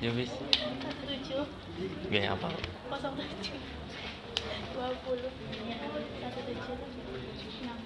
Ya 0.00 0.08
wis. 0.16 0.32
satu 0.32 1.02
tujuh 1.04 1.44
Gak 2.08 2.32
apa. 2.32 2.48
kosong 2.88 3.14
tujuh 3.20 3.60
dua 4.72 4.88
puluh 5.04 5.28
satu 6.24 6.40
tujuh 6.48 6.76
enam 7.60 7.78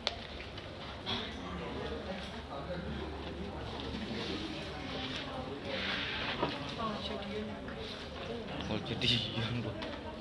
Oh 8.71 8.79
jadi 8.87 9.09
yang 9.37 9.61
bu. 9.61 9.71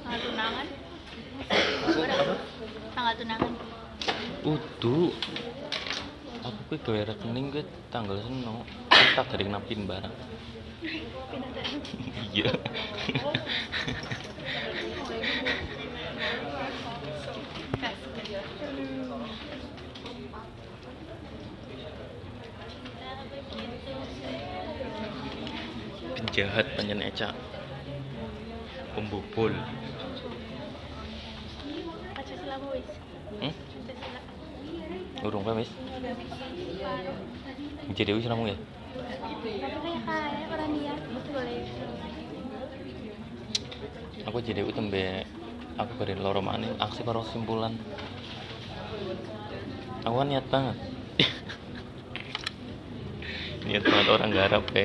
tanggal 0.04 0.20
tunangan 0.20 0.68
tanggal 2.98 3.14
tunangan 3.22 3.52
Udu. 4.44 5.16
Aku 6.44 6.60
kuwi 6.68 6.78
gawe 6.84 7.02
rekening 7.16 7.54
kuwi 7.56 7.64
tanggal 7.88 8.20
seno. 8.20 8.68
Tak 9.16 9.32
dari 9.32 9.48
napin 9.48 9.88
barang. 9.88 10.12
Iya. 10.84 12.52
Penjahat 26.20 26.68
panjen 26.76 27.00
eca. 27.00 27.32
Pembobol. 28.92 29.56
Hmm? 33.40 33.54
Urung? 35.24 35.48
Paruh. 35.48 35.64
Jadi 37.96 38.12
wis 38.12 38.28
ramu 38.28 38.52
ya? 38.52 38.58
Aku 44.30 44.38
jadi 44.46 44.62
tembe 44.70 45.26
aku 45.82 45.92
beri 45.98 46.14
loro 46.14 46.46
maneh 46.46 46.70
aksi 46.78 47.02
karo 47.02 47.26
simpulan. 47.26 47.74
Aku 50.06 50.22
kan 50.22 50.30
niat 50.30 50.46
banget. 50.54 50.78
niat 53.66 53.82
banget 53.82 54.08
orang 54.14 54.30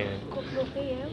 ya. 0.09 0.17
gobloknya 0.33 0.83
ya 0.89 1.05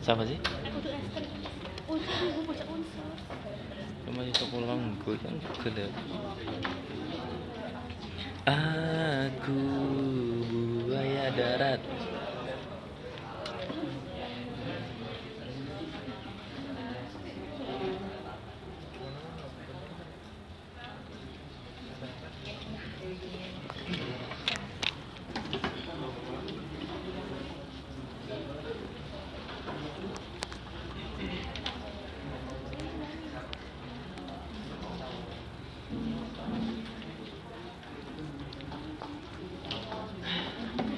Siapa 0.00 0.24
sih? 0.24 0.40
aku 4.00 4.10
masih 4.16 4.34
sekolah 4.34 4.74
gue 4.74 5.14
kan 5.20 5.34
gede. 5.62 5.86
Aku 8.50 9.62
buaya 10.90 11.30
darat. 11.38 11.78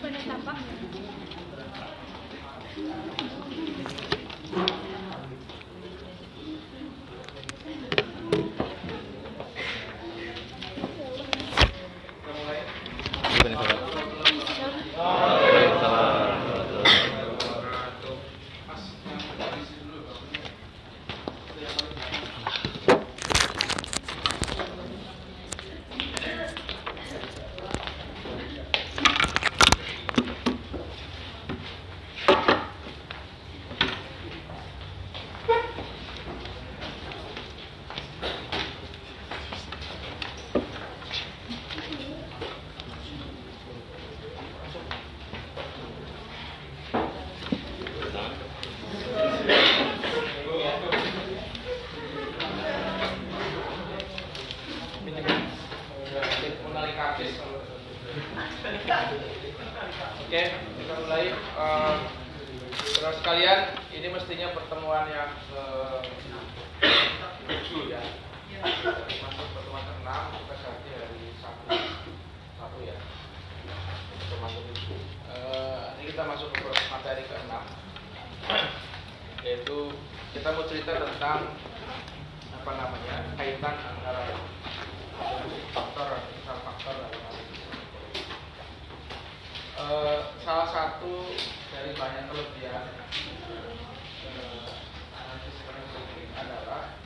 bukannya 0.03 0.21
tampak 0.27 0.59
Bukan 13.33 13.55
salah. 13.59 13.83
Waalaikumsalam. 15.03 16.53
Oke, 60.23 60.43
kita 60.49 60.95
mulai. 61.05 61.27
Eh, 61.33 61.97
Saudara 62.73 63.15
sekalian, 63.21 63.61
ini 63.93 64.09
mestinya 64.09 64.49
pertemuan 64.57 65.05
yang 65.13 65.29
ke 65.29 65.65
tujuh 67.47 67.93
ya. 67.93 68.01
Masuk 68.65 69.47
pertemuan 69.53 69.85
ke 69.85 69.95
enam, 70.01 70.23
kita 70.33 70.55
ganti 70.57 70.91
hari 70.97 71.23
Sabtu. 71.37 71.69
Sabtu 72.57 72.81
ya. 72.89 72.97
Pertemuan 74.19 74.51
ke 74.57 74.61
tujuh. 74.73 75.01
Eh, 75.37 75.83
ini 76.01 76.05
kita 76.17 76.23
masuk 76.25 76.49
ke 76.57 76.65
materi 76.89 77.23
ke 77.29 77.37
enam, 77.45 77.65
yaitu 79.45 79.79
kita 80.33 80.49
mau 80.57 80.65
cerita 80.65 80.97
tentang 80.97 81.45
apa 82.57 82.71
namanya 82.73 83.37
kaitan 83.37 83.77
antara 83.77 84.33
faktor 85.77 86.09
dan 86.25 86.59
faktor. 86.65 86.97
Eh, 89.73 90.19
salah 90.41 90.69
satu 90.73 91.37
dari 91.69 91.93
banyak 91.93 92.33
kelebihan 92.33 92.85
eh, 94.25 94.73
analisis 95.21 95.59
politik 95.69 96.29
adalah 96.33 96.97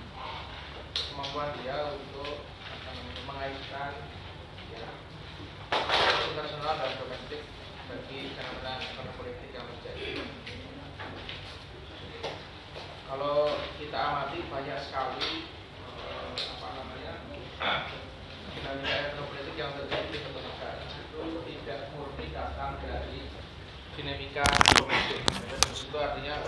kemampuan 0.95 1.51
dia 1.67 1.99
untuk 1.99 2.47
mengaitkan 3.27 4.07
ya, 4.71 4.87
internasional 6.31 6.75
dan 6.79 6.95
domestik 6.95 7.43
bagi 7.91 8.19
fenomena 8.39 9.13
politik 9.19 9.51
yang 9.51 9.67
terjadi. 9.67 10.23
Kalau 13.07 13.55
kita 13.79 13.99
amati 13.99 14.43
banyak 14.51 14.79
sekali 14.83 15.47
eh, 15.95 16.35
apa 16.59 16.67
namanya 16.75 17.13
dinamika 18.57 19.21
politik 19.21 19.57
yang 19.57 19.73
terjadi 19.77 20.11
di 20.11 20.19
negara 20.27 20.81
itu 20.83 21.23
tidak 21.45 21.81
murni 21.93 22.27
datang 22.33 22.81
dari 22.83 23.29
dinamika 23.97 24.45
domestik. 24.77 25.25
Itu 25.73 25.97
artinya 25.97 26.41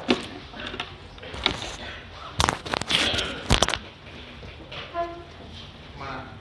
mana? 5.96 6.36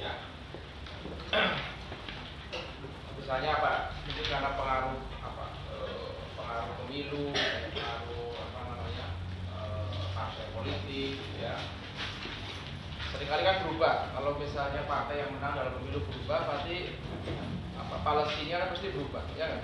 Ya. 0.00 0.12
Misalnya 3.18 3.50
apa? 3.58 3.72
Ini 4.06 4.22
karena 4.26 4.50
pengaruh 4.54 4.98
apa? 5.22 5.44
eh, 5.70 6.10
pengaruh 6.34 6.74
pemilu, 6.82 7.30
pengaruh 7.74 8.26
apa 8.38 8.60
namanya? 8.70 9.06
eh, 9.54 9.86
partai 10.14 10.46
politik, 10.50 11.14
ya 11.38 11.54
sering 13.16 13.30
kali 13.30 13.48
kan 13.48 13.64
berubah 13.64 14.12
kalau 14.12 14.36
misalnya 14.36 14.82
partai 14.84 15.05
yang 15.16 15.30
menang 15.32 15.52
dalam 15.56 15.72
pemilu 15.80 16.04
berubah 16.04 16.40
pasti 16.52 16.92
apa 17.76 17.96
Palestina 18.04 18.64
kan 18.64 18.68
pasti 18.76 18.92
berubah 18.92 19.24
ya 19.36 19.46
kan? 19.48 19.62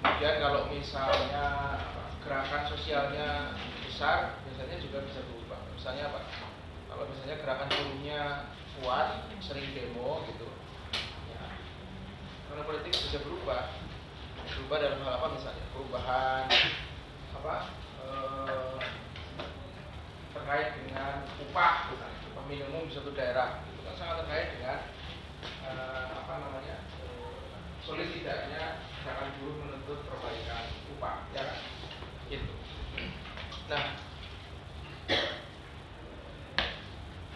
Kemudian 0.00 0.36
kalau 0.40 0.62
misalnya 0.72 1.46
gerakan 2.24 2.62
sosialnya 2.68 3.56
besar 3.84 4.40
biasanya 4.44 4.76
juga 4.80 4.98
bisa 5.06 5.20
berubah. 5.24 5.60
Misalnya 5.76 6.12
apa? 6.12 6.20
Kalau 6.90 7.04
misalnya 7.08 7.36
gerakan 7.40 7.68
buruhnya 7.68 8.20
kuat 8.80 9.08
sering 9.44 9.70
demo 9.76 10.24
gitu 10.28 10.48
ya. 11.32 11.44
Karena 12.48 12.62
politik 12.64 12.92
bisa 12.92 13.18
berubah. 13.22 13.72
Berubah 14.50 14.76
dalam 14.82 14.98
hal 15.04 15.12
apa 15.20 15.26
misalnya? 15.36 15.64
Perubahan 15.72 16.44
apa 17.40 17.54
eh, 18.04 18.74
terkait 20.40 20.68
dengan 20.80 21.22
upah 21.44 21.92
upah 21.92 22.44
minimum 22.48 22.88
di 22.88 22.96
suatu 22.96 23.12
daerah 23.12 23.60
gitu 23.68 23.84
kan 23.84 23.94
sangat 23.94 24.16
terkait 24.24 24.48
dengan 24.56 24.78
eh, 25.44 26.04
apa 26.16 26.32
namanya 26.40 26.76
eh, 27.04 27.60
sulit 27.84 28.08
tidaknya 28.10 28.80
gerakan 29.00 29.32
buruh 29.40 29.56
menuntut 29.64 30.00
perbaikan 30.04 30.64
upah, 30.96 31.24
ya 31.32 31.42
kan? 31.44 31.58
Gitu. 32.28 32.52
Nah, 33.72 33.84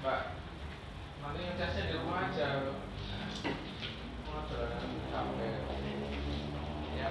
Mbak, 0.04 0.20
nanti 1.24 1.40
ngecasnya 1.40 1.88
di 1.88 1.94
rumah 1.96 2.28
aja. 2.28 2.46
Jalan 4.44 4.70
sampai 5.08 5.48
ya. 7.00 7.10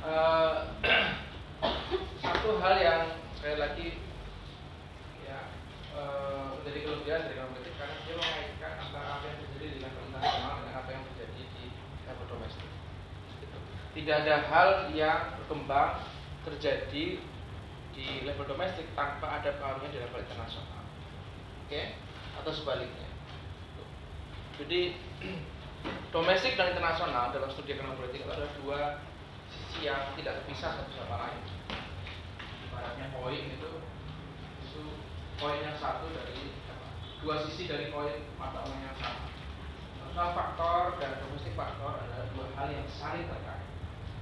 Eh, 0.00 0.52
satu 2.24 2.50
hal 2.64 2.74
yang 2.80 3.02
sekali 3.36 3.56
lagi 3.60 3.86
eh, 5.96 6.46
menjadi 6.60 6.78
kelebihan 6.86 7.20
dari 7.26 7.34
kaum 7.38 7.50
politik 7.54 7.74
karena 7.78 7.96
dia 8.04 8.14
mengaitkan 8.18 8.72
antara 8.78 9.08
apa 9.18 9.24
yang 9.26 9.38
terjadi 9.40 9.66
di 9.70 9.78
level 9.80 10.02
internasional 10.10 10.52
dengan 10.60 10.74
apa 10.78 10.90
yang 10.92 11.02
terjadi 11.12 11.42
di 11.42 11.64
level 12.06 12.26
domestik. 12.28 12.70
Gitu. 13.40 13.58
Tidak 14.00 14.16
ada 14.26 14.34
hal 14.46 14.68
yang 14.94 15.20
berkembang 15.42 15.90
terjadi 16.46 17.04
di 17.90 18.06
level 18.24 18.46
domestik 18.48 18.86
tanpa 18.94 19.42
ada 19.42 19.50
pengaruhnya 19.58 19.90
di 19.92 19.98
level 20.00 20.20
internasional. 20.22 20.82
Oke? 21.66 21.98
Atau 22.40 22.52
sebaliknya. 22.54 23.08
Jadi 24.60 24.94
domestik 26.14 26.54
dan 26.54 26.76
internasional 26.76 27.32
dalam 27.32 27.48
studi 27.48 27.72
ekonomi 27.72 27.96
politik 27.96 28.24
itu 28.24 28.30
adalah 28.30 28.52
dua 28.60 28.80
sisi 29.50 29.88
yang 29.88 30.12
tidak 30.14 30.44
terpisah 30.44 30.76
satu 30.76 30.92
sama 30.94 31.16
lain. 31.26 31.40
Ibaratnya 32.68 33.06
koin 33.16 33.44
itu 33.50 33.70
koin 35.40 35.64
yang 35.64 35.76
satu 35.80 36.06
dari 36.12 36.52
dua 37.24 37.40
sisi 37.48 37.64
dari 37.64 37.88
koin 37.88 38.28
mata 38.36 38.60
uang 38.60 38.80
yang 38.84 38.96
sama. 39.00 39.26
Internasional 39.96 40.30
faktor 40.36 40.80
dan 41.00 41.16
domestik 41.24 41.56
faktor 41.56 41.96
adalah 41.96 42.28
dua 42.36 42.46
hal 42.54 42.68
yang 42.68 42.84
saling 42.92 43.24
terkait. 43.24 43.64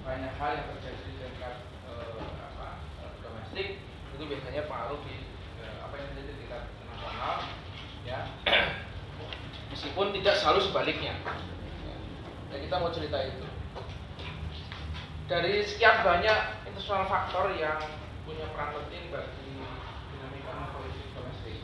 Banyak 0.06 0.32
hal 0.38 0.50
yang 0.54 0.66
terjadi 0.78 1.00
di 1.02 1.12
tingkat 1.18 1.54
eh, 1.90 2.22
apa, 2.22 2.68
eh, 3.02 3.12
domestik 3.20 3.68
itu 4.14 4.22
biasanya 4.22 4.70
pengaruh 4.70 5.02
di 5.02 5.16
eh, 5.58 5.76
apa 5.82 5.94
yang 5.98 6.06
terjadi 6.14 6.30
di 6.30 6.38
tingkat 6.46 6.62
internasional 6.86 7.34
ya 8.06 8.20
meskipun 9.74 10.14
tidak 10.16 10.34
selalu 10.38 10.60
sebaliknya 10.64 11.18
ya. 12.48 12.56
Kita 12.56 12.80
mau 12.80 12.94
cerita 12.94 13.18
itu 13.26 13.44
dari 15.28 15.60
sekian 15.60 16.00
banyak 16.00 16.64
internasional 16.64 17.04
faktor 17.04 17.52
yang 17.60 17.76
punya 18.24 18.48
peran 18.56 18.72
penting 18.80 19.12
bagi 19.12 19.60
dinamika 20.08 20.72
politik 20.72 21.04
domestik 21.12 21.60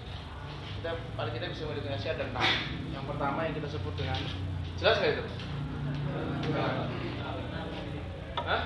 kita 0.85 1.01
paling 1.17 1.33
kita 1.33 1.49
bisa 1.49 1.65
mendefinisi 1.65 2.13
ada 2.13 2.29
enam 2.29 2.45
yang 2.93 3.09
pertama 3.09 3.49
yang 3.49 3.57
kita 3.57 3.73
sebut 3.73 3.97
dengan 3.97 4.21
jelas 4.77 5.01
nggak 5.01 5.17
itu 5.17 5.25
Hah? 8.45 8.63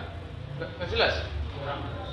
Nggak, 0.58 0.90
jelas? 0.90 1.14
Belakang. 1.62 2.07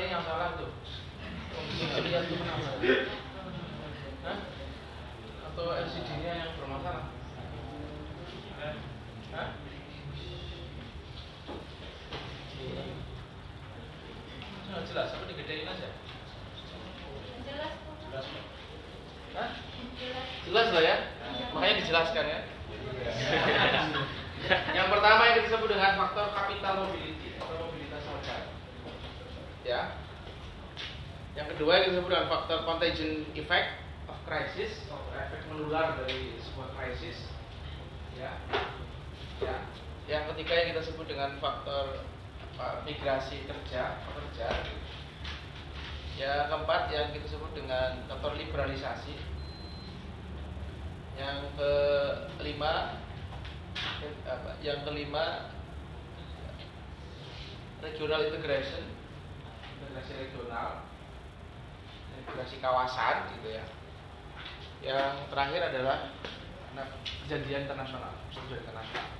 ahí, 0.00 0.29
integration, 58.40 58.88
integrasi 59.76 60.16
regional, 60.16 60.88
integrasi 62.16 62.56
kawasan 62.64 63.28
gitu 63.36 63.52
ya. 63.52 63.64
Yang 64.80 65.28
terakhir 65.28 65.60
adalah 65.68 66.08
nah, 66.72 66.88
perjanjian 67.04 67.68
internasional, 67.68 68.16
perjanjian 68.32 68.64
internasional. 68.64 69.12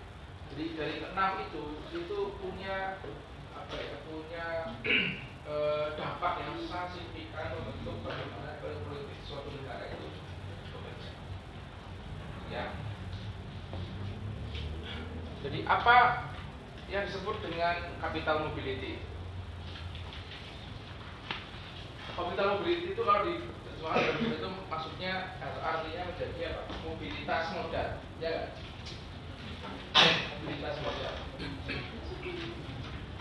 Jadi 0.49 0.65
dari 0.73 0.95
enam 1.05 1.33
itu 1.45 1.85
itu 1.93 2.19
punya 2.41 2.97
apa 3.53 3.77
ya, 3.77 3.97
punya 4.09 4.47
eh, 5.53 5.87
dampak 6.01 6.41
yang 6.41 6.57
sangat 6.65 6.97
signifikan 6.97 7.61
untuk 7.61 8.01
bagaimana 8.01 8.57
politik 8.65 9.21
suatu 9.29 9.53
negara 9.53 9.85
itu. 10.01 10.09
Ya. 12.49 12.73
Jadi 15.45 15.69
apa 15.69 16.25
yang 16.91 17.07
disebut 17.07 17.39
dengan 17.47 17.95
capital 18.03 18.51
mobility? 18.51 18.99
Capital 22.21 22.61
mobility 22.61 22.93
itu 22.93 23.01
kalau 23.01 23.25
di 23.25 23.41
bahasa 23.81 24.13
itu 24.13 24.49
maksudnya 24.69 25.41
atau 25.41 25.61
artinya 25.65 26.05
menjadi 26.13 26.53
apa? 26.53 26.63
Mobilitas 26.85 27.45
modal, 27.57 27.89
ya 28.21 28.29
kan? 28.37 28.47
Mobilitas 30.37 30.77
modal. 30.85 31.15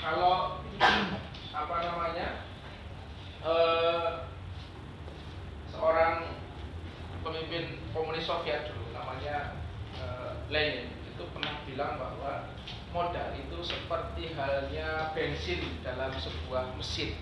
Kalau 0.04 0.36
apa 1.56 1.76
namanya 1.80 2.28
eh, 3.40 4.10
seorang 5.72 6.36
pemimpin 7.24 7.80
komunis 7.96 8.28
Soviet 8.28 8.68
dulu 8.68 8.92
namanya 8.92 9.64
eh, 9.96 10.32
Lenin 10.52 10.92
itu 11.08 11.24
pernah 11.32 11.56
bilang 11.64 11.96
bahwa 11.96 12.52
modal 12.92 13.32
itu 13.32 13.64
seperti 13.64 14.36
halnya 14.36 15.16
bensin 15.16 15.64
dalam 15.88 16.12
sebuah 16.20 16.76
mesin 16.76 17.16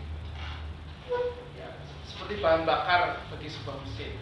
seperti 2.17 2.41
bahan 2.41 2.65
bakar 2.65 3.21
bagi 3.29 3.45
sebuah 3.45 3.77
mesin. 3.86 4.17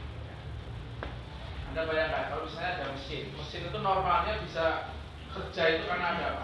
Anda 1.72 1.88
bayangkan 1.88 2.28
kalau 2.28 2.44
misalnya 2.44 2.72
ada 2.76 2.86
mesin 2.92 3.32
mesin 3.32 3.72
itu 3.72 3.80
normalnya 3.80 4.44
bisa 4.44 4.92
kerja 5.32 5.64
itu 5.80 5.84
karena 5.88 6.08
ada 6.20 6.26
apa? 6.36 6.44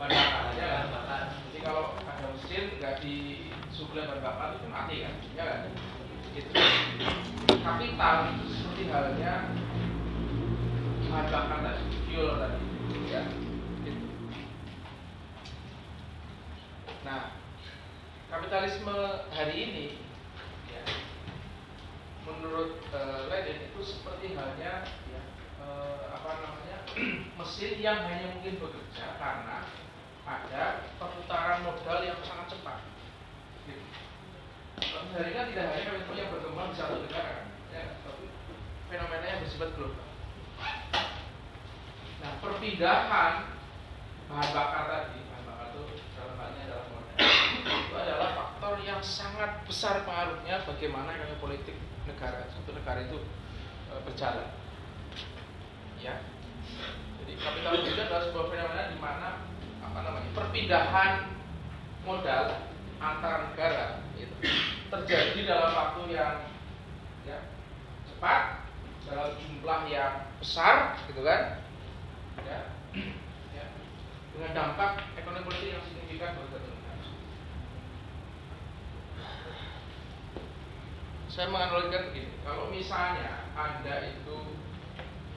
Bahan 0.00 0.10
bakar 0.16 0.42
aja 0.56 0.64
kan? 0.64 1.24
Jadi 1.28 1.58
kalau 1.60 1.92
ada 2.08 2.26
mesin 2.32 2.62
nggak 2.80 3.04
disuplai 3.04 4.08
bahan 4.08 4.24
bakar 4.24 4.48
itu 4.56 4.66
mati 4.72 4.96
kan? 5.04 5.14
Ya 5.36 5.44
kan? 5.44 5.60
Gitu. 6.32 6.50
Kapital 7.60 8.16
itu 8.32 8.44
seperti 8.48 8.82
halnya 8.88 9.34
bahan 11.12 11.28
bakar 11.28 11.58
tadi 11.68 11.84
fuel 12.08 12.40
tadi 12.40 12.58
ya. 13.12 13.22
Gitu. 13.84 14.04
nah 17.04 17.36
kapitalisme 18.32 18.96
hari 19.28 19.54
ini 19.60 20.03
menurut 22.24 22.80
eh, 22.88 23.24
seperti 23.84 24.32
halnya 24.32 24.88
ya, 24.88 25.22
eh, 25.60 26.02
apa 26.08 26.30
namanya 26.40 26.76
mesin 27.38 27.76
yang 27.84 28.00
hanya 28.08 28.32
mungkin 28.32 28.56
bekerja 28.56 29.20
karena 29.20 29.68
ada 30.24 30.88
perputaran 30.96 31.68
modal 31.68 32.00
yang 32.00 32.16
sangat 32.24 32.56
cepat. 32.56 32.80
Gitu. 33.68 33.84
Sebenarnya 34.80 35.52
tidak 35.52 35.64
hanya 35.68 35.84
kapitalisme 35.84 36.16
yang 36.16 36.30
berkembang 36.32 36.72
di 36.72 36.76
satu 36.80 36.96
negara, 37.04 37.44
ya, 37.68 37.82
tapi 38.00 38.24
fenomena 38.88 39.26
yang 39.28 39.40
bersifat 39.44 39.70
global. 39.76 40.08
Nah, 42.24 42.32
perpindahan 42.40 43.34
bahan 44.32 44.48
bakar 44.56 44.84
tadi, 44.88 45.20
bahan 45.28 45.44
bakar 45.44 45.66
itu 45.76 45.82
dalam 46.16 46.34
hal 46.40 46.48
ini 46.56 46.60
adalah 46.64 46.86
modal, 46.88 47.04
itu 47.60 47.94
adalah 48.00 48.28
faktor 48.32 48.74
yang 48.80 49.00
sangat 49.04 49.60
besar 49.68 50.08
pengaruhnya 50.08 50.64
bagaimana 50.64 51.12
ekonomi 51.12 51.36
politik 51.44 51.76
negara 52.04 52.48
satu 52.52 52.70
negara 52.76 53.00
itu 53.04 53.18
e, 53.88 53.92
berjalan. 54.04 54.48
Ya, 56.00 56.20
jadi 57.24 57.32
kapitalisme 57.40 57.96
itu 57.96 58.00
adalah 58.04 58.22
sebuah 58.28 58.46
fenomena 58.52 58.92
di 58.92 58.98
mana 59.00 59.28
apa 59.80 59.98
namanya 60.04 60.30
perpindahan 60.36 61.12
modal 62.04 62.44
antar 63.00 63.52
negara 63.52 64.04
itu 64.20 64.36
terjadi 64.92 65.40
dalam 65.48 65.72
waktu 65.72 66.12
yang 66.12 66.36
ya, 67.24 67.38
cepat 68.08 68.64
dalam 69.08 69.36
jumlah 69.40 69.80
yang 69.88 70.28
besar 70.40 71.00
gitu 71.08 71.24
kan? 71.24 71.64
Ya, 72.44 72.60
ya. 73.56 73.64
Dengan 74.36 74.50
dampak 74.52 75.08
ekonomi 75.16 75.48
politik 75.48 75.72
yang 75.76 75.84
signifikan 75.88 76.36
bagi 76.36 76.52
satu 76.52 76.68
negara. 76.68 77.04
Saya 81.34 81.50
menganalogikan 81.50 82.14
begini, 82.14 82.30
kalau 82.46 82.70
misalnya 82.70 83.50
anda 83.58 84.06
itu 84.06 84.54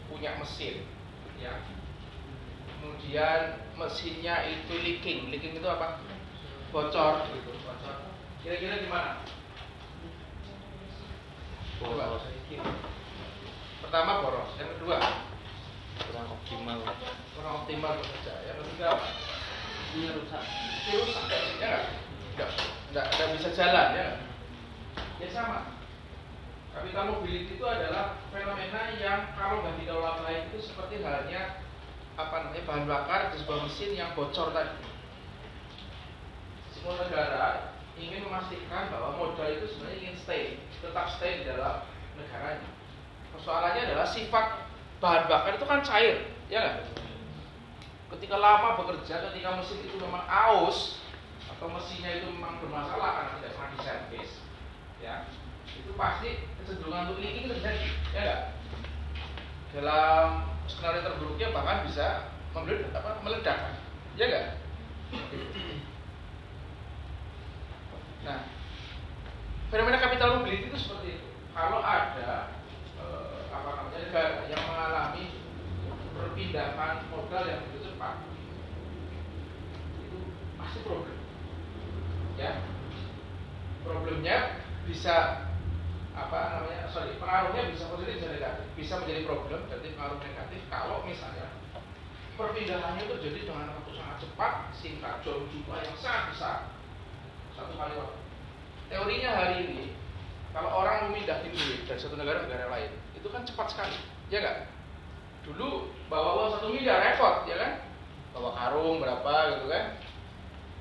punya 0.05 0.37
mesin, 0.37 0.85
ya, 1.41 1.57
kemudian 2.69 3.65
mesinnya 3.73 4.45
itu 4.45 4.77
leaking, 4.77 5.33
leaking 5.33 5.57
itu 5.57 5.65
apa? 5.65 5.97
Bocor, 6.69 7.25
gitu, 7.33 7.49
bocor. 7.65 8.13
Kira-kira 8.45 8.85
gimana? 8.85 9.25
Coba. 11.81 12.21
Pertama 13.81 14.21
boros, 14.21 14.53
yang 14.61 14.69
kedua 14.77 15.01
kurang 15.97 16.29
optimal 16.29 16.77
kurang 17.33 17.53
optimal 17.65 17.97
bekerja. 17.97 18.33
Yang 18.45 18.57
ketiga 18.69 18.85
apa? 18.93 19.07
Ini 19.97 20.07
rusak. 20.13 20.43
Ini 20.45 20.93
rusak, 21.01 21.23
ya 21.25 21.39
nggak? 21.57 21.83
Nggak, 22.37 22.49
nggak, 22.93 23.05
nggak 23.17 23.29
bisa 23.33 23.49
jalan 23.57 23.87
ya. 23.97 24.07
nggak? 24.13 25.25
Ya 25.25 25.29
sama. 25.33 25.76
Capital 26.77 27.09
mobility 27.09 27.57
itu 27.57 27.65
adalah 27.65 28.21
fenomena 28.29 28.93
yang 29.01 29.33
kalau 29.33 29.65
nggak 29.65 29.81
dikelola 29.81 30.21
baik 30.21 30.53
itu 30.53 30.61
seperti 30.61 31.01
halnya 31.01 31.65
apa 32.13 32.45
namanya 32.45 32.69
bahan 32.69 32.85
bakar 32.85 33.21
di 33.33 33.41
sebuah 33.41 33.65
mesin 33.65 33.97
yang 33.97 34.13
bocor 34.13 34.53
tadi. 34.53 34.77
Semua 36.69 37.01
negara 37.01 37.73
ingin 37.97 38.29
memastikan 38.29 38.93
bahwa 38.93 39.17
modal 39.17 39.49
itu 39.57 39.73
sebenarnya 39.73 39.97
ingin 40.05 40.17
stay, 40.21 40.43
tetap 40.77 41.09
stay 41.17 41.41
di 41.41 41.49
dalam 41.49 41.81
negaranya. 42.13 42.69
Persoalannya 43.33 43.81
adalah 43.89 44.05
sifat 44.05 44.69
bahan 45.01 45.25
bakar 45.25 45.57
itu 45.57 45.65
kan 45.65 45.81
cair, 45.81 46.29
ya 46.45 46.61
nggak? 46.61 46.77
Ketika 48.13 48.37
lama 48.37 48.77
bekerja, 48.85 49.33
ketika 49.33 49.49
mesin 49.57 49.81
itu 49.81 49.97
memang 49.97 50.29
aus 50.29 51.01
atau 51.57 51.73
mesinnya 51.73 52.21
itu 52.21 52.29
memang 52.29 52.61
bermasalah 52.61 53.17
karena 53.17 53.31
tidak 53.41 53.51
pernah 53.57 53.71
diservis, 53.73 54.31
ya 55.01 55.25
itu 55.67 55.91
pasti 55.93 56.29
kecenderungan 56.67 57.15
untuk 57.15 57.23
leaking 57.23 57.47
terjadi, 57.47 57.87
ya 58.11 58.19
nggak? 58.27 58.41
Dalam 59.71 60.51
skenario 60.67 60.99
terburuknya 60.99 61.55
bahkan 61.55 61.87
bisa 61.87 62.35
meledak, 62.51 62.91
apa, 62.91 63.23
meledak, 63.23 63.57
ya 64.19 64.25
nggak? 64.27 64.45
Nah, 68.27 68.39
fenomena 69.71 70.03
capital 70.03 70.43
mobility 70.43 70.67
itu 70.67 70.75
seperti 70.75 71.07
itu. 71.15 71.27
Kalau 71.55 71.79
ada 71.79 72.51
eh, 72.99 73.39
apa 73.47 73.69
namanya 73.71 74.43
yang 74.51 74.61
mengalami 74.67 75.39
perpindahan 76.19 77.07
modal 77.07 77.43
yang 77.47 77.63
begitu 77.63 77.95
cepat, 77.95 78.27
itu 80.03 80.19
pasti 80.59 80.83
problem. 80.83 81.15
Ya, 82.35 82.59
problemnya 83.87 84.59
bisa 84.83 85.46
apa 86.17 86.37
namanya 86.57 86.89
sorry 86.89 87.13
pengaruhnya 87.21 87.69
bisa 87.69 87.85
positif 87.93 88.17
bisa 88.17 88.27
negatif 88.33 88.65
bisa 88.73 88.93
menjadi 88.97 89.21
problem 89.29 89.61
jadi 89.69 89.87
pengaruh 89.93 90.17
negatif 90.17 90.61
kalau 90.73 91.05
misalnya 91.05 91.47
perpindahannya 92.37 93.05
itu 93.05 93.13
terjadi 93.21 93.39
dengan 93.49 93.69
waktu 93.77 93.91
sangat 93.93 94.17
cepat 94.25 94.53
singkat 94.73 95.15
jauh 95.21 95.45
jumlah 95.49 95.77
yang 95.81 95.97
sangat 95.97 96.23
besar 96.33 96.57
satu 97.57 97.73
kali 97.73 97.93
waktu. 97.97 98.19
Teorinya 98.87 99.29
hari 99.33 99.55
ini, 99.65 99.81
kalau 100.53 100.69
orang 100.85 101.09
memindah 101.09 101.41
duit 101.43 101.83
dari 101.89 101.99
satu 101.99 102.15
negara 102.15 102.45
ke 102.45 102.47
negara 102.47 102.69
lain, 102.69 102.93
itu 103.17 103.27
kan 103.33 103.43
cepat 103.43 103.67
sekali, 103.73 103.97
ya 104.29 104.39
nggak? 104.39 104.57
Dulu 105.43 105.89
bawa 106.07 106.29
uang 106.37 106.49
satu 106.55 106.67
miliar 106.71 107.01
repot, 107.01 107.49
ya 107.49 107.57
kan? 107.57 107.71
Bawa 108.37 108.53
karung 108.53 109.01
berapa 109.01 109.57
gitu 109.57 109.67
kan? 109.67 109.85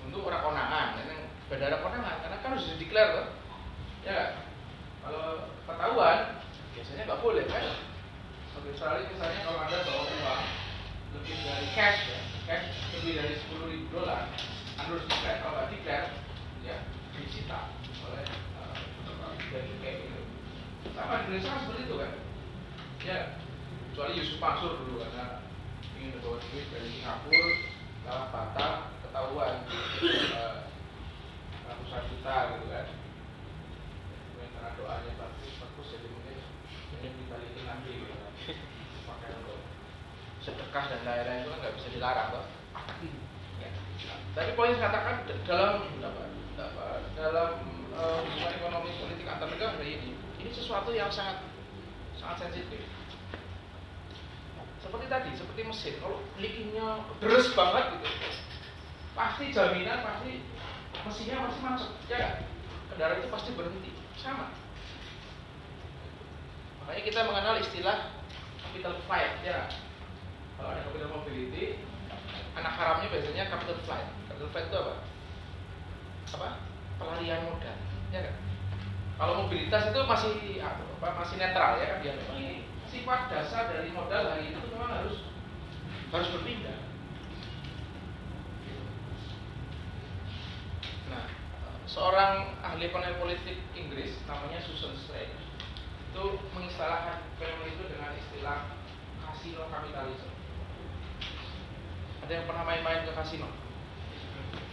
Untuk 0.06 0.28
orang 0.28 0.44
konangan, 0.44 0.86
kan? 1.00 1.18
bandara 1.46 1.78
konangan, 1.78 2.16
karena 2.26 2.36
kan 2.42 2.50
harus 2.54 2.68
dideklar 2.74 3.06
tuh, 3.16 3.26
ya 4.06 4.10
nggak? 4.12 4.30
Kalau 5.06 5.46
ketahuan, 5.70 6.18
biasanya 6.74 7.02
nggak 7.06 7.22
boleh 7.22 7.46
kan? 7.46 7.62
Oke, 8.58 8.74
misalnya, 8.74 9.38
kalau 9.46 9.62
anda 9.62 9.78
bawa 9.86 10.02
uang 10.02 10.44
lebih 11.14 11.36
dari 11.46 11.68
cash 11.78 12.10
ya, 12.10 12.20
cash 12.50 12.66
lebih 12.98 13.14
dari 13.14 13.38
sepuluh 13.38 13.70
ribu 13.70 13.86
dolar, 13.94 14.26
anda 14.74 14.82
harus 14.90 15.06
declare. 15.06 15.38
Kalau 15.46 15.54
nggak 15.54 15.70
declare, 15.78 16.10
ya 16.66 16.76
disita 17.14 17.70
oleh 18.02 18.26
uh, 18.58 18.74
dari 19.54 19.70
kayak 19.78 19.96
gitu. 20.10 20.20
Sama 20.90 21.22
di 21.22 21.30
Indonesia 21.30 21.54
kan 21.54 21.60
seperti 21.62 21.82
itu 21.86 21.94
kan? 22.02 22.12
Ya, 23.06 23.18
kecuali 23.94 24.18
Yusuf 24.18 24.42
Mansur 24.42 24.72
dulu 24.82 25.06
karena 25.06 25.46
ingin 25.94 26.18
membawa 26.18 26.42
duit 26.50 26.66
dari 26.74 26.88
Singapura, 26.90 27.46
salah 28.02 28.26
patah, 28.34 28.74
ketahuan 29.06 29.54
uh, 30.34 30.66
ratusan 31.70 32.02
juta 32.10 32.34
gitu 32.58 32.66
kan. 32.74 32.86
Karena 34.66 34.82
doanya 34.82 35.14
bagus, 35.14 35.50
bagus 35.62 35.86
jadi 35.94 36.10
mungkin 36.10 36.42
ini 36.98 37.08
dibalikin 37.22 37.64
lagi 37.70 37.92
gitu. 38.02 38.14
Pakai 39.06 39.30
untuk 39.38 39.62
sedekah 40.42 40.84
dan 40.90 41.00
lain-lain 41.06 41.38
itu 41.46 41.50
kan 41.54 41.58
nggak 41.62 41.74
bisa 41.78 41.88
dilarang 41.94 42.28
kok. 42.34 42.46
Ya. 43.62 43.70
Tapi 44.34 44.50
poin 44.58 44.74
katakan 44.74 45.22
dalam 45.46 45.86
apa, 46.02 46.22
apa, 46.58 46.84
dalam 47.14 47.50
uh, 47.94 48.18
hubungan 48.26 48.58
ekonomi 48.58 48.90
politik 48.98 49.30
antar 49.30 49.46
negara 49.54 49.78
ini 49.86 50.18
ini 50.18 50.50
sesuatu 50.50 50.90
yang 50.90 51.14
sangat 51.14 51.46
sangat 52.18 52.50
sensitif. 52.50 52.82
Seperti 54.82 55.06
tadi, 55.06 55.30
seperti 55.38 55.62
mesin, 55.62 55.94
kalau 56.02 56.18
leakingnya 56.42 57.06
deres 57.22 57.54
banget 57.54 58.02
gitu, 58.02 58.08
pasti 59.14 59.54
jaminan 59.54 60.02
pasti 60.02 60.42
mesinnya 61.06 61.46
pasti 61.46 61.60
macet, 61.62 61.90
ya? 62.10 62.42
Kendaraan 62.90 63.22
itu 63.22 63.30
pasti 63.30 63.50
berhenti, 63.54 63.90
sama. 64.20 64.52
Makanya 66.82 67.02
kita 67.02 67.20
mengenal 67.26 67.54
istilah 67.60 67.96
capital 68.62 68.94
flight, 69.04 69.42
ya. 69.44 69.68
Kalau 70.56 70.72
ada 70.72 70.80
capital 70.88 71.10
mobility, 71.20 71.84
anak 72.56 72.72
haramnya 72.76 73.12
biasanya 73.12 73.52
capital 73.52 73.78
flight. 73.84 74.08
Capital 74.30 74.50
flight 74.52 74.68
itu 74.68 74.78
apa? 74.78 74.94
Apa? 76.36 76.48
Pelarian 76.96 77.44
modal, 77.44 77.76
ya 78.10 78.20
kan? 78.24 78.34
Kalau 79.16 79.32
mobilitas 79.44 79.88
itu 79.88 80.00
masih 80.04 80.60
apa? 80.60 81.08
Masih 81.16 81.36
netral 81.40 81.80
ya 81.80 81.86
kan 81.88 81.98
dia. 82.04 82.14
Ini 82.36 82.68
sifat 82.92 83.32
dasar 83.32 83.72
dari 83.72 83.88
modal 83.92 84.28
hari 84.28 84.52
itu 84.52 84.60
memang 84.72 84.92
harus 84.92 85.24
harus 86.12 86.28
berpindah. 86.36 86.84
Nah, 91.08 91.24
seorang 91.86 92.58
ahli 92.66 92.90
ekonomi 92.90 93.14
politik 93.22 93.58
Inggris 93.78 94.18
namanya 94.26 94.58
Susan 94.66 94.92
Strange 94.98 95.38
itu 96.10 96.24
mengistilahkan 96.56 97.22
fenomena 97.38 97.70
itu 97.70 97.84
dengan 97.86 98.10
istilah 98.18 98.58
kasino 99.22 99.68
kapitalisme. 99.70 100.32
Ada 102.26 102.32
yang 102.42 102.46
pernah 102.50 102.64
main-main 102.66 103.06
ke 103.06 103.12
kasino? 103.14 103.46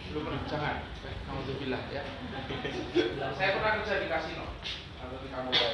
Belum 0.10 0.24
pernah, 0.26 0.42
jangan. 0.50 0.76
Alhamdulillah 1.30 1.84
ya. 1.92 2.04
Saya 3.38 3.50
pernah 3.60 3.72
kerja 3.84 3.94
di 4.02 4.08
kasino 4.10 4.46
atau 5.04 5.18
di 5.20 5.30
Kamboja. 5.30 5.70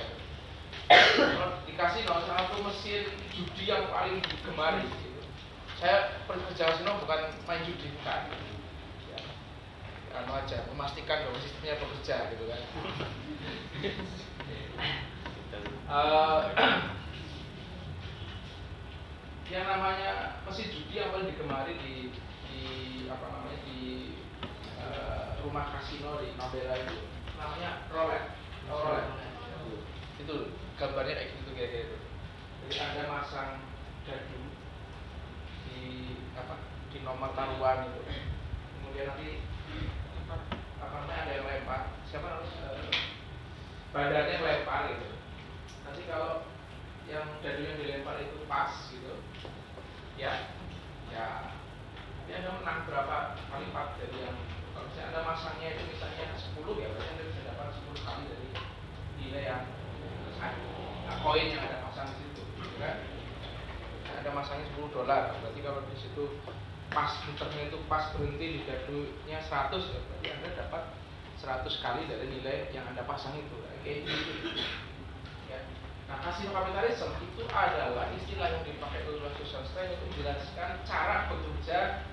Di 1.69 1.74
kasino 1.77 2.13
salah 2.25 2.50
satu 2.50 2.65
mesin 2.65 3.05
judi 3.31 3.63
yang 3.69 3.93
paling 3.93 4.19
digemari. 4.25 4.89
Gitu. 4.89 5.22
Saya 5.77 6.17
pergi 6.25 6.43
kerja 6.51 6.63
kasino 6.74 6.98
bukan 6.98 7.19
main 7.46 7.62
judi 7.63 7.88
bukan. 7.93 8.48
Anu 10.19 10.31
aja, 10.35 10.67
memastikan 10.67 11.23
bahwa 11.23 11.39
sistemnya 11.39 11.79
bekerja 11.79 12.17
gitu 12.35 12.43
kan. 12.51 12.61
Uh, 15.89 16.41
yang 19.49 19.65
namanya 19.65 20.38
mesin 20.45 20.69
judi 20.69 21.01
yang 21.01 21.09
paling 21.09 21.33
digemari 21.33 21.73
di 21.81 22.13
di 22.45 22.61
apa 23.09 23.25
namanya 23.33 23.59
di 23.65 24.13
eh, 24.77 25.25
rumah 25.41 25.73
kasino 25.73 26.21
di 26.21 26.38
Nabela 26.38 26.77
itu 26.77 27.09
namanya 27.33 27.89
roulette 27.89 28.38
oh, 28.69 28.77
roulette 28.85 29.09
itu 30.21 30.53
gambarnya 30.77 31.17
kayak 31.17 31.33
gitu 31.41 31.51
kayak 31.57 31.71
gitu. 31.73 31.97
Jadi 32.69 32.75
ada 32.77 33.01
masang 33.09 33.65
dadu 34.05 34.39
di 35.65 36.13
apa 36.38 36.61
di 36.93 36.97
nomor 37.01 37.33
taruhan 37.33 37.89
itu. 37.89 38.01
Kemudian 38.77 39.05
nanti 39.09 39.48
apa 40.89 41.05
namanya 41.05 41.22
ada 41.22 41.31
yang 41.38 41.46
lempar. 41.46 41.81
Siapa 42.10 42.25
harus 42.25 42.51
eh, 42.65 42.89
badannya 43.93 44.38
lempar 44.41 44.81
gitu. 44.89 45.10
Nanti 45.86 46.01
kalau 46.10 46.50
yang 47.10 47.25
dadu 47.41 47.62
yang 47.65 47.77
dilempar 47.81 48.22
itu 48.22 48.46
pas 48.46 48.69
gitu 48.93 49.17
ya 50.13 50.53
ya 51.10 51.50
nanti 52.22 52.31
anda 52.38 52.50
menang 52.62 52.86
berapa 52.86 53.34
kali 53.50 53.65
lipat 53.65 53.88
dari 53.98 54.17
yang 54.29 54.38
kalau 54.77 54.86
misalnya 54.86 55.10
anda 55.10 55.22
masangnya 55.25 55.67
itu 55.74 55.84
misalnya 55.89 56.25
10 56.38 56.62
ya 56.77 56.88
berarti 56.93 57.10
anda 57.10 57.24
bisa 57.34 57.41
dapat 57.50 57.67
10 57.81 58.05
kali 58.05 58.24
dari 58.29 58.50
nilai 59.17 59.43
yang 59.50 59.63
nah, 60.38 61.17
koin 61.25 61.50
yang 61.50 61.65
ada 61.65 61.81
pasang 61.89 62.13
di 62.13 62.29
situ 62.29 62.41
gitu 62.62 62.77
kan? 62.77 62.96
Ada 64.22 64.29
masangnya 64.29 64.69
10 64.77 64.93
dolar 64.93 65.34
berarti 65.41 65.60
kalau 65.65 65.81
di 65.89 65.96
situ 65.98 66.24
pas 66.89 67.12
muternya 67.29 67.69
itu 67.69 67.77
pas 67.86 68.10
berhenti 68.17 68.46
di 68.58 68.62
dadunya 68.65 69.38
100 69.38 69.77
ya 69.77 70.00
berarti 70.10 70.27
anda 70.34 70.50
dapat 70.58 70.84
100 71.38 71.84
kali 71.86 72.01
dari 72.10 72.25
nilai 72.27 72.74
yang 72.74 72.89
anda 72.89 73.05
pasang 73.05 73.38
itu 73.38 73.58
ya. 75.48 75.60
Nah, 76.10 76.17
kasino 76.25 76.50
kapitalisme 76.58 77.22
itu 77.22 77.46
adalah 77.53 78.10
istilah 78.17 78.50
yang 78.50 78.65
dipakai 78.65 79.05
oleh 79.05 79.29
Susan 79.38 79.62
Stein 79.62 79.93
untuk 79.93 80.10
menjelaskan 80.10 80.81
cara 80.81 81.29
bekerja 81.29 82.10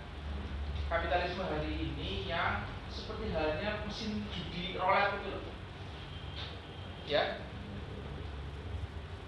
kapitalisme 0.92 1.40
hari 1.48 1.72
ini 1.80 2.28
yang 2.28 2.68
seperti 2.92 3.32
halnya 3.32 3.80
mesin 3.88 4.20
judi 4.28 4.76
roulette 4.76 5.16
itu 5.16 5.28
loh. 5.32 5.56
Ya. 7.08 7.40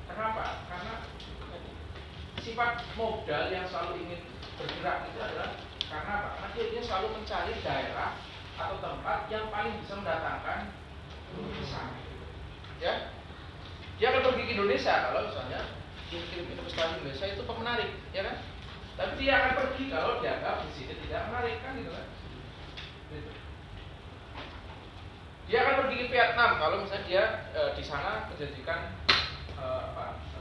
Kenapa? 0.05 0.69
Karena 0.69 0.95
sifat 2.45 2.85
modal 2.93 3.45
yang 3.49 3.65
selalu 3.65 4.05
ingin 4.05 4.21
bergerak 4.59 4.99
itu 5.09 5.19
adalah 5.23 5.51
karena 5.89 6.13
apa? 6.21 6.29
Karena 6.37 6.49
dia, 6.53 6.65
dia 6.75 6.83
selalu 6.85 7.09
mencari 7.17 7.53
daerah 7.65 8.11
atau 8.59 8.77
tempat 8.83 9.31
yang 9.31 9.47
paling 9.49 9.75
bisa 9.81 9.95
mendatangkan 9.97 10.61
besar. 11.63 11.95
Ya, 12.83 13.15
dia 13.99 14.07
akan 14.15 14.23
pergi 14.31 14.43
ke 14.47 14.53
Indonesia 14.59 14.95
kalau 15.11 15.21
misalnya 15.31 15.61
kirim 16.09 16.47
investasi 16.55 17.03
Indonesia 17.03 17.27
itu 17.27 17.43
menarik, 17.45 17.91
ya 18.15 18.23
kan? 18.25 18.37
Tapi 18.99 19.13
dia 19.23 19.33
akan 19.39 19.53
pergi 19.63 19.83
kalau 19.95 20.19
dianggap 20.19 20.67
di 20.67 20.71
sini 20.75 20.95
tidak 21.07 21.31
menarik 21.31 21.63
kan 21.63 21.79
gitu 21.79 21.91
kan? 21.95 22.07
Gitu. 23.15 23.31
Dia 25.49 25.59
akan 25.65 25.75
pergi 25.85 25.97
ke 26.03 26.07
Vietnam 26.11 26.51
kalau 26.59 26.77
misalnya 26.83 27.07
dia 27.07 27.25
e, 27.55 27.61
di 27.79 27.83
sana 27.87 28.27
menjanjikan 28.27 28.99
e, 29.55 29.65
apa, 29.65 30.07
e, 30.35 30.41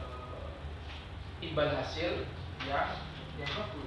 imbal 1.45 1.69
hasil 1.69 2.25
yang 2.65 2.89
yang 3.37 3.51
bagus. 3.53 3.86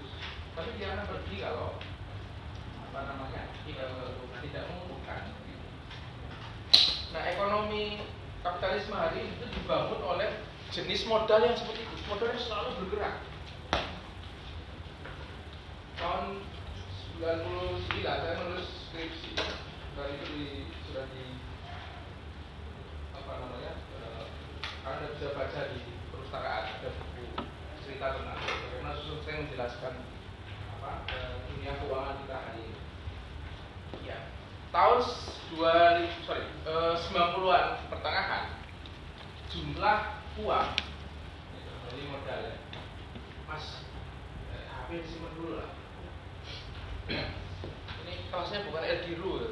Tapi 0.58 0.70
dia 0.78 0.88
akan 0.94 1.06
pergi 1.06 1.36
kalau 1.42 1.78
apa 2.90 3.00
namanya 3.06 3.50
tidak 3.62 3.86
tidak 4.42 4.62
menguntungkan. 4.66 5.20
Nah 7.10 7.22
ekonomi 7.26 8.02
kapitalisme 8.40 8.96
hari 8.96 9.26
ini 9.26 9.30
itu 9.36 9.46
dibangun 9.54 10.00
oleh 10.02 10.30
jenis 10.70 11.02
modal 11.10 11.42
yang 11.42 11.58
seperti 11.58 11.82
itu, 11.82 11.94
modal 12.06 12.30
yang 12.30 12.42
selalu 12.42 12.70
bergerak. 12.82 13.14
Tahun 15.98 16.24
99 17.20 18.00
saya 18.00 18.34
menulis 18.40 18.68
skripsi, 18.88 19.36
dan 19.36 20.06
itu 20.16 20.26
di, 20.32 20.46
sudah 20.88 21.04
di 21.12 21.24
apa 23.12 23.32
namanya, 23.44 23.72
eh, 23.76 24.24
anda 24.86 25.12
bisa 25.12 25.36
baca 25.36 25.60
di 25.76 25.80
perpustakaan 26.08 26.64
ada 26.80 26.88
buku 26.96 27.44
cerita 27.84 28.06
tentang 28.16 28.38
bagaimana 28.40 28.96
susun 28.96 29.20
saya 29.26 29.44
menjelaskan 29.44 29.94
apa 30.80 31.04
dunia 31.52 31.76
keuangan 31.76 32.16
kita 32.24 32.36
hari 32.40 32.60
ini. 32.64 32.80
Ya, 34.08 34.16
tahun 34.72 35.04
2000 35.52 36.24
sorry 36.24 36.44
eh, 36.64 36.94
90-an 36.96 37.64
pertengahan 37.92 38.44
jumlah 39.52 39.98
uang 40.40 40.68
dari 41.84 42.02
modal 42.08 42.38
ya 42.48 42.56
mas 43.50 43.84
eh, 44.54 44.64
HP 44.70 45.04
disimpan 45.04 45.36
dulu 45.36 45.58
lah 45.58 45.70
ini 48.06 48.30
kelasnya 48.30 48.64
bukan 48.70 48.84
Ediru 48.88 49.32
ya. 49.36 49.50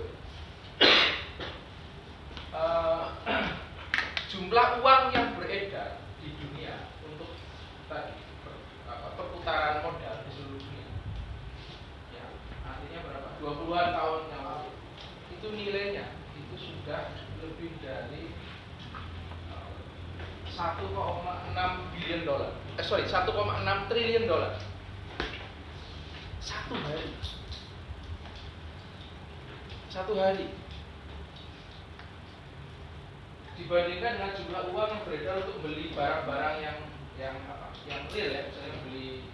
Eh, 2.48 3.04
jumlah 4.32 4.68
uang 4.80 5.04
yang 5.12 5.36
beredar 5.36 6.00
di 6.24 6.32
dunia 6.40 6.88
untuk 7.04 7.34
tadi 7.90 8.16
perputaran 9.18 9.82
modal 9.82 10.14
di 10.22 10.30
seluruh 10.30 10.62
dunia 10.62 10.86
ya 12.14 12.24
artinya 12.62 12.98
berapa 13.02 13.27
20-an 13.38 13.88
tahun 13.94 14.22
yang 14.34 14.42
lalu. 14.42 14.70
Itu 15.38 15.46
nilainya 15.54 16.04
itu 16.34 16.56
sudah 16.58 17.14
lebih 17.42 17.70
dari 17.82 18.30
eh, 19.50 19.70
1,6 20.54 20.94
billion 21.94 22.22
dolar 22.26 22.50
eh 22.78 22.84
sorry 22.86 23.10
1,6 23.10 23.90
triliun 23.90 24.30
dolar 24.30 24.54
satu 26.38 26.74
hari. 26.78 27.10
Satu 29.90 30.12
hari. 30.14 30.46
Dibandingkan 33.58 34.16
dengan 34.16 34.32
jumlah 34.38 34.62
uang 34.70 34.90
yang 34.94 35.02
beredar 35.02 35.36
untuk 35.42 35.58
beli 35.66 35.90
barang-barang 35.92 36.56
yang 36.62 36.78
yang 37.18 37.36
apa 37.50 37.74
yang 37.90 38.06
real 38.14 38.30
ya 38.30 38.46
misalnya 38.46 38.78
beli 38.86 39.26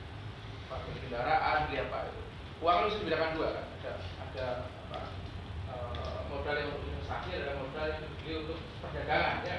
pakai 0.72 0.96
kendaraan 1.04 1.58
beli 1.68 1.76
apa 1.84 1.98
itu. 2.08 2.20
Uang 2.64 2.76
harus 2.80 2.96
dibedakan 2.96 3.36
dua 3.36 3.48
kan 3.52 3.66
ada 3.84 4.00
ada 4.24 4.46
apa 4.88 5.00
eh, 5.68 6.18
modal 6.32 6.56
yang 6.56 6.72
untuk 6.72 6.88
investasi 6.88 7.28
ada 7.36 7.52
modal 7.60 7.84
yang 7.84 8.00
dibeli 8.00 8.32
untuk 8.48 8.58
perdagangan 8.80 9.44
ya 9.44 9.58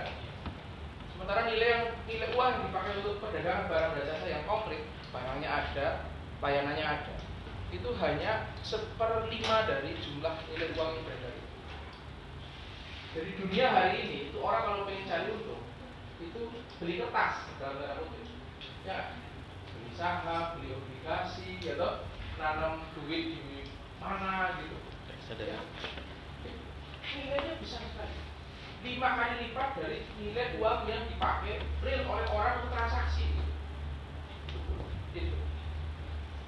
sementara 1.13 1.45
nilai 1.45 1.67
yang 1.69 1.85
nilai 2.09 2.29
uang 2.33 2.65
dipakai 2.65 2.93
untuk 3.05 3.21
perdagangan 3.21 3.69
barang 3.69 3.91
dan 3.93 4.05
jasa 4.09 4.25
yang 4.25 4.43
konkret 4.49 4.81
barangnya 5.13 5.49
ada 5.53 5.87
layanannya 6.41 6.85
ada 6.89 7.13
itu 7.69 7.89
hanya 8.01 8.49
seperlima 8.65 9.67
dari 9.69 9.93
jumlah 9.99 10.35
nilai 10.47 10.69
uang 10.77 10.89
yang 10.95 11.03
beredar. 11.03 11.35
Jadi 13.15 13.31
dunia 13.39 13.65
hari 13.71 13.93
ini 14.05 14.15
itu 14.29 14.37
orang 14.39 14.63
kalau 14.63 14.87
pengen 14.87 15.07
cari 15.07 15.27
untung 15.31 15.63
itu 16.19 16.41
beli 16.79 16.93
kertas 17.03 17.47
dalam 17.59 17.79
tanda 17.83 17.99
kutip. 17.99 18.27
Ya, 18.87 19.17
beli 19.71 19.91
saham, 19.97 20.59
beli 20.59 20.71
obligasi, 20.71 21.59
ya 21.63 21.75
nanam 22.35 22.83
duit 22.95 23.39
di 23.39 23.54
mana 24.05 24.61
gitu. 24.61 24.77
Ya. 25.41 25.59
Nilainya 27.17 27.53
bisa 27.57 27.81
sekali. 27.81 28.17
Lima 28.85 29.17
kali 29.17 29.49
lipat 29.49 29.81
dari 29.81 30.05
nilai 30.21 30.61
uang 30.61 30.85
yang 30.85 31.09
dipakai 31.09 31.65
real 31.81 32.05
oleh 32.05 32.27
orang 32.29 32.61
untuk 32.61 32.77
transaksi. 32.77 33.25
Gitu. 35.17 35.37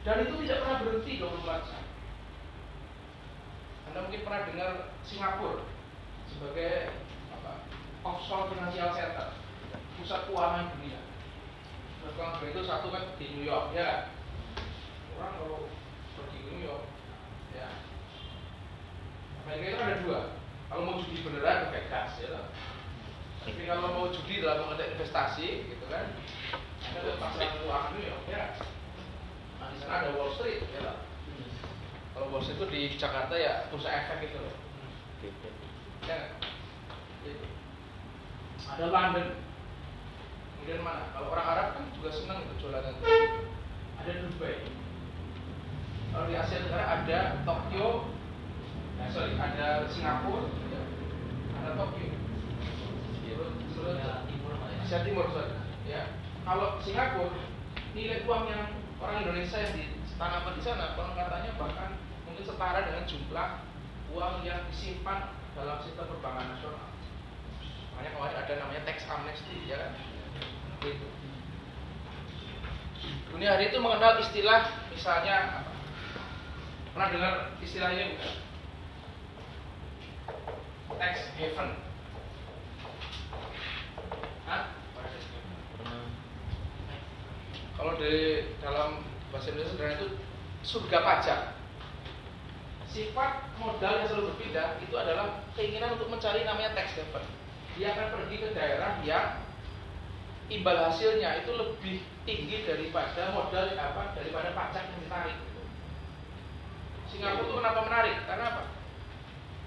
Dan 0.05 0.23
itu 0.23 0.35
tidak 0.45 0.61
pernah 0.63 0.77
berhenti 0.85 1.13
24 1.17 1.67
jam. 1.67 1.83
Anda 3.91 3.99
mungkin 4.05 4.21
pernah 4.23 4.41
dengar 4.47 4.71
Singapura 5.03 5.63
sebagai 6.31 6.95
apa, 7.33 7.65
offshore 8.03 8.51
financial 8.51 8.91
center, 8.95 9.35
pusat 9.99 10.27
keuangan 10.27 10.71
dunia. 10.79 10.99
Pusat 11.99 12.11
keuangan 12.13 12.35
dunia 12.39 12.51
itu 12.53 12.63
satu 12.67 12.87
kan 12.93 13.03
di 13.19 13.25
New 13.35 13.45
York 13.47 13.75
ya. 13.75 14.11
Orang 15.19 15.33
kalau 15.41 15.59
pergi 16.15 16.39
ke 16.39 16.49
New 16.55 16.63
York. 16.67 16.86
Amerika 19.47 19.71
itu 19.71 19.79
ada 19.79 19.97
dua. 20.03 20.19
Kalau 20.67 20.81
mau 20.83 20.99
judi 20.99 21.23
beneran 21.23 21.71
ke 21.71 21.79
Vegas 21.79 22.11
ya. 22.19 22.27
lah. 22.35 22.45
Tapi 23.47 23.63
kalau 23.63 23.95
mau 23.95 24.11
judi 24.11 24.43
dalam 24.43 24.67
mengenai 24.67 24.91
investasi, 24.99 25.71
gitu 25.71 25.85
kan, 25.87 26.11
ada 26.83 27.15
pasar 27.15 27.47
keuangan 27.55 27.95
New 27.95 28.03
York 28.03 28.25
ya. 28.27 28.59
Nah, 29.63 29.71
di 29.71 29.77
sana 29.79 30.03
ada 30.03 30.09
Wall 30.19 30.35
Street, 30.35 30.67
ya 30.75 30.83
lah. 30.83 30.97
Kalau 32.11 32.27
Wall 32.27 32.43
Street 32.43 32.59
itu 32.59 32.67
di 32.67 32.81
Jakarta 32.99 33.39
ya 33.39 33.71
pusat 33.71 34.03
efek 34.03 34.27
itu 34.27 34.35
loh. 34.35 34.55
Ya? 36.03 36.35
Gitu. 37.23 37.47
Ada 38.67 38.85
London. 38.91 39.27
Kemudian 40.59 40.83
mana? 40.83 41.07
Kalau 41.15 41.31
orang 41.31 41.47
Arab 41.47 41.67
kan 41.79 41.83
juga 41.95 42.11
senang 42.11 42.43
itu 42.43 42.67
jualan 42.67 42.83
itu. 42.83 43.03
Ada 44.03 44.11
Dubai. 44.27 44.67
Kalau 46.11 46.25
di 46.27 46.35
Asia 46.35 46.59
Tenggara 46.67 46.85
ada 46.99 47.19
Tokyo. 47.47 48.16
Nah, 48.97 49.07
sorry, 49.13 49.37
ada 49.37 49.85
Singapura. 49.93 50.49
Ada 51.61 51.71
Tokyo. 51.77 52.17
Asia 54.87 55.03
Timur 55.03 55.27
sorry. 55.35 55.51
Ya. 55.83 56.15
Kalau 56.47 56.79
Singapura 56.79 57.43
nilai 57.91 58.23
uang 58.23 58.47
yang 58.47 58.71
orang 59.03 59.19
Indonesia 59.19 59.59
yang 59.59 59.75
ditanamkan 59.75 60.55
di 60.55 60.63
sana 60.63 60.95
konon 60.95 61.11
katanya 61.11 61.51
bahkan 61.59 61.99
mungkin 62.23 62.47
setara 62.47 62.87
dengan 62.87 63.03
jumlah 63.03 63.49
uang 64.15 64.47
yang 64.47 64.63
disimpan 64.71 65.35
dalam 65.59 65.83
sistem 65.83 66.07
perbankan 66.07 66.55
nasional. 66.55 66.87
Makanya 67.91 68.15
kemarin 68.15 68.37
ada 68.39 68.53
namanya 68.63 68.81
tax 68.87 69.03
amnesty, 69.11 69.67
ya 69.67 69.75
kan? 69.75 69.91
Gitu. 70.87 71.07
Dunia 73.27 73.59
hari 73.59 73.67
itu 73.67 73.77
mengenal 73.83 74.23
istilah 74.23 74.71
misalnya 74.87 75.35
apa? 75.51 75.71
Pernah 76.95 77.07
dengar 77.11 77.33
istilah 77.59 77.91
ini 77.91 78.15
bukan? 78.15 78.46
Tax 80.97 81.13
haven. 81.37 81.69
Hah? 84.47 84.63
Kalau 87.77 87.93
di 88.01 88.13
dalam 88.57 89.05
bahasa 89.29 89.53
Indonesia 89.53 89.71
sederhana 89.75 89.95
itu 90.01 90.07
surga 90.65 90.97
pajak. 91.05 91.39
Sifat 92.87 93.53
modal 93.61 94.01
yang 94.01 94.07
selalu 94.09 94.33
berbeda 94.33 94.81
itu 94.81 94.95
adalah 94.97 95.45
keinginan 95.53 95.99
untuk 95.99 96.09
mencari 96.09 96.41
namanya 96.47 96.73
tax 96.73 96.97
haven. 96.97 97.25
Dia 97.77 97.93
akan 97.93 98.07
pergi 98.17 98.35
ke 98.41 98.47
daerah 98.57 98.97
yang 99.05 99.45
imbal 100.47 100.79
hasilnya 100.79 101.43
itu 101.43 101.51
lebih 101.53 102.01
tinggi 102.23 102.63
daripada 102.63 103.35
modal 103.35 103.67
apa 103.75 104.15
daripada 104.15 104.55
pajak 104.55 104.83
yang 104.89 104.99
ditarik. 105.03 105.37
Singapura 107.07 107.45
itu 107.45 107.53
kenapa 107.55 107.79
menarik? 107.87 108.15
Karena 108.27 108.45
apa? 108.51 108.63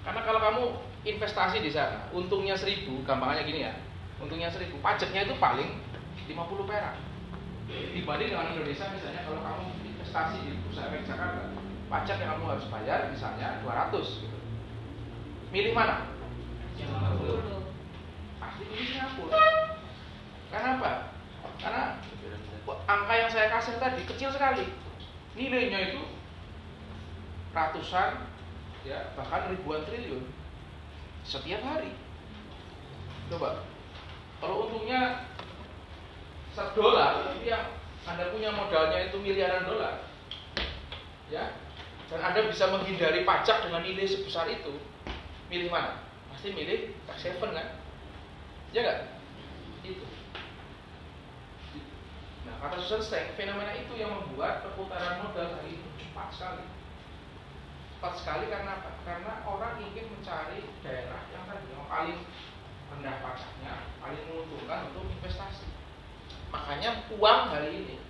Karena 0.01 0.21
kalau 0.25 0.39
kamu 0.41 0.63
investasi 1.05 1.61
di 1.61 1.69
sana, 1.69 2.09
untungnya 2.09 2.57
seribu, 2.57 3.05
gampangnya 3.05 3.45
gini 3.45 3.65
ya, 3.69 3.73
untungnya 4.17 4.49
seribu, 4.49 4.81
pajaknya 4.81 5.29
itu 5.29 5.35
paling 5.37 5.77
50 6.29 6.69
perak 6.69 6.95
dibanding 7.71 8.29
dengan 8.35 8.51
Indonesia 8.51 8.85
misalnya 8.91 9.21
kalau 9.23 9.39
kamu 9.39 9.65
investasi 9.87 10.37
di 10.43 10.51
perusahaan 10.65 10.91
efek 10.91 11.07
Jakarta 11.07 11.43
pajak 11.91 12.17
yang 12.23 12.29
kamu 12.35 12.45
harus 12.55 12.65
bayar 12.71 12.99
misalnya 13.11 13.47
200 13.63 14.23
gitu. 14.23 14.37
milih 15.51 15.73
mana? 15.75 16.07
pasti 18.39 18.61
pilih 18.65 18.87
Singapura 18.87 19.43
karena 20.51 20.69
apa? 20.79 20.91
karena 21.59 21.83
angka 22.87 23.13
yang 23.13 23.29
saya 23.31 23.47
kasih 23.51 23.75
tadi 23.79 24.01
kecil 24.07 24.29
sekali 24.31 24.65
nilainya 25.35 25.93
itu 25.93 26.01
ratusan 27.51 28.30
ya 28.81 29.13
bahkan 29.13 29.53
ribuan 29.53 29.85
triliun 29.85 30.25
setiap 31.21 31.61
hari. 31.61 31.93
Coba 33.29 33.63
kalau 34.41 34.67
untungnya 34.67 35.29
satu 36.51 36.81
dolar 36.81 37.29
tapi 37.29 37.47
yang 37.47 37.77
anda 38.03 38.33
punya 38.33 38.49
modalnya 38.49 39.07
itu 39.07 39.17
miliaran 39.21 39.69
dolar 39.69 40.09
ya 41.29 41.55
dan 42.11 42.19
anda 42.19 42.49
bisa 42.49 42.67
menghindari 42.67 43.23
pajak 43.23 43.63
dengan 43.63 43.85
nilai 43.85 44.03
sebesar 44.03 44.49
itu 44.51 44.81
milih 45.47 45.69
mana? 45.71 46.03
Pasti 46.33 46.51
milih 46.51 46.97
tax 47.07 47.23
haven 47.23 47.55
kan? 47.55 47.67
Ya 48.75 48.79
nggak? 48.83 48.99
Itu. 49.85 50.03
Nah 52.49 52.55
kata 52.59 52.81
Susan 52.81 52.99
Stein 53.05 53.31
fenomena 53.37 53.71
itu 53.77 53.93
yang 53.95 54.11
membuat 54.11 54.65
perputaran 54.65 55.23
modal 55.23 55.55
hari 55.55 55.79
ini 55.79 55.89
cepat 56.01 56.27
sekali 56.35 56.80
cepat 58.01 58.17
sekali 58.17 58.49
karena 58.49 58.81
karena 59.05 59.45
orang 59.45 59.77
ingin 59.77 60.09
mencari 60.09 60.65
daerah 60.81 61.21
yang 61.29 61.45
tadi 61.45 61.69
yang 61.69 61.85
paling 61.85 62.25
rendah 62.89 63.21
pajaknya 63.21 63.93
paling 64.01 64.25
menguntungkan 64.25 64.89
untuk 64.89 65.05
investasi. 65.05 65.69
Makanya 66.49 67.05
uang 67.13 67.41
hari 67.53 67.69
ini 67.77 68.01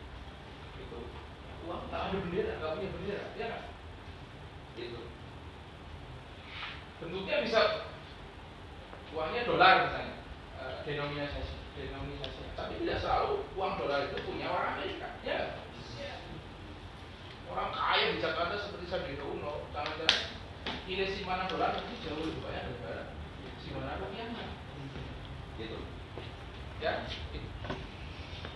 itu 0.79 0.99
uang 1.67 1.91
nggak 1.91 2.07
ada 2.07 2.17
bendera 2.23 2.51
nggak 2.55 2.71
punya 2.79 2.89
bendera 2.95 3.23
ya 3.35 3.45
kan 3.51 3.63
bentuknya 7.03 7.43
bisa 7.43 7.61
uangnya 9.11 9.43
dolar 9.43 9.91
misalnya 9.91 10.15
eh, 10.55 10.75
denominasi 10.87 11.43
denominasi. 11.75 12.41
Tapi 12.55 12.79
tidak 12.79 13.03
selalu 13.03 13.43
uang 13.59 13.75
dolar 13.75 14.07
itu 14.07 14.23
punya 14.23 14.47
orang 14.55 14.79
Amerika 14.79 15.19
ya 15.27 15.59
orang 17.51 17.69
kaya 17.75 18.15
di 18.15 18.23
Jakarta 18.23 18.55
seperti 18.55 18.85
Sandiaga 18.87 19.25
Uno 19.27 19.67
jangan-jangan 19.75 20.19
nilai 20.87 21.07
simpanan 21.11 21.51
dolar 21.51 21.75
itu 21.75 21.93
jauh 22.07 22.23
lebih 22.23 22.41
banyak 22.43 22.63
daripada 22.63 23.03
simpanan 23.59 23.99
rupiahnya 23.99 24.45
gitu 25.59 25.79
ya. 26.81 27.05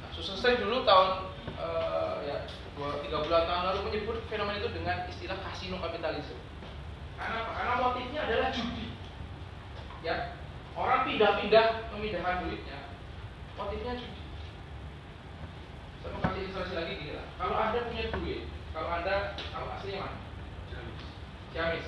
Nah, 0.02 0.10
Stein 0.16 0.58
dulu 0.64 0.88
tahun 0.88 1.10
eh, 1.46 2.16
ya 2.26 2.38
dua 2.76 3.00
tiga 3.06 3.24
bulan 3.24 3.44
tahun 3.46 3.64
lalu 3.72 3.80
menyebut 3.92 4.18
fenomena 4.28 4.60
itu 4.60 4.72
dengan 4.74 5.06
istilah 5.08 5.38
kasino 5.46 5.78
kapitalisme. 5.80 6.40
Karena 7.16 7.48
apa? 7.48 7.52
Karena 7.56 7.74
motifnya 7.80 8.20
adalah 8.28 8.50
judi. 8.52 8.92
Ya, 10.04 10.36
orang 10.76 11.08
pindah-pindah 11.08 11.90
memindahkan 11.96 12.46
duitnya, 12.46 12.80
motifnya 13.56 13.94
judi. 13.96 14.24
Saya 16.04 16.10
mau 16.14 16.22
kasih 16.22 16.42
ilustrasi 16.46 16.74
lagi 16.76 16.94
gini 17.00 17.14
lah. 17.16 17.26
Kalau 17.40 17.56
anda 17.56 17.80
punya 17.90 18.06
duit, 18.14 18.44
kalau 18.76 18.92
anda 18.92 19.40
kalau 19.56 19.72
aslinya 19.72 20.04
mana? 20.04 20.20
Ciamis. 21.56 21.88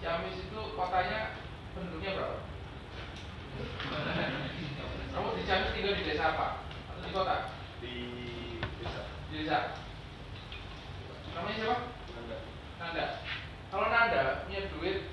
Ciamis 0.00 0.48
itu 0.48 0.60
kotanya 0.72 1.36
penduduknya 1.76 2.16
berapa? 2.16 2.38
Kamu 5.12 5.36
di 5.36 5.44
Ciamis 5.44 5.76
tinggal 5.76 5.92
di 6.00 6.08
desa 6.08 6.32
apa? 6.32 6.64
Atau 6.88 7.04
di 7.04 7.12
kota? 7.12 7.36
di 7.84 7.94
desa 8.80 9.00
Di 9.28 9.44
desa. 9.44 9.76
Namanya 11.36 11.56
siapa? 11.60 11.76
Nanda 12.16 12.36
Nanda. 12.80 13.06
Kalau 13.68 13.86
Nanda 13.92 14.48
punya 14.48 14.60
duit 14.72 15.12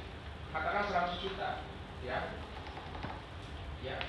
katakan 0.56 0.88
100 0.88 1.20
juta, 1.20 1.68
ya. 2.08 2.32
Ya. 3.84 4.00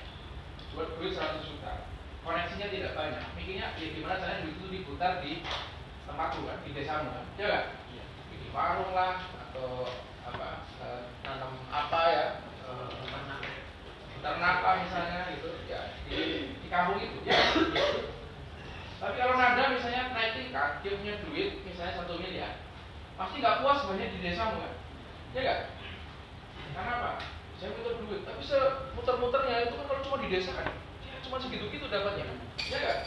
Buat 0.71 0.95
duit 0.95 1.11
100 1.11 1.43
juta. 1.43 1.91
Koneksinya 2.23 2.71
tidak 2.71 2.95
banyak. 2.95 3.23
Mikirnya 3.35 3.75
ya 3.75 3.87
gimana 3.91 4.23
caranya 4.23 4.47
duit 4.47 4.55
itu 4.55 4.67
diputar 4.71 5.19
di 5.19 5.43
tempatku 6.05 6.39
kan, 6.45 6.57
di 6.63 6.71
desamu 6.71 7.09
kan. 7.09 7.25
Ya 7.35 7.47
kan? 7.49 7.63
Bikin 8.31 8.49
warung 8.53 8.93
lah 8.93 9.21
atau 9.49 9.89
apa 10.25 10.47
eh, 10.81 11.01
nanam 11.25 11.51
apa 11.69 11.99
ya? 12.13 12.27
Eh, 12.65 12.89
ternak 14.25 14.57
lah 14.65 14.73
misalnya 14.81 15.19
gitu. 15.37 15.49
Ya 15.69 15.93
di, 16.09 16.17
di 16.61 16.67
kampung 16.69 17.01
itu 17.01 17.21
ya. 17.25 17.37
Tapi 18.95 19.15
kalau 19.21 19.35
nanda 19.37 19.75
misalnya 19.75 20.15
naik 20.17 20.33
tingkat 20.39 20.81
dia 20.81 20.97
punya 20.97 21.15
duit 21.27 21.61
misalnya 21.61 21.99
satu 21.99 22.17
miliar 22.17 22.57
pasti 23.15 23.39
nggak 23.39 23.61
puas 23.61 23.85
banyak 23.85 24.09
di 24.17 24.19
desamu 24.25 24.61
kan? 24.61 24.73
Ya 25.37 25.39
nggak? 25.45 25.59
Karena 26.73 26.91
apa? 26.99 27.11
Saya 27.61 27.75
punya 27.77 28.01
duit 28.01 28.21
tapi 28.25 28.41
semuter-muternya 28.41 29.69
itu 29.69 29.75
kan 29.77 29.85
kalau 29.87 30.01
cuma 30.03 30.17
di 30.25 30.29
desa 30.33 30.51
kan 30.57 30.67
ya 31.05 31.21
cuma 31.21 31.37
segitu-gitu 31.37 31.85
dapatnya 31.85 32.25
kan? 32.27 32.37
Ya 32.65 32.77
nggak 32.81 32.99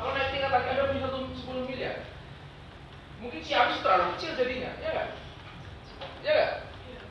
kalau 0.00 0.16
naik 0.16 0.32
tingkat 0.32 0.48
lagi 0.48 0.68
ada 0.72 0.96
satu 0.96 1.18
sepuluh 1.36 1.68
miliar 1.68 2.08
mungkin 3.20 3.44
Ciamis 3.44 3.84
terlalu 3.84 4.16
kecil 4.16 4.32
jadinya 4.40 4.72
ya 4.80 4.88
nggak 4.96 5.08
ya 6.24 6.32
nggak 6.32 6.52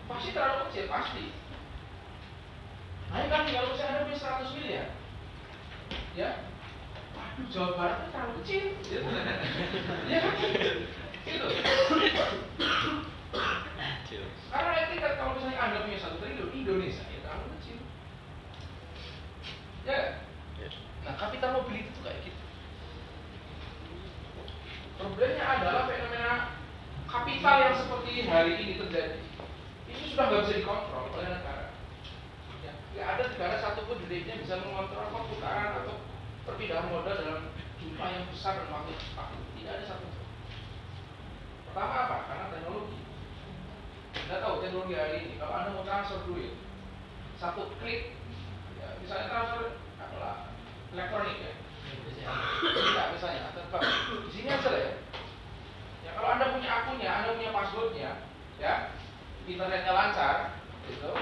pasti 0.09 0.29
terlalu 0.33 0.65
kecil 0.73 0.85
pasti 0.89 1.25
Nah, 3.09 3.25
kan 3.25 3.41
kalau 3.49 3.73
misalnya 3.73 3.93
ada 3.97 4.05
punya 4.05 4.21
100 4.21 4.53
miliar, 4.53 4.87
ya, 6.13 6.29
waduh 7.17 7.45
Jawa 7.49 7.69
Barat 7.73 7.97
itu 8.05 8.09
terlalu 8.13 8.33
kecil, 8.45 8.63
ya 10.05 10.17
kan? 10.21 10.33
Gitu. 11.25 11.47
Karena 14.49 14.69
nanti 14.73 14.95
kalau 14.97 15.33
misalnya 15.37 15.57
anda 15.61 15.85
punya 15.85 15.97
satu 16.01 16.21
triliun, 16.21 16.53
Indonesia 16.53 17.05
ya 17.09 17.19
terlalu 17.25 17.45
kecil. 17.57 17.77
Ya. 19.89 20.21
nah 21.01 21.13
kapital 21.17 21.57
mobility 21.57 21.89
itu 21.89 22.01
kayak 22.05 22.21
gitu. 22.21 22.43
Problemnya 25.19 25.51
adalah 25.51 25.83
fenomena 25.83 26.55
kapital 27.03 27.55
yang 27.59 27.75
seperti 27.75 28.23
hari 28.23 28.55
ini 28.55 28.79
terjadi. 28.79 29.19
Ini 29.91 30.15
sudah 30.15 30.31
nggak 30.31 30.41
bisa 30.47 30.63
dikontrol 30.63 31.11
oleh 31.11 31.27
negara. 31.35 31.75
Ya, 32.63 32.71
nggak 32.95 33.07
ada 33.19 33.23
negara 33.27 33.55
satupun 33.59 33.99
di 33.99 34.07
dunia 34.07 34.31
yang 34.31 34.47
bisa 34.47 34.63
mengontrol 34.63 35.11
perputaran 35.11 35.83
atau 35.83 36.07
perpindahan 36.47 36.87
modal 36.87 37.19
dalam 37.19 37.51
jumlah 37.83 38.09
yang 38.15 38.31
besar 38.31 38.63
dan 38.63 38.71
waktu 38.71 38.95
cepat. 38.95 39.27
Tidak 39.59 39.73
ada 39.75 39.83
satu. 39.91 40.07
Pertama 41.67 41.95
apa? 41.99 42.17
Karena 42.23 42.45
teknologi. 42.55 42.99
Anda 44.23 44.35
tahu 44.39 44.55
teknologi 44.63 44.93
hari 44.95 45.13
ini, 45.19 45.33
kalau 45.35 45.51
Anda 45.51 45.75
mau 45.75 45.83
transfer 45.83 46.23
duit, 46.31 46.55
satu 47.35 47.67
klik, 47.83 48.15
ya, 48.79 48.87
misalnya 49.03 49.27
transfer 49.27 49.83
adalah 49.99 50.55
elektronik 50.95 51.43
ya, 51.43 51.53
tidak 52.71 53.07
misalnya, 53.19 53.51
atau 53.51 53.83
di 54.23 54.31
sini 54.31 54.47
aja 54.47 54.71
ya. 54.71 55.08
Ya 56.19 56.27
kalau 56.27 56.35
Anda 56.35 56.51
punya 56.51 56.69
akunnya, 56.83 57.11
Anda 57.15 57.39
punya 57.39 57.55
passwordnya, 57.55 58.11
ya, 58.59 58.91
internetnya 59.47 59.95
lancar, 59.95 60.51
gitu, 60.91 61.15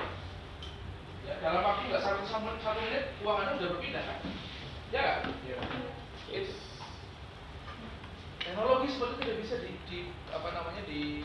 ya 1.22 1.38
dalam 1.38 1.62
waktu 1.62 1.86
nggak 1.86 2.02
satu, 2.02 2.26
satu, 2.26 2.50
satu 2.66 2.82
menit 2.82 3.14
uang 3.22 3.38
Anda 3.46 3.62
sudah 3.62 3.78
berpindah 3.78 4.02
kan? 4.02 4.18
Ya 4.90 4.98
nggak? 4.98 5.38
sebetulnya 8.90 9.22
tidak 9.22 9.38
bisa 9.46 9.56
di, 9.62 9.72
di 9.86 10.00
apa 10.34 10.50
namanya 10.50 10.82
di 10.90 11.22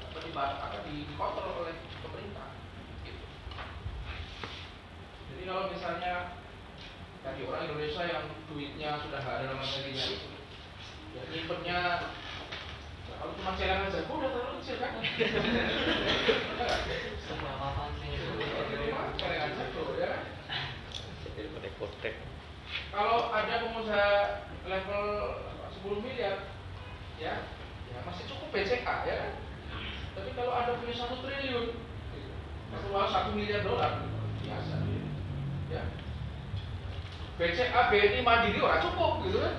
apa 0.00 0.18
di 0.24 0.30
apa 0.32 0.76
di 0.88 0.94
dikontrol 1.12 1.60
oleh 1.60 1.76
pemerintah. 2.00 2.56
Gitu. 3.04 3.24
Jadi 5.28 5.42
kalau 5.44 5.68
misalnya 5.68 6.40
tadi 7.20 7.40
orang 7.44 7.68
Indonesia 7.68 8.02
yang 8.08 8.24
duitnya 8.48 8.96
sudah 9.04 9.20
ada 9.20 9.52
dirinya 9.60 10.04
itu, 10.08 10.28
ya 11.12 11.22
nyimpennya 11.28 11.76
ya, 11.76 12.23
kalau 13.24 13.40
cuma 13.40 13.56
celengan 13.56 13.88
jago 13.88 14.20
udah 14.20 14.30
terlalu 14.36 14.60
kecil 14.60 14.76
kan? 14.84 14.92
Semua 17.24 17.52
apa 17.56 17.88
sih? 17.96 18.20
Celengan 19.16 19.50
jago 19.56 19.96
ya. 19.96 20.28
Jadi 21.24 21.48
kotek-kotek. 21.56 22.20
Kalau 22.92 23.32
ada 23.32 23.64
pengusaha 23.64 24.44
level 24.68 25.04
apa, 25.40 25.72
10 25.72 26.04
miliar, 26.04 26.52
ya, 27.16 27.48
ya 27.88 27.98
masih 28.04 28.28
cukup 28.28 28.52
BCA 28.52 28.96
ya 29.08 29.14
kan? 29.16 29.32
Tapi 30.20 30.28
kalau 30.36 30.52
ada 30.52 30.76
punya 30.84 30.92
satu 30.92 31.24
triliun, 31.24 31.80
satu 32.76 32.88
satu 32.92 33.30
miliar 33.32 33.64
dolar, 33.64 34.04
biasa, 34.44 34.84
ya. 35.72 35.80
BCA, 37.40 37.80
BNI, 37.88 38.20
Mandiri 38.20 38.60
orang 38.60 38.84
cukup 38.84 39.24
gitu 39.24 39.40
kan? 39.40 39.56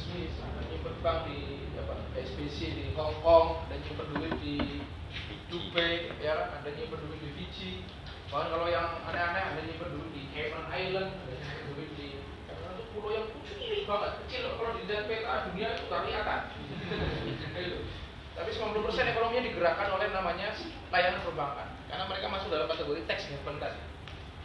Ke 0.00 0.08
Swiss, 0.08 0.40
Anda 0.40 0.64
nyimpen 0.72 0.96
bank 1.04 1.28
di 1.28 1.60
apa, 1.76 1.92
SBC 2.16 2.72
di 2.72 2.84
Hong 2.96 3.20
Kong, 3.20 3.68
Anda 3.68 3.84
nyimpen 3.84 4.08
duit 4.16 4.32
di 4.40 4.80
Dubai, 5.52 6.08
ya 6.24 6.40
kan? 6.40 6.56
Anda 6.56 6.72
nyimpen 6.72 7.04
duit 7.04 7.20
di 7.20 7.28
Fiji, 7.36 7.84
bahkan 8.32 8.48
kalau 8.48 8.72
yang 8.72 8.96
aneh-aneh 9.04 9.44
Anda 9.52 9.60
nyimpen 9.60 9.92
duit 9.92 10.08
di 10.16 10.24
Cayman 10.32 10.72
Island, 10.72 11.12
Anda 11.20 11.36
nyimpen 11.36 11.68
duit 11.76 11.90
di 12.00 12.08
karena 12.48 12.80
itu 12.80 12.84
pulau 12.96 13.12
yang 13.12 13.28
kecil 13.44 13.84
banget, 13.84 14.12
kecil 14.24 14.42
kalau 14.56 14.72
dilihat 14.72 15.04
peta 15.04 15.34
dunia 15.52 15.68
itu 15.68 15.84
nggak 15.84 16.00
kelihatan. 16.00 16.40
Tapi 18.40 18.50
90% 18.56 19.12
ekonominya 19.12 19.44
digerakkan 19.52 19.88
oleh 20.00 20.08
namanya 20.16 20.48
layanan 20.88 21.20
perbankan, 21.28 21.76
karena 21.92 22.08
mereka 22.08 22.26
masuk 22.32 22.48
dalam 22.48 22.72
kategori 22.72 23.04
tax 23.04 23.28
haven 23.28 23.60
tadi. 23.60 23.84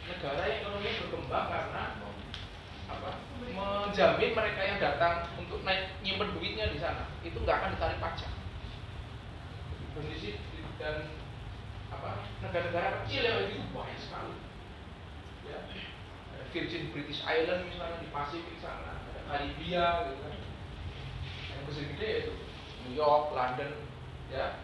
Negara 0.04 0.52
yang 0.52 0.68
ekonominya 0.68 1.00
berkembang 1.00 1.46
karena 1.48 1.82
apa 2.86 3.10
menjamin 3.56 4.30
mereka 4.36 4.60
yang 4.62 4.78
datang 4.78 5.26
untuk 5.38 5.62
naik 5.66 5.98
nyimpen 6.02 6.34
duitnya 6.36 6.70
di 6.70 6.78
sana. 6.78 7.10
Itu 7.26 7.42
nggak 7.42 7.56
akan 7.58 7.70
ditarik 7.74 7.98
pajak. 7.98 8.32
Kondisi 9.96 10.38
dan 10.76 11.16
apa 11.88 12.28
negara-negara 12.44 13.02
kecil 13.04 13.22
yang 13.24 13.36
begitu 13.48 13.66
banyak 13.72 14.00
sekali. 14.00 14.36
Ya. 15.46 15.60
Virgin 16.54 16.88
British 16.94 17.20
Island 17.26 17.68
misalnya 17.68 18.00
di 18.00 18.08
Pasifik 18.08 18.56
sana 18.62 18.96
ada 18.96 19.20
Karibia 19.28 20.08
gitu 20.08 20.20
kan. 20.24 20.34
Yang 21.52 21.62
besar 21.68 21.84
gede 21.96 22.10
itu 22.22 22.34
New 22.86 22.94
York 22.96 23.34
London 23.34 23.72
ya. 24.30 24.62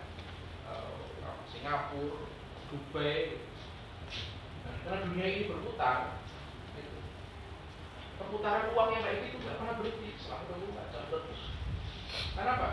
Eh, 0.69 1.35
Singapura 1.53 2.29
Dubai. 2.73 3.37
Nah, 4.65 4.75
karena 4.87 5.05
dunia 5.05 5.27
ini 5.29 5.51
berputar 5.51 6.22
perputaran 8.23 8.71
uang 8.71 8.89
yang 8.95 9.03
kayak 9.03 9.19
gitu 9.27 9.37
nggak 9.43 9.59
pernah 9.59 9.75
berhenti 9.83 10.09
selama 10.23 10.55
24 10.55 10.95
jam 10.95 11.05
terus. 11.11 11.41
Kenapa? 12.39 12.69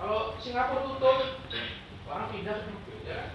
Kalau 0.00 0.20
Singapura 0.40 0.80
tutup, 0.88 1.18
orang 2.08 2.32
pindah 2.32 2.56
ke 2.56 2.72
Dubai, 2.72 3.04
ya 3.04 3.14
kan? 3.20 3.28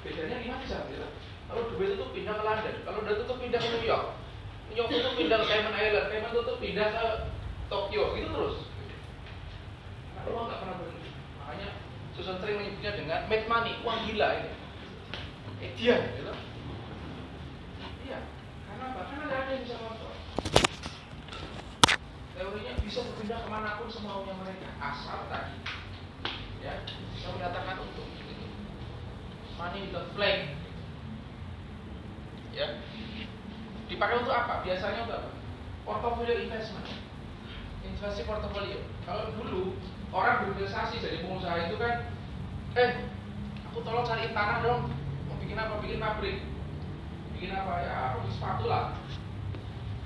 Bedanya 0.00 0.36
gimana 0.40 0.64
sih? 0.64 0.80
Gitu? 0.88 1.06
Kalau 1.44 1.62
Dubai 1.68 1.92
tutup 1.92 2.10
pindah 2.16 2.34
ke 2.40 2.42
London, 2.48 2.76
kalau 2.88 2.98
udah 3.04 3.14
tutup 3.20 3.36
pindah 3.36 3.60
ke 3.60 3.68
New 3.68 3.84
York, 3.84 4.06
New 4.72 4.76
York 4.80 4.88
tutup 4.88 5.12
pindah 5.20 5.36
ke 5.44 5.46
Cayman 5.52 5.76
Island, 5.76 6.08
Cayman 6.08 6.32
tutup 6.32 6.56
pindah 6.56 6.86
ke 6.88 7.04
Tokyo, 7.68 8.02
gitu 8.16 8.28
terus. 8.32 8.56
Nah, 10.16 10.22
uang 10.32 10.44
nggak 10.48 10.60
pernah 10.64 10.76
berhenti. 10.80 11.10
Makanya 11.40 11.68
Susan 12.16 12.40
sering 12.40 12.56
menyebutnya 12.56 12.92
dengan 12.96 13.20
mad 13.28 13.42
money, 13.44 13.72
uang 13.84 13.98
gila 14.08 14.28
ini. 14.40 14.52
Eh 15.60 15.70
dia, 15.76 15.96
gitu. 16.16 16.32
Nggak 18.94 19.26
ada 19.26 19.50
yang 19.50 19.62
bisa 19.66 19.76
kontrol. 19.82 20.14
Teorinya 22.38 22.72
bisa 22.78 23.00
berpindah 23.02 23.38
ke 23.42 23.48
mana 23.50 23.78
pun 23.82 23.90
semaunya 23.90 24.34
mereka, 24.38 24.70
asal 24.78 25.26
tadi 25.26 25.58
ya 26.62 26.78
bisa 26.86 27.34
mendatangkan 27.34 27.82
untung. 27.82 28.06
Gitu. 28.14 28.46
Money 29.58 29.90
without 29.90 30.14
flag. 30.14 30.54
Ya, 32.54 32.78
dipakai 33.90 34.22
untuk 34.22 34.30
apa? 34.30 34.62
Biasanya 34.62 35.10
untuk 35.10 35.18
apa? 35.90 36.22
Investment, 36.30 36.86
investasi 37.82 38.22
portfolio. 38.30 38.78
Kalau 39.02 39.34
dulu 39.34 39.74
orang 40.14 40.46
berinvestasi 40.46 41.02
jadi 41.02 41.26
pengusaha 41.26 41.66
itu 41.66 41.76
kan, 41.82 42.06
eh, 42.78 43.10
aku 43.66 43.82
tolong 43.82 44.06
cariin 44.06 44.30
tanah 44.30 44.62
dong, 44.62 44.86
mau 45.26 45.36
bikin 45.42 45.58
apa? 45.58 45.82
Bikin 45.82 45.98
pabrik 45.98 46.53
bikin 47.34 47.50
apa? 47.52 47.74
Ya 47.82 47.94
aku 48.14 48.16
bikin 48.24 48.34
sepatu 48.38 48.64
lah. 48.70 48.96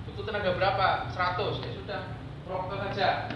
Butuh 0.09 0.25
tenaga 0.25 0.51
berapa? 0.57 0.89
100 1.13 1.63
ya 1.63 1.71
sudah 1.77 2.01
proktor 2.49 2.81
saja 2.89 3.29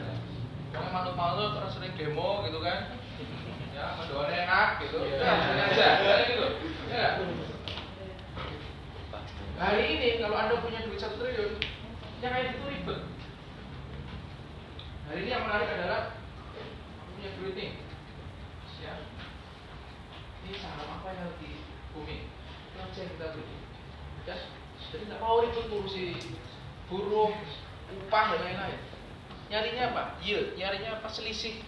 Orang 0.72 0.88
manut-manut 0.88 1.52
terus 1.60 1.76
sering 1.76 1.92
demo 2.00 2.48
gitu 2.48 2.64
kan. 2.64 2.96
Ya 3.76 3.92
mendoanya 4.00 4.48
enak 4.48 4.68
gitu. 4.80 4.96
Udah 5.04 5.36
sini 5.44 5.60
aja. 5.60 5.86
Kayak 6.00 6.18
gitu 6.32 6.46
ya. 6.88 7.08
Hari 9.60 9.82
ini 9.94 10.08
kalau 10.18 10.36
anda 10.40 10.64
punya 10.64 10.82
duit 10.88 10.98
satu 10.98 11.20
triliun 11.20 11.60
yang 12.24 12.32
kayak 12.32 12.56
gitu 12.56 12.66
ribet. 12.66 13.00
Hari 15.06 15.18
ini 15.22 15.30
yang 15.30 15.44
menarik 15.44 15.68
adalah 15.76 16.16
punya 17.14 17.30
duit 17.36 17.54
nih. 17.54 17.70
Ya 18.82 18.98
ini 20.42 20.58
saham 20.58 20.88
apa 20.98 21.08
yang 21.14 21.30
di 21.38 21.62
bumi 21.94 22.26
yang 22.74 22.90
kita 22.90 23.26
beli 23.30 23.61
ya 24.26 24.36
jadi 24.92 25.02
nggak 25.08 25.20
mau 25.24 25.40
ribut 25.40 25.64
ngurusi 25.72 26.20
buruh 26.92 27.32
upah 28.08 28.36
dan 28.36 28.40
lain-lain. 28.44 28.80
Nyarinya 29.48 29.82
apa? 29.92 30.02
Yield 30.20 30.56
nyarinya 30.60 31.00
apa? 31.00 31.08
Selisih. 31.08 31.60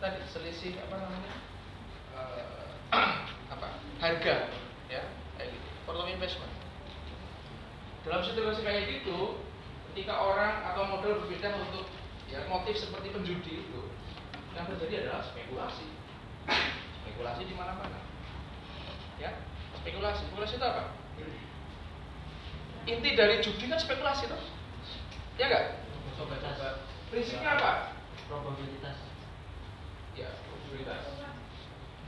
Tadi 0.00 0.20
selisih 0.28 0.76
apa 0.84 1.00
namanya? 1.00 1.34
Eh, 2.12 2.44
apa? 3.56 3.68
Harga 4.00 4.52
ya 4.92 5.02
kayak 5.40 5.48
gitu. 5.56 5.68
Portfolio 5.88 6.12
investment. 6.12 6.52
Dalam 8.04 8.20
situasi 8.26 8.60
kayak 8.60 8.84
gitu 9.00 9.40
ketika 9.92 10.18
orang 10.18 10.64
atau 10.72 10.88
modal 10.88 11.24
berpindah 11.24 11.56
untuk 11.56 11.88
ya 12.28 12.44
motif 12.48 12.76
seperti 12.80 13.12
penjudi 13.12 13.64
itu 13.64 13.80
yang 14.52 14.68
terjadi 14.68 15.08
adalah 15.08 15.24
spekulasi. 15.24 15.88
Spekulasi 17.00 17.42
di 17.48 17.54
mana-mana. 17.56 18.00
Ya 19.16 19.40
spekulasi. 19.80 20.28
Spekulasi 20.28 20.60
itu 20.60 20.66
apa 20.68 21.01
inti 22.88 23.10
dari 23.14 23.38
judi 23.42 23.70
kan 23.70 23.78
spekulasi 23.78 24.26
toh 24.26 24.42
ya 25.38 25.46
enggak 25.48 25.82
prinsipnya 27.12 27.60
apa? 27.60 27.92
Probabilitas. 28.24 28.96
ya 30.16 30.32
probabilitas. 30.48 31.04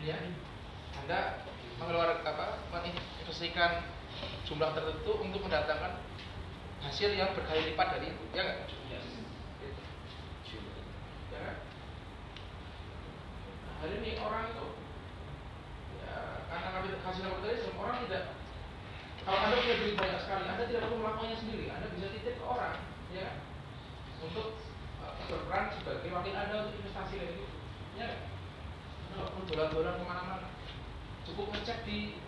Ya 0.00 0.16
anda 0.96 1.44
mengeluarkan 1.76 2.24
apa 2.24 2.64
menginvestasikan 2.72 3.84
jumlah 4.48 4.72
tertentu 4.72 5.12
untuk 5.20 5.44
mendatangkan 5.44 6.00
hasil 6.80 7.12
yang 7.12 7.37
berkali 7.37 7.68
lipat 7.72 8.00
dari 8.00 8.16
itu. 8.16 8.24
Ya 8.32 8.40
enggak 8.48 8.58
Gitu. 10.44 10.70
ya? 11.37 11.52
Nah, 13.60 13.72
hari 13.84 13.94
ini 14.00 14.16
orang 14.24 14.56
itu 14.56 14.66
ya 16.00 16.16
karena 16.48 16.66
ngambil 16.72 16.94
hasil 17.04 17.22
kapitalisme 17.28 17.76
orang 17.76 17.96
tidak 18.08 18.24
kalau 19.24 19.38
anda 19.40 19.56
punya 19.56 19.76
duit 19.80 19.96
banyak 19.96 20.20
sekali 20.20 20.44
anda 20.44 20.64
tidak 20.68 20.82
perlu 20.84 20.96
melakukannya 21.00 21.37
sendiri 21.40 21.64
anda 21.72 21.87
bisa 21.96 22.12
titip 22.12 22.34
ke 22.37 22.44
orang 22.44 22.76
ya 23.10 23.20
kan? 23.24 23.37
untuk 24.24 24.48
uh, 25.00 25.12
berperan 25.28 25.64
sebagai 25.80 26.08
wakil 26.12 26.34
anda 26.37 26.54
untuk 26.68 26.76
investasi 26.80 27.12
kayak 27.16 27.32
gitu 27.40 27.56
ya 27.96 28.06
kan? 28.12 28.20
anda 29.16 29.22
perlu 29.32 29.44
dolar-dolar 29.48 29.94
ke 29.96 30.04
mana-mana 30.04 30.48
cukup 31.24 31.46
ngecek 31.56 31.78
di 31.88 32.20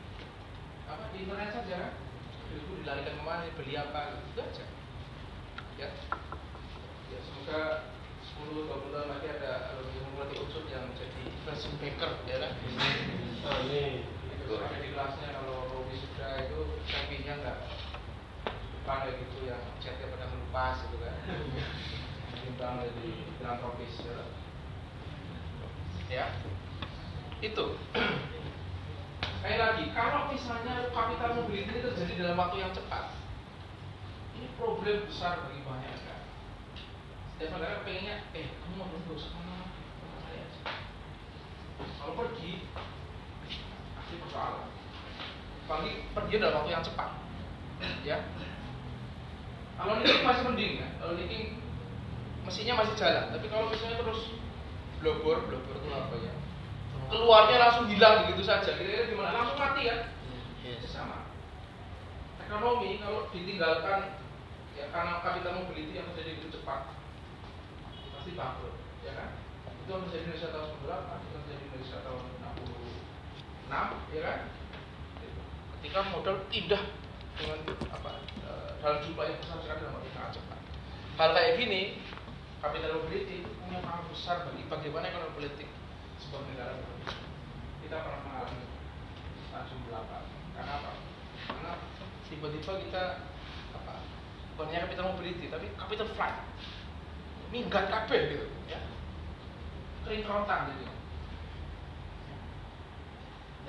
apa 0.89 1.05
di 1.13 1.19
internet 1.27 1.51
saja 1.53 1.77
kan 1.77 1.93
itu 2.47 2.73
dilarikan 2.81 3.15
ke 3.21 3.25
mana 3.27 3.51
beli 3.59 3.75
apa 3.77 4.01
gitu 4.17 4.27
itu 4.33 4.41
aja 4.41 4.65
ya 5.77 5.89
ya 7.13 7.19
semoga 7.21 7.61
10 8.41 8.69
20 8.69 8.95
tahun 8.95 9.09
lagi 9.13 9.29
ada 9.29 9.53
alumni 9.77 10.01
mulai 10.17 10.37
unsur 10.41 10.65
yang 10.73 10.89
jadi 10.97 11.23
investment 11.29 11.77
banker 11.83 12.13
ya 12.25 12.37
kan 12.41 12.53
Amin. 13.47 14.03
itu 14.33 14.53
ada 14.57 14.77
di 14.81 14.89
kelasnya 14.91 15.29
kalau 15.37 15.56
Sudah 16.27 16.43
itu 16.43 16.61
sampingnya 16.91 17.39
nggak 17.39 17.59
depan 18.51 19.15
gitu 19.15 19.47
yang 19.47 19.63
chatnya 19.79 20.11
pada 20.11 20.27
melupas 20.27 20.83
gitu 20.83 20.99
kan 20.99 21.15
timbang 22.43 22.83
jadi 22.83 23.11
filantropis 23.39 23.95
ya. 24.03 24.19
ya 26.11 26.27
itu 27.39 27.79
sekali 29.23 29.55
lagi 29.55 29.85
kalau 29.95 30.27
misalnya 30.35 30.91
capital 30.91 31.31
mobility 31.39 31.71
ini 31.71 31.87
terjadi 31.95 32.13
dalam 32.19 32.43
waktu 32.43 32.59
yang 32.59 32.75
cepat 32.75 33.15
Ini 34.35 34.51
problem 34.59 35.07
besar 35.07 35.47
bagi 35.47 35.63
banyak 35.63 35.95
negara. 35.95 36.27
Setiap 37.39 37.57
negara 37.57 37.87
pengennya, 37.87 38.29
eh 38.37 38.53
kamu 38.53 38.75
mau 38.77 38.91
ke 38.93 39.17
mana? 39.33 39.65
Sama 39.73 40.19
saya. 40.29 40.45
Kalau 41.97 42.13
pergi, 42.21 42.69
pasti 43.97 44.15
persoalan. 44.21 44.76
Apalagi 45.67 46.07
pergi 46.15 46.35
dalam 46.39 46.63
waktu 46.63 46.71
yang 46.79 46.87
cepat. 46.87 47.11
Ya. 48.07 48.23
Kalau 49.77 49.99
leaking 49.99 50.23
masih 50.23 50.43
mending 50.47 50.73
ya. 50.79 50.89
Kalau 51.03 51.13
leaking 51.19 51.59
mesinnya 52.47 52.79
masih 52.79 52.95
jalan. 52.95 53.35
Tapi 53.35 53.47
kalau 53.51 53.67
misalnya 53.67 53.99
terus 53.99 54.31
blobor, 55.03 55.43
blobor 55.51 55.75
itu 55.75 55.91
apa 55.91 56.15
ya? 56.23 56.33
Keluarnya 57.11 57.57
langsung 57.59 57.91
hilang 57.91 58.31
begitu 58.31 58.47
saja. 58.47 58.79
Kira-kira 58.79 59.11
gimana? 59.11 59.35
Langsung 59.35 59.59
mati 59.59 59.91
ya? 59.91 60.15
Yes. 60.63 60.87
Sama. 60.87 61.27
Ekonomi 62.47 63.03
kalau 63.03 63.27
ditinggalkan 63.35 64.23
ya 64.79 64.87
karena 64.95 65.19
capital 65.19 65.67
mobility 65.67 65.99
yang 65.99 66.07
terjadi 66.15 66.39
begitu 66.39 66.63
cepat 66.63 66.95
pasti 68.15 68.31
bangkrut, 68.39 68.75
ya 69.03 69.13
kan? 69.19 69.35
Itu 69.83 69.89
yang 69.91 70.03
terjadi 70.07 70.19
di 70.19 70.27
Indonesia 70.31 70.51
tahun 70.51 70.69
98, 70.83 71.27
itu 71.27 71.31
yang 71.35 71.43
terjadi 71.47 71.59
di 71.59 71.67
Indonesia 71.67 71.99
tahun 72.03 72.23
66, 73.67 74.15
ya 74.15 74.21
kan? 74.23 74.39
Ketika 75.87 76.03
modal 76.11 76.43
pindah 76.51 76.83
dengan 77.39 77.63
apa 77.95 78.19
eh, 78.43 78.71
dalam 78.83 79.07
jumlah 79.07 79.23
yang 79.23 79.39
besar 79.39 79.63
sekali 79.63 79.87
dalam 79.87 79.95
waktu 79.95 80.11
sangat 80.19 80.31
cepat. 80.35 80.59
Hal 81.15 81.31
kayak 81.31 81.63
gini, 81.63 82.03
capital 82.59 82.99
mobility 82.99 83.47
itu 83.47 83.51
punya 83.63 83.79
pengaruh 83.87 84.11
besar 84.11 84.51
bagi 84.51 84.67
bagaimana 84.67 85.15
ekonomi 85.15 85.39
politik 85.39 85.71
sebuah 86.19 86.43
negara 86.51 86.75
berkembang. 86.75 87.23
Kita 87.87 87.97
pernah 88.03 88.21
mengalami 88.27 88.63
tahun 89.55 89.67
98. 90.27 90.59
Karena 90.59 90.73
apa? 90.75 90.91
Karena 91.55 91.73
tiba-tiba 92.35 92.73
kita 92.83 93.03
apa? 93.79 93.95
Bukan 94.59 94.67
hanya 94.67 94.91
capital 94.91 95.15
mobility, 95.15 95.47
tapi 95.55 95.71
capital 95.79 96.09
flight. 96.19 96.39
Minggat 97.55 97.87
kabeh 97.95 98.21
gitu, 98.35 98.47
ya. 98.67 98.83
Kering 100.03 100.27
kerontang 100.27 100.67
jadi. 100.67 100.87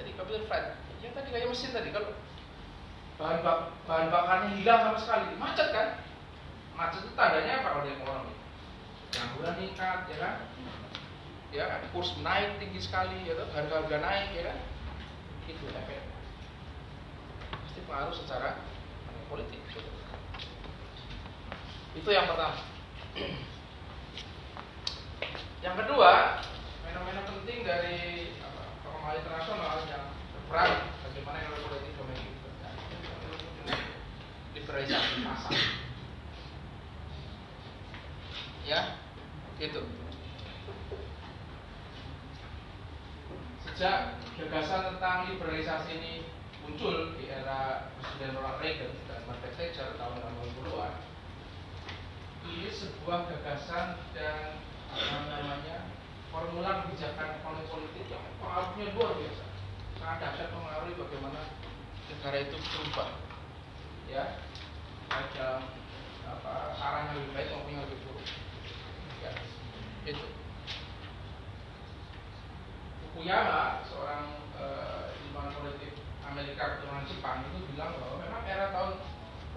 Jadi 0.02 0.10
capital 0.18 0.46
flight. 0.50 0.87
Yang 1.02 1.14
tadi 1.14 1.30
kayak 1.30 1.50
mesin 1.50 1.72
tadi 1.74 1.90
kalau 1.94 2.12
bahan 3.18 3.42
bak 3.42 3.58
bahan 3.90 4.08
bakarnya 4.14 4.50
hilang 4.58 4.82
sama 4.86 5.00
sekali, 5.02 5.26
macet 5.42 5.70
kan? 5.74 5.88
Macet 6.78 7.02
itu 7.02 7.14
tandanya 7.18 7.62
apa 7.62 7.68
kalau 7.74 7.84
di 7.86 7.92
ekonomi? 7.98 8.34
Pengangguran 9.10 9.54
meningkat, 9.58 10.00
ya 10.10 10.18
kan? 10.22 10.36
Ya 11.50 11.64
kan? 11.66 11.82
Kurs 11.90 12.14
naik 12.22 12.62
tinggi 12.62 12.82
sekali, 12.82 13.26
ya 13.26 13.34
kan? 13.34 13.48
Harga-harga 13.54 13.98
naik, 14.04 14.30
ya 14.38 14.44
kan? 14.54 14.58
Itu 15.50 15.66
efek. 15.74 16.02
Pasti 17.50 17.80
pengaruh 17.90 18.14
secara 18.14 18.62
politik. 19.32 19.60
gitu. 19.74 19.90
Itu 21.98 22.10
yang 22.14 22.30
pertama. 22.30 22.62
Yang 25.66 25.76
kedua, 25.84 26.38
fenomena 26.86 27.22
penting 27.26 27.66
dari 27.66 27.98
apa, 28.40 29.10
internasional 29.18 29.82
yang 29.90 30.06
berperan 30.48 30.80
bagaimana 31.04 31.44
ekonomi 31.44 31.68
politik 31.68 31.94
domestik 32.00 32.36
liberalisasi 34.56 35.16
pasar. 35.28 35.60
Ya, 38.64 38.80
gitu. 39.60 39.84
Sejak 43.68 44.24
gagasan 44.40 44.96
tentang 44.96 45.28
liberalisasi 45.36 46.00
ini 46.00 46.24
muncul 46.64 47.20
di 47.20 47.28
era 47.28 47.92
Presiden 48.00 48.40
Ronald 48.40 48.64
Reagan 48.64 48.96
dan 49.12 49.28
Margaret 49.28 49.52
Thatcher 49.60 50.00
tahun 50.00 50.16
80-an, 50.32 50.96
ini 52.48 52.72
sebuah 52.72 53.28
gagasan 53.36 54.00
dan 54.16 54.64
apa 54.96 55.28
namanya 55.28 55.92
formula 56.32 56.88
kebijakan 56.88 57.44
politik 57.44 58.08
yang 58.08 58.24
pengaruhnya 58.40 58.96
luar 58.96 59.12
biasa 59.20 59.47
sangat 60.08 60.40
dahsyat 60.40 60.56
mempengaruhi 60.56 60.96
bagaimana 60.96 61.42
negara 62.08 62.38
itu 62.40 62.56
berubah. 62.56 63.12
Ya 64.08 64.40
ada 65.12 65.68
apa 66.24 66.54
arah 66.80 67.12
lebih 67.12 67.36
baik 67.36 67.52
maupun 67.52 67.76
yang 67.76 67.84
lebih 67.84 68.00
buruk. 68.08 68.24
Ya 69.20 69.36
itu. 70.08 70.28
Fukuyama 73.04 73.84
seorang 73.84 74.48
uh, 74.56 75.12
ilmuwan 75.12 75.52
politik 75.60 76.00
Amerika 76.24 76.80
keturunan 76.80 77.04
Jepang 77.12 77.44
itu 77.52 77.68
bilang 77.76 78.00
bahwa 78.00 78.24
memang 78.24 78.48
era 78.48 78.72
tahun 78.72 79.04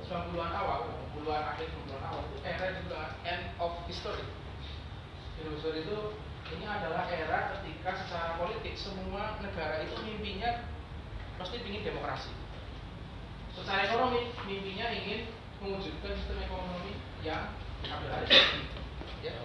90-an 0.02 0.50
awal, 0.50 0.90
90-an 1.14 1.46
akhir 1.46 1.70
90-an 1.78 2.02
awal 2.10 2.26
itu 2.26 2.38
era 2.42 2.74
yang 2.74 2.90
end 3.22 3.54
of 3.62 3.78
history. 3.86 4.26
History 5.38 5.86
itu 5.86 6.18
ini 6.56 6.66
adalah 6.66 7.06
era 7.10 7.54
ketika 7.58 7.90
secara 7.94 8.38
politik 8.40 8.74
semua 8.74 9.38
negara 9.38 9.82
itu 9.84 9.94
mimpinya 10.02 10.66
pasti 11.38 11.62
ingin 11.62 11.86
demokrasi. 11.86 12.32
Secara 13.54 13.90
ekonomi 13.90 14.34
mimpinya 14.46 14.90
ingin 14.94 15.30
mewujudkan 15.60 16.16
sistem 16.16 16.40
ekonomi 16.42 16.96
yang 17.20 17.52
kapitalis. 17.84 18.30
Ya. 19.20 19.36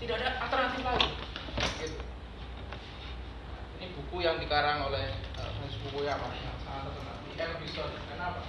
Tidak 0.00 0.16
ada 0.18 0.30
alternatif 0.42 0.80
lain. 0.82 1.10
Gitu. 1.78 1.98
Ini 3.78 3.86
buku 3.98 4.16
yang 4.24 4.40
dikarang 4.40 4.88
oleh 4.88 5.14
uh, 5.36 5.50
Francis 5.58 5.78
Fukuyama 5.84 6.32
yang 6.32 6.56
sangat 6.64 6.90
terkenal. 6.90 7.12
Of 7.32 7.58
History. 7.64 7.98
Kenapa? 8.06 8.44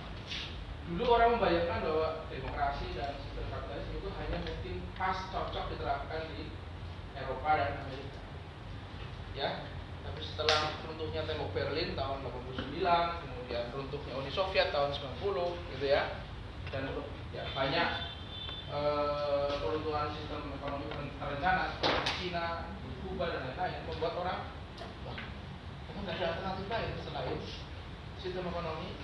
Dulu 0.86 1.08
orang 1.08 1.40
membayangkan 1.40 1.80
bahwa 1.82 2.28
demokrasi 2.30 2.94
dan 2.94 3.16
sistem 3.26 3.48
kapitalis 3.50 3.88
itu 3.90 4.08
hanya 4.22 4.38
mungkin 4.44 4.76
pas 5.00 5.18
cocok 5.32 5.66
diterapkan 5.74 6.22
di 6.36 6.52
Eropa 7.18 7.52
dan 7.58 7.72
Amerika. 7.86 8.20
Ya, 9.34 9.50
tapi 10.06 10.22
setelah 10.22 10.78
runtuhnya 10.86 11.26
tembok 11.26 11.54
Berlin 11.58 11.98
tahun 11.98 12.22
89, 12.22 12.82
kemudian 13.26 13.64
runtuhnya 13.74 14.14
Uni 14.18 14.32
Soviet 14.34 14.70
tahun 14.70 14.94
90, 14.94 15.78
gitu 15.78 15.86
ya, 15.86 16.22
dan 16.70 16.90
ya 17.34 17.44
banyak 17.58 17.90
eh, 18.70 19.54
peruntuhan 19.58 20.14
sistem 20.14 20.54
ekonomi 20.54 20.86
terencana 21.18 21.78
seperti 21.78 22.12
Cina, 22.22 22.70
Kuba 23.04 23.30
dan 23.30 23.46
lain-lain 23.46 23.84
membuat 23.86 24.14
orang 24.16 24.40
memang 25.92 26.02
nggak 26.08 26.18
ada 26.18 26.26
alternatif 26.34 26.66
lain 26.72 26.92
selain 27.06 27.40
sistem 28.18 28.50
ekonomi 28.50 28.98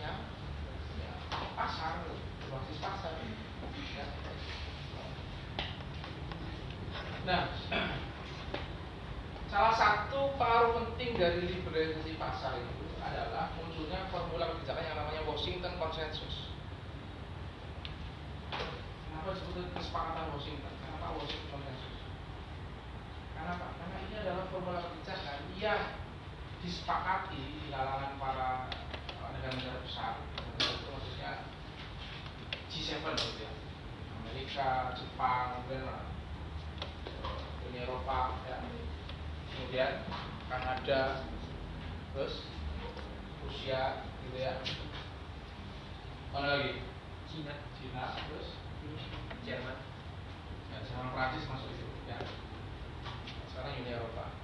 yang 0.00 0.16
ya, 0.96 1.12
pasar, 1.58 2.08
berbasis 2.40 2.78
pasar. 2.80 3.12
Ya. 3.20 4.06
Nah, 7.28 7.52
salah 9.52 9.74
satu 9.76 10.32
pengaruh 10.40 10.72
penting 10.72 11.20
dari 11.20 11.52
liberalisasi 11.52 12.16
pasar 12.16 12.56
itu 12.56 12.96
adalah 12.96 13.52
munculnya 13.60 14.08
formula 14.08 14.56
kebijakan 14.56 14.88
yang 14.88 14.96
namanya 14.96 15.22
Washington 15.28 15.76
Consensus. 15.76 16.48
Kenapa 18.48 19.36
disebut 19.36 19.68
kesepakatan 19.76 20.32
Washington? 20.32 20.72
Kenapa 20.80 21.12
Washington 21.20 21.48
Consensus? 21.52 21.96
Kenapa? 23.36 23.66
Karena 23.76 23.96
ini 24.00 24.14
adalah 24.16 24.44
formula 24.48 24.80
kebijakan 24.80 25.38
yang 25.60 25.82
disepakati 26.64 27.36
di 27.36 27.68
kalangan 27.68 28.16
para 28.16 28.48
negara-negara 29.36 29.80
besar, 29.84 30.24
itu 30.56 30.88
maksudnya 30.88 31.44
G7 32.68 33.00
gitu 33.16 33.44
ya, 33.44 33.52
Amerika, 34.20 34.92
Jepang, 34.96 35.64
uh, 35.68 36.19
Uni 37.70 37.86
Eropa, 37.86 38.34
ya. 38.50 38.58
kemudian 39.54 40.02
Kanada, 40.50 41.22
terus 42.10 42.50
Rusia, 43.46 44.02
gitu 44.26 44.38
ya. 44.42 44.58
Mana 46.34 46.58
lagi? 46.58 46.82
Cina 47.30 47.54
Cina, 47.78 48.18
terus 48.26 48.58
Jerman 49.46 49.78
ya, 50.74 50.82
Jerman 50.82 51.14
Prancis 51.14 51.46
masuk 51.46 51.70
itu, 51.70 51.86
ya. 52.10 52.18
Sekarang 53.46 53.78
Uni 53.78 53.94
Eropa. 53.94 54.34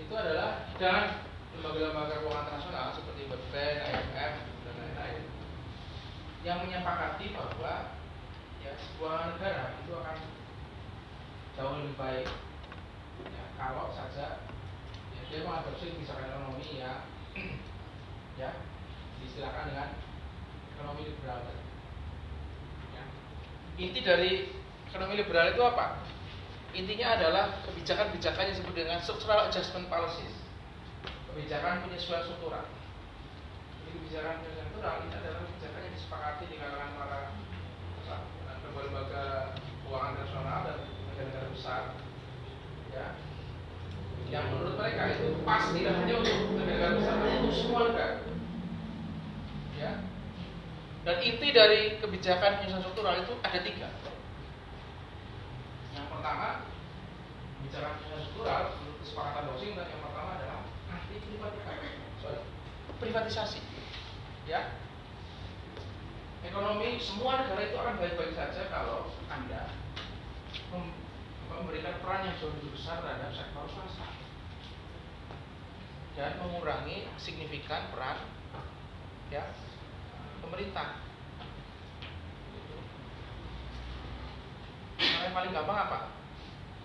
Itu 0.00 0.12
adalah 0.16 0.72
dan 0.80 1.28
lembaga-lembaga 1.52 2.24
keuangan 2.24 2.44
internasional 2.48 2.96
seperti 2.96 3.28
World 3.28 3.44
Bank, 3.52 3.76
IMF, 3.84 4.32
dan 4.64 4.74
lain-lain 4.80 5.24
yang 6.40 6.64
menyepakati 6.64 7.36
bahwa 7.36 8.00
ya 8.64 8.72
sebuah 8.80 9.36
negara 9.36 9.76
itu 9.84 9.92
akan 9.92 10.35
jauh 11.56 11.72
lebih 11.80 11.96
baik. 11.96 12.28
Ya, 13.24 13.44
kalau 13.56 13.88
saja 13.96 14.44
ya, 15.16 15.20
dia 15.32 15.40
mengadopsi 15.40 15.96
misalkan 15.96 16.28
ekonomi 16.28 16.80
ya. 16.80 16.92
Ya 18.36 18.52
disilakan 19.36 19.72
dengan 19.72 19.88
ekonomi 20.76 21.08
liberal. 21.08 21.40
Ya. 22.92 23.04
inti 23.80 24.00
dari 24.04 24.52
ekonomi 24.88 25.16
liberal 25.16 25.52
itu 25.52 25.62
apa? 25.64 26.04
Intinya 26.76 27.16
adalah 27.16 27.64
kebijakan-kebijakan 27.64 28.48
yang 28.48 28.52
disebut 28.56 28.74
dengan 28.76 29.00
structural 29.00 29.48
adjustment 29.48 29.88
policies. 29.88 30.36
Kebijakan 31.32 31.88
penyesuaian 31.88 32.28
struktural. 32.28 32.64
Jadi 33.84 33.90
kebijakan 33.96 34.44
penyesuaian 34.44 34.68
struktural 34.68 34.94
ini 35.04 35.14
adalah 35.16 35.40
kebijakan 35.48 35.80
yang 35.80 35.94
disepakati 35.96 36.44
di 36.48 36.56
kalangan 36.60 36.92
para 36.96 37.20
lembaga 38.76 39.56
keuangan 39.88 40.14
nasional 40.20 40.60
dan 40.68 40.85
besar. 41.56 41.96
Ya. 42.92 43.16
Yang 44.28 44.44
menurut 44.52 44.74
mereka 44.76 45.02
itu 45.16 45.40
pas 45.48 45.72
tidak 45.72 45.94
hanya 46.04 46.14
untuk 46.20 46.36
negara 46.60 47.00
besar 47.00 47.14
tapi 47.24 47.36
untuk 47.40 47.56
semua 47.56 47.80
negara. 47.88 48.14
Ya. 49.80 49.92
Dan 51.06 51.16
inti 51.22 51.48
dari 51.54 51.96
kebijakan 52.02 52.60
penyusunan 52.60 52.82
struktural 52.84 53.24
itu 53.24 53.34
ada 53.40 53.58
tiga. 53.64 53.88
Yang 55.96 56.06
pertama 56.12 56.48
bicara 57.64 57.88
penyusunan 57.96 58.22
struktural 58.26 58.62
menurut 58.76 58.98
kesepakatan 59.00 59.44
dan 59.48 59.86
yang 59.88 60.02
pertama 60.04 60.30
adalah 60.36 60.60
ah, 60.92 61.00
privatisasi 61.08 62.38
privatisasi. 63.00 63.60
Ya. 64.50 64.76
Ekonomi 66.46 67.02
semua 67.02 67.42
negara 67.42 67.62
itu 67.66 67.74
akan 67.74 67.98
baik-baik 67.98 68.38
saja 68.38 68.70
kalau 68.70 69.10
anda 69.26 69.74
memberikan 71.50 72.02
peran 72.02 72.26
yang 72.26 72.34
jauh 72.38 72.52
lebih 72.58 72.74
besar 72.74 73.02
terhadap 73.02 73.30
sektor 73.30 73.66
swasta 73.70 74.08
dan 76.16 76.40
mengurangi 76.40 77.12
signifikan 77.20 77.92
peran 77.92 78.24
ya 79.28 79.52
pemerintah. 80.40 81.04
Nah, 84.96 85.20
yang 85.28 85.34
paling 85.36 85.52
gampang 85.52 85.78
apa? 85.90 85.98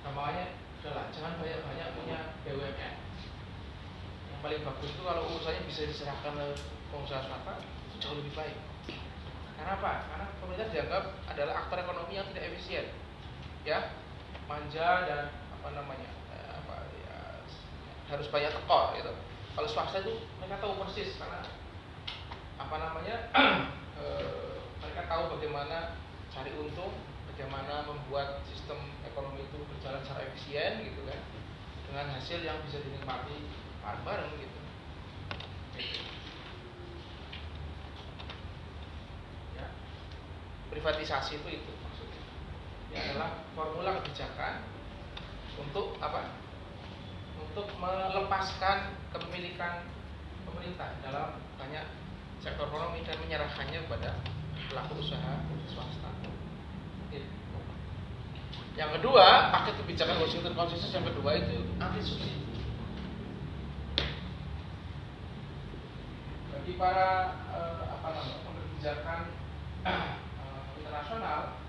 Gampangnya 0.04 0.46
adalah 0.84 1.08
jangan 1.14 1.40
banyak-banyak 1.40 1.88
punya 1.96 2.20
BUMN. 2.44 2.94
Yang 4.28 4.40
paling 4.42 4.62
bagus 4.68 4.90
itu 4.92 5.02
kalau 5.06 5.24
urusannya 5.32 5.62
bisa 5.70 5.88
diserahkan 5.88 6.34
ke 6.36 6.48
pengusaha 6.92 7.24
swasta 7.24 7.54
itu 7.62 7.96
jauh 8.04 8.18
lebih 8.20 8.34
baik. 8.36 8.58
Karena 9.56 9.78
apa? 9.78 9.94
Karena 10.10 10.26
pemerintah 10.42 10.68
dianggap 10.74 11.04
adalah 11.30 11.54
aktor 11.62 11.78
ekonomi 11.86 12.18
yang 12.18 12.26
tidak 12.34 12.50
efisien, 12.50 12.86
ya, 13.62 13.94
manja 14.52 15.08
dan 15.08 15.22
apa 15.32 15.70
namanya, 15.72 16.12
eh, 16.36 16.52
apa 16.60 16.76
ya, 17.08 17.20
harus 18.12 18.28
banyak 18.28 18.52
tekor 18.52 18.92
gitu. 19.00 19.12
Kalau 19.56 19.68
swasta 19.68 20.04
itu 20.04 20.28
mereka 20.44 20.60
tahu 20.60 20.76
persis 20.84 21.16
karena 21.16 21.40
apa 22.60 22.76
namanya, 22.76 23.16
eh, 24.04 24.60
mereka 24.84 25.08
tahu 25.08 25.40
bagaimana 25.40 25.96
cari 26.28 26.52
untung, 26.60 26.92
bagaimana 27.32 27.88
membuat 27.88 28.44
sistem 28.52 28.92
ekonomi 29.08 29.48
itu 29.48 29.60
berjalan 29.72 30.04
secara 30.04 30.28
efisien 30.28 30.84
gitu 30.84 31.08
kan, 31.08 31.20
dengan 31.88 32.06
hasil 32.20 32.44
yang 32.44 32.60
bisa 32.68 32.84
dinikmati 32.84 33.48
bareng-bareng 33.80 34.32
gitu. 34.36 34.60
Ya 39.56 39.68
privatisasi 40.72 41.44
itu 41.44 41.50
itu 41.64 41.81
ini 42.92 43.00
adalah 43.00 43.48
formula 43.56 44.04
kebijakan 44.04 44.68
untuk 45.56 45.96
apa? 46.04 46.36
Untuk 47.40 47.72
melepaskan 47.80 49.00
kepemilikan 49.16 49.88
pemerintah 50.44 51.00
dalam 51.00 51.40
banyak 51.56 51.88
sektor 52.44 52.68
ekonomi 52.68 53.00
dan 53.08 53.16
menyerahkannya 53.24 53.88
kepada 53.88 54.20
pelaku 54.68 55.00
usaha 55.00 55.40
swasta. 55.72 56.12
Yang 58.76 59.00
kedua 59.00 59.52
paket 59.56 59.76
kebijakan 59.84 60.20
Washington 60.20 60.56
Consensus 60.56 60.92
yang 60.92 61.08
kedua 61.08 61.40
itu 61.40 61.64
anti 61.80 62.00
subsidi. 62.04 62.44
Bagi 66.52 66.76
para 66.76 67.40
eh, 67.56 67.84
apa 67.88 68.08
namanya 68.16 68.48
kebijakan 68.48 69.20
eh, 69.88 70.12
internasional 70.80 71.61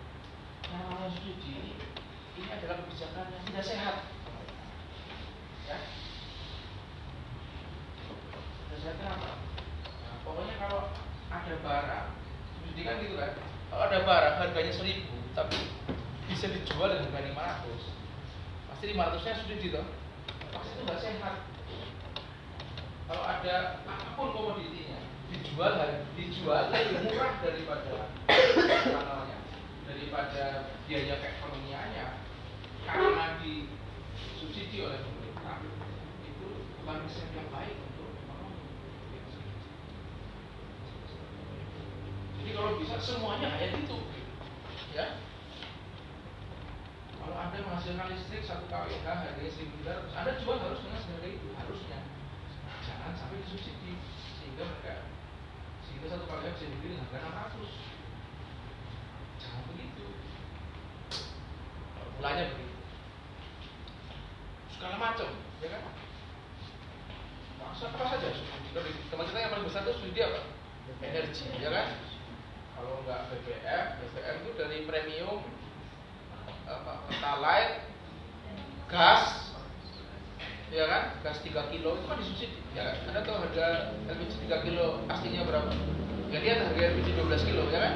namanya 0.72 1.08
subsidi 1.12 1.76
ini 2.40 2.48
adalah 2.48 2.80
kebijakan 2.80 3.26
yang 3.28 3.44
tidak 3.48 3.64
sehat 3.64 3.96
ya 5.68 5.78
tidak 8.66 8.78
sehat 8.80 8.96
kenapa 8.96 9.30
Nah, 9.82 10.16
pokoknya 10.24 10.54
kalau 10.60 10.80
ada 11.32 11.54
barang 11.64 12.06
subsidi 12.56 12.80
kan 12.84 12.94
gitu 13.00 13.14
kan 13.16 13.32
kalau 13.72 13.82
ada 13.88 13.98
barang 14.04 14.34
harganya 14.40 14.72
seribu 14.72 15.16
tapi 15.32 15.56
bisa 16.28 16.48
dijual 16.48 16.92
dengan 16.92 17.12
harga 17.12 17.64
500 17.68 18.72
pasti 18.72 18.84
500 18.92 19.24
nya 19.24 19.32
subsidi 19.40 19.68
toh 19.72 19.86
pasti 20.52 20.70
itu 20.76 20.82
nggak 20.84 21.00
sehat 21.00 21.34
kalau 23.08 23.24
ada 23.24 23.54
apa 23.84 24.08
pun 24.16 24.32
komoditinya 24.32 25.00
dijual 25.32 25.72
dijual 26.16 26.68
lebih 26.68 27.12
murah 27.12 27.32
daripada 27.40 27.92
apa 28.88 29.00
namanya 29.04 29.32
daripada 29.93 30.72
biaya 30.88 31.20
keekonomiannya 31.20 32.07
karena 32.82 33.26
disubsidi 33.38 34.82
oleh 34.82 34.99
pemerintah 35.05 35.62
itu 36.26 36.49
bukan 36.82 36.97
resep 37.07 37.28
yang 37.36 37.49
baik 37.53 37.76
untuk 37.78 38.11
ekonomi. 38.26 38.64
Jadi 42.43 42.51
kalau 42.57 42.72
bisa 42.80 42.97
semuanya 42.99 43.55
kayak 43.55 43.78
gitu 43.84 43.99
ya. 44.97 45.07
Kalau 47.22 47.36
anda 47.38 47.62
menghasilkan 47.62 48.11
listrik 48.11 48.43
satu 48.43 48.66
kWh 48.66 49.07
harganya 49.07 49.47
1.300 49.47 50.18
anda 50.18 50.32
jual 50.43 50.59
harus 50.59 50.82
dengan 50.82 51.01
seharga 51.07 51.28
itu 51.30 51.49
harusnya. 51.55 51.99
Jangan 52.82 53.14
sampai 53.14 53.47
disubsidi 53.47 53.95
sehingga 54.43 54.66
mereka 54.66 55.07
sehingga 55.86 56.18
satu 56.18 56.26
kali 56.26 56.51
bisa 56.51 56.66
dibeli 56.66 56.99
dengan 56.99 57.07
harga 57.14 57.55
600 57.62 58.01
begitu 59.70 60.05
mulanya 62.22 62.55
begitu. 62.55 62.78
Segala 64.78 64.94
macam 64.94 65.28
ya 65.59 65.68
kan? 65.74 65.82
Masa 67.59 67.90
apa 67.90 68.05
saja? 68.14 68.30
Teman 69.11 69.26
kita 69.26 69.38
yang 69.42 69.50
paling 69.50 69.66
besar 69.66 69.82
itu 69.82 69.98
subsidi 69.98 70.22
apa 70.22 70.40
energi 71.03 71.50
ya 71.59 71.70
kan? 71.74 71.98
Kalau 72.78 73.03
nggak 73.03 73.20
BBM 73.26 73.84
BBM 73.98 74.36
itu 74.38 74.50
dari 74.55 74.78
premium 74.86 75.42
apa 76.70 77.11
pertalite 77.11 77.90
gas 78.86 79.50
ya 80.70 80.86
kan? 80.86 81.18
Gas 81.26 81.42
3 81.42 81.74
kilo 81.74 81.98
itu 81.98 82.07
kan 82.07 82.16
disubsidi 82.22 82.59
ya 82.78 82.86
kan? 82.86 82.96
Anda 83.11 83.20
tahu 83.26 83.36
harga 83.50 83.66
LPG 84.07 84.46
3 84.46 84.66
kilo 84.70 85.03
aslinya 85.11 85.42
berapa? 85.42 85.74
Ya 86.30 86.38
lihat 86.38 86.70
harga 86.70 86.82
LPG 86.94 87.18
12 87.18 87.50
kilo 87.50 87.66
ya 87.66 87.82
kan? 87.82 87.94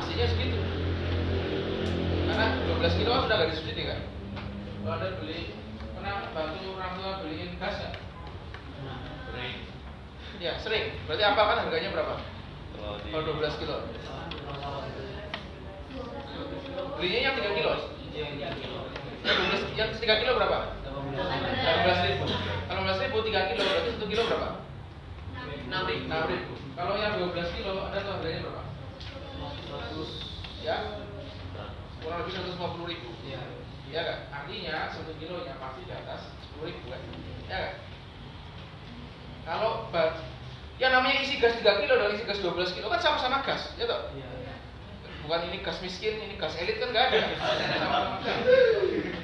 Aslinya 0.00 0.26
segitu 0.32 0.79
karena 2.30 2.46
12 2.78 2.98
kilo 3.02 3.10
kan 3.10 3.20
sudah 3.26 3.36
nggak 3.42 3.50
disubsidi 3.50 3.82
kan 3.90 4.00
kalau 4.80 4.94
anda 4.96 5.08
beli 5.18 5.40
pernah 5.98 6.14
bantu 6.32 6.64
orang 6.78 6.92
tua 6.96 7.10
beliin 7.20 7.50
gas 7.58 7.76
nggak? 7.76 7.94
Ya 10.40 10.56
sering. 10.56 10.96
Berarti 11.04 11.20
apa 11.20 11.42
kan 11.44 11.56
harganya 11.68 11.92
berapa? 11.92 12.16
Kalau 12.80 12.96
di 13.04 13.12
kalau 13.12 13.44
12 13.44 13.60
kilo. 13.60 13.76
Belinya 16.96 17.20
yang 17.28 17.36
3 17.36 17.58
kilo? 17.60 17.72
Yang 18.16 18.56
12 19.20 19.76
yang 19.76 19.88
3 19.92 20.20
kilo 20.24 20.32
berapa? 20.40 20.58
18 20.80 22.08
ribu. 22.08 22.24
18 22.72 23.04
ribu 23.04 23.16
3 23.20 23.50
kilo. 23.52 23.62
Berarti 23.68 23.90
1 24.00 24.12
kilo 24.16 24.22
berapa? 24.32 24.48
6 25.68 25.90
ribu. 25.92 26.04
6 26.08 26.32
ribu. 26.32 26.52
Kalau 26.72 26.94
yang 26.96 27.12
12 27.20 27.56
kilo 27.60 27.72
ada 27.84 28.00
tuh 28.00 28.12
harganya 28.16 28.40
berapa? 28.48 28.62
Ya 30.64 30.76
kurang 32.00 32.18
lebih 32.24 32.32
150 32.36 32.90
ribu. 32.90 33.08
Ya 33.90 34.00
kan 34.06 34.18
artinya 34.30 34.86
1 34.94 35.18
kilonya 35.18 35.54
pasti 35.58 35.82
di 35.82 35.92
atas 35.92 36.30
10 36.54 36.68
ribu 36.70 36.84
kan? 36.88 37.00
Ya 37.50 37.58
kan 37.58 37.72
kalau 39.40 39.88
ba- 39.90 40.20
yang 40.78 40.94
namanya 40.94 41.20
isi 41.20 41.36
gas 41.42 41.58
3 41.58 41.82
kilo 41.82 41.98
dan 41.98 42.14
isi 42.14 42.22
gas 42.24 42.38
12 42.38 42.72
kilo 42.76 42.86
kan 42.86 43.00
sama-sama 43.02 43.42
gas 43.42 43.74
ya 43.76 43.84
toh? 43.84 44.12
Bukan 45.26 45.40
ini 45.52 45.58
gas 45.60 45.78
miskin 45.82 46.16
ini 46.22 46.38
gas 46.38 46.54
elit 46.56 46.78
kan 46.78 46.88
nggak 46.94 47.04
ada. 47.12 47.20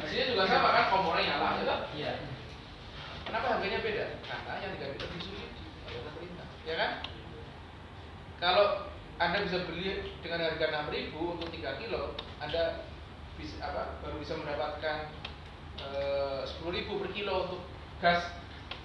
Hasilnya 0.03 0.27
juga 0.35 0.45
sama 0.47 0.69
kan 0.75 0.85
kompornya 0.91 1.25
nyala 1.31 1.49
ya 1.59 1.65
toh? 1.65 1.79
Kenapa 3.27 3.47
harganya 3.55 3.79
beda? 3.83 4.07
Karena 4.23 4.53
yang 4.61 4.73
3 4.77 4.95
kilo 4.99 5.07
disubsidi 5.15 5.63
oleh 5.87 6.01
pemerintah 6.05 6.47
ya 6.67 6.75
kan? 6.75 6.91
Kalau 8.37 8.67
anda 9.17 9.49
bisa 9.49 9.65
beli 9.65 10.13
dengan 10.21 10.45
harga 10.45 10.93
6.000 10.93 11.17
untuk 11.17 11.49
3 11.49 11.81
kilo, 11.81 12.13
Anda 12.37 12.85
bisa 13.41 13.57
apa? 13.65 14.01
baru 14.05 14.21
bisa 14.21 14.37
mendapatkan 14.37 15.09
eh, 15.81 16.41
10.000 16.45 17.01
per 17.01 17.11
kilo 17.17 17.35
untuk 17.49 17.63
gas 18.01 18.29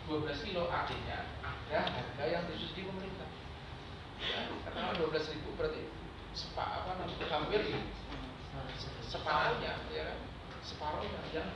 12 0.08 0.48
kilo 0.48 0.72
artinya 0.72 1.28
ada 1.44 1.84
harga 1.84 2.24
yang 2.28 2.44
disubsidi 2.48 2.88
pemerintah. 2.88 3.28
Ya, 4.24 4.48
karena 4.72 4.96
12.000 4.96 5.58
berarti 5.60 5.84
sepa 6.32 6.64
apa 6.64 6.96
hampir 7.28 7.76
separuhnya 9.04 9.84
ya 9.92 10.04
kan 10.08 10.20
separuhnya 10.64 11.20
yang. 11.36 11.52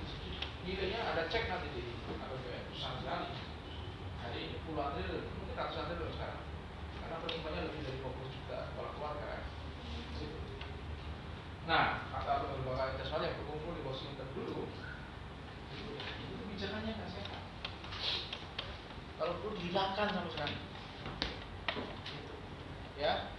Nilainya 0.66 0.98
ada 1.14 1.30
cek 1.30 1.46
nanti 1.46 1.70
di 1.78 1.94
APBN 2.10 2.74
besar 2.74 2.98
sekali. 2.98 3.38
Hari 4.18 4.50
ini 4.50 4.58
puluhan 4.66 4.98
triliun, 4.98 5.30
mungkin 5.38 5.54
ratusan 5.54 5.94
triliun 5.94 6.10
sekarang 6.18 6.42
karena 7.06 7.22
penumpangnya 7.22 7.62
lebih 7.70 7.82
dari 7.86 7.98
20 8.02 8.34
juta 8.34 8.58
kepala 8.74 8.90
keluarga 8.98 9.26
kan. 9.30 9.44
Situ. 10.18 10.40
Nah, 11.66 12.06
kata 12.14 12.46
lembaga 12.46 12.94
internasional 12.94 13.26
yang 13.26 13.42
berkumpul 13.42 13.74
di 13.74 13.82
Washington 13.82 14.30
dulu, 14.38 14.70
itu, 15.74 15.94
kebijakannya 16.46 16.94
nggak 16.94 17.10
sehat. 17.10 17.42
Kalau 19.18 19.34
perlu 19.42 19.58
dihilangkan 19.58 20.08
sama 20.14 20.30
sekali. 20.30 20.58
Gitu. 21.74 22.34
Ya. 23.02 23.34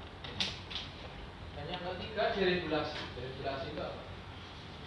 deregulasi. 2.37 2.99
Deregulasi 3.15 3.67
itu 3.73 3.81
apa? 3.81 4.03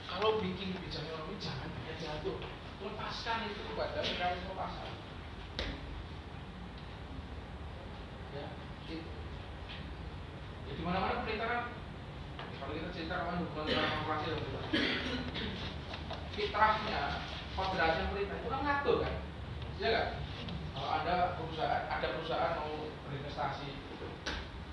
Kalau 0.10 0.30
bikin 0.44 0.76
kebijakan 0.76 1.10
ekonomi 1.10 1.36
jangan 1.42 1.70
banyak 1.72 1.96
diatur, 1.96 2.38
lepaskan 2.84 3.48
itu 3.50 3.62
kepada 3.72 4.00
mekanisme 4.04 4.54
pasar. 4.54 4.90
Ya, 8.36 8.46
itu. 8.92 9.10
Ya, 10.68 10.72
di 10.76 10.82
mana-mana 10.84 11.24
pemerintah 11.24 11.79
kan 12.70 12.78
kalau 12.78 12.86
kita 12.86 12.90
cerita 12.94 13.26
kan 13.26 13.42
hubungan 13.42 13.66
dengan 13.66 13.90
korporasi 13.98 14.26
dan 14.30 14.38
pemerintah 14.46 14.64
fitrahnya 16.38 17.02
kodrasnya 17.58 18.04
pemerintah 18.14 18.38
itu 18.38 18.48
kan 18.54 18.62
ngatur 18.62 18.98
kan? 19.02 19.16
Ya 19.82 19.90
kan 19.90 20.08
kalau 20.78 20.90
ada 21.02 21.16
perusahaan 21.34 21.84
ada 21.90 22.08
perusahaan 22.14 22.54
mau 22.62 22.74
berinvestasi 23.10 23.68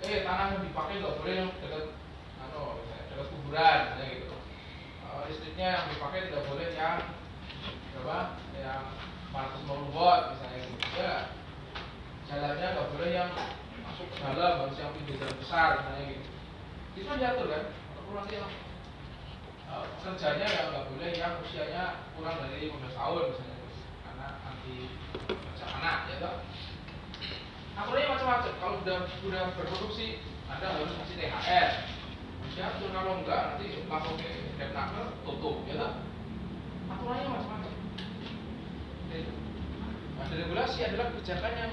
eh 0.04 0.28
tanah 0.28 0.46
yang 0.52 0.62
dipakai 0.68 1.00
nggak 1.00 1.16
boleh 1.24 1.34
yang 1.40 1.50
dekat 1.56 1.84
misalnya 2.36 2.84
dekat 2.84 3.26
kuburan 3.32 3.78
misalnya 3.88 4.06
gitu. 4.12 4.36
Eh, 5.00 5.20
listriknya 5.32 5.66
yang 5.80 5.84
dipakai 5.88 6.28
tidak 6.28 6.44
boleh 6.52 6.68
yang 6.76 7.00
apa 7.96 8.18
yang 8.60 8.84
450 9.32 9.96
watt 9.96 10.36
misalnya 10.36 10.58
gitu. 10.68 10.76
Ya 11.00 11.14
jalannya 12.28 12.66
nggak 12.76 12.90
boleh 12.92 13.08
yang 13.08 13.30
masuk 13.88 14.06
ke 14.12 14.16
dalam 14.20 14.68
harus 14.68 14.76
yang 14.76 14.92
jalan 14.92 15.36
besar 15.40 15.68
misalnya 15.80 16.04
gitu. 16.12 16.28
Itu 16.92 17.04
kan 17.08 17.16
diatur 17.24 17.48
kan 17.48 17.64
nanti 18.14 18.38
yang 18.38 18.52
uh, 19.66 19.86
kerjanya 20.04 20.46
ya 20.46 20.62
nggak 20.70 20.86
boleh 20.94 21.10
yang 21.16 21.34
usianya 21.42 21.84
kurang 22.14 22.38
dari 22.44 22.70
15 22.70 22.94
tahun 22.94 23.22
misalnya. 23.34 23.58
Karena 24.06 24.26
anti 24.46 24.76
kerja 25.26 25.66
anak 25.66 25.98
ya 26.12 26.16
toh. 26.22 26.36
Aturannya 27.76 28.08
macam-macam. 28.14 28.52
Kalau 28.62 28.74
sudah 28.80 28.98
sudah 29.20 29.42
berproduksi 29.58 30.22
anda 30.46 30.66
harus 30.70 30.94
kasih 31.02 31.16
THR 31.18 31.70
diatur 32.56 32.88
kalau 32.88 33.20
enggak 33.20 33.42
nanti 33.52 33.68
langsung 33.84 34.16
ke 34.16 34.30
depnaker 34.56 35.12
tutup 35.26 35.66
ya 35.68 35.74
toh. 35.76 35.92
Aturannya 36.86 37.28
macam-macam. 37.28 37.74
Nah, 40.16 40.26
regulasi 40.32 40.80
adalah 40.80 41.12
kebijakan 41.12 41.52
yang 41.60 41.72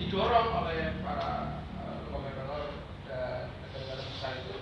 didorong 0.00 0.48
oleh 0.64 0.96
para 1.04 1.60
uh, 1.76 2.00
gubernur 2.08 2.72
dan 3.04 3.52
negara-negara 3.60 4.02
besar 4.08 4.32
itu 4.40 4.56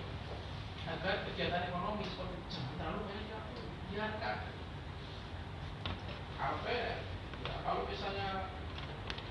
agar 1.00 1.24
kegiatan 1.24 1.64
ekonomi 1.72 2.04
seperti 2.04 2.36
jangan 2.52 2.76
terlalu 2.76 3.00
banyak 3.08 3.44
biarkan. 3.88 4.36
Apa 6.36 6.68
ya? 6.68 6.92
kalau 7.64 7.88
misalnya 7.88 8.52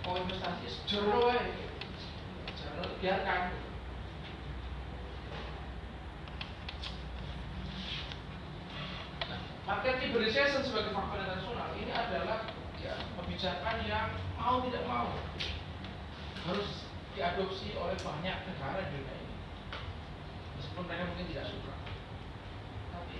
mau 0.01 0.17
investasi 0.17 0.65
sejero 0.65 1.29
ya, 1.29 1.45
jangan 2.57 2.89
biarkan. 2.97 3.41
Nah, 9.29 9.41
market 9.69 9.95
liberalization 10.01 10.65
sebagai 10.65 10.89
faktor 10.89 11.21
internasional 11.21 11.69
ini 11.77 11.93
adalah 11.93 12.49
ya, 12.81 12.97
kebijakan 13.13 13.77
yang 13.85 14.17
mau 14.41 14.65
tidak 14.65 14.89
mau 14.89 15.13
harus 16.49 16.89
diadopsi 17.13 17.77
oleh 17.77 17.93
banyak 18.01 18.37
negara 18.49 18.89
di 18.89 18.97
dunia 18.97 19.13
ini 19.21 19.28
meskipun 20.59 20.83
mereka 20.83 21.07
mungkin 21.07 21.27
tidak 21.31 21.45
suka. 21.47 21.73
Tapi 22.91 23.17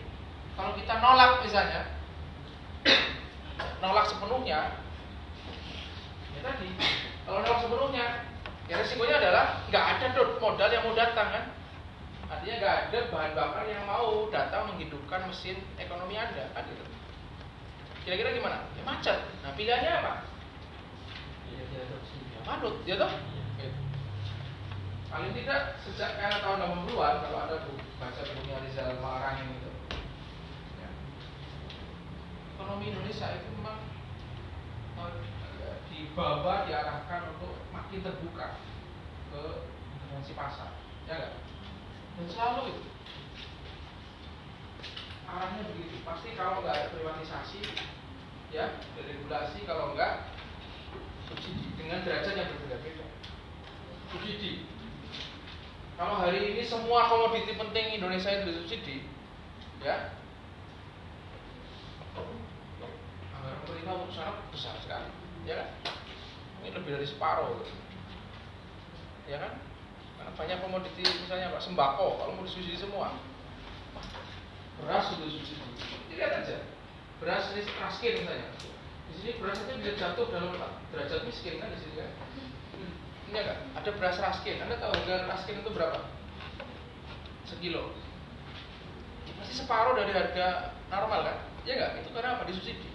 kalau 0.59 0.71
kita 0.75 0.93
nolak 0.99 1.31
misalnya 1.47 1.81
nolak 3.83 4.05
sepenuhnya 4.11 4.59
ya 6.35 6.39
tadi 6.43 6.69
kalau 7.23 7.39
nolak 7.39 7.59
sepenuhnya 7.63 8.05
ya 8.67 8.75
resikonya 8.83 9.15
adalah 9.23 9.45
nggak 9.71 9.85
ada 9.97 10.05
modal 10.43 10.69
yang 10.69 10.83
mau 10.83 10.93
datang 10.93 11.27
kan? 11.31 11.45
Artinya 12.29 12.55
nggak 12.61 12.75
ada 12.91 12.99
bahan 13.09 13.31
bakar 13.33 13.63
yang 13.65 13.83
mau 13.89 14.29
datang 14.29 14.69
menghidupkan 14.69 15.25
mesin 15.25 15.57
ekonomi 15.81 16.19
anda 16.19 16.51
kan 16.53 16.67
gitu. 16.67 16.83
Kira-kira 18.05 18.37
gimana? 18.37 18.69
Ya 18.77 18.83
macet. 18.85 19.17
Nah 19.41 19.51
pilihannya 19.57 19.91
apa? 20.03 20.13
Iya, 21.49 21.63
diadopsi. 21.73 22.17
ya 22.21 22.39
manut 22.45 22.75
ya 22.85 22.95
toh? 23.01 23.09
Gitu. 23.09 23.38
Paling 25.09 25.33
tidak 25.33 25.81
sejak 25.81 26.21
era 26.21 26.37
tahun 26.37 26.85
80-an 26.85 27.15
kalau 27.25 27.57
bu, 27.65 27.73
baca 27.97 28.21
bukunya 28.29 28.61
Rizal 28.61 29.01
Malarangin 29.01 29.57
itu 29.57 29.71
ya, 30.77 30.89
ekonomi 32.53 32.93
Indonesia 32.93 33.27
itu 33.41 33.49
memang 33.57 33.81
eh, 35.01 35.77
dibawa 35.89 36.69
diarahkan 36.69 37.33
untuk 37.33 37.57
makin 37.73 38.05
terbuka 38.05 38.61
ke 39.33 39.41
intervensi 39.97 40.33
pasar. 40.37 40.77
Ya 41.09 41.17
enggak 41.17 41.33
dan 42.19 42.27
selalu 42.29 42.61
itu. 42.75 42.83
Arahnya 45.25 45.61
begitu. 45.73 46.03
Pasti 46.05 46.37
kalau 46.37 46.61
nggak 46.61 46.75
ada 46.75 46.93
privatisasi 46.93 47.63
ya 48.53 48.77
deregulasi 48.97 49.65
kalau 49.65 49.93
enggak 49.93 50.35
subsidi 51.31 51.73
dengan 51.79 52.05
derajat 52.05 52.33
yang 52.37 52.49
berbeda-beda. 52.53 53.05
Subsidi 54.13 54.69
kalau 55.99 56.15
hari 56.15 56.55
ini 56.55 56.63
semua 56.63 57.11
komoditi 57.11 57.59
penting 57.59 57.99
Indonesia 57.99 58.31
itu 58.31 58.55
disubsidi 58.55 59.03
ya. 59.83 60.15
Anggaran 63.35 63.59
pemerintah 63.67 64.07
untuk 64.07 64.47
besar 64.55 64.79
sekali 64.79 65.11
ya 65.43 65.59
kan? 65.59 65.69
Ini 66.63 66.71
lebih 66.71 66.95
dari 66.95 67.03
separuh 67.03 67.67
ya 69.27 69.43
kan? 69.43 69.59
Karena 70.15 70.31
banyak 70.39 70.57
komoditi 70.63 71.03
misalnya 71.03 71.51
pak 71.51 71.67
sembako 71.67 72.23
kalau 72.23 72.31
mau 72.31 72.47
disubsidi 72.47 72.79
semua. 72.79 73.19
Beras 74.79 75.11
sudah 75.11 75.27
subsidi 75.27 75.59
lihat 76.15 76.47
aja 76.47 76.63
beras 77.19 77.51
ini 77.51 77.67
raskin 77.75 78.23
misalnya. 78.23 78.47
Di 79.11 79.13
sini 79.19 79.31
beras 79.43 79.59
itu 79.67 79.83
bisa 79.83 79.99
jatuh 79.99 80.31
dalam 80.31 80.55
derajat 80.95 81.27
miskin 81.27 81.59
kan 81.59 81.75
di 81.75 81.79
sini 81.83 81.99
kan 81.99 82.11
ini 83.29 83.37
enggak 83.45 83.61
ada 83.77 83.89
beras 83.93 84.17
raskin. 84.17 84.57
Anda 84.57 84.81
tahu 84.81 84.91
harga 84.97 85.29
raskin 85.29 85.61
itu 85.61 85.69
berapa? 85.69 86.01
Sekilo. 87.45 87.93
Masih 89.37 89.55
separuh 89.55 89.93
dari 89.93 90.09
harga 90.09 90.73
normal 90.89 91.29
kan? 91.29 91.37
Ya 91.63 91.77
enggak 91.77 92.01
itu 92.01 92.09
karena 92.09 92.41
apa? 92.41 92.49
Disubsidi. 92.49 92.89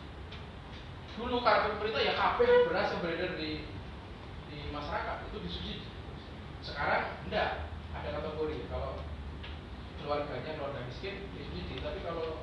Dulu 1.14 1.38
karena 1.46 1.70
pemerintah 1.78 2.02
ya 2.02 2.14
kabeh 2.18 2.66
beras 2.66 2.90
yang 2.90 3.00
beredar 3.06 3.30
di 3.38 3.62
di 4.50 4.58
masyarakat 4.74 5.16
itu 5.30 5.36
disubsidi. 5.46 5.86
Sekarang 6.66 7.14
enggak. 7.30 7.70
Ada 7.94 8.18
kategori. 8.18 8.66
Kalau 8.74 8.98
keluarganya 10.02 10.58
keluarga 10.58 10.82
miskin 10.90 11.30
disubsidi. 11.38 11.78
Tapi 11.78 12.02
kalau 12.02 12.42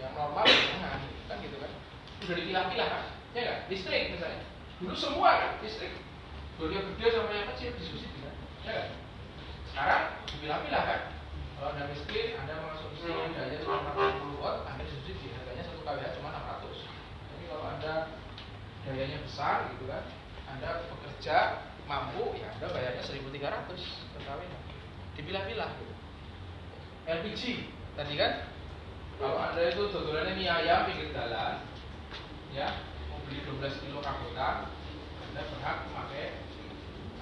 yang 0.00 0.16
normal 0.16 0.48
jangan 0.48 1.04
kan 1.04 1.36
gitu 1.44 1.56
kan? 1.60 1.72
Udah 2.24 2.34
dipilah-pilah 2.34 2.88
kan 2.88 3.04
ya 3.36 3.40
enggak 3.44 3.58
listrik 3.68 4.16
misalnya. 4.16 4.40
Dulu 4.80 4.96
semua 4.96 5.30
kan 5.36 5.52
listrik 5.60 6.07
dulu 6.58 6.74
yang 6.74 6.86
gede 6.90 7.06
sama 7.14 7.30
yang 7.30 7.48
kecil 7.54 7.70
disubsidi 7.78 8.18
kan 8.18 8.34
ya 8.66 8.72
kan? 8.74 8.88
Sekarang 9.70 10.02
dipilah-pilah 10.26 10.82
kan? 10.82 11.00
Kalau 11.54 11.68
anda 11.70 11.84
miskin 11.86 12.34
anda 12.34 12.52
mengonsumsi 12.58 13.06
daya 13.06 13.56
cuma 13.62 13.94
40 13.94 14.42
watt 14.42 14.66
anda 14.66 14.82
disubsidi 14.82 15.30
harganya 15.38 15.62
satu 15.62 15.86
kWh 15.86 16.02
cuma 16.18 16.34
600 16.34 16.82
tapi 17.30 17.44
kalau 17.46 17.64
anda 17.70 17.94
dayanya 18.82 19.18
besar 19.22 19.70
gitu 19.70 19.86
kan? 19.86 20.02
Anda 20.50 20.82
bekerja 20.90 21.36
mampu 21.86 22.34
ya 22.34 22.50
anda 22.58 22.66
bayarnya 22.74 23.06
1300 23.06 23.38
per 24.18 24.20
kWh 24.26 24.42
dipilah-pilah 25.14 25.70
gitu. 25.78 25.94
LPG 27.06 27.42
tadi 27.94 28.14
kan? 28.18 28.32
Kalau 29.22 29.38
anda 29.38 29.62
itu 29.62 29.82
dodolannya 29.94 30.34
mie 30.34 30.50
ayam 30.50 30.90
pinggir 30.90 31.14
jalan 31.14 31.62
ya 32.50 32.82
mau 33.06 33.22
beli 33.26 33.46
12 33.46 33.82
kilo 33.86 34.02
kabutan 34.02 34.66
anda 35.30 35.42
berhak 35.54 35.76
memakai 35.86 36.47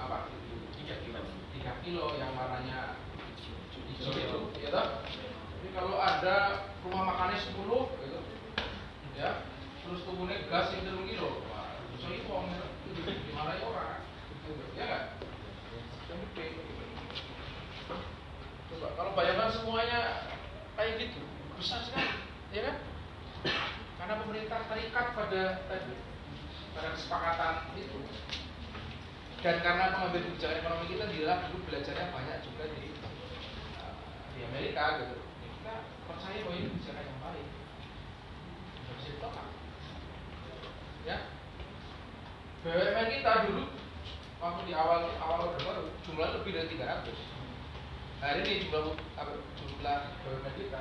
apa? 0.07 0.30
3 0.78 1.02
kilo. 1.02 1.20
3 1.59 1.82
kilo 1.82 2.04
yang 2.14 2.30
warnanya 2.38 3.02
hijau. 3.90 4.14
Itu 4.14 4.59
ya 4.62 4.70
toh? 4.70 5.02
Tapi 5.02 5.68
kalau 5.74 5.98
ada 5.98 6.34
rumah 6.86 7.02
makannya 7.11 7.42
10 7.42 7.59
gitu 8.07 8.20
ya 9.18 9.42
terus 9.82 10.02
tubuhnya 10.07 10.46
gas 10.46 10.70
yang 10.78 10.86
3 10.86 11.11
kilo. 11.11 11.42
Wah 11.50 11.82
bisa 11.90 12.07
itu 12.14 12.30
om 12.30 12.46
gimana 13.02 13.59
ya 13.59 13.64
orang. 13.66 14.07
Gitu 14.46 14.62
ya 14.78 14.84
kan 14.86 15.02
coba 18.66 18.88
kalau 18.98 19.11
bayangkan 19.16 19.50
semuanya 19.57 20.00
kayak 20.76 21.00
gitu 21.00 21.22
besar 21.57 21.80
sekali 21.82 22.14
ya 22.54 22.62
kan? 22.70 22.76
Karena 23.96 24.22
pemerintah 24.22 24.61
terikat 24.70 25.07
pada 25.16 25.42
tadi 25.66 25.96
pada 26.76 26.88
kesepakatan 26.94 27.54
itu 27.64 27.66
dan 29.47 29.62
karena 29.62 29.94
pengambil 29.94 30.26
kebijakan 30.26 30.59
ekonomi 30.59 30.90
kita 30.90 31.07
dilalah 31.07 31.38
dulu 31.47 31.70
belajarnya 31.70 32.11
banyak 32.11 32.38
juga 32.42 32.64
di 32.66 32.90
di 34.34 34.40
Amerika 34.42 34.99
gitu. 34.99 35.22
Kita 35.22 35.74
percaya 36.11 36.42
bahwa 36.42 36.55
ini 36.59 36.66
kebijakan 36.74 37.05
yang 37.07 37.20
baik. 37.22 37.47
Nggak 38.74 38.94
bisa 38.99 39.09
ditolak 39.14 39.47
ya. 41.07 41.16
BUMN 42.66 43.07
kita 43.07 43.32
dulu 43.47 43.64
waktu 44.42 44.62
di 44.66 44.74
awal 44.74 45.14
awal 45.22 45.38
order 45.55 45.62
baru 45.62 45.94
jumlahnya 46.03 46.42
lebih 46.42 46.51
dari 46.51 46.68
300 46.74 47.14
hari 48.18 48.42
ini 48.42 48.66
jumlah 48.66 48.99
jumlah 49.62 49.99
BUMN 50.26 50.55
kita 50.59 50.80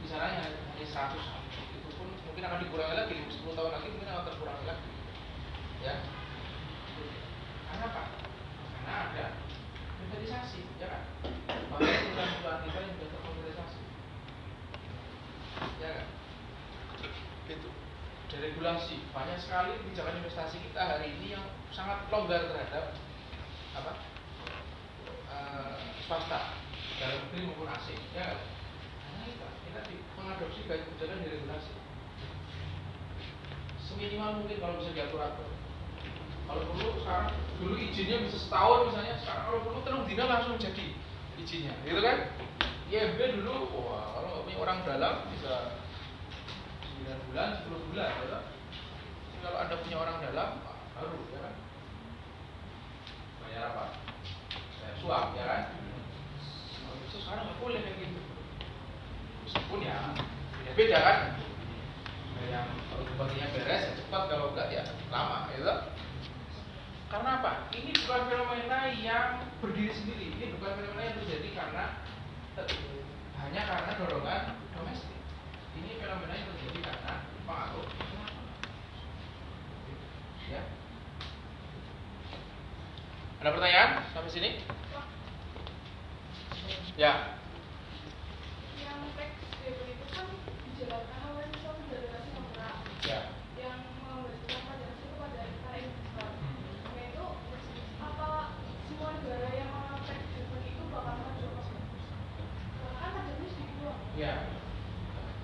di 0.00 0.08
sana 0.08 0.32
hanya 0.32 0.48
hanya 0.48 0.86
100 0.88 1.20
itu 1.52 1.88
pun 2.00 2.08
mungkin 2.08 2.48
akan 2.48 2.64
dikurangi 2.64 2.96
lagi 2.96 3.28
10 3.28 3.44
tahun 3.52 3.70
lagi 3.76 3.92
mungkin 3.92 4.08
akan 4.08 4.24
terkurangi 4.24 4.64
lagi. 4.64 4.88
Ya 5.84 6.19
karena 7.70 7.86
apa? 7.86 8.02
Karena 8.74 8.92
ada 9.06 9.24
privatisasi 10.02 10.60
ya 10.82 10.86
kan? 10.90 11.02
Makanya 11.70 11.98
perusahaan 12.18 12.62
kita 12.66 12.78
yang 12.82 12.92
sudah 12.98 13.08
terprivatisasi 13.14 13.80
ya 15.78 15.90
kan? 15.94 16.06
Gitu 17.46 17.70
deregulasi. 18.30 18.96
Banyak 19.10 19.38
sekali 19.42 19.74
kebijakan 19.82 20.22
investasi 20.22 20.62
kita 20.62 20.82
hari 20.82 21.18
ini 21.18 21.34
yang 21.34 21.46
sangat 21.74 22.06
longgar 22.10 22.46
terhadap 22.46 22.94
apa? 23.74 23.92
Eh, 25.30 25.74
swasta 26.06 26.58
dalam 26.98 27.26
negeri 27.26 27.48
maupun 27.48 27.70
asing 27.70 27.98
ya 28.12 28.34
kan? 28.34 28.40
karena 29.00 29.22
kita 29.26 29.46
kita 29.62 29.80
mengadopsi 30.18 30.60
kebijakan 30.66 31.22
deregulasi 31.22 31.72
seminimal 33.78 34.30
mungkin 34.42 34.58
kalau 34.58 34.74
bisa 34.82 34.90
diatur 34.96 35.20
atur 35.22 35.48
kalau 36.50 36.66
perlu 36.74 36.90
sekarang 36.98 37.30
dulu 37.62 37.74
izinnya 37.78 38.26
bisa 38.26 38.38
setahun 38.42 38.90
misalnya 38.90 39.14
sekarang 39.22 39.42
kalau 39.46 39.60
perlu 39.62 39.80
telung 39.86 40.04
dina 40.10 40.26
langsung 40.26 40.58
jadi 40.58 40.86
izinnya 41.38 41.78
gitu 41.86 42.02
kan? 42.02 42.18
IMB 42.90 43.20
dulu 43.38 43.70
wah 43.86 44.18
kalau 44.18 44.42
orang 44.58 44.82
dalam 44.82 45.30
bisa 45.30 45.78
9 47.06 47.30
bulan 47.30 47.62
10 47.62 47.86
bulan 47.94 48.10
ya 48.10 48.38
kalau 49.46 49.58
anda 49.62 49.74
punya 49.78 49.96
orang 50.02 50.16
dalam 50.26 50.50
baru 50.98 51.20
ya 51.30 51.38
kan? 51.38 51.54
Bayar 53.46 53.62
apa? 53.70 53.84
Bayar 54.50 54.94
suap 54.98 55.32
ya 55.38 55.44
kan? 55.46 55.62
Kalau 56.82 56.96
itu 56.98 57.16
sekarang 57.22 57.44
nggak 57.46 57.58
boleh 57.62 57.78
kayak 57.78 57.96
gitu. 58.02 58.20
Meskipun 59.46 59.80
ya 59.86 59.96
beda 60.66 60.72
beda 60.74 60.98
kan? 60.98 61.18
Yang 62.50 62.66
kalau 62.90 63.04
bupatinya 63.14 63.46
beres 63.54 63.82
ya 63.86 63.92
cepat 64.02 64.22
kalau 64.26 64.50
enggak 64.50 64.68
ya 64.74 64.82
lama 65.14 65.46
gitu 65.54 65.74
karena 67.10 67.42
apa? 67.42 67.52
Ini 67.74 67.90
bukan 68.06 68.20
fenomena 68.30 68.78
yang 68.94 69.42
berdiri 69.58 69.92
sendiri. 69.92 70.26
Ini 70.38 70.54
bukan 70.56 70.70
fenomena 70.78 71.10
yang 71.10 71.18
terjadi 71.18 71.48
karena 71.52 71.84
eh, 72.56 73.02
hanya 73.42 73.60
karena 73.66 73.90
dorongan 73.98 74.42
domestik. 74.78 75.18
Ini 75.74 75.98
fenomena 75.98 76.32
yang 76.38 76.48
terjadi 76.54 76.78
karena 76.86 77.14
pengaruh 77.44 77.88
Ya. 80.50 80.66
Ada 83.38 83.54
pertanyaan 83.54 83.90
sampai 84.10 84.30
sini? 84.34 84.50
Ya. 86.98 87.38
yang 88.82 89.00
teks 89.14 89.40
itu 89.62 90.04
kan 90.10 90.26
dijalankan 90.68 91.20
oleh 91.32 91.46
suatu 91.62 91.80
federasi 91.86 92.28
kontrak 92.34 92.82
Ya. 93.06 93.30
yang 93.62 93.78
memberikan 94.04 94.60
pajak 94.68 94.90
itu 94.90 95.08
pada 95.16 95.42
para 95.64 95.78
investor. 95.78 96.28
Nah 96.92 97.02
itu 97.14 97.24
apa 98.02 98.28
semua 98.90 99.08
negara 99.22 99.48
yang 99.54 99.70
menolak 99.70 100.02
teks 100.10 100.26
debit 100.34 100.62
itu 100.66 100.82
bakal 100.90 101.14
maju 101.14 101.46
mas? 101.56 101.68
Karena 102.74 102.98
kan 102.98 103.10
pajaknya 103.14 103.48
sedikit 103.54 103.76
doang. 103.80 104.00
Ya. 104.18 104.34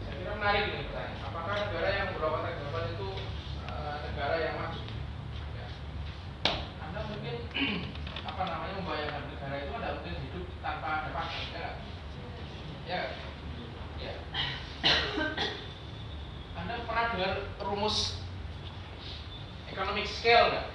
Saya 0.03 0.13
kira 0.19 0.35
menarik 0.47 0.71
ini 0.71 0.87
pertanyaan. 0.87 1.27
Apakah 1.27 1.55
negara 1.59 1.89
yang 1.91 2.09
tax 2.15 2.55
haven 2.63 2.87
itu 2.95 3.09
eh, 3.67 3.97
negara 4.07 4.37
yang 4.39 4.55
maju? 4.63 4.81
Ya. 5.59 5.67
Anda 6.87 7.01
mungkin 7.11 7.35
apa 8.31 8.43
namanya 8.47 8.75
membayangkan 8.79 9.23
negara 9.27 9.55
itu 9.59 9.73
ada 9.75 9.89
mungkin 9.99 10.15
hidup 10.23 10.47
tanpa 10.63 10.89
ada 11.03 11.11
pajak, 11.11 11.51
ya? 11.51 11.71
Ya. 12.87 13.03
Ya. 13.99 14.15
Anda 16.63 16.75
pernah 16.87 17.05
dengar 17.19 17.33
rumus 17.67 18.23
economic 19.67 20.07
scale 20.07 20.47
nggak? 20.55 20.67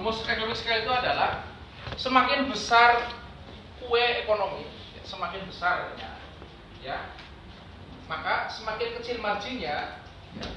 rumus 0.00 0.24
economic 0.50 0.66
scale 0.66 0.82
itu 0.82 0.90
adalah 0.90 1.46
semakin 1.94 2.50
besar 2.50 3.06
kue 3.78 4.02
ekonomi, 4.26 4.66
semakin 5.06 5.46
besar 5.46 5.94
ya, 5.94 6.10
ya, 6.82 6.98
maka 8.10 8.50
semakin 8.50 8.98
kecil 8.98 9.22
marginnya, 9.22 10.02
ya, 10.42 10.50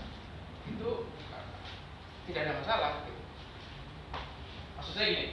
itu 0.65 1.05
tidak 2.25 2.41
ada 2.41 2.53
masalah. 2.57 2.91
Gitu. 3.05 3.21
Maksudnya 4.81 5.05
gini, 5.05 5.25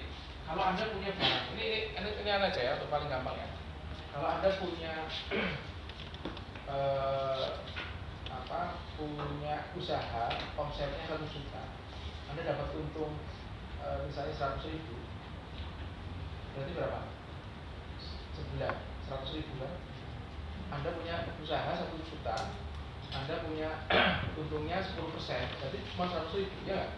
kalau 0.44 0.62
anda 0.68 0.84
punya 0.92 1.10
barang, 1.16 1.44
ini 1.56 1.64
ini 1.64 1.80
ini, 1.96 2.10
ini 2.20 2.28
aja 2.28 2.60
ya, 2.60 2.72
untuk 2.76 2.92
paling 2.92 3.08
gampang 3.08 3.40
ya. 3.40 3.48
Kalau 4.12 4.28
anda 4.28 4.48
punya 4.60 4.92
eh, 6.76 7.46
apa 8.28 8.60
punya 9.00 9.72
usaha 9.72 10.28
omsetnya 10.60 11.08
satu 11.08 11.24
juta, 11.32 11.64
anda 12.28 12.44
dapat 12.44 12.68
untung 12.76 13.16
eh, 13.84 13.98
misalnya 14.04 14.34
seratus 14.36 14.68
ribu, 14.68 14.96
berarti 16.56 16.72
berapa? 16.76 17.00
Sebulan 18.36 18.74
seratus 19.08 19.30
ribu 19.36 19.52
kan? 19.60 19.72
Anda 20.70 20.94
punya 20.94 21.26
usaha 21.42 21.70
satu 21.74 21.98
juta, 22.06 22.36
Anda 23.10 23.42
punya 23.42 23.70
untungnya 24.40 24.78
10 24.78 25.14
persen, 25.16 25.50
berarti 25.58 25.78
cuma 25.94 26.04
seratus 26.06 26.36
ribu 26.38 26.58
ya? 26.62 26.94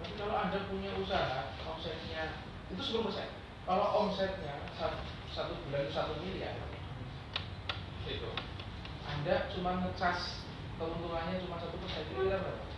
Tapi 0.00 0.12
kalau 0.16 0.36
Anda 0.36 0.58
punya 0.68 0.90
usaha 0.96 1.52
omsetnya 1.68 2.40
itu 2.72 2.80
10 2.80 3.06
persen, 3.06 3.28
kalau 3.68 4.08
omsetnya 4.08 4.64
satu, 4.80 4.96
satu 5.32 5.52
bulan 5.68 5.92
satu 5.92 6.16
miliar, 6.24 6.56
itu 8.08 8.30
Anda 9.04 9.48
cuma 9.52 9.84
ngecas 9.84 10.44
keuntungannya 10.80 11.40
cuma 11.44 11.60
satu 11.60 11.76
persen, 11.80 12.04
itu 12.08 12.20
berapa? 12.24 12.73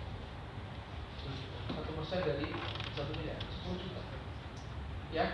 Satu 1.73 1.91
persen 1.99 2.21
dari 2.23 2.47
satu 2.95 3.13
miliar, 3.19 3.41
10 3.67 3.83
juta. 3.83 4.03
Ya, 5.15 5.27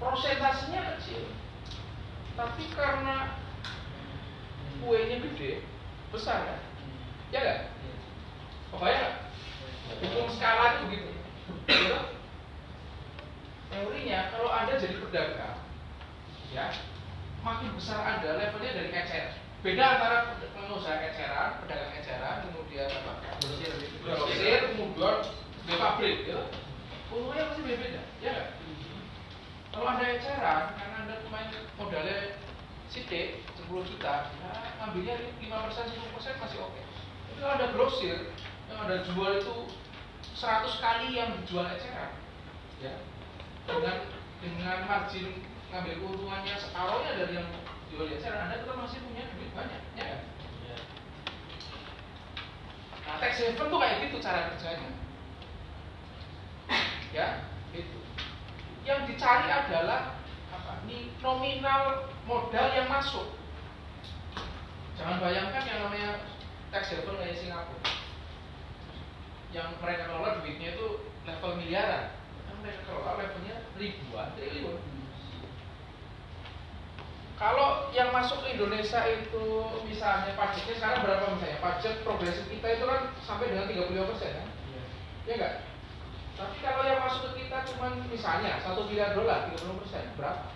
prosentasenya 0.00 0.96
kecil, 0.96 1.28
tapi 2.36 2.64
karena 2.72 3.36
kuenya 4.80 5.20
gede, 5.20 5.64
besar 6.12 6.44
kan? 6.44 6.60
Ya 7.30 7.40
kan? 7.44 7.58
Pokoknya 8.72 8.96
nggak? 8.96 9.16
Hukum 10.00 10.26
skala 10.32 10.64
itu 10.78 10.82
begitu. 10.86 11.10
Gitu? 11.66 11.98
Teorinya 13.70 14.18
kalau 14.34 14.50
anda 14.50 14.78
jadi 14.78 14.96
pedagang, 14.98 15.58
ya 16.50 16.74
makin 17.40 17.72
besar 17.74 17.98
anda 18.02 18.36
levelnya 18.36 18.76
dari 18.76 18.90
ecer. 18.92 19.39
Beda 19.60 19.84
antara 19.84 20.40
pengusaha 20.56 21.04
eceran, 21.04 21.60
pedagang 21.60 21.92
eceran, 22.00 22.48
kemudian 22.48 22.88
apa? 22.88 23.12
Grosir. 24.00 24.72
kemudian 24.72 25.14
di 25.68 25.74
pabrik, 25.76 26.24
ya. 26.24 26.48
Untungnya 27.12 27.52
pasti 27.52 27.62
beda, 27.68 28.00
ya 28.24 28.30
nggak? 28.32 28.48
Kalau 29.70 29.86
anda 29.86 30.06
eceran, 30.16 30.80
karena 30.80 30.96
anda 31.04 31.14
pemain 31.20 31.52
modalnya 31.76 32.40
sidik 32.88 33.44
10 33.60 33.84
juta, 33.84 34.32
ya 34.32 34.50
ngambilnya 34.80 35.14
5% 35.44 35.92
10% 35.92 36.40
masih 36.40 36.58
oke. 36.64 36.80
Tapi 37.28 37.38
kalau 37.44 37.52
anda 37.60 37.68
grosir, 37.76 38.32
yang 38.72 38.78
anda 38.80 39.04
jual 39.12 39.44
itu 39.44 39.56
100 40.40 40.72
kali 40.80 41.06
yang 41.12 41.36
dijual 41.36 41.68
eceran, 41.68 42.16
ya 42.80 42.96
dengan 43.68 44.08
dengan 44.40 44.78
margin 44.88 45.44
ngambil 45.68 45.94
keuntungannya 46.00 46.54
separohnya 46.56 47.12
dari 47.20 47.38
yang 47.38 47.48
jual 47.90 48.06
eceran, 48.06 48.46
anda 48.46 48.62
tetap 48.62 48.78
masih 48.78 49.02
punya 49.02 49.26
duit 49.34 49.50
banyak, 49.50 49.82
ya 49.98 50.04
kan? 50.06 50.20
Nah, 53.10 53.16
tax 53.18 53.42
haven 53.42 53.66
tuh 53.66 53.78
kayak 53.82 53.96
gitu 54.06 54.16
cara 54.22 54.54
kerjanya. 54.54 54.90
Ya, 57.10 57.26
itu. 57.74 57.98
Yang 58.86 59.00
dicari 59.10 59.50
adalah 59.50 60.14
apa? 60.54 60.86
Ini 60.86 61.18
nominal 61.18 62.06
modal 62.22 62.66
yang 62.70 62.86
masuk. 62.86 63.34
Jangan 64.94 65.18
bayangkan 65.18 65.66
yang 65.66 65.78
namanya 65.82 66.22
tax 66.70 66.94
haven 66.94 67.18
kayak 67.18 67.34
Singapura. 67.34 67.90
Yang 69.50 69.74
mereka 69.82 70.06
kelola 70.06 70.38
duitnya 70.38 70.78
itu 70.78 70.86
level 71.26 71.58
miliaran. 71.58 72.14
Yang 72.46 72.56
mereka 72.62 72.80
kelola 72.86 73.18
levelnya 73.18 73.56
ribuan 73.74 74.30
triliun. 74.38 74.78
Kalau 77.40 77.88
yang 77.96 78.12
masuk 78.12 78.44
ke 78.44 78.52
Indonesia 78.52 79.00
itu 79.08 79.64
misalnya 79.88 80.36
pajaknya 80.36 80.76
sekarang 80.76 81.00
berapa 81.08 81.24
misalnya? 81.32 81.58
Pajak 81.64 82.04
progresif 82.04 82.44
kita 82.52 82.68
itu 82.76 82.84
kan 82.84 83.16
sampai 83.24 83.48
dengan 83.48 83.64
35 83.64 84.10
persen 84.12 84.30
kan? 84.36 84.48
Ya 85.24 85.32
enggak? 85.40 85.54
Tapi 86.36 86.56
kalau 86.60 86.84
yang 86.84 87.00
masuk 87.00 87.32
ke 87.32 87.48
kita 87.48 87.64
cuma 87.72 87.96
misalnya 88.12 88.60
1 88.60 88.76
miliar 88.92 89.16
dolar 89.16 89.48
30 89.56 89.80
persen 89.80 90.04
berapa? 90.20 90.52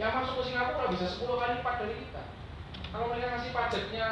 Yang 0.00 0.12
masuk 0.16 0.34
ke 0.40 0.42
Singapura 0.48 0.88
bisa 0.88 1.06
10 1.12 1.28
kali 1.28 1.52
lipat 1.60 1.76
dari 1.84 1.94
kita. 2.00 2.22
Kalau 2.88 3.06
mereka 3.12 3.26
ngasih 3.36 3.52
pajaknya 3.52 4.06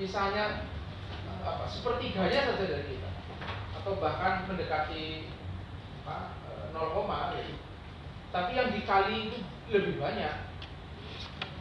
misalnya 0.00 0.44
apa 1.44 1.64
sepertiganya 1.68 2.40
saja 2.48 2.64
dari 2.64 2.84
kita 2.88 3.10
atau 3.76 3.92
bahkan 4.00 4.48
mendekati 4.48 5.28
apa, 6.04 6.32
e, 6.48 6.52
0, 6.72 7.04
gitu. 7.36 7.64
Tapi 8.32 8.50
yang 8.56 8.72
dikali 8.72 9.28
itu 9.28 9.38
lebih 9.70 10.02
banyak. 10.02 10.34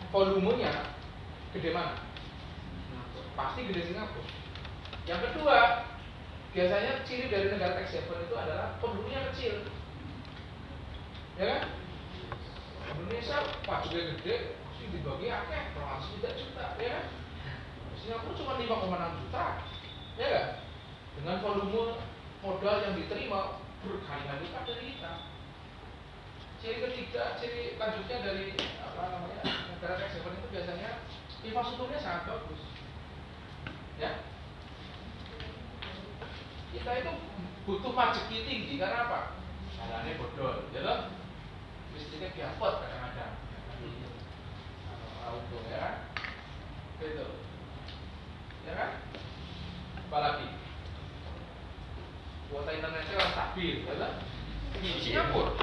Volumenya 0.10 0.74
gede 1.54 1.70
mana? 1.70 2.02
Pasti 3.38 3.70
gede 3.70 3.86
Singapura. 3.86 4.26
Yang 5.06 5.20
kedua, 5.30 5.58
biasanya 6.54 7.06
ciri 7.06 7.30
dari 7.30 7.54
negara 7.54 7.78
tax 7.78 7.94
haven 7.94 8.26
itu 8.26 8.36
adalah 8.36 8.78
penduduknya 8.82 9.30
kecil. 9.32 9.66
Ya 11.38 11.46
kan? 11.46 11.62
Indonesia 12.90 13.38
pajaknya 13.64 14.18
gede, 14.18 14.36
sih 14.76 14.90
dibagi 14.92 15.30
akeh, 15.30 15.62
termasuk 15.78 16.20
tidak 16.20 16.34
juta, 16.42 16.66
ya 16.82 16.90
kan? 16.98 17.06
Singapura 18.02 18.34
cuma 18.34 18.54
5,6 18.58 19.20
juta, 19.24 19.46
ya 20.18 20.28
kan? 20.34 20.48
Dengan 21.22 21.36
volume 21.46 22.02
modal 22.42 22.76
yang 22.82 22.94
diterima 22.98 23.62
berkali-kali 23.86 24.46
dari 24.52 24.84
kita. 24.94 25.14
Ciri 26.60 26.84
ketiga, 26.84 27.40
ciri 27.40 27.80
lanjutnya 27.80 28.20
dari 28.20 28.52
apa 28.84 29.02
namanya 29.08 29.44
negara 29.48 29.96
tax 29.96 30.20
haven 30.20 30.36
itu 30.36 30.48
biasanya 30.52 30.90
infrastrukturnya 31.40 32.04
sangat 32.04 32.28
bagus. 32.28 32.62
Ya, 33.96 34.12
kita 36.76 36.92
itu 37.00 37.12
butuh 37.64 37.96
pajeki 37.96 38.44
tinggi 38.44 38.76
karena 38.76 39.08
apa? 39.08 39.40
Jalannya 39.80 40.20
bodol, 40.20 40.68
ya 40.76 40.84
loh? 40.84 41.00
Listriknya 41.96 42.36
biafot 42.36 42.84
kadang-kadang. 42.84 43.34
Auto 45.24 45.58
ya 45.72 45.80
kan? 45.80 45.96
Gitu. 47.00 47.28
Ya 48.68 48.74
kan? 48.76 48.92
Apalagi? 50.12 50.48
Kuota 52.52 52.72
internetnya 52.76 53.32
stabil, 53.32 53.88
ya 53.88 53.94
loh? 53.96 54.12
Singapura. 55.00 55.56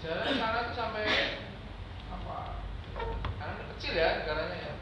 Jalan 0.00 0.32
sana 0.40 0.64
itu 0.64 0.72
sampai 0.72 1.04
apa? 2.08 2.64
Karena 3.36 3.62
kecil 3.76 3.92
ya 3.92 4.24
negaranya 4.24 4.56
ya. 4.56 4.74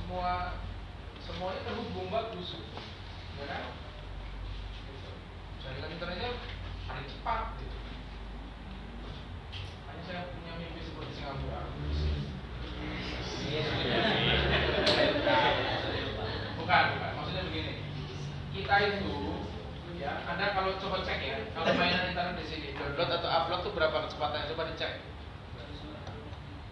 Semua 0.00 0.56
semuanya 1.20 1.60
terhubung 1.68 2.08
bagus 2.08 2.56
ya 3.36 3.44
kan? 3.44 3.62
Jaringan 5.60 5.92
internetnya 5.92 6.30
paling 6.88 7.04
cepat 7.04 7.44
gitu. 7.60 7.76
hanya 9.92 10.02
saya 10.08 10.32
punya 10.32 10.52
mimpi 10.56 10.80
seperti 10.80 11.20
Singapura. 11.20 11.68
Bukan 16.56 16.84
bukan. 16.96 17.12
Maksudnya 17.12 17.44
begini. 17.44 17.72
Kita 18.56 18.74
itu 18.88 19.39
ya 20.00 20.16
anda 20.24 20.56
kalau 20.56 20.80
coba 20.80 21.04
cek 21.04 21.20
ya 21.20 21.36
kalau 21.52 21.76
mainan 21.76 22.08
internet 22.08 22.40
di 22.40 22.46
sini 22.48 22.70
download 22.72 23.16
atau 23.20 23.28
upload 23.28 23.60
tuh 23.64 23.72
berapa 23.76 23.96
kecepatannya 24.08 24.50
coba 24.56 24.62
dicek. 24.72 24.92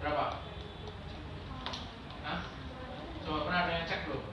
Berapa? 0.01 0.25
Hah? 2.25 2.39
Coba 3.25 3.39
pernah 3.45 3.61
ada 3.69 3.73
yang 3.77 3.87
cek 3.89 4.01
belum? 4.09 4.25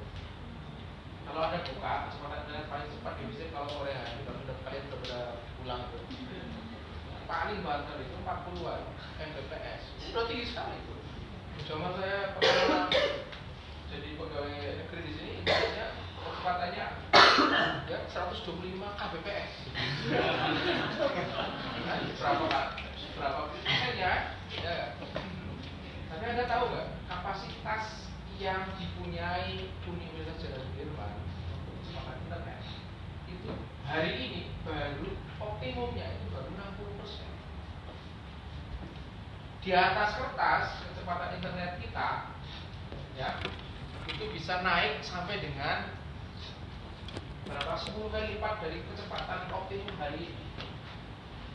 Kalau 1.26 1.42
ada 1.52 1.58
buka, 1.68 1.94
kecepatan 2.08 2.40
internet 2.48 2.66
paling 2.72 2.90
cepat 2.96 3.14
di 3.20 3.24
bisnis 3.28 3.52
kalau 3.52 3.68
sore 3.68 3.92
hari 3.92 4.24
kalau 4.24 4.40
sudah 4.46 4.58
kalian 4.64 4.84
sudah 4.88 5.00
pada 5.04 5.22
pulang 5.60 5.82
itu. 5.90 6.00
Paling 7.26 7.60
banter 7.66 7.98
itu 8.00 8.16
40-an 8.22 8.82
Mbps. 9.20 9.84
Itu 10.00 10.08
udah 10.14 10.26
tinggi 10.30 10.46
sekali 10.48 10.76
itu. 10.80 10.96
Zaman 11.66 11.92
saya 11.98 12.38
pernah 12.38 12.88
jadi 13.90 14.10
pegawai 14.20 14.52
negeri 14.54 15.02
di 15.02 15.14
sini 15.18 15.32
internetnya 15.42 16.05
kecepatannya 16.26 16.86
ya 17.92 17.98
125 18.10 18.82
kbps 18.82 19.54
nah, 21.86 21.98
berapa 22.18 22.46
berapa? 23.16 23.42
Persennya 23.64 24.14
ya. 24.52 24.76
Tapi 26.12 26.24
anda 26.28 26.46
tahu 26.48 26.64
nggak 26.72 26.88
kapasitas 27.08 28.12
yang 28.36 28.68
dipunyai 28.76 29.72
Universitas 29.88 30.44
Jenderal 30.44 30.68
Sudirman 30.68 31.16
untuk 31.64 31.76
kecepatan 31.80 32.16
internet 32.28 32.60
itu 33.32 33.50
hari 33.88 34.12
ini 34.20 34.42
baru 34.68 35.08
optimumnya 35.40 36.08
itu 36.20 36.26
baru 36.36 36.50
60 36.52 37.00
persen. 37.00 37.32
Di 39.64 39.72
atas 39.72 40.20
kertas 40.20 40.66
kecepatan 40.92 41.40
internet 41.40 41.80
kita 41.80 42.10
ya 43.16 43.40
itu 44.12 44.24
bisa 44.36 44.60
naik 44.62 45.00
sampai 45.02 45.40
dengan 45.40 45.95
berapa? 47.46 47.74
10 47.78 48.10
kali 48.10 48.26
lipat 48.36 48.54
dari 48.66 48.78
kecepatan 48.90 49.54
optimum 49.54 49.94
hari 50.02 50.34
ini. 50.34 50.44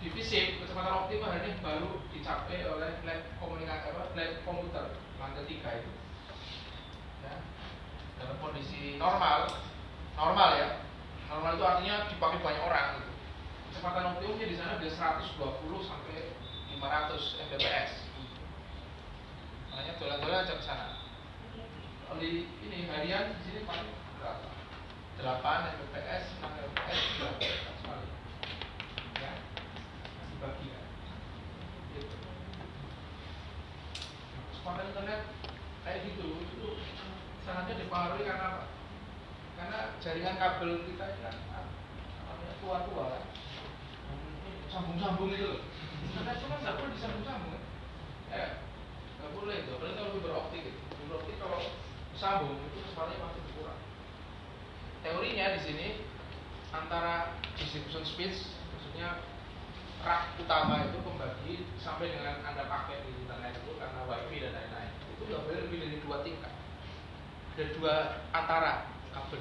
Di 0.00 0.08
fisik 0.16 0.62
kecepatan 0.62 1.04
optimum 1.04 1.28
hari 1.28 1.50
ini 1.50 1.60
baru 1.60 2.00
dicapai 2.14 2.64
oleh 2.64 2.90
lab 3.04 3.20
komunikasi 3.42 3.86
apa? 3.92 4.02
Lab 4.14 4.32
komputer 4.46 4.86
lantai 5.18 5.44
tiga 5.50 5.70
itu. 5.82 5.92
Ya, 7.26 7.34
dalam 8.22 8.36
kondisi 8.38 8.96
normal 8.96 9.50
normal 10.14 10.50
ya. 10.56 10.68
Normal 11.30 11.54
itu 11.54 11.64
artinya 11.66 11.94
dipakai 12.10 12.42
banyak 12.42 12.64
orang 12.66 12.86
gitu. 12.98 13.10
kecepatan 13.70 14.18
optimumnya 14.18 14.50
di 14.50 14.56
sana 14.58 14.82
bisa 14.82 15.22
120 15.22 15.38
sampai 15.86 16.34
500 16.74 17.38
mbps. 17.38 17.92
Makanya 19.70 19.92
dolan-dolan 20.02 20.42
aja 20.42 20.54
ke 20.58 20.64
sana. 20.66 20.98
Kalau 22.10 22.18
di 22.18 22.50
ini 22.66 22.90
harian 22.90 23.38
di 23.38 23.42
sini 23.46 23.60
paling 23.62 23.99
8 25.20 25.44
mbps 25.76 26.24
6 26.40 26.48
mbps 26.48 27.00
berapa 27.20 27.42
sekali 27.76 28.08
ya 29.20 29.32
dibagi 30.32 30.66
kan 30.72 30.84
gitu. 31.92 32.16
kecepatan 34.48 34.88
internet 34.88 35.20
kayak 35.84 35.98
gitu 36.08 36.26
itu 36.40 36.68
sangatnya 37.44 37.80
dipengaruhi 37.84 38.24
karena 38.24 38.44
apa? 38.48 38.64
Karena 39.60 39.78
jaringan 40.00 40.40
kabel 40.40 40.88
kita 40.88 41.04
ini 41.04 41.20
kan 41.24 41.36
tua-tua 42.60 43.04
kan. 43.16 43.24
Sambung-sambung 44.70 45.32
itu 45.34 45.44
loh. 45.48 45.60
Cuma 46.14 46.54
nggak 46.60 46.76
boleh 46.78 46.92
disambung-sambung 46.94 47.52
kan. 47.56 47.64
Ya, 48.30 48.48
nggak 49.18 49.32
boleh 49.34 49.54
itu. 49.64 49.70
Apalagi 49.74 49.96
kalau 49.98 50.22
beroptik 50.22 50.60
gitu. 50.62 50.78
Beroptik 51.08 51.36
kalau 51.40 51.60
sambung 52.14 52.60
itu 52.70 52.78
pasti 52.94 53.16
berkurang. 53.18 53.49
Teorinya 55.00 55.56
di 55.56 55.60
sini 55.64 55.88
antara 56.76 57.32
distribution 57.56 58.04
speed 58.04 58.36
maksudnya 58.76 59.24
rak 60.04 60.36
utama 60.36 60.84
itu 60.84 61.00
pembagi 61.00 61.64
sampai 61.80 62.12
dengan 62.12 62.44
anda 62.44 62.68
pakai 62.68 63.08
di 63.08 63.24
internet 63.24 63.64
itu 63.64 63.80
karena 63.80 64.00
wifi 64.04 64.44
dan 64.44 64.52
lain-lain. 64.52 64.92
Itu 65.16 65.22
boleh 65.24 65.60
lebih 65.64 65.78
dari 65.80 65.96
dua 66.04 66.20
tingkat. 66.20 66.52
Ada 67.56 67.64
dua 67.80 67.94
antara 68.36 68.92
kabel. 69.16 69.40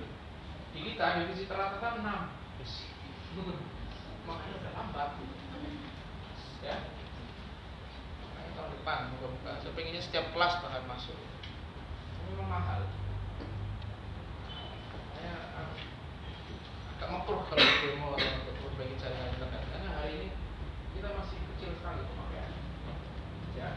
Di 0.71 0.79
kita 0.79 1.27
divisi 1.27 1.43
rata-rata 1.43 1.99
enam. 1.99 2.31
Makanya 4.27 4.55
udah 4.63 4.71
lambat. 4.79 5.09
Ya. 6.63 6.77
Makanya 8.23 8.51
tahun 8.55 8.69
depan 8.79 8.99
moga-moga 9.11 9.51
saya 9.59 9.75
pengennya 9.75 10.03
setiap 10.07 10.31
kelas 10.31 10.63
bahkan 10.63 10.87
masuk. 10.87 11.19
Memang 12.31 12.47
mahal 12.47 12.83
makanya 15.19 15.35
ah, 15.59 15.75
agak 16.99 17.15
mekruh 17.15 17.47
kalau 17.47 17.63
atau 17.63 18.27
untuk 18.43 18.55
memperbaiki 18.59 18.99
jaringan 18.99 19.31
internet 19.31 19.63
karena 19.71 19.89
hari 19.95 20.11
ini 20.19 20.27
kita 20.99 21.15
masih 21.15 21.39
kecil 21.55 21.71
sekali 21.79 22.03
pemakaian. 22.03 22.51
Ya. 23.55 23.69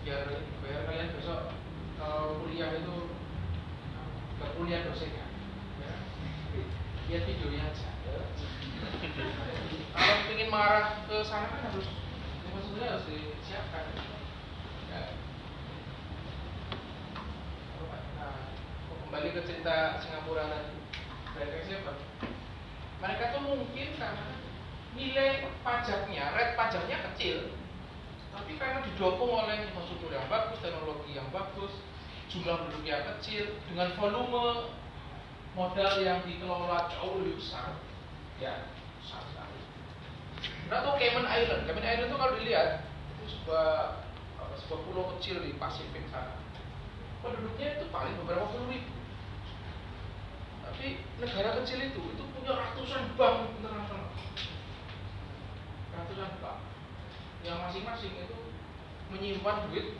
Biar 0.00 0.20
biar 0.64 0.80
kalian 0.88 1.12
besok 1.12 1.52
kalau 2.00 2.40
kuliah 2.40 2.80
itu 2.80 2.96
ke 4.40 4.46
kuliah 4.56 4.88
dosennya. 4.88 5.28
Ya. 5.84 5.94
lihat 7.04 7.28
videonya 7.28 7.68
aja. 7.68 7.88
Ya. 8.08 8.24
kalau 9.92 10.32
ingin 10.32 10.48
marah 10.48 11.04
ke 11.04 11.16
sana 11.28 11.52
kan 11.52 11.68
harus 11.68 11.92
maksudnya 12.56 12.88
harus 12.88 13.04
disiapkan 13.04 13.92
ya. 13.92 14.00
Nah, 14.96 15.12
kembali 19.14 19.30
ke 19.30 19.46
cerita 19.46 20.02
Singapura 20.02 20.50
tadi 20.50 20.74
mereka 21.38 21.62
siapa 21.70 21.94
mereka 22.98 23.30
tuh 23.30 23.46
mungkin 23.46 23.94
karena 23.94 24.26
nilai 24.98 25.54
pajaknya 25.62 26.34
rate 26.34 26.58
pajaknya 26.58 26.98
kecil 26.98 27.54
tapi 28.34 28.58
karena 28.58 28.82
didukung 28.82 29.30
oleh 29.30 29.70
infrastruktur 29.70 30.10
yang 30.10 30.26
bagus, 30.26 30.58
teknologi 30.58 31.14
yang 31.14 31.30
bagus, 31.30 31.70
jumlah 32.26 32.66
penduduk 32.66 32.82
yang 32.82 33.06
kecil, 33.14 33.54
dengan 33.70 33.94
volume 33.94 34.74
modal 35.54 35.94
yang 36.02 36.18
dikelola 36.26 36.90
jauh 36.90 37.22
lebih 37.22 37.38
besar, 37.38 37.78
ya 38.42 38.66
besar 38.98 39.22
sekali. 39.30 39.62
Nah 40.66 40.82
tuh 40.82 40.98
Cayman 40.98 41.30
Island, 41.30 41.62
Cayman 41.70 41.86
Island 41.86 42.10
itu 42.10 42.18
kalau 42.18 42.34
dilihat 42.34 42.82
itu 43.14 43.24
sebuah 43.38 44.02
sebuah 44.58 44.80
pulau 44.90 45.14
kecil 45.14 45.38
di 45.38 45.54
Pasifik 45.54 46.02
sana. 46.10 46.34
Penduduknya 47.22 47.78
itu 47.78 47.86
paling 47.94 48.18
beberapa 48.18 48.50
puluh 48.50 48.74
ribu. 48.74 48.93
Tapi 50.74 50.98
negara 51.22 51.62
kecil 51.62 51.78
itu 51.86 52.02
itu 52.02 52.22
punya 52.34 52.50
ratusan 52.58 53.14
bank 53.14 53.46
internasional, 53.54 54.10
ratusan 55.94 56.30
bank. 56.42 56.58
Yang 57.46 57.58
masing-masing 57.62 58.12
itu 58.18 58.38
menyimpan 59.14 59.70
duit 59.70 59.94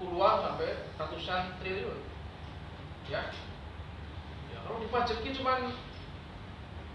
puluhan 0.00 0.40
sampai 0.40 0.88
ratusan 0.96 1.60
triliun. 1.60 2.00
Ya, 3.12 3.28
ya 4.48 4.58
kalau 4.64 4.80
dipajaki 4.80 5.28
cuman 5.36 5.76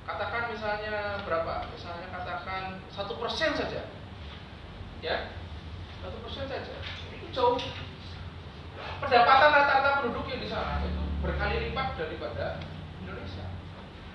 katakan 0.10 0.50
misalnya 0.50 1.22
berapa? 1.22 1.70
Misalnya 1.70 2.10
katakan 2.10 2.82
satu 2.90 3.14
persen 3.22 3.54
saja. 3.54 3.86
Ya 5.06 5.30
satu 6.02 6.18
persen 6.26 6.50
saja. 6.50 6.76
Itu 7.14 7.30
jauh. 7.30 7.62
Pendapatan 9.06 9.54
rata-rata 9.54 10.02
penduduk 10.02 10.26
yang 10.34 10.42
di 10.42 10.50
sana 10.50 10.82
itu 10.82 11.04
berkali 11.22 11.70
lipat 11.70 11.94
daripada 11.94 12.58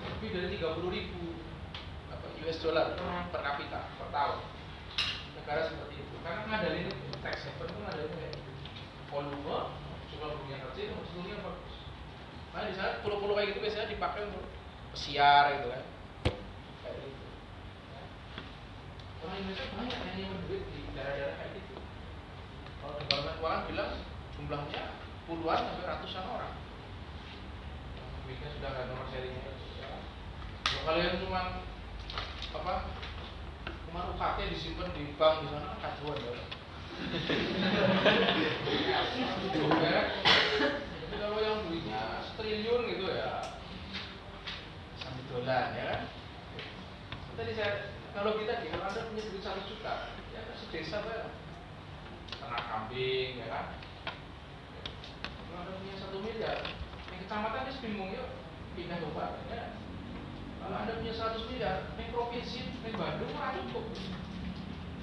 lebih 0.09 0.29
dari 0.33 0.47
30 0.61 0.95
ribu 0.95 1.23
apa, 2.13 2.27
US 2.45 2.57
dollar 2.61 2.93
per 3.33 3.41
kapita 3.41 3.79
per 3.97 4.07
tahun. 4.13 4.39
Negara 5.35 5.61
seperti 5.65 5.95
itu. 5.99 6.15
Karena 6.21 6.41
ngadalin 6.49 6.89
itu 6.89 7.05
tax 7.21 7.49
haven 7.49 7.67
itu 7.69 7.79
ngadalin 7.81 8.13
kayak 8.13 8.31
gitu. 8.37 8.51
Volume 9.09 9.59
jumlah 10.15 10.29
penduduk 10.31 10.49
yang 10.49 10.63
kecil 10.71 10.95
seluruhnya 11.11 11.37
bagus. 11.43 11.75
Nah 12.55 12.61
di 12.71 12.73
sana 12.79 13.03
pulau-pulau 13.03 13.35
kayak 13.35 13.51
gitu 13.51 13.59
biasanya 13.59 13.91
dipakai 13.91 14.21
untuk 14.31 14.43
pesiar 14.95 15.43
gitu 15.59 15.67
kan. 15.75 15.83
Kayak 16.81 16.97
gitu. 17.03 17.25
Orang 19.25 19.37
Indonesia 19.43 19.65
banyak 19.75 19.99
yang 19.99 20.15
nyimpen 20.15 20.41
duit 20.47 20.63
di 20.71 20.79
daerah-daerah 20.95 21.35
kayak 21.35 21.51
gitu. 21.59 21.75
Kalau 22.79 22.93
departemen 23.01 23.35
keuangan 23.41 23.63
bilang 23.67 23.91
jumlahnya 24.39 24.83
puluhan 25.27 25.59
sampai 25.67 25.85
ratusan 25.89 26.25
orang. 26.31 26.53
Duitnya 28.25 28.49
sudah 28.55 28.69
nggak 28.71 28.85
nomor 28.89 29.05
serinya. 29.11 29.41
ya. 29.43 29.54
Kalian 30.83 31.23
cuma 31.23 31.63
apa 32.51 32.73
cuma 33.87 34.11
UKT 34.11 34.37
disimpan 34.51 34.91
di 34.91 35.15
bank 35.15 35.45
di 35.45 35.47
sana 35.47 35.79
kacuan 35.79 36.19
ya. 36.19 36.33
Ya. 39.85 39.99
Tapi 41.05 41.15
kalau 41.19 41.37
yang 41.39 41.63
duitnya 41.67 42.23
triliun 42.35 42.81
gitu 42.91 43.05
ya 43.07 43.55
sampai 44.99 45.23
dolar 45.31 45.65
ya. 45.75 46.07
Kan 47.11 47.33
tadi 47.39 47.51
saya 47.55 47.91
kalau 48.15 48.39
kita 48.39 48.63
di 48.63 48.71
kalau 48.71 48.87
anda 48.87 49.07
punya 49.11 49.23
duit 49.27 49.43
satu 49.43 49.61
juta 49.67 50.15
ya 50.31 50.39
kan 50.43 50.55
sedesa 50.59 50.97
saya. 51.03 51.27
Ternak 52.35 52.63
kambing 52.67 53.43
ya 53.43 53.47
kan. 53.51 53.65
Kalau 55.51 55.59
anda 55.59 55.79
punya 55.79 55.95
satu 55.99 56.17
miliar 56.23 56.63
yang 57.11 57.19
kecamatan 57.27 57.67
itu 57.67 57.79
bingung 57.83 58.11
yuk 58.15 58.27
pindah 58.75 58.99
ke 58.99 59.07
Bandung 59.11 59.51
ya 59.51 59.74
kalau 60.65 60.81
anda 60.81 60.97
punya 60.97 61.13
100 61.13 61.45
miliar 61.53 61.93
yang 61.93 62.09
provinsi 62.09 62.65
yang 62.65 62.97
Bandung 62.97 63.29
nggak 63.37 63.53
cukup. 63.69 63.85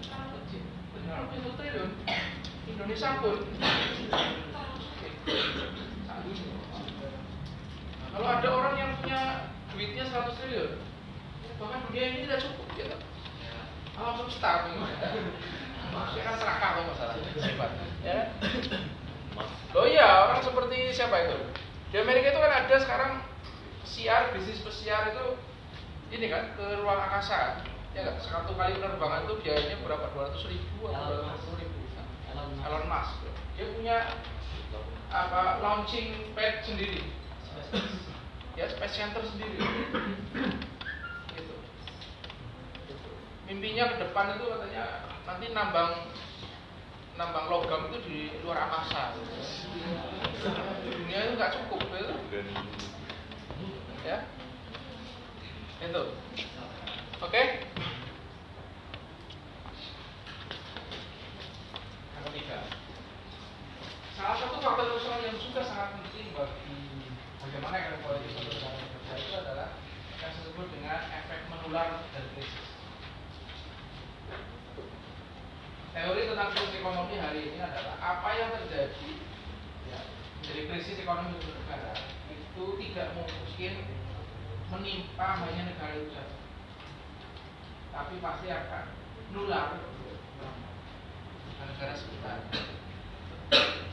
Sangat 0.03 0.35
kecil. 0.43 0.63
Kalau 1.07 1.31
punya 1.31 1.39
satu 1.39 1.55
triliun. 1.55 1.91
Indonesia 2.67 3.09
pun 3.23 3.39
Nah, 8.03 8.09
kalau 8.11 8.29
ada 8.29 8.49
orang 8.51 8.75
yang 8.75 8.91
punya 8.99 9.21
duitnya 9.71 10.03
100 10.03 10.35
triliun, 10.35 10.83
bahkan 11.63 11.81
dunia 11.87 12.05
ini 12.11 12.19
tidak 12.27 12.43
cukup, 12.43 12.67
ya. 12.75 12.91
Kan? 12.91 13.01
Alam 14.03 14.15
semesta, 14.19 14.51
maksudnya 15.95 16.25
kan 16.27 16.37
serakah 16.43 16.71
kok 16.75 16.91
masalahnya, 16.91 17.31
ya. 18.03 18.17
Kan? 18.43 18.83
Oh 19.79 19.87
iya, 19.87 20.27
orang 20.27 20.43
seperti 20.43 20.91
siapa 20.91 21.17
itu? 21.23 21.39
Di 21.95 21.97
Amerika 22.03 22.35
itu 22.35 22.41
kan 22.43 22.53
ada 22.53 22.77
sekarang 22.83 23.13
siar, 23.87 24.35
bisnis 24.35 24.61
pesiar 24.61 25.15
itu 25.15 25.39
ini 26.13 26.27
kan 26.29 26.53
ke 26.55 26.67
ruang 26.85 27.01
angkasa, 27.01 27.65
ya 27.97 28.05
kan? 28.05 28.17
Satu 28.21 28.53
kali 28.53 28.77
penerbangan 28.77 29.25
itu 29.25 29.35
biayanya 29.41 29.81
berapa? 29.81 30.13
200 30.13 30.53
ribu 30.53 30.93
atau 30.93 31.25
250 31.57 31.63
ribu? 31.65 31.81
Elon 32.63 32.87
Musk, 32.87 33.21
dia 33.59 33.67
punya 33.75 33.97
apa 35.13 35.61
launching 35.61 36.33
pad 36.33 36.65
sendiri 36.65 37.05
ya 38.57 38.65
space 38.69 38.97
center 38.97 39.21
sendiri 39.29 39.61
gitu. 41.37 41.55
mimpinya 43.45 43.93
ke 43.93 43.97
depan 44.09 44.41
itu 44.41 44.45
katanya 44.49 44.85
nanti 45.29 45.45
nambang 45.53 45.93
nambang 47.21 47.47
logam 47.53 47.93
itu 47.93 47.99
di 48.09 48.19
luar 48.41 48.65
angkasa 48.69 49.21
gitu. 49.21 49.33
dunia 50.97 51.19
itu 51.29 51.33
nggak 51.37 51.53
cukup 51.61 51.81
gitu. 51.85 52.41
ya 54.09 54.25
itu. 55.83 56.05
Oke? 57.23 57.43
Yang 62.15 62.25
ketiga. 62.31 62.59
Salah 64.15 64.37
satu 64.39 64.57
faktor 64.63 64.87
sosial 64.95 65.19
yang 65.27 65.37
juga 65.43 65.67
sangat 65.67 65.99
penting 65.99 66.31
bagi 66.39 66.79
bagaimana 67.43 67.75
ekonomi 67.83 68.03
politik 68.07 68.39
untuk 68.39 68.57
cara 68.63 68.79
kerja 68.79 69.15
itu 69.19 69.33
adalah 69.35 69.69
yang 70.23 70.33
disebut 70.39 70.67
dengan 70.71 70.99
efek 71.11 71.41
menular 71.51 72.07
dari 72.15 72.29
krisis. 72.39 72.69
Teori 75.93 76.23
tentang 76.31 76.49
krisis 76.55 76.79
ekonomi 76.79 77.15
hari 77.19 77.41
ini 77.53 77.59
adalah 77.59 77.99
apa 77.99 78.29
yang 78.39 78.51
terjadi 78.55 79.11
ya, 79.91 80.01
dari 80.47 80.63
krisis 80.71 81.03
ekonomi 81.03 81.35
untuk 81.37 81.53
negara 81.59 81.93
itu 82.31 82.65
tidak 82.79 83.09
mungkin 83.19 83.73
menimpa 84.73 85.45
hanya 85.45 85.69
negara 85.69 85.95
itu. 86.01 86.09
Saja, 86.17 86.37
tapi 87.93 88.17
pasti 88.25 88.49
akan 88.49 88.85
nular. 89.37 89.77
Negara 91.63 91.95
sekitar. 91.95 92.39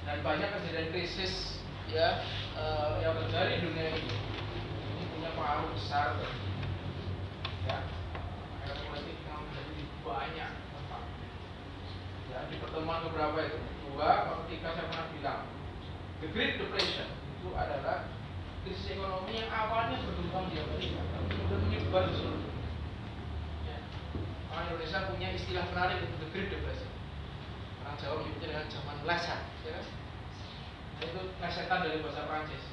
Dan 0.08 0.18
banyak 0.26 0.50
kejadian 0.50 0.90
krisis 0.96 1.62
ya 1.92 2.24
eh, 2.56 2.92
yang 3.04 3.14
terjadi 3.28 3.60
di 3.60 3.66
dunia 3.68 3.88
ini. 3.94 4.16
Ini 4.90 5.04
punya 5.14 5.30
pengaruh 5.36 5.70
besar 5.76 6.18
ya 7.70 7.78
politik 8.90 9.18
yang 9.28 9.42
terjadi 9.52 9.72
di 9.78 9.86
banyak 10.02 10.52
tempat. 10.74 11.04
Ya 12.34 12.40
di 12.50 12.56
pertemuan 12.58 13.06
beberapa 13.06 13.38
itu 13.46 13.60
dua 13.90 14.42
ketika 14.46 14.74
saya 14.74 14.86
pernah 14.90 15.08
bilang 15.14 15.42
the 16.24 16.28
Great 16.34 16.58
Depression 16.58 17.10
itu 17.40 17.50
adalah 17.54 18.10
krisis 18.64 18.92
ekonomi 18.92 19.40
yang 19.40 19.50
awalnya 19.52 20.04
berkembang 20.04 20.52
di 20.52 20.60
Amerika 20.60 21.02
kemudian 21.16 21.60
menyebar 21.64 22.04
di 22.12 22.14
seluruh 22.20 22.44
ya. 23.64 23.78
orang 24.52 24.66
Indonesia 24.68 25.00
punya 25.08 25.28
istilah 25.32 25.66
menarik 25.72 26.00
the 26.04 26.28
Great 26.36 26.50
Depression. 26.52 26.92
Orang 27.84 27.96
Jawa 27.98 28.16
menyebutnya 28.22 28.48
dengan 28.52 28.68
zaman 28.68 28.98
lesan 29.08 29.40
ya 29.64 29.72
kan? 29.80 29.86
Nah, 31.00 31.04
itu 31.08 31.22
lesetan 31.40 31.80
dari 31.88 32.04
bahasa 32.04 32.28
Prancis 32.28 32.64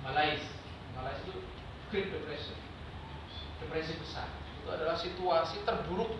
Malais. 0.00 0.42
Malais 0.96 1.20
itu 1.28 1.44
Great 1.92 2.08
Depression. 2.08 2.56
Depresi 3.60 3.96
besar. 4.00 4.28
Itu 4.64 4.68
adalah 4.72 4.96
situasi 4.96 5.64
terburuk 5.64 6.12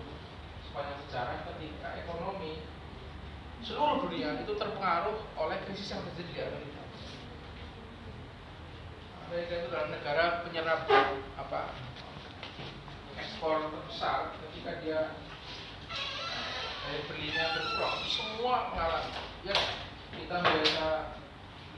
sepanjang 0.69 1.01
sejarah 1.09 1.37
ketika 1.49 1.89
ekonomi 2.05 2.61
seluruh 3.64 4.05
dunia 4.05 4.37
itu 4.45 4.53
terpengaruh 4.53 5.17
oleh 5.41 5.57
krisis 5.64 5.89
yang 5.89 6.05
terjadi 6.12 6.29
di 6.29 6.41
Amerika 6.45 6.76
Amerika 9.27 9.55
itu 9.59 9.66
adalah 9.74 9.89
negara 9.91 10.24
penyerap 10.47 10.81
apa 11.35 11.74
ekspor 13.18 13.74
terbesar 13.74 14.39
ketika 14.39 14.72
dia 14.87 15.01
dari 16.87 17.01
belinya 17.11 17.45
berkurang. 17.59 17.99
Semua 18.07 18.57
mengalami. 18.70 19.12
Ya 19.43 19.57
kita 20.14 20.37
biasa 20.39 20.87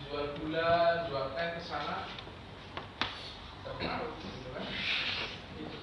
jual 0.04 0.24
gula 0.36 0.72
jual 1.08 1.24
teh 1.32 1.48
ke 1.56 1.60
sana 1.64 2.04
terpengaruh 3.64 4.12
gitu 4.20 4.48
kan? 4.52 4.64
Gitu. 5.56 5.78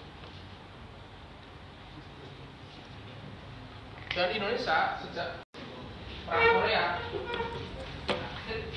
dan 4.15 4.31
Indonesia 4.31 4.79
sejak 5.03 5.29
perang 6.23 6.47
Korea 6.55 6.85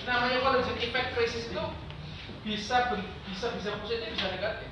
namanya 0.08 0.38
collision 0.42 0.76
effect 0.82 1.14
krisis 1.14 1.52
itu 1.52 1.64
bisa 2.42 2.94
bisa 3.26 3.46
bisa 3.54 3.70
positif 3.82 4.08
bisa 4.14 4.28
negatif. 4.30 4.70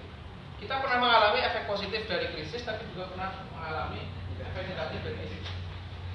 Kita 0.56 0.80
pernah 0.80 0.98
mengalami 1.02 1.40
efek 1.44 1.68
positif 1.68 2.08
dari 2.08 2.32
krisis 2.32 2.64
tapi 2.64 2.86
juga 2.94 3.12
pernah 3.12 3.44
mengalami 3.52 4.08
efek 4.40 4.64
negatif 4.72 4.98
dari 5.04 5.16
krisis. 5.20 5.46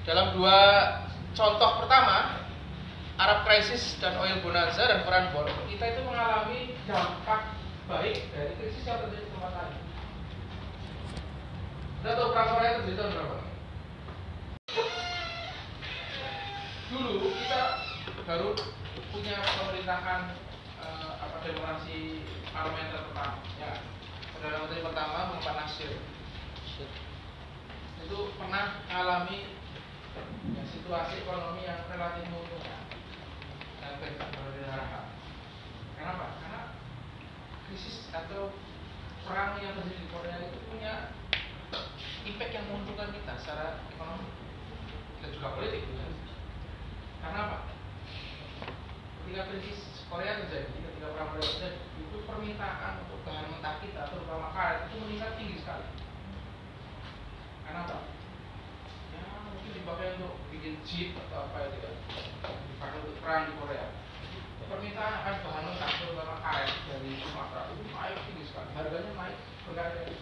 Dalam 0.02 0.34
dua 0.34 0.58
contoh 1.32 1.70
pertama 1.84 2.42
Arab 3.20 3.44
Crisis 3.46 4.00
dan 4.00 4.18
Oil 4.18 4.40
Bonanza 4.42 4.82
dan 4.88 5.04
peran 5.06 5.30
bor 5.30 5.46
kita 5.68 5.84
itu 5.94 6.00
mengalami 6.02 6.74
dampak 6.88 7.54
baik 7.86 8.18
dari 8.34 8.52
krisis 8.58 8.82
yang 8.88 8.98
terjadi 9.04 9.28
di 9.28 9.30
tempat 9.30 9.52
Udah 12.02 12.12
tahu 12.18 12.28
perang 12.34 12.48
Korea 12.50 12.70
terjadi 12.82 12.98
tahun 12.98 13.12
berapa? 13.14 13.36
Dulu 16.90 17.14
kita 17.30 17.62
baru 18.26 18.48
punya 19.14 19.36
pemerintahan 19.38 20.20
demokrasi 21.42 22.22
parlementer 22.54 23.10
pertama, 23.10 23.42
ya. 23.58 23.72
Perdana 24.34 24.66
Menteri 24.66 24.82
pertama 24.82 25.18
Muhammad 25.34 25.56
Nasir 25.66 25.92
itu 28.02 28.18
pernah 28.34 28.82
mengalami 28.90 29.54
ya, 30.52 30.62
situasi 30.68 31.22
ekonomi 31.22 31.62
yang 31.64 31.86
relatif 31.86 32.26
menguntungkan 32.28 32.82
dan 33.78 33.92
berdarah 34.02 35.06
Kenapa? 35.94 36.26
Karena 36.42 36.62
krisis 37.70 38.10
atau 38.10 38.50
perang 39.22 39.54
yang 39.62 39.78
terjadi 39.78 40.02
di 40.02 40.08
Korea 40.10 40.36
itu 40.42 40.58
punya 40.66 41.14
impact 42.26 42.52
yang 42.52 42.66
menguntungkan 42.66 43.14
kita 43.14 43.32
secara 43.38 43.86
ekonomi 43.86 44.26
dan 45.22 45.30
juga 45.30 45.48
politik. 45.54 45.86
Gitu. 45.86 46.02
Karena 47.22 47.38
apa? 47.46 47.58
Ketika 49.22 49.42
krisis 49.46 50.02
Korea 50.10 50.42
terjadi, 50.42 50.91
Korea 51.02 51.42
terjadi, 51.42 51.82
itu 51.98 52.16
permintaan 52.22 53.02
untuk 53.02 53.18
bahan 53.26 53.50
mentah 53.50 53.82
kita, 53.82 54.06
terutama 54.06 54.54
karet, 54.54 54.86
itu 54.86 55.02
meningkat 55.02 55.34
tinggi 55.34 55.58
sekali. 55.58 55.88
Kenapa? 57.66 58.06
Ya 59.10 59.22
mungkin 59.42 59.70
dipakai 59.74 60.14
untuk 60.22 60.38
bikin 60.54 60.78
jeep 60.86 61.18
atau 61.18 61.50
apa 61.50 61.66
itu 61.66 61.82
ya, 61.82 61.90
dipakai 62.46 62.98
untuk 63.02 63.18
perang 63.18 63.50
di 63.50 63.52
Korea. 63.58 63.86
Permintaan 64.70 65.14
akan 65.26 65.34
bahan 65.42 65.64
mentah, 65.66 65.90
terutama 65.98 66.34
karet 66.38 66.70
dari 66.86 67.10
Sumatera 67.18 67.62
itu 67.74 67.82
naik 67.90 68.18
tinggi 68.30 68.44
sekali, 68.46 68.70
harganya 68.78 69.12
naik 69.18 69.36
berkali-kali. 69.66 70.14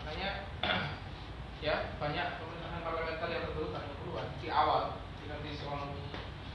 Makanya 0.00 0.28
ya 1.66 1.74
banyak 2.00 2.26
pemerintahan 2.40 2.80
parlementer 2.80 3.28
yang 3.28 3.42
terbentuk 3.46 3.70
tahun 3.76 3.86
90-an 4.00 4.26
di 4.40 4.48
awal 4.48 4.82
ketika 5.20 5.36
krisis 5.44 5.62
ekonomi 5.62 6.02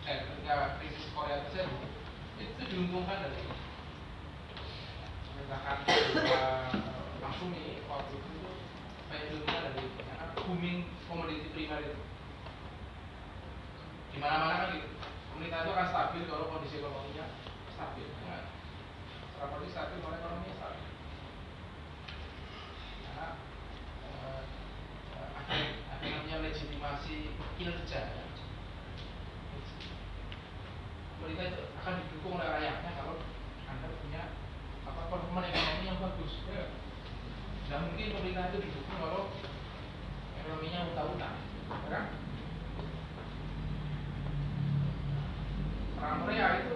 eh 0.08 0.18
ketika 0.24 0.56
krisis 0.80 1.06
Korea 1.16 1.44
terjadi 1.48 1.97
diuntungkan 2.68 3.24
dari 3.24 3.44
pemerintahan 5.24 5.78
uh, 5.88 6.68
Maksumi 7.24 7.80
waktu 7.88 8.12
itu 8.20 8.34
banyak 9.08 9.28
diuntungkan 9.32 9.64
dari 9.72 9.88
booming 10.44 10.84
komoditi 11.08 11.48
primer 11.56 11.80
itu 11.80 11.96
di 14.12 14.18
mana-mana 14.20 14.68
kan 14.68 14.70
gitu 14.76 14.90
pemerintah 15.32 15.64
itu 15.64 15.72
akan 15.72 15.88
stabil 15.88 16.22
kalau 16.28 16.52
kondisi 16.52 16.84
ekonominya 16.84 17.26
stabil 17.72 18.08
ya. 18.28 18.38
politik 19.48 19.72
stabil 19.72 19.98
kalau 20.04 20.16
ekonominya 20.20 20.56
stabil 20.60 20.88
karena 23.08 23.28
eh, 24.04 24.42
ada, 25.16 25.56
ada 25.96 26.06
namanya 26.12 26.44
legitimasi 26.44 27.32
kinerja 27.56 28.00
ya. 28.12 28.27
Pemerintah 31.28 31.52
itu 31.52 31.64
akan 31.84 31.94
didukung 32.00 32.40
oleh 32.40 32.48
rakyatnya 32.48 32.92
kalau 32.96 33.20
anda 33.68 33.88
punya 34.00 34.32
apa 34.88 35.02
performa 35.12 35.44
ekonomi 35.44 35.84
yang 35.84 36.00
bagus 36.00 36.34
ya. 36.48 36.72
Mungkin 37.84 38.16
pemerintah 38.16 38.48
itu 38.48 38.64
didukung 38.64 38.96
kalau 38.96 39.36
ekonominya 40.40 40.88
utang-utang, 40.96 41.36
ya 41.68 41.90
kan? 41.92 42.06
Perang 46.00 46.18
Korea 46.24 46.48
itu 46.64 46.76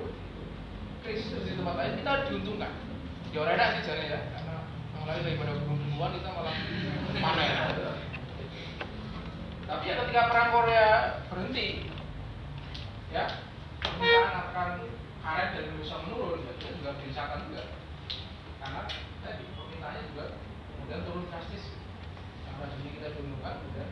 krisis 0.99 1.47
di 1.47 1.55
tempat 1.55 1.75
lain 1.79 2.03
kita 2.03 2.11
diuntungkan. 2.27 2.75
Ya 3.31 3.39
orang 3.47 3.71
sih 3.79 3.87
jari 3.87 4.11
ya, 4.11 4.19
karena 4.35 4.67
mulai 4.99 5.23
daripada 5.23 5.63
bunuh-bunuhan 5.63 6.11
kita 6.19 6.29
malah 6.35 6.55
panen. 7.23 7.51
Tapi 9.63 9.83
ya 9.87 9.95
ketika 10.03 10.27
perang 10.27 10.49
Korea 10.51 10.87
berhenti, 11.31 11.87
ya 13.15 13.47
akan 14.51 14.83
karet 15.23 15.49
dari 15.55 15.65
Indonesia 15.71 15.97
menurun, 16.03 16.43
ya 16.43 16.53
kita 16.59 16.75
juga 16.75 16.99
dirisakan 16.99 17.39
juga. 17.47 17.63
Karena 18.59 18.81
tadi 19.23 19.43
permintaannya 19.55 20.01
juga 20.11 20.25
kemudian 20.75 21.01
turun 21.07 21.25
drastis. 21.31 21.71
Karena 22.43 22.67
sini 22.75 22.89
kita 22.99 23.15
diuntungkan, 23.15 23.63
kemudian 23.63 23.89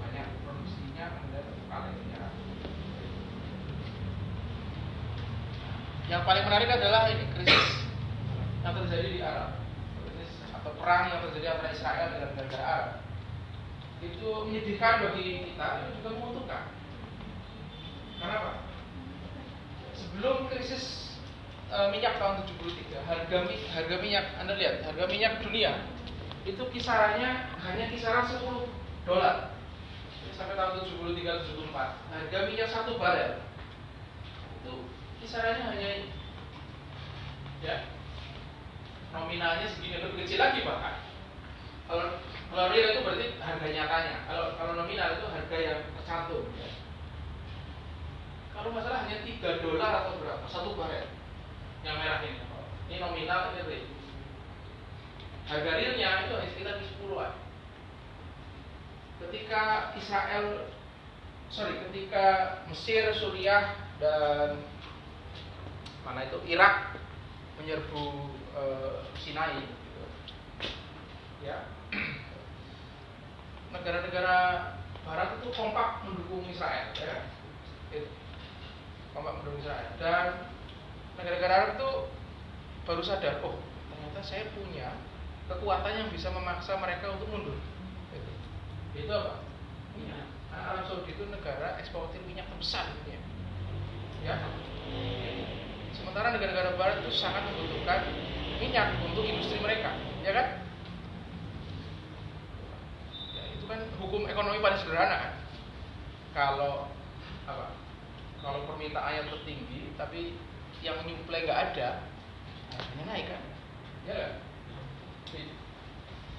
banyak 0.00 0.26
produksinya 0.48 1.04
kemudian 1.12 1.44
ya. 2.08 2.26
Yang 6.08 6.22
paling 6.26 6.44
menarik 6.48 6.70
adalah 6.72 7.06
ini 7.12 7.24
krisis 7.36 7.86
yang 8.64 8.74
terjadi 8.74 9.08
di 9.12 9.20
Arab, 9.22 9.60
krisis 10.02 10.32
atau 10.56 10.72
perang 10.80 11.12
yang 11.12 11.20
terjadi 11.28 11.46
antara 11.54 11.70
Israel 11.70 12.08
dan 12.16 12.32
negara 12.34 12.64
Arab. 12.64 12.90
Itu 14.00 14.48
menyedihkan 14.48 15.04
bagi 15.04 15.52
kita, 15.52 15.66
itu 15.84 15.90
juga 16.00 16.10
menguntungkan. 16.16 16.72
Kenapa? 18.18 18.69
Sebelum 20.10 20.50
krisis 20.50 21.14
e, 21.70 21.78
minyak 21.94 22.18
tahun 22.18 22.42
73, 22.42 22.98
harga 23.06 23.36
mi- 23.46 23.62
harga 23.70 23.96
minyak 24.02 24.26
Anda 24.42 24.58
lihat, 24.58 24.82
harga 24.82 25.04
minyak 25.06 25.38
dunia 25.38 25.86
itu 26.48 26.62
kisarannya 26.72 27.52
hanya 27.62 27.84
kisaran 27.92 28.26
10 28.26 28.66
dolar. 29.06 29.54
Sampai 30.34 30.56
tahun 30.56 30.82
73 30.82 31.46
74. 31.52 32.00
Harga 32.10 32.38
minyak 32.48 32.68
satu 32.72 32.96
barel. 32.96 33.44
Itu 34.60 34.72
kisarannya 35.20 35.64
hanya 35.68 35.88
ya. 37.60 37.76
Nominalnya 39.12 39.68
segini 39.68 40.00
lebih 40.00 40.24
kecil 40.24 40.40
lagi 40.40 40.64
bahkan. 40.64 41.02
Kalau 41.90 42.18
kalau 42.50 42.66
real 42.72 42.94
itu 42.94 43.00
berarti 43.04 43.26
harga 43.38 43.66
nyatanya. 43.68 44.14
Kalau 44.26 44.44
kalau 44.56 44.72
nominal 44.80 45.18
itu 45.18 45.26
harga 45.28 45.56
yang 45.60 45.80
tercantum 45.98 46.46
ya. 46.56 46.79
Kalau 48.60 48.76
masalah 48.76 49.08
hanya 49.08 49.24
3 49.24 49.64
dolar 49.64 49.92
atau 50.04 50.20
berapa? 50.20 50.44
Satu 50.44 50.76
barel. 50.76 51.08
Yang 51.80 51.96
merah 51.96 52.20
ini. 52.24 52.40
Ini 52.90 52.96
nominal 53.00 53.56
ini 53.56 53.62
real 53.64 54.00
harga 55.50 55.70
realnya 55.74 56.30
itu 56.30 56.34
sekitar 56.54 56.78
di 56.78 56.86
10 56.86 57.10
an 57.18 57.34
ketika 59.18 59.90
Israel 59.98 60.70
sorry 61.50 61.74
ketika 61.90 62.26
Mesir 62.70 63.10
Suriah 63.18 63.74
dan 63.98 64.62
mana 66.06 66.30
itu? 66.30 66.38
Irak 66.46 66.94
menyerbu 67.58 68.30
eh, 68.56 68.96
Sinai 69.18 69.58
gitu. 69.60 70.04
ya. 71.44 71.66
Negara-negara 73.74 74.38
Barat 75.02 75.42
itu 75.42 75.50
kompak 75.50 76.06
mendukung 76.06 76.46
Israel 76.46 76.94
ya 76.94 77.26
Itu. 79.20 79.26
kompak 79.28 79.34
mendukung 79.44 79.60
Israel 79.60 79.90
dan 80.00 80.26
negara-negara 81.20 81.52
Arab 81.52 81.70
itu 81.76 81.90
baru 82.88 83.02
sadar 83.04 83.34
oh 83.44 83.60
ternyata 83.92 84.20
saya 84.24 84.48
punya 84.56 84.96
kekuatan 85.52 85.92
yang 85.92 86.08
bisa 86.08 86.32
memaksa 86.32 86.80
mereka 86.80 87.12
untuk 87.12 87.28
mundur 87.28 87.58
itu, 88.16 88.32
itu 88.96 89.12
apa 89.12 89.44
minyak 89.92 90.24
Nah, 90.50 90.74
Arab 90.74 90.82
Saudi 90.90 91.14
itu 91.14 91.22
negara 91.30 91.78
eksportir 91.78 92.18
minyak 92.26 92.48
terbesar 92.50 92.90
dunia 92.90 93.22
ya 94.26 94.34
Sementara 95.94 96.34
negara-negara 96.34 96.74
barat 96.74 97.06
itu 97.06 97.12
sangat 97.14 97.46
membutuhkan 97.46 98.02
minyak 98.58 98.98
untuk 99.04 99.22
industri 99.22 99.62
mereka, 99.62 99.94
ya 100.26 100.32
kan? 100.34 100.46
Ya, 103.36 103.42
itu 103.54 103.64
kan 103.70 103.78
hukum 104.02 104.26
ekonomi 104.26 104.58
paling 104.58 104.80
sederhana 104.82 105.16
kan. 105.22 105.32
Kalau 106.34 106.90
apa? 107.46 107.79
Kalau 108.40 108.64
permintaannya 108.64 109.28
tertinggi, 109.28 109.92
tapi 110.00 110.36
yang 110.80 110.96
menyuplai 111.04 111.44
nggak 111.44 111.62
ada, 111.72 112.08
harganya 112.72 113.04
naik 113.04 113.26
kan? 113.28 113.42
Ya 114.08 114.14
kan? 114.16 114.32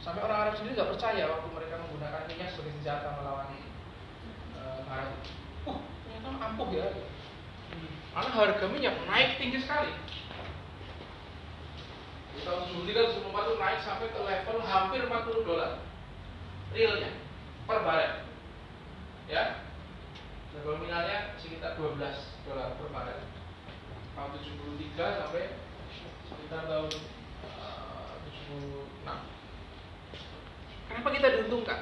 Sampai 0.01 0.25
orang 0.25 0.49
Arab 0.49 0.53
sendiri 0.57 0.73
nggak 0.73 0.91
percaya 0.97 1.29
waktu 1.29 1.47
mereka 1.53 1.77
menggunakan 1.77 2.25
minyak 2.25 2.49
sebagai 2.49 2.73
senjata 2.81 3.21
melawan 3.21 3.53
eh, 3.53 4.79
Barat. 4.89 5.13
Uh, 5.69 5.77
ternyata 5.77 6.29
ampuh 6.41 6.69
ya. 6.73 6.89
Karena 8.11 8.29
harga 8.33 8.65
minyak 8.65 8.97
naik 9.05 9.37
tinggi 9.37 9.61
sekali. 9.61 9.93
Di 12.33 12.41
tahun 12.41 12.81
73 12.81 13.29
2004 13.29 13.29
itu 13.29 13.53
naik 13.61 13.79
sampai 13.85 14.07
ke 14.09 14.19
level 14.19 14.57
hampir 14.65 15.01
40 15.05 15.47
dolar 15.47 15.71
realnya 16.73 17.11
per 17.69 17.79
barel. 17.85 18.13
Ya. 19.29 19.43
Dan 20.51 20.61
nominalnya 20.67 21.39
sekitar 21.39 21.79
12 21.79 21.95
dolar 22.43 22.75
per 22.75 22.87
barel. 22.91 23.19
Tahun 24.11 24.31
73 24.35 25.19
sampai 25.23 25.55
sekitar 26.27 26.67
tahun 26.67 26.91
uh, 27.47 28.19
76. 28.27 29.07
Kenapa 30.91 31.09
kita 31.15 31.27
diuntungkan? 31.39 31.79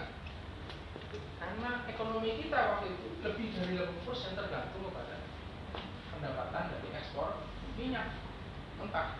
Karena 1.41 1.82
ekonomi 1.89 2.45
kita 2.45 2.59
waktu 2.78 2.93
itu 2.93 3.07
lebih 3.26 3.47
dari 3.57 3.74
80% 4.05 4.38
tergantung 4.38 4.86
kepada 4.86 5.17
pendapatan 6.13 6.63
dari 6.78 6.89
ekspor 6.93 7.41
minyak 7.74 8.13
mentah. 8.78 9.17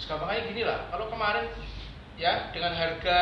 Sekarang 0.00 0.32
gini 0.48 0.64
lah, 0.64 0.88
kalau 0.88 1.12
kemarin 1.12 1.52
ya 2.16 2.48
dengan 2.56 2.72
harga 2.72 3.20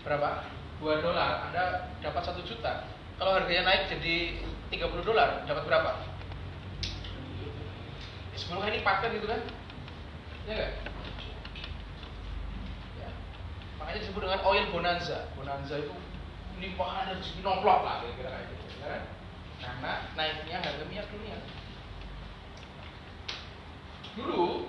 berapa 0.00 0.48
2 0.80 1.04
dolar 1.04 1.52
Anda 1.52 1.92
dapat 2.00 2.22
satu 2.24 2.40
juta 2.40 2.88
kalau 3.20 3.36
harganya 3.36 3.68
naik 3.68 3.92
jadi 3.92 4.40
30 4.72 5.04
dolar 5.04 5.44
dapat 5.44 5.68
berapa? 5.68 5.92
10 8.32 8.48
kali 8.48 8.80
lipat 8.80 9.12
gitu 9.12 9.28
kan? 9.28 9.40
Ya 10.48 10.52
enggak 10.56 10.72
ya. 12.96 13.08
makanya 13.76 14.00
disebut 14.00 14.24
dengan 14.24 14.40
oil 14.48 14.64
bonanza. 14.72 15.28
Bonanza 15.36 15.76
itu 15.76 15.92
limpahan 16.64 17.12
rezeki 17.20 17.44
nomplok 17.44 17.84
lah 17.84 18.00
kira-kira 18.00 18.32
kayak 18.32 18.48
gitu 18.56 18.64
ya 18.80 18.88
kan? 18.88 19.02
karena 19.60 19.92
naiknya 20.16 20.56
harga 20.64 20.84
minyak 20.88 21.06
dunia. 21.12 21.36
Dulu 24.16 24.64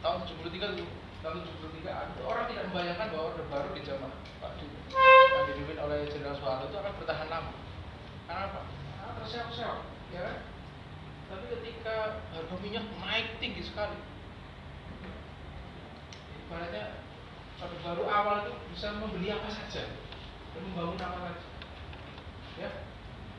tahun 0.00 0.20
73 0.24 0.80
dulu 0.80 0.88
tahun 1.20 1.44
73 1.44 1.92
ada 1.92 2.20
orang 2.24 2.44
tidak 2.48 2.64
membayangkan 2.72 3.06
bahwa 3.12 3.24
Orde 3.36 3.44
Baru 3.52 3.68
di 3.76 3.84
zaman 3.84 4.10
Pak 4.40 4.56
Di 4.56 4.64
yang 4.96 5.44
dipimpin 5.52 5.78
oleh 5.78 6.08
Jenderal 6.08 6.40
Soeharto 6.40 6.72
itu 6.72 6.76
akan 6.80 6.92
bertahan 6.96 7.28
lama 7.28 7.61
apa? 8.32 8.60
Karena 8.68 9.12
terseok-seok 9.20 9.78
ya 10.12 10.20
kan? 10.28 10.38
tapi 11.32 11.48
ketika 11.48 12.20
harga 12.36 12.56
minyak 12.60 12.84
naik 13.00 13.40
tinggi 13.40 13.64
sekali 13.64 13.96
ibaratnya 16.44 17.00
Orde 17.56 17.78
Baru 17.80 18.04
awal 18.04 18.44
itu 18.44 18.52
bisa 18.76 19.00
membeli 19.00 19.32
apa 19.32 19.48
saja 19.48 19.88
dan 20.52 20.60
membangun 20.60 21.00
apa 21.00 21.18
saja 21.32 21.48
ya 22.60 22.70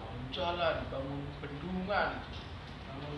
bangun 0.01 0.25
jalan, 0.33 0.75
bangun 0.89 1.21
bendungan 1.37 2.09
bangun 2.89 3.13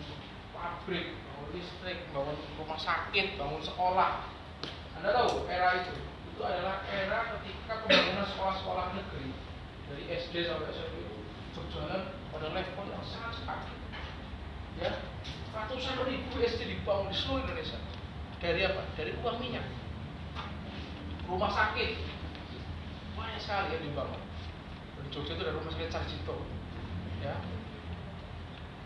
pabrik, 0.52 1.16
bangun 1.16 1.48
listrik, 1.56 1.98
bangun 2.12 2.36
rumah 2.60 2.76
sakit, 2.76 3.40
bangun 3.40 3.64
sekolah 3.64 4.28
anda 5.00 5.08
tahu 5.08 5.48
era 5.48 5.80
itu 5.80 5.96
itu 6.36 6.40
adalah 6.44 6.84
era 6.92 7.32
ketika 7.32 7.80
pembangunan 7.80 8.28
sekolah-sekolah 8.28 8.86
negeri 8.92 9.32
dari 9.88 10.04
SD 10.20 10.34
sampai 10.44 10.68
SMP 10.68 11.05
berjalan 11.56 12.02
pada 12.28 12.46
level 12.52 12.84
yang 12.92 13.04
sangat 13.08 13.32
cepat. 13.40 13.60
Ya, 14.76 14.92
ratusan 15.56 16.04
ribu 16.04 16.36
SD 16.36 16.68
dibangun 16.68 17.08
di 17.08 17.16
seluruh 17.16 17.48
Indonesia. 17.48 17.80
Dari 18.36 18.60
apa? 18.68 18.84
Dari 18.92 19.16
uang 19.24 19.40
minyak. 19.40 19.64
Rumah 21.24 21.50
sakit 21.50 21.90
banyak 23.16 23.40
sekali 23.40 23.72
yang 23.72 23.84
dibangun. 23.88 24.20
Di 25.00 25.08
Jogja 25.08 25.32
itu 25.34 25.42
ada 25.42 25.56
rumah 25.56 25.72
sakit 25.72 25.88
Sarjito, 25.88 26.36
ya. 27.24 27.34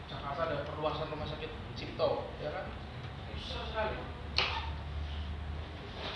Jakarta 0.07 0.41
ada 0.47 0.57
perluasan 0.67 1.11
rumah 1.11 1.27
sakit 1.27 1.51
Cipto, 1.75 2.31
ya 2.39 2.51
kan? 2.55 2.67
Besar 3.35 3.63
sekali. 3.67 3.99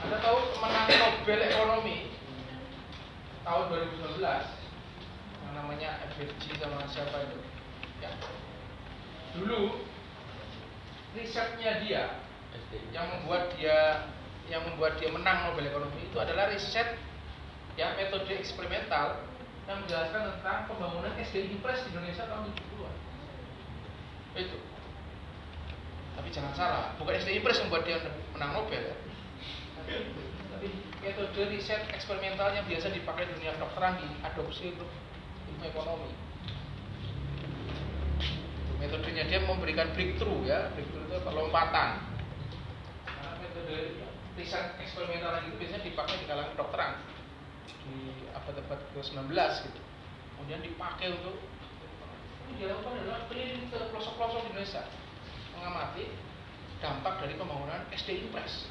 Anda 0.05 0.17
tahu 0.21 0.39
kemenangan 0.55 0.97
Nobel 1.01 1.41
Ekonomi 1.49 1.97
tahun 3.45 3.65
2019 3.73 4.21
yang 4.21 4.64
namanya 5.55 6.03
FBG 6.15 6.59
sama 6.59 6.83
siapa 6.91 7.31
itu? 7.31 7.39
Ya. 8.03 8.11
Dulu 9.39 9.87
risetnya 11.15 11.81
dia 11.81 12.03
yang 12.91 13.07
membuat 13.11 13.55
dia 13.55 14.11
yang 14.51 14.67
membuat 14.67 15.01
dia 15.01 15.09
menang 15.09 15.51
Nobel 15.51 15.71
Ekonomi 15.71 16.05
itu 16.05 16.19
adalah 16.21 16.53
riset 16.53 17.01
ya 17.81 17.97
metode 17.97 18.31
eksperimental 18.35 19.25
yang 19.65 19.81
menjelaskan 19.81 20.37
tentang 20.37 20.69
pembangunan 20.69 21.17
SDI 21.17 21.57
Impres 21.57 21.89
di 21.89 21.97
Indonesia 21.97 22.29
tahun 22.29 22.53
70-an. 22.53 22.97
Itu. 24.37 24.59
Tapi 26.15 26.29
jangan 26.31 26.53
salah, 26.53 26.85
bukan 27.01 27.17
SDI 27.17 27.41
Impres 27.41 27.59
yang 27.59 27.73
membuat 27.73 27.89
dia 27.89 27.99
menang 28.37 28.53
Nobel 28.53 28.83
ya 28.85 28.97
tapi 30.55 30.69
metode 31.05 31.41
riset 31.53 31.83
eksperimental 31.93 32.57
yang 32.57 32.65
biasa 32.65 32.89
dipakai 32.89 33.29
di 33.29 33.33
dunia 33.37 33.53
kedokteran 33.59 34.01
diadopsi 34.01 34.73
ekonomi. 35.69 36.13
Metodenya 38.81 39.25
dia 39.31 39.41
memberikan 39.45 39.93
breakthrough 39.97 40.45
ya. 40.45 40.69
Breakthrough 40.77 41.09
itu 41.09 41.17
perlompatan 41.25 42.05
karena 43.05 43.31
metode 43.41 43.77
riset 44.37 44.77
eksperimental 44.83 45.41
itu 45.47 45.57
biasanya 45.57 45.83
dipakai 45.87 46.17
di 46.21 46.27
kalangan 46.29 46.53
kedokteran 46.53 46.93
di 47.85 48.29
abad-abad 48.33 48.81
ke-19 48.93 49.31
gitu. 49.65 49.81
Kemudian 50.35 50.61
dipakai 50.61 51.15
untuk 51.15 51.37
ini 52.45 52.61
dilakukan 52.61 53.01
adalah 53.01 53.25
keliling 53.33 53.73
ke 53.73 53.79
pelosok-pelosok 53.89 54.53
Indonesia. 54.53 54.85
Mengamati 55.57 56.05
dampak 56.85 57.25
dari 57.25 57.35
pembangunan 57.41 57.89
SD 57.95 58.29
Impres. 58.29 58.69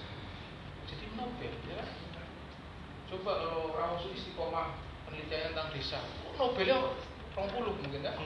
Jadi 0.85 1.09
Nobel 1.17 1.53
ya 1.65 1.81
kan? 1.81 1.89
coba 3.13 3.45
kalau 3.45 3.69
Rawasu 3.77 4.09
istiqomah 4.17 4.73
penelitian 5.13 5.53
tentang 5.53 5.69
desa. 5.69 6.01
Oh, 6.25 6.33
Nobelnya 6.49 6.77
rong 7.37 7.49
puluh 7.53 7.77
mungkin 7.77 8.01
kan 8.01 8.17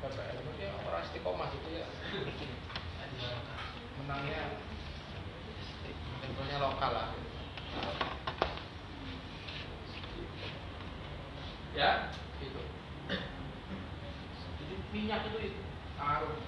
Bapak 0.00 0.24
ya, 0.58 0.72
orang 0.88 1.04
istiqomah 1.04 1.52
gitu 1.52 1.68
ya. 1.76 1.86
Menangnya 4.00 4.40
levelnya 6.24 6.56
lokal 6.58 6.90
lah. 6.96 7.08
Ya 11.76 12.08
gitu. 12.40 12.62
Jadi 14.60 14.74
minyak 14.96 15.28
itu 15.28 15.38
itu 15.52 15.60
taruh 16.00 16.40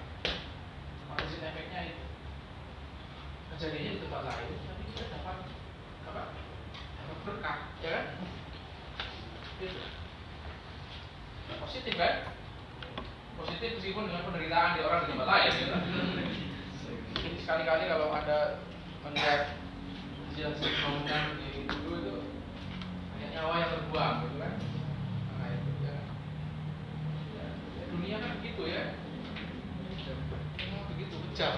margin 1.07 1.45
efeknya 1.45 1.95
itu. 1.95 2.03
Kejadiannya 3.55 3.91
di 3.93 4.01
tempat 4.03 4.21
lain 4.25 4.51
tapi 4.67 4.83
kita 4.91 5.05
dapat 5.15 5.37
apa? 6.11 6.23
Dapat 6.75 7.17
berkah 7.23 7.57
ya 7.79 7.89
kan 7.93 8.05
positif 11.63 11.93
kan? 11.95 12.13
Positif 13.35 13.69
meskipun 13.79 14.07
dengan 14.07 14.27
penderitaan 14.27 14.75
di 14.75 14.81
orang 14.83 15.05
di 15.05 15.11
tempat 15.15 15.27
lain 15.27 15.51
jadi 17.15 17.37
sekali-kali 17.41 17.83
kalau 17.89 18.13
ada 18.13 18.61
melihat 19.07 19.55
hasil 20.35 20.51
bangunan 20.59 21.39
di 21.39 21.65
dulu 21.65 21.95
itu 22.03 22.15
banyak 23.15 23.29
nyawa 23.33 23.63
yang 23.63 23.71
terbuang 23.71 24.15
gitu 24.27 24.37
kan? 24.37 24.53
Nah 25.39 25.47
itu 25.49 25.71
ya, 25.81 25.95
ya, 27.33 27.45
ya 27.79 27.83
dunia 27.89 28.15
kan 28.19 28.31
begitu 28.43 28.63
ya. 28.67 28.83
Begitu 30.95 31.15
kejam 31.31 31.55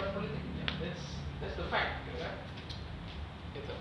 orang 0.00 0.12
politik, 0.16 0.44
ya, 0.56 0.66
that's 0.80 1.04
that's 1.44 1.56
the 1.60 1.66
fact, 1.68 2.02
gitu 2.08 2.18
kan? 2.24 2.34
Gitu. 3.52 3.74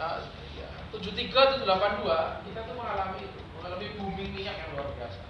Nah, 0.00 0.16
ya, 0.56 0.68
73 0.96 1.28
itu 1.28 1.56
82 1.68 2.48
kita 2.48 2.60
tuh 2.64 2.72
mengalami 2.72 3.20
itu, 3.20 3.40
mengalami 3.60 3.86
booming 4.00 4.32
minyak 4.32 4.56
yang 4.56 4.72
luar 4.72 4.88
biasa. 4.96 5.20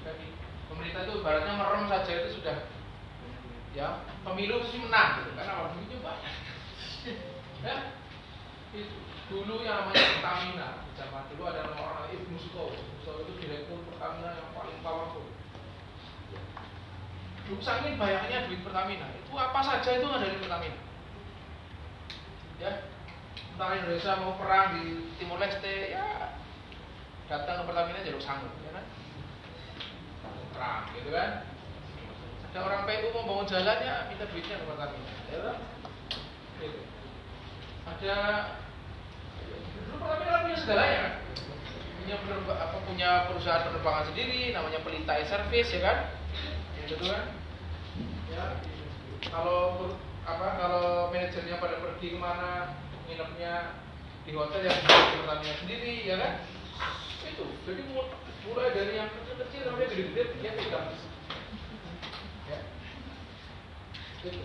Di 0.00 0.28
pemerintah 0.72 1.04
itu 1.04 1.20
baratnya 1.20 1.52
merem 1.60 1.84
saja 1.92 2.12
itu 2.16 2.40
sudah 2.40 2.64
ya 3.76 4.00
pemilu 4.24 4.64
sih 4.72 4.80
menang 4.80 5.20
gitu 5.20 5.36
karena 5.36 5.68
duitnya 5.68 5.98
banyak. 6.00 6.34
ya, 7.68 7.76
itu 8.72 8.96
dulu 9.28 9.60
yang 9.60 9.84
namanya 9.84 10.18
Pertamina 10.18 10.68
zaman 10.96 11.22
dulu 11.28 11.42
ada 11.44 11.68
nama 11.68 11.82
orang 11.92 12.08
Ibnu 12.10 12.40
Suko 12.40 12.72
Suko 13.04 13.22
itu 13.22 13.32
direktur 13.36 13.84
Pertamina 13.86 14.34
yang 14.34 14.50
paling 14.56 14.80
powerful 14.82 15.28
dulu 17.46 17.60
saking 17.62 17.94
banyaknya 17.94 18.50
duit 18.50 18.64
Pertamina 18.66 19.06
itu 19.14 19.32
apa 19.38 19.60
saja 19.62 19.90
itu 20.02 20.06
ada 20.10 20.26
di 20.26 20.38
Pertamina 20.42 20.89
ya 22.60 22.72
entah 23.56 23.76
Indonesia 23.76 24.20
mau 24.20 24.36
perang 24.36 24.76
di 24.76 24.84
Timur 25.16 25.40
Leste 25.40 25.96
ya 25.96 26.36
datang 27.28 27.62
ke 27.62 27.64
Pertamina 27.68 28.04
jalur 28.04 28.22
sanggup 28.22 28.52
ya 28.60 28.70
kan? 28.76 28.84
Perang 30.52 30.82
gitu 30.92 31.10
kan? 31.14 31.30
Ada 32.50 32.58
orang 32.66 32.82
PU 32.84 33.06
mau 33.14 33.22
bangun 33.24 33.46
jalannya 33.48 33.94
minta 34.12 34.24
duitnya 34.28 34.60
ke 34.60 34.66
Pertamina 34.68 35.12
ya 35.32 35.38
kan? 35.40 35.58
Gitu. 36.60 36.80
ada 37.88 38.16
dulu 39.88 39.94
Pertamina 39.96 40.44
punya 40.44 40.58
segalanya 40.60 41.04
punya 42.00 42.16
apa, 42.52 42.76
punya 42.84 43.10
perusahaan 43.30 43.64
penerbangan 43.64 44.04
sendiri 44.12 44.52
namanya 44.52 44.84
Pelita 44.84 45.16
Air 45.16 45.28
Service 45.28 45.72
ya 45.72 45.80
kan? 45.80 45.98
Ya 46.76 46.82
gitu 46.92 47.04
kan 47.08 47.24
ya 48.30 48.44
kalau 49.28 49.94
apa 50.30 50.48
kalau 50.62 51.10
manajernya 51.10 51.58
pada 51.58 51.82
pergi 51.82 52.14
ke 52.14 52.18
mana 52.18 52.78
nginepnya 53.10 53.82
di 54.22 54.30
hotel 54.38 54.62
yang 54.62 54.78
di 54.78 55.18
Pertamina 55.18 55.54
sendiri 55.58 55.94
ya 56.06 56.16
kan? 56.22 56.32
Itu 57.26 57.44
jadi 57.66 57.82
mulai 58.46 58.70
dari 58.70 58.92
yang 58.94 59.10
kecil-kecil 59.10 59.60
sampai 59.66 59.90
gede-gede 59.90 60.22
dia 60.38 60.52
tidak 60.54 60.84
ya. 62.46 62.58
Itu. 64.22 64.40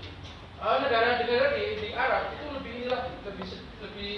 Ah, 0.57 0.82
negara-negara 0.82 1.53
di, 1.53 1.64
di 1.78 1.90
Arab 1.94 2.34
itu 2.34 2.45
lebih 2.49 2.76
lagi, 2.90 3.12
lebih 3.28 3.48
lebih 3.86 4.16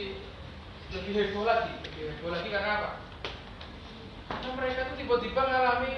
lebih 0.95 1.14
heboh 1.19 1.44
lagi, 1.44 1.73
lebih 1.84 2.02
heboh 2.15 2.31
lagi 2.31 2.48
karena 2.48 2.72
apa? 2.80 2.89
Karena 4.31 4.49
mereka 4.56 4.80
tuh 4.88 4.95
tiba-tiba 4.95 5.41
ngalami 5.44 5.94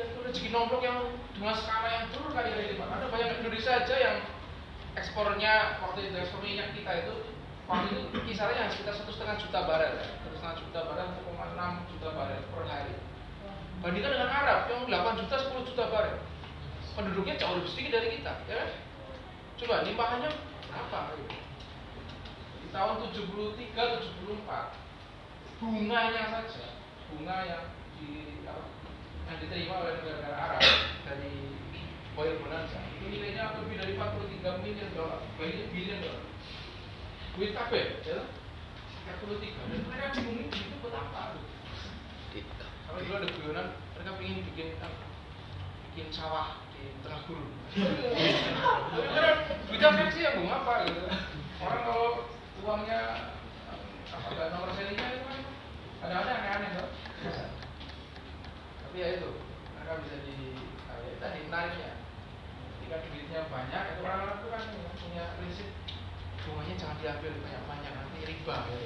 apa? 0.00 0.16
Ya, 0.16 0.24
rezeki 0.24 0.48
nomplok 0.52 0.82
yang 0.82 0.98
dengan 1.36 1.54
skala 1.60 1.88
yang 1.88 2.04
turun 2.16 2.32
kali 2.32 2.50
lipat. 2.52 2.88
Ada 2.88 3.06
banyak 3.12 3.28
Indonesia 3.44 3.72
aja 3.84 3.96
yang 4.00 4.16
ekspornya 4.98 5.78
waktu 5.84 6.10
itu 6.10 6.16
ekspor 6.18 6.40
minyak 6.42 6.74
kita 6.74 7.06
itu 7.06 7.14
waktu 7.70 8.10
itu 8.10 8.34
hanya 8.42 8.66
sekitar 8.72 8.94
satu 8.98 9.12
setengah 9.14 9.36
juta 9.38 9.60
barel 9.62 9.92
ya. 10.02 10.06
satu 10.18 10.34
setengah 10.34 10.56
juta 10.58 10.80
barel 10.90 11.08
1,6 11.14 11.90
juta 11.94 12.08
barel 12.10 12.42
per 12.50 12.64
hari 12.66 12.94
bandingkan 13.80 14.12
dengan 14.18 14.30
Arab 14.34 14.58
yang 14.66 14.82
8 14.90 15.20
juta 15.22 15.36
10 15.38 15.68
juta 15.70 15.84
barel 15.94 16.18
penduduknya 16.98 17.38
jauh 17.38 17.54
lebih 17.62 17.70
sedikit 17.70 18.02
dari 18.02 18.18
kita 18.18 18.32
ya 18.50 18.54
kan? 18.58 18.70
coba 19.62 19.74
limpahannya 19.86 20.30
berapa 20.66 21.00
di 22.58 22.68
tahun 22.74 22.94
73 23.14 24.02
74 24.26 25.62
bunganya 25.62 26.24
saja 26.34 26.66
bunga 27.10 27.38
yang 27.46 27.64
di 28.00 28.10
apa, 28.10 28.29
yang 29.30 29.38
diterima 29.38 29.74
oleh 29.78 29.94
negara-negara 30.02 30.36
Arab 30.36 30.62
dari 31.06 31.54
oil 32.18 32.34
bonanza. 32.42 32.82
Itu 32.98 33.06
nilainya 33.06 33.54
lebih 33.62 33.78
dari 33.78 33.94
43 33.94 34.62
miliar 34.66 34.90
dolar. 34.98 35.22
Bilion 35.38 36.02
dolar. 36.02 36.26
Duit 37.38 37.54
kabeh 37.54 38.02
ya? 38.02 38.26
43 39.10 39.70
dan 39.70 39.80
mereka 39.86 40.06
bingung 40.18 40.50
itu 40.50 40.76
buat 40.82 40.94
apa 40.94 41.38
sampai 42.86 43.06
dulu 43.06 43.14
ada 43.18 43.26
guyonan 43.26 43.66
mereka 43.94 44.18
ingin 44.22 44.46
bikin 44.50 44.68
bikin 45.90 46.06
sawah 46.14 46.62
di 46.74 46.94
tengah 47.02 47.22
gurun 47.26 47.50
duitnya 49.66 49.90
kan 49.94 50.06
sih? 50.14 50.22
Ya 50.26 50.34
mau 50.38 50.50
apa 50.50 50.90
gitu. 50.90 51.06
Orang 51.58 51.82
kalau 51.86 52.26
uangnya 52.66 53.00
apa 54.10 54.26
nggak 54.30 54.48
nomor 54.54 54.70
serinya 54.78 55.06
itu 55.10 55.26
kan 55.26 55.40
kadang-kadang 56.02 56.38
aneh-aneh 56.38 56.70
tuh 56.78 56.88
tapi 58.90 59.06
ya 59.06 59.22
itu. 59.22 59.30
Mereka 59.78 60.02
bisa 60.02 60.16
di 60.26 60.34
ya, 60.82 61.14
tadi 61.22 61.38
menariknya 61.46 61.94
ketika 62.74 63.06
duitnya 63.06 63.40
banyak 63.46 63.82
itu 63.86 64.00
orang-orang 64.02 64.36
itu 64.42 64.48
kan 64.50 64.62
punya 64.98 65.24
prinsip 65.38 65.68
bunganya 66.42 66.74
jangan 66.74 66.98
diambil 66.98 67.32
banyak-banyak 67.38 67.92
nanti 67.94 68.18
riba. 68.26 68.56
Ya. 68.66 68.78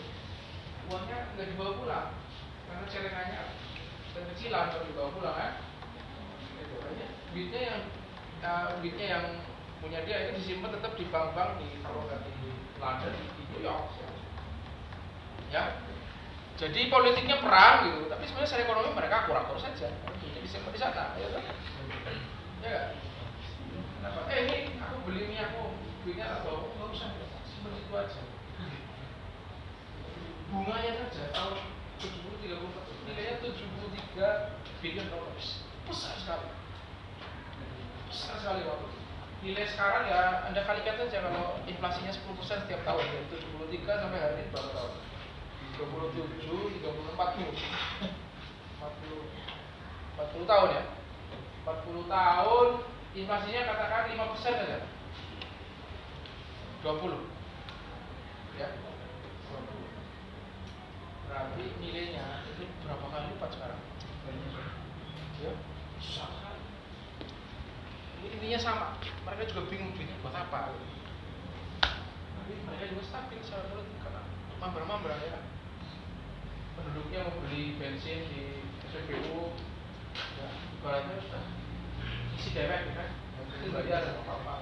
uangnya 0.85 1.17
nggak 1.33 1.49
dibawa 1.49 1.73
pulang 1.81 2.09
karena 2.69 2.85
celengannya 2.85 3.43
kecilan 4.13 4.69
kalau 4.69 4.85
dibawa 4.85 5.09
pulang 5.17 5.37
kan? 5.41 5.53
Itu 6.61 6.77
aja 6.85 7.07
duitnya 7.33 7.61
yang 7.65 7.81
uh, 8.45 8.77
yang 8.85 9.27
punya 9.81 10.05
dia 10.05 10.29
itu 10.29 10.37
disimpan 10.37 10.77
tetap 10.77 11.01
di 11.01 11.09
bank-bank 11.09 11.65
di 11.65 11.81
kalau 11.81 12.05
di 12.05 12.53
London 12.77 13.13
di 13.17 13.43
New 13.57 13.65
York 13.65 13.89
ya 15.49 15.81
jadi 16.55 16.87
politiknya 16.87 17.43
perang 17.43 17.91
gitu 17.91 18.07
tapi 18.07 18.23
sebenarnya 18.31 18.49
secara 18.51 18.65
ekonomi 18.71 18.91
mereka 18.95 19.27
kurang 19.27 19.45
kurang 19.51 19.63
saja. 19.63 19.91
Duitnya 20.23 20.41
disimpan 20.43 20.71
di 20.71 20.79
sana 20.79 21.05
ya 21.19 21.27
kan? 21.35 21.43
Ya 22.63 22.81
Kenapa? 23.99 24.21
Eh 24.31 24.39
ini 24.47 24.57
aku 24.79 24.95
beli 25.09 25.33
minyak 25.33 25.51
aku 25.51 25.75
tak 26.05 26.45
bawa 26.45 26.69
nggak 26.71 26.89
usah 26.95 27.09
simpan 27.49 27.73
situ 27.75 27.93
aja. 27.97 28.23
Bunganya 30.53 30.93
saja 30.95 31.25
tahun 31.35 31.57
70 31.99 32.45
34 32.45 33.09
nilainya 33.09 33.35
73 33.43 34.85
billion 34.85 35.07
dollars. 35.11 35.65
Besar 35.91 36.15
sekali. 36.21 36.53
Besar 38.13 38.35
sekali 38.39 38.63
waktu 38.63 38.87
itu. 38.93 39.01
nilai 39.45 39.69
sekarang 39.69 40.09
ya 40.09 40.49
anda 40.49 40.65
kalikan 40.65 40.97
saja 40.97 41.21
kalau 41.21 41.61
inflasinya 41.69 42.09
10% 42.09 42.65
setiap 42.65 42.81
tahun 42.81 43.05
dari 43.29 43.45
73 43.77 44.01
sampai 44.01 44.21
hari 44.21 44.35
ini 44.41 44.49
berapa 44.49 44.71
tahun 44.73 44.93
27 45.75 46.79
30 46.79 46.81
40 46.81 47.15
40 47.15 47.19
40 50.15 50.51
tahun 50.51 50.69
ya? 50.71 50.83
40 51.65 52.05
tahun 52.07 52.67
inflasinya 53.15 53.63
katakan 53.67 54.11
5% 54.15 54.43
saja 54.43 54.79
20 56.85 57.17
ya. 58.61 58.69
20 58.71 58.79
berarti 61.27 61.65
nilainya 61.83 62.27
itu 62.55 62.63
berapa 62.87 63.07
kali 63.11 63.27
lipat 63.35 63.51
sekarang? 63.59 63.83
Ya 65.43 65.51
ini 68.25 68.41
intinya 68.41 68.57
sama. 68.57 68.97
Mereka 69.29 69.53
juga 69.53 69.69
bingung 69.69 69.93
duitnya 69.93 70.17
buat 70.25 70.33
apa. 70.33 70.73
Tapi 71.85 72.53
mereka 72.65 72.89
juga 72.89 73.05
stabil 73.05 73.37
secara 73.45 73.69
karena 73.77 74.25
mambra-mambra 74.57 75.13
ya 75.21 75.44
penduduknya 76.85 77.21
mau 77.25 77.41
beli 77.49 77.81
bensin 77.81 78.29
di 78.29 78.61
SPBU 78.93 79.57
ya 80.37 80.49
ibaratnya 80.79 81.17
sudah. 81.25 81.45
Isi 82.37 82.49
dewek 82.53 82.81
ya 82.87 82.93
kan? 82.93 83.11
Itu 83.57 83.73
bayar 83.73 84.05
apa-apa 84.21 84.55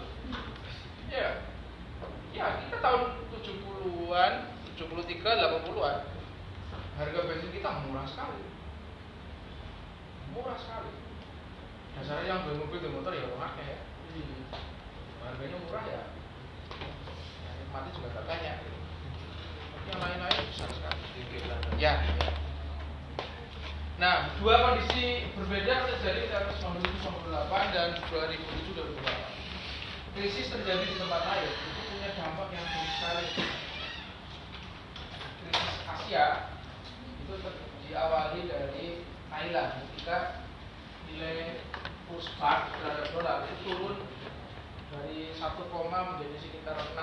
ya 1.12 1.44
ya 2.32 2.46
kita 2.64 2.80
tahun 2.80 3.20
70-an 3.36 4.32
73 4.80 5.20
80-an 5.20 5.96
harga 6.96 7.20
bensin 7.28 7.50
kita 7.52 7.84
murah 7.84 8.06
sekali. 8.08 8.40
Murah 10.32 10.56
sekali. 10.56 10.92
Dasarnya 11.92 12.24
yang 12.24 12.40
beli 12.48 12.56
mobil 12.56 12.80
dan 12.80 12.92
motor 12.96 13.12
ya 13.12 13.28
orang 13.28 13.52
ya. 13.60 13.76
Harganya 15.20 15.56
murah 15.60 15.84
ya. 15.84 16.02
Yang 17.44 17.56
nikmati 17.60 17.88
juga 17.92 18.08
tak 18.16 18.24
banyak. 18.24 18.56
tapi 18.56 18.71
ya. 21.82 21.98
Nah 23.98 24.30
dua 24.38 24.54
kondisi 24.70 25.26
berbeda 25.34 25.90
terjadi 25.90 26.20
di 26.26 26.30
tahun 26.30 26.78
1998 26.78 27.74
dan 27.74 27.88
2007 28.06 28.78
2008 28.78 29.42
krisis 30.14 30.46
terjadi 30.54 30.86
di 30.86 30.94
tempat 30.94 31.22
lain. 31.26 31.50
Itu 31.50 31.80
punya 31.90 32.10
dampak 32.14 32.48
yang 32.54 32.66
besar. 32.70 33.18
Krisis 35.42 35.76
Asia 35.90 36.26
itu 37.26 37.34
diawali 37.90 38.46
dari 38.46 39.02
Thailand. 39.26 39.70
Ketika 39.90 40.46
nilai 41.10 41.58
kurs 42.06 42.30
baht 42.38 42.70
terhadap 42.78 43.10
dolar 43.10 43.42
itu 43.50 43.74
turun 43.74 43.98
dari 44.92 45.34
1, 45.34 45.40
menjadi 45.42 46.36
sekitar 46.38 46.76
6 46.78 46.94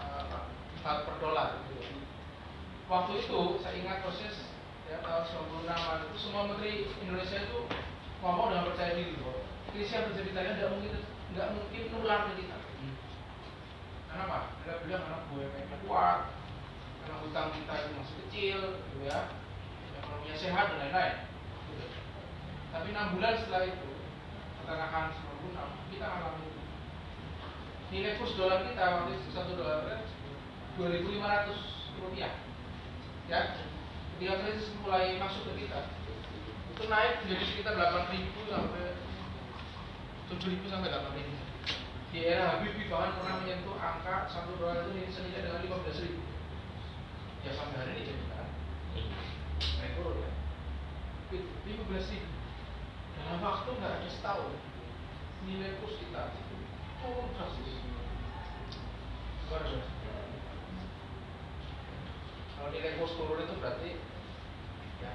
uh, 0.00 0.51
baht 0.82 1.06
per 1.06 1.16
dolar. 1.22 1.62
Waktu 2.90 3.12
itu 3.24 3.40
saya 3.62 3.74
ingat 3.78 4.04
proses 4.04 4.52
ya 4.90 5.00
tahun 5.00 5.24
96an 5.64 6.10
itu 6.10 6.16
semua 6.18 6.42
menteri 6.50 6.90
Indonesia 7.00 7.38
itu 7.48 7.58
ngomong 8.20 8.52
dengan 8.52 8.68
percaya 8.68 8.92
diri 8.98 9.16
bahwa 9.22 9.40
yang 9.72 10.04
terjadi 10.12 10.30
Thailand 10.36 10.56
tidak 10.60 10.72
mungkin 10.76 10.92
nggak 11.32 11.48
mungkin 11.56 11.82
nular 11.96 12.20
ke 12.28 12.32
kita. 12.44 12.56
Kenapa? 14.12 14.38
Mereka 14.60 14.84
bilang 14.84 15.02
karena 15.08 15.18
BUMN 15.32 15.80
kuat, 15.88 16.18
karena 17.00 17.16
hutang 17.24 17.48
kita 17.56 17.72
itu 17.80 17.90
masih 17.96 18.16
kecil, 18.28 18.58
gitu 18.76 18.98
ya, 19.08 19.32
ekonominya 19.96 20.36
sehat 20.36 20.64
dan 20.68 20.78
lain-lain. 20.84 21.16
Gitu. 21.72 21.84
Tapi 22.68 22.86
enam 22.92 23.16
bulan 23.16 23.40
setelah 23.40 23.64
itu, 23.72 23.90
katakan 24.68 25.16
96, 25.16 25.96
kita 25.96 26.04
alami. 26.04 26.48
Nilai 27.88 28.20
kurs 28.20 28.36
dolar 28.36 28.68
kita 28.68 28.84
waktu 28.84 29.16
itu 29.16 29.28
satu 29.32 29.56
dolar 29.56 29.80
2.500 30.80 32.00
rupiah. 32.00 32.32
Ya, 33.28 33.56
ketika 34.16 34.34
krisis 34.44 34.72
mulai 34.80 35.16
masuk 35.20 35.52
ke 35.52 35.66
kita, 35.66 35.80
itu 36.72 36.82
naik 36.88 37.22
menjadi 37.24 37.44
sekitar 37.48 37.74
8.000 37.76 38.32
sampai 38.48 38.96
7.000 40.32 40.72
sampai 40.72 40.88
8.000 40.88 41.52
di 42.12 42.28
era 42.28 42.60
Habibie 42.60 42.92
bahkan 42.92 43.16
pernah 43.16 43.40
menyentuh 43.40 43.72
angka 43.80 44.28
satu 44.28 44.60
dolar 44.60 44.84
itu 44.84 45.08
senilai 45.08 45.48
dengan 45.48 45.64
15 45.64 46.04
ribu. 46.04 46.20
Ya 47.40 47.56
sampai 47.56 47.80
hari 47.80 47.92
ini 47.96 48.12
jadi 48.12 48.24
kan? 48.28 48.48
Naik 49.80 49.92
turun 49.96 50.20
ya. 50.20 50.30
15 51.32 52.12
ribu. 52.12 52.32
Dalam 53.16 53.40
waktu 53.40 53.70
nggak 53.80 53.92
ada 53.96 54.08
setahun 54.12 54.52
nilai 55.48 55.80
kurs 55.80 55.96
kita 56.04 56.36
turun 57.00 57.32
drastis. 57.32 57.80
Luar 59.48 59.64
biasa 59.64 60.01
kalau 62.62 62.78
nilai 62.78 62.94
kurs 62.94 63.18
turun 63.18 63.42
itu 63.42 63.58
berarti 63.58 63.90
ya 65.02 65.12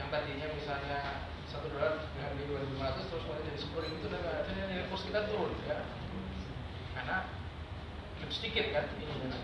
yang 0.00 0.08
tadinya 0.08 0.56
misalnya 0.56 1.28
satu 1.52 1.68
dolar 1.68 2.00
harga 2.00 2.42
dua 2.48 2.64
ribu 2.64 2.80
lima 2.80 2.96
ratus 2.96 3.12
terus 3.12 3.28
mulai 3.28 3.44
jadi 3.44 3.60
sepuluh 3.60 3.84
ribu 3.84 4.00
itu 4.00 4.08
udah 4.08 4.20
nggak 4.24 4.36
ada. 4.40 4.50
Nilai 4.56 4.88
kurs 4.88 5.04
kita 5.04 5.20
turun 5.28 5.52
ya. 5.68 5.84
Karena 6.96 7.28
lebih 8.24 8.32
sedikit 8.32 8.72
kan 8.72 8.88
ini 8.96 9.04
kan 9.04 9.36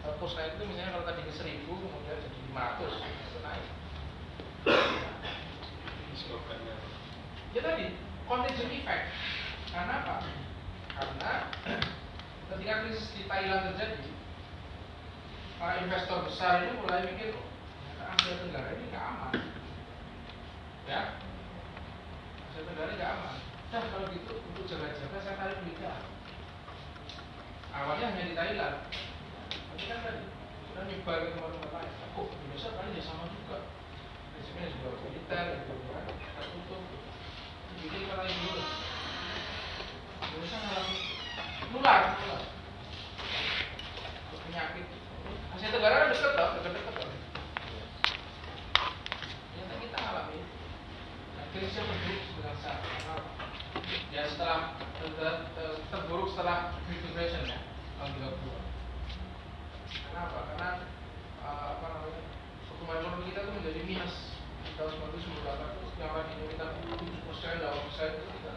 kalau 0.00 0.16
kurs 0.16 0.40
naik 0.40 0.56
itu 0.56 0.64
misalnya 0.64 0.96
kalau 0.96 1.04
tadi 1.04 1.20
seribu 1.36 1.72
kemudian 1.84 2.16
jadi 2.16 2.38
lima 2.48 2.60
ratus 2.64 2.94
itu 3.04 3.38
naik. 3.44 3.66
Disebabkannya. 6.16 6.74
Ya 7.52 7.60
tadi 7.60 7.84
contagion 8.24 8.72
effect. 8.72 9.04
Karena 9.68 9.94
apa? 10.00 10.16
Karena 10.96 11.32
ketika 12.48 12.74
krisis 12.88 13.12
di 13.12 13.28
Thailand 13.28 13.68
terjadi 13.68 14.16
para 15.56 15.80
investor 15.80 16.28
besar 16.28 16.68
ini 16.68 16.76
mulai 16.84 17.08
mikir 17.08 17.32
"Oh, 17.32 17.48
ternyata 17.96 18.04
Asia 18.12 18.34
Tenggara 18.44 18.68
ini 18.76 18.84
nggak 18.92 19.04
aman 19.08 19.34
ya 20.84 21.02
Asia 22.52 22.60
Tenggara 22.60 22.92
nggak 22.92 23.12
aman. 23.16 23.36
Nah 23.66 23.82
kalau 23.92 24.06
gitu 24.12 24.32
untuk 24.40 24.64
jaga-jaga 24.70 25.18
saya 25.20 25.36
tarik 25.36 25.58
duitnya. 25.64 25.92
Awalnya 27.76 28.08
hanya 28.08 28.30
di 28.30 28.34
Thailand, 28.38 28.88
tapi 29.52 29.84
kan 29.84 29.98
tadi 30.00 30.22
sudah 30.70 30.84
nyebar 30.88 31.16
ke 31.20 31.28
tempat-tempat 31.36 31.72
lain. 31.76 31.92
Oh 32.16 32.24
Indonesia 32.32 32.70
kali 32.72 32.96
ya 32.96 33.02
sama 33.04 33.28
juga. 33.28 33.58
Prinsipnya 34.32 34.72
juga 34.72 34.88
militer 35.04 35.44
kan, 35.60 35.76
tertutup. 36.40 36.82
Bikin 37.76 38.08
kata 38.08 38.24
dulu. 38.24 38.64
Indonesia 40.24 40.56
ngalami 40.56 40.96
nular, 41.74 42.00
nular. 42.16 42.42
Penyakit. 44.46 44.95
Asia 45.66 45.82
Tenggara 45.82 45.98
kan 45.98 46.14
dekat 46.14 46.32
loh, 46.38 46.50
dekat-dekat 46.62 46.94
loh. 46.94 47.10
Ternyata 49.50 49.74
kita 49.82 49.98
alami 49.98 50.38
nah, 51.34 51.44
yang 51.58 51.86
dengan 52.38 52.56
saat 52.62 52.86
ya 54.14 54.22
setelah 54.30 54.78
ter- 54.78 55.42
ter- 55.58 55.82
terburuk 55.90 56.30
setelah 56.30 56.70
Great 56.86 57.02
Depression 57.02 57.50
ya 57.50 57.58
tahun 57.98 58.14
30 58.14 58.46
kenapa? 60.06 60.38
karena 60.54 60.70
uh, 61.42 61.66
apa 61.74 61.86
namanya 61.98 62.22
pertumbuhan 62.70 63.02
ekonomi 63.02 63.24
kita 63.34 63.40
itu 63.42 63.52
menjadi 63.58 63.80
minus. 63.90 64.14
Di 64.62 64.70
tahun 64.78 64.94
1998 65.18 65.50
itu 65.50 65.98
yang 65.98 66.14
tadinya 66.14 66.46
kita 66.46 66.66
7 66.94 67.26
persen, 67.26 67.58
8 67.58 67.86
persen 67.90 68.08
itu 68.14 68.26
kita 68.38 68.52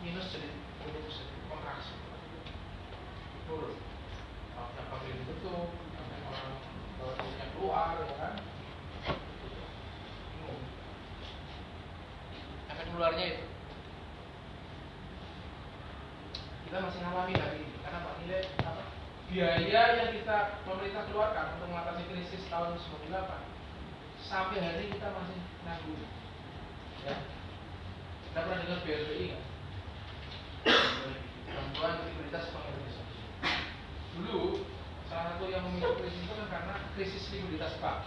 minus 0.00 0.26
jadi 0.32 0.48
10 0.56 1.04
persen. 1.04 1.26
Kontraksi. 1.52 1.92
Turun. 3.44 3.76
Ditutup 4.58 4.68
yang 4.72 4.86
barunya 4.92 5.87
keluar 7.58 7.98
kan 8.14 8.38
efek 12.70 12.86
nularnya 12.94 13.26
itu. 13.34 13.44
Kita 16.70 16.84
masih 16.84 17.00
ngalami 17.02 17.34
ini? 17.34 17.66
Karena 17.82 18.06
pak 18.06 18.14
nilai 18.22 18.42
apa? 18.62 18.82
Biaya 19.26 19.82
yang 19.98 20.10
kita 20.14 20.62
pemerintah 20.62 21.02
keluarkan 21.10 21.58
untuk 21.58 21.68
mengatasi 21.74 22.06
krisis 22.06 22.46
tahun 22.46 22.78
98 22.78 23.10
sampai 24.22 24.62
hari 24.62 24.86
ini 24.86 24.94
kita 24.94 25.10
masih 25.10 25.38
nanggung. 25.66 26.06
Ya. 27.02 27.16
Kita 28.30 28.38
pernah 28.46 28.62
dengar 28.62 28.80
BLBI 28.86 29.26
kan 29.34 29.42
likuiditas 32.04 32.50
bank 32.52 32.66
Indonesia 32.68 33.04
dulu 34.18 34.66
salah 35.08 35.34
satu 35.34 35.48
yang 35.48 35.64
memicu 35.64 35.96
krisis 35.98 36.22
itu 36.22 36.34
kan 36.36 36.48
karena 36.52 36.74
krisis 36.92 37.24
likuiditas 37.32 37.80
bank 37.80 38.04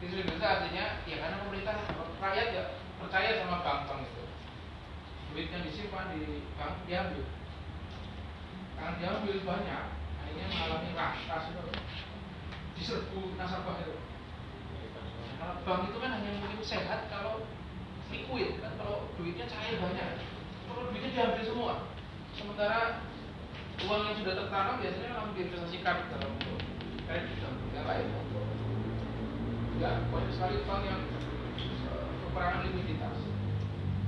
krisis 0.00 0.16
likuiditas 0.18 0.48
artinya 0.48 0.84
ya 1.06 1.16
karena 1.20 1.36
pemerintah 1.44 1.74
rakyat 2.18 2.48
ya 2.56 2.64
percaya 3.02 3.42
sama 3.42 3.66
bank-bank 3.66 4.06
itu. 4.06 4.24
Duit 5.34 5.50
yang 5.50 5.66
disimpan 5.66 6.14
di 6.14 6.46
bank 6.54 6.86
diambil. 6.86 7.26
Karena 8.78 8.92
diambil 8.98 9.36
banyak 9.42 9.84
akhirnya 10.22 10.46
mengalami 10.48 10.90
ras 10.94 11.44
diserbu 12.78 13.34
nasabah 13.34 13.82
itu. 13.82 13.98
Kalau 15.42 15.54
bank 15.66 15.82
itu 15.90 15.98
kan 15.98 16.10
hanya 16.14 16.30
mungkin 16.38 16.62
sehat 16.62 17.10
kalau 17.10 17.42
liquid 18.14 18.62
kan 18.62 18.72
kalau 18.78 19.10
duitnya 19.18 19.50
cair 19.50 19.82
banyak. 19.82 20.22
Kalau 20.70 20.82
duitnya 20.94 21.10
diambil 21.10 21.42
semua. 21.42 21.74
Sementara 22.38 23.11
uang 23.80 24.02
yang 24.04 24.16
sudah 24.20 24.34
tertanam 24.36 24.76
biasanya 24.78 25.10
langsung 25.16 25.34
diinvestasikan 25.34 25.96
dalam 26.12 26.30
bentuk 26.36 26.60
yang 27.72 27.86
lain. 27.88 28.06
Ya 29.80 29.90
banyak 30.12 30.32
sekali 30.36 30.62
bank 30.68 30.82
yang 30.86 31.00
eh, 31.08 32.06
kekurangan 32.28 32.64
likuiditas. 32.68 33.18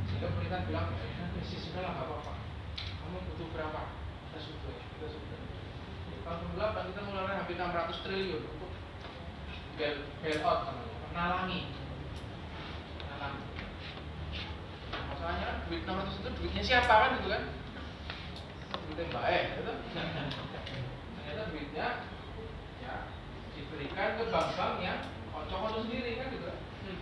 Sehingga 0.07 0.28
pemerintah 0.36 0.61
bilang 0.69 0.89
ya 0.95 1.24
krisis 1.35 1.73
lah 1.74 1.91
nggak 1.97 2.07
apa-apa. 2.07 2.32
Kamu 2.77 3.19
butuh 3.32 3.49
berapa? 3.57 3.82
Kita 4.31 4.39
sudah 4.39 4.74
kita 4.77 5.07
sudah 5.09 5.39
tahun 6.24 6.57
2008 6.57 6.89
kita 6.93 7.01
mengeluarkan 7.05 7.36
hampir 7.45 7.57
600 7.61 8.05
triliun 8.05 8.43
untuk 8.49 8.70
bail 9.81 9.97
bailout 10.23 10.61
menalangi. 11.11 11.61
Menalangi. 13.03 13.45
Masalahnya 14.95 15.45
kan 15.45 15.57
duit 15.66 15.82
600 15.82 16.20
itu 16.20 16.31
duitnya 16.39 16.62
siapa 16.62 16.95
kan 16.95 17.11
gitu 17.19 17.28
kan 17.32 17.64
duitnya 18.93 19.20
E 19.24 19.39
gitu 19.56 19.73
ternyata 21.15 21.43
duitnya 21.51 21.86
ya 22.85 22.94
diberikan 23.56 24.20
ke 24.20 24.24
bank-bank 24.28 24.74
yang 24.85 25.01
kocok-kocok 25.32 25.81
sendiri 25.89 26.20
kan 26.20 26.27
gitu 26.35 26.47
kan 26.47 26.59
hmm. 26.85 27.01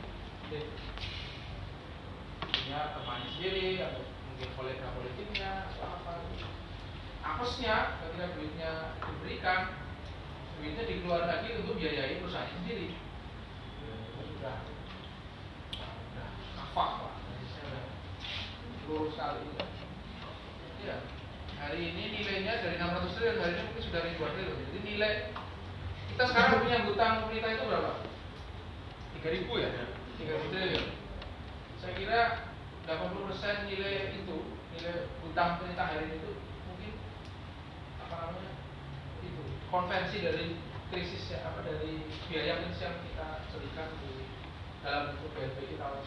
punya 2.47 2.81
temannya 2.95 3.29
sendiri 3.35 3.69
atau 3.83 4.03
mungkin 4.31 4.49
kolega 4.55 4.87
politiknya 4.95 5.51
atau 5.69 5.83
apa 5.83 6.13
gitu. 6.31 6.47
apesnya 7.23 7.75
ketika 8.01 8.27
duitnya 8.39 8.71
diberikan 9.03 9.61
duitnya 10.63 10.85
dikeluarkan 10.87 11.29
lagi 11.29 11.49
untuk 11.59 11.75
biayai 11.79 12.23
perusahaan 12.23 12.55
sendiri 12.63 12.95
Ya, 13.83 13.99
sudah 14.31 14.57
sudah 15.75 16.29
kafah 16.55 16.91
pak 17.03 17.13
luruh 18.87 19.09
sekali 19.15 19.43
ya 20.83 20.97
hari 21.63 21.95
ini 21.95 22.03
nilainya 22.19 22.59
dari 22.59 22.75
600 22.75 23.15
triliun 23.15 23.39
hari 23.39 23.53
ini 23.55 23.63
mungkin 23.71 23.85
sudah 23.87 24.01
ribuan 24.03 24.33
triliun. 24.35 24.59
Jadi 24.67 24.81
nilai 24.83 25.13
kita 26.11 26.25
sekarang 26.29 26.67
punya 26.67 26.79
hutang 26.83 27.15
pemerintah 27.25 27.51
itu 27.55 27.65
berapa? 27.71 27.93
3000 29.23 29.63
ya? 29.63 29.71
3000 30.19 30.53
triliun. 30.53 30.87
Saya 31.79 31.93
kira 31.95 32.21
80% 32.87 33.71
nilai 33.71 33.95
itu 34.19 34.37
nilai 34.75 34.95
hutang 35.23 35.63
pemerintah 35.63 35.87
hari 35.87 36.11
ini 36.11 36.17
itu 36.19 36.33
mungkin 36.67 36.93
apa 38.03 38.15
namanya 38.27 38.53
itu 39.23 39.43
konvensi 39.71 40.19
dari 40.19 40.59
krisis 40.91 41.33
ya, 41.33 41.47
apa 41.47 41.65
dari 41.65 42.05
biaya 42.29 42.61
krisis 42.61 42.85
yang 42.85 42.99
kita 43.07 43.49
berikan 43.55 43.89
di 44.03 44.29
dalam 44.83 45.15
bentuk 45.15 45.31
BLPI 45.33 45.79
tahun 45.79 46.03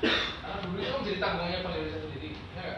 98 0.00 0.40
karena 0.40 0.56
dulu 0.64 0.80
itu 0.80 0.96
menjadi 0.96 1.18
tanggungannya 1.20 1.58
Bank 1.60 1.74
Indonesia 1.76 2.00
sendiri 2.08 2.30
ya? 2.56 2.72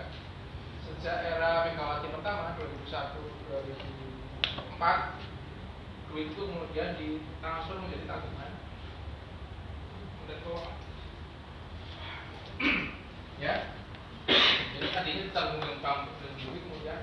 Sejak 0.98 1.18
era 1.24 1.64
Megawati 1.64 2.12
pertama 2.12 2.52
2001 2.60 3.16
2004 3.48 6.12
duit 6.12 6.28
itu 6.28 6.42
kemudian 6.44 6.92
ditransfer 7.00 7.80
menjadi 7.80 8.04
tanggungan 8.04 8.52
kemudian 10.28 10.68
ya 13.44 13.72
jadi 14.28 14.88
tadinya 14.92 15.32
ditanggung 15.32 15.80
bank 15.80 16.12
duit 16.20 16.60
kemudian 16.60 17.00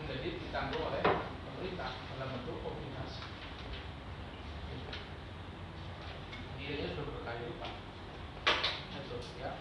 menjadi 0.00 0.40
ditanggung 0.40 0.80
oleh 0.80 1.04
pemerintah 1.44 1.92
dalam 2.16 2.32
bentuk 2.32 2.56
obligasi 2.64 3.20
nilainya 6.56 6.96
sudah 6.98 7.14
berkali 7.14 7.46
lipat. 7.46 7.72
Ya 9.38 9.54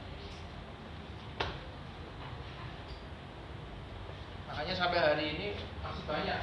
makanya 4.55 4.71
sampai 4.79 5.03
hari 5.03 5.35
ini 5.35 5.47
masih 5.83 6.07
banyak 6.07 6.39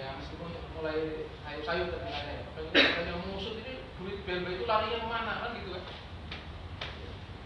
ya 0.00 0.16
meskipun 0.16 0.48
mulai 0.80 1.28
sayur-sayur 1.44 1.92
terdengarnya 1.92 2.40
ya 2.40 2.44
banyak 2.72 3.04
yang 3.04 3.20
mengusut 3.20 3.60
ini 3.60 3.84
duit 4.00 4.16
BLB 4.24 4.56
itu 4.56 4.64
larinya 4.64 5.04
ke 5.04 5.08
mana 5.12 5.32
kan 5.44 5.50
gitu 5.60 5.76
kan? 5.76 5.84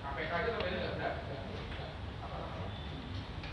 KPK 0.07 0.33
aja 0.39 0.51
sampai 0.55 0.71
nggak 0.71 0.95
berat 1.03 1.15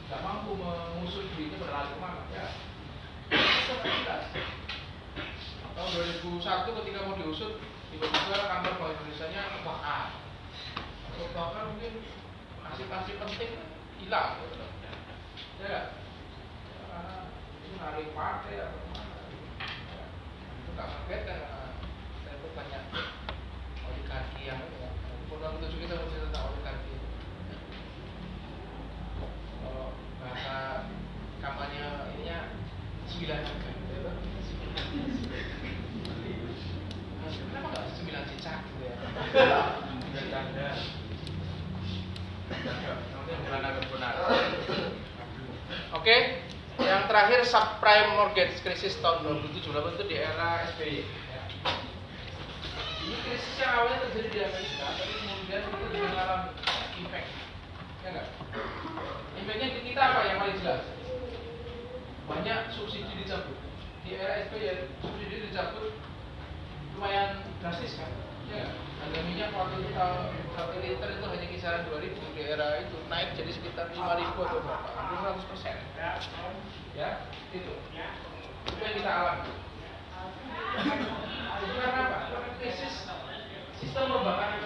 nggak 0.05 0.22
mampu 0.22 0.53
mengusut 0.53 1.26
duitnya 1.34 1.57
berlari 1.57 1.89
ke 1.89 1.97
mana 1.97 2.22
ya 2.30 2.45
itu 3.34 3.73
tahun 5.73 5.89
2001 5.97 6.45
ketika 6.77 6.99
mau 7.09 7.17
diusut 7.26 7.57
tiba-tiba 7.89 8.38
kantor 8.45 8.73
Bank 8.77 8.93
Indonesia 9.01 9.26
nya 9.34 9.49
kebakar 9.49 10.13
atau 11.09 11.26
bahkan 11.34 11.73
mungkin 11.73 12.05
hasil-hasil 12.69 13.15
penting 13.17 13.51
hilang. 13.97 14.38
Ya 15.57 15.94
itu 17.86 17.94
narik 17.94 18.18
partai. 18.18 18.57
Ya, 18.57 18.68
nggak 20.74 20.88
kaget 20.90 21.22
kan 21.30 21.40
saya 22.26 22.34
itu 22.34 22.48
banyak 22.57 22.84
oligarki 23.86 24.41
yang 24.49 24.62
ya? 24.82 24.90
Program 25.30 25.62
itu 25.62 25.78
kita 25.86 25.94
masih 25.94 26.20
tentang 26.26 26.49
oligarki 26.49 26.98
kalau 29.62 29.94
bahasa 30.18 30.90
kampanye 31.45 31.86
ininya 32.18 32.40
sembilan 33.06 33.40
gitu 33.45 34.10
Nah, 37.22 37.30
kenapa 37.30 37.68
nggak 37.70 37.86
sembilan 38.02 38.24
cicak 38.34 38.57
gitu 38.66 38.82
ya 38.90 38.95
sembilan 38.98 40.28
tanda 40.34 40.70
nanti 42.49 43.32
bukan 43.45 43.62
agak 43.62 43.86
benar 43.94 44.14
oke 45.95 46.18
yang 46.76 47.03
terakhir 47.15 47.47
subprime 47.47 48.11
mortgage 48.19 48.59
krisis 48.59 48.99
tahun 48.99 49.23
2007 49.47 49.71
itu 49.71 50.03
di 50.03 50.19
era 50.19 50.67
SBY 50.75 50.99
ya. 50.99 51.43
krisis 53.23 53.55
yang 53.55 53.71
awalnya 53.71 54.03
terjadi 54.03 54.27
di 54.35 54.39
Amerika, 54.43 54.83
tapi 54.99 55.15
kemudian 55.23 55.63
kita 55.63 55.85
juga 55.95 56.07
mengalami 56.11 56.51
impact, 56.99 57.29
ya 58.03 58.07
nggak? 58.11 58.27
Impactnya 59.39 59.67
di 59.71 59.81
kita 59.87 60.01
apa 60.03 60.19
yang 60.27 60.37
paling 60.43 60.57
jelas? 60.59 60.83
Banyak 62.27 62.59
subsidi 62.75 63.13
dicabut. 63.23 63.63
Di 64.03 64.19
era 64.19 64.51
SBY 64.51 64.91
subsidi 64.99 65.35
dicabut 65.47 65.95
lumayan 66.99 67.47
drastis 67.63 67.95
kan? 67.95 68.11
Ya 68.49 68.55
nggak? 68.61 68.73
Harga 68.95 69.19
minyak 69.26 69.49
waktu 69.53 69.77
tahun 69.93 70.34
satu 70.55 70.77
liter 70.81 71.09
itu 71.13 71.26
hanya 71.30 71.47
kisaran 71.51 71.81
2000 71.89 72.35
di 72.35 72.41
era 72.41 72.67
itu 72.81 72.97
naik 73.09 73.38
jadi 73.38 73.51
sekitar 73.53 73.85
5000 73.93 74.34
atau 74.34 74.59
berapa? 74.61 74.89
Hampir 74.97 75.17
100 75.22 75.49
persen. 75.51 75.76
Ya, 76.95 77.27
itu. 77.53 77.73
Itu 78.65 78.81
yang 78.81 78.95
kita 78.97 79.11
alami. 79.11 79.53
Itu 81.55 81.73
karena 81.76 82.01
apa? 82.07 82.17
Karena 82.34 82.49
krisis 82.57 82.95
sistem 83.77 84.09
perbankan 84.09 84.57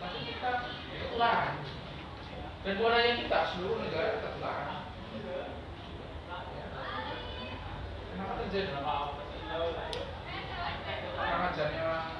Tapi 0.00 0.18
kita 0.26 0.50
ketularan. 0.96 1.54
Dan 2.60 2.76
bukan 2.76 2.92
hanya 2.92 3.12
kita, 3.16 3.38
seluruh 3.56 3.78
negara 3.84 4.20
ketularan. 4.20 4.84
Kenapa 8.10 8.32
terjadi? 8.44 8.68
Karena 11.20 11.46
ajarnya 11.52 12.19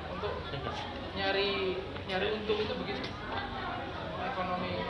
untuk 0.21 0.37
nyari 1.17 1.81
nyari 2.05 2.27
untung 2.37 2.61
itu 2.61 2.73
begitu. 2.77 3.09
Ekonomi 4.21 4.85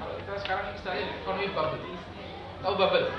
kalau 0.00 0.14
kita 0.24 0.32
sekarang 0.40 0.72
istilahnya 0.72 1.20
ekonomi 1.20 1.52
bubble. 1.52 1.84
Tahu 2.64 2.74
bubble? 2.80 3.12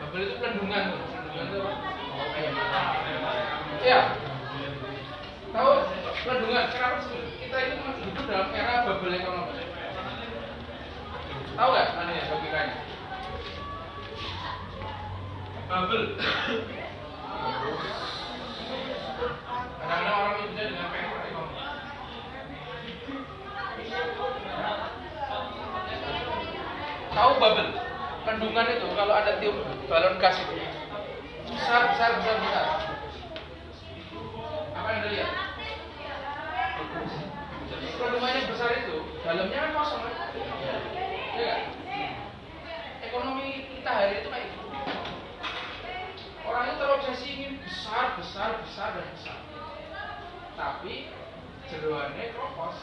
Bubble 0.00 0.24
itu 0.24 0.34
pelendungan 0.40 0.96
tuh. 0.96 1.00
Pelendungan 1.12 1.44
itu 1.52 1.58
apa? 1.60 2.80
Iya. 3.84 4.00
Tahu 5.52 5.70
pelendungan? 6.24 6.64
Kenapa 6.72 6.96
sih 7.04 7.20
kita 7.44 7.56
ini 7.68 7.76
hidup 8.08 8.24
dalam 8.32 8.48
era 8.56 8.88
bubble 8.88 9.12
ekonomi? 9.12 9.60
Tahu 11.52 11.68
nggak 11.68 11.88
mana 12.00 12.12
ya 12.16 12.24
logikanya? 12.32 12.76
Bubble. 15.68 16.04
Tahu 27.08 27.32
bubble? 27.40 27.72
Kandungan 28.28 28.68
itu 28.68 28.86
kalau 28.92 29.14
ada 29.16 29.40
tiup 29.40 29.56
balon 29.88 30.20
gas 30.20 30.36
itu 30.44 30.60
besar 31.48 31.88
besar 31.88 32.20
besar 32.20 32.36
besar. 32.36 32.64
Apa 34.76 34.88
yang 34.92 35.00
anda 35.00 35.08
lihat? 35.08 35.30
Kandungannya 37.96 38.42
besar 38.52 38.70
itu 38.84 38.96
dalamnya 39.24 39.56
kan 39.56 39.70
kosong 39.72 40.04
kan? 40.04 40.14
Ya? 41.32 41.72
Ekonomi 43.08 43.72
kita 43.72 43.88
hari 43.88 44.20
itu 44.20 44.28
kayak 44.28 44.52
gitu. 44.52 44.68
Orang 46.44 46.64
itu 46.68 46.76
terobsesi 46.76 47.28
ingin 47.40 47.52
besar, 47.64 48.20
besar, 48.20 48.60
besar 48.60 49.00
dan 49.00 49.08
besar. 49.16 49.47
Tapi 50.58 51.06
jeroannya 51.70 52.34
kropos. 52.34 52.76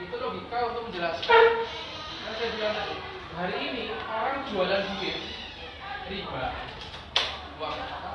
Itu 0.00 0.14
logika 0.16 0.72
untuk 0.72 0.88
menjelaskan. 0.88 1.44
Yang 2.24 2.34
saya 2.40 2.50
bilang 2.56 2.72
tadi, 2.72 2.96
hari 3.36 3.56
ini 3.60 3.84
orang 4.08 4.48
jualan 4.48 4.82
duit 4.96 5.18
riba, 6.08 6.44
uang 7.60 7.76
apa? 7.76 8.12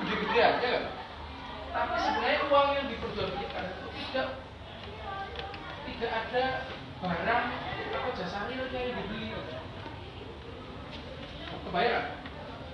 Gede-gedean, 0.00 0.62
ya 0.62 0.68
kan? 0.78 0.84
Tapi 1.70 1.94
sebenarnya 1.98 2.40
uang 2.46 2.68
yang 2.78 2.86
diperjualbelikan 2.86 3.64
itu 3.66 3.86
tidak 3.98 4.28
tidak 5.90 6.10
ada 6.10 6.44
barang 7.02 7.44
atau 7.90 8.10
jasa 8.14 8.46
realnya 8.46 8.78
yang 8.78 8.94
dibeli. 8.94 9.34
Kebayang? 11.66 12.06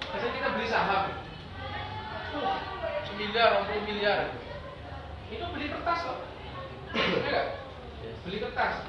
Biasanya 0.05 0.33
kita 0.33 0.49
beli 0.57 0.69
saham, 0.69 1.05
semiliar, 3.17 3.65
20 3.65 3.89
miliar. 3.89 4.21
Itu 5.33 5.45
beli 5.57 5.73
kertas 5.73 6.01
loh. 6.05 6.19
Ya 6.93 7.17
nggak? 7.25 7.47
Beli 8.29 8.37
kertas. 8.45 8.85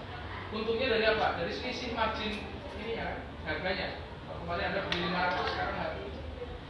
Untungnya 0.51 0.87
dari 0.91 1.05
apa? 1.07 1.39
Dari 1.39 1.51
selisih 1.55 1.95
margin 1.95 2.43
ini 2.75 2.99
ya, 2.99 3.23
harganya. 3.47 4.03
Kalau 4.27 4.37
kemarin 4.43 4.67
Anda 4.75 4.81
beli 4.91 4.99
500, 5.07 5.47
sekarang 5.55 5.75
harga- 5.79 6.15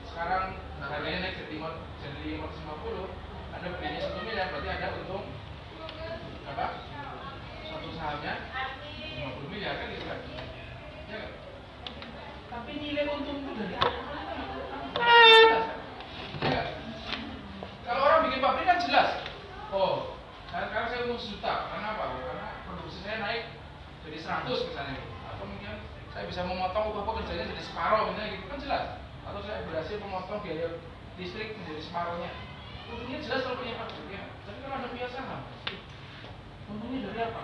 sekarang 0.06 0.44
harganya 0.78 1.20
naik 1.26 1.36
jadi 1.42 1.56
jadi 2.06 2.20
550. 2.38 3.10
Anda 3.58 3.68
belinya 3.74 4.02
1 4.06 4.22
miliar, 4.22 4.48
berarti 4.54 4.70
Anda 4.70 4.88
untung 5.02 5.26
apa? 6.46 6.68
Satu 7.66 7.90
sahamnya 7.98 8.34
50 9.18 9.50
miliar 9.50 9.74
kan 9.82 9.88
gitu 9.98 10.06
kan? 10.06 10.20
Ya? 11.10 11.22
Tapi 12.54 12.72
nilai 12.78 13.06
untung 13.10 13.38
itu 13.42 13.52
dari 13.58 13.76
apa? 13.82 13.90
Jelas 14.94 15.42
kan? 15.50 15.64
Ya. 16.48 16.64
Bikin 18.38 18.54
pabrik 18.54 18.70
kan 18.70 18.78
jelas. 18.78 19.26
Oh, 19.74 20.14
sekarang 20.46 20.70
sekarang 20.70 20.88
saya 20.94 21.00
untung 21.10 21.18
sejuta. 21.18 21.74
Karena 21.74 21.98
apa? 21.98 22.06
Karena 22.22 22.50
produksi 22.70 23.02
saya 23.02 23.18
naik 23.18 23.50
jadi 24.06 24.46
100 24.46 24.70
misalnya. 24.70 25.02
Atau 25.26 25.50
mungkin 25.50 25.82
saya 26.14 26.30
bisa 26.30 26.46
memotong 26.46 26.94
upah 26.94 27.02
pekerjanya 27.02 27.50
jadi 27.50 27.66
separuh 27.66 28.14
misalnya 28.14 28.38
gitu 28.38 28.46
kan 28.46 28.62
jelas. 28.62 28.84
Atau 29.26 29.42
saya 29.42 29.66
berhasil 29.66 29.98
memotong 29.98 30.46
biaya 30.46 30.70
listrik 31.18 31.58
menjadi 31.58 31.82
separuhnya. 31.82 32.30
Untungnya 32.86 33.26
jelas 33.26 33.42
kalau 33.42 33.58
punya 33.58 33.74
pabrik 33.74 34.06
ya. 34.06 34.24
Tapi 34.46 34.58
kalau 34.62 34.76
ada 34.78 34.88
punya 34.94 35.08
saham, 35.10 35.42
untungnya 36.70 37.00
dari 37.10 37.20
apa? 37.26 37.42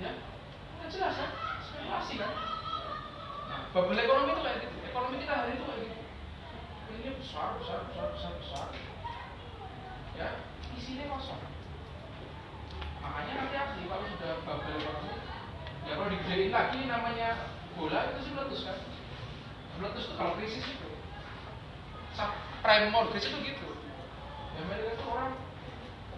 Ya, 0.00 0.10
nggak 0.80 0.88
jelas 0.88 1.14
kan? 1.20 1.30
Spekulasi 1.68 2.14
kan? 2.16 2.32
Nah, 3.52 3.60
bubble 3.76 4.00
ekonomi 4.00 4.32
itu 4.32 4.40
kayak 4.40 4.58
gitu. 4.64 4.76
Ekonomi 4.88 5.20
kita 5.20 5.34
hari 5.36 5.60
itu 5.60 5.64
kayak 5.68 5.80
gitu. 5.84 5.96
Ini 6.96 7.10
besar, 7.20 7.60
besar, 7.60 7.84
besar, 7.92 8.08
besar, 8.16 8.32
besar. 8.40 8.87
Ya, 10.18 10.28
isinya 10.74 11.14
kosong. 11.14 11.38
Makanya 12.98 13.32
hati-hati 13.46 13.86
kalau 13.86 14.04
sudah 14.10 14.32
bubble 14.42 14.74
ekonomi. 14.74 15.14
Ya 15.86 15.92
kalau 15.94 16.10
digedein 16.10 16.50
lagi 16.50 16.80
namanya 16.90 17.28
bola 17.78 18.10
itu 18.10 18.26
sih 18.26 18.32
meletus 18.34 18.66
kan. 18.66 18.78
Meletus 19.78 20.10
itu 20.10 20.14
kalau 20.18 20.34
krisis 20.34 20.66
itu. 20.66 20.90
Subprime 22.18 22.90
mortgage 22.90 23.30
itu 23.30 23.38
gitu. 23.46 23.68
Ya, 24.58 24.66
Amerika 24.66 24.90
itu 24.98 25.06
orang 25.06 25.32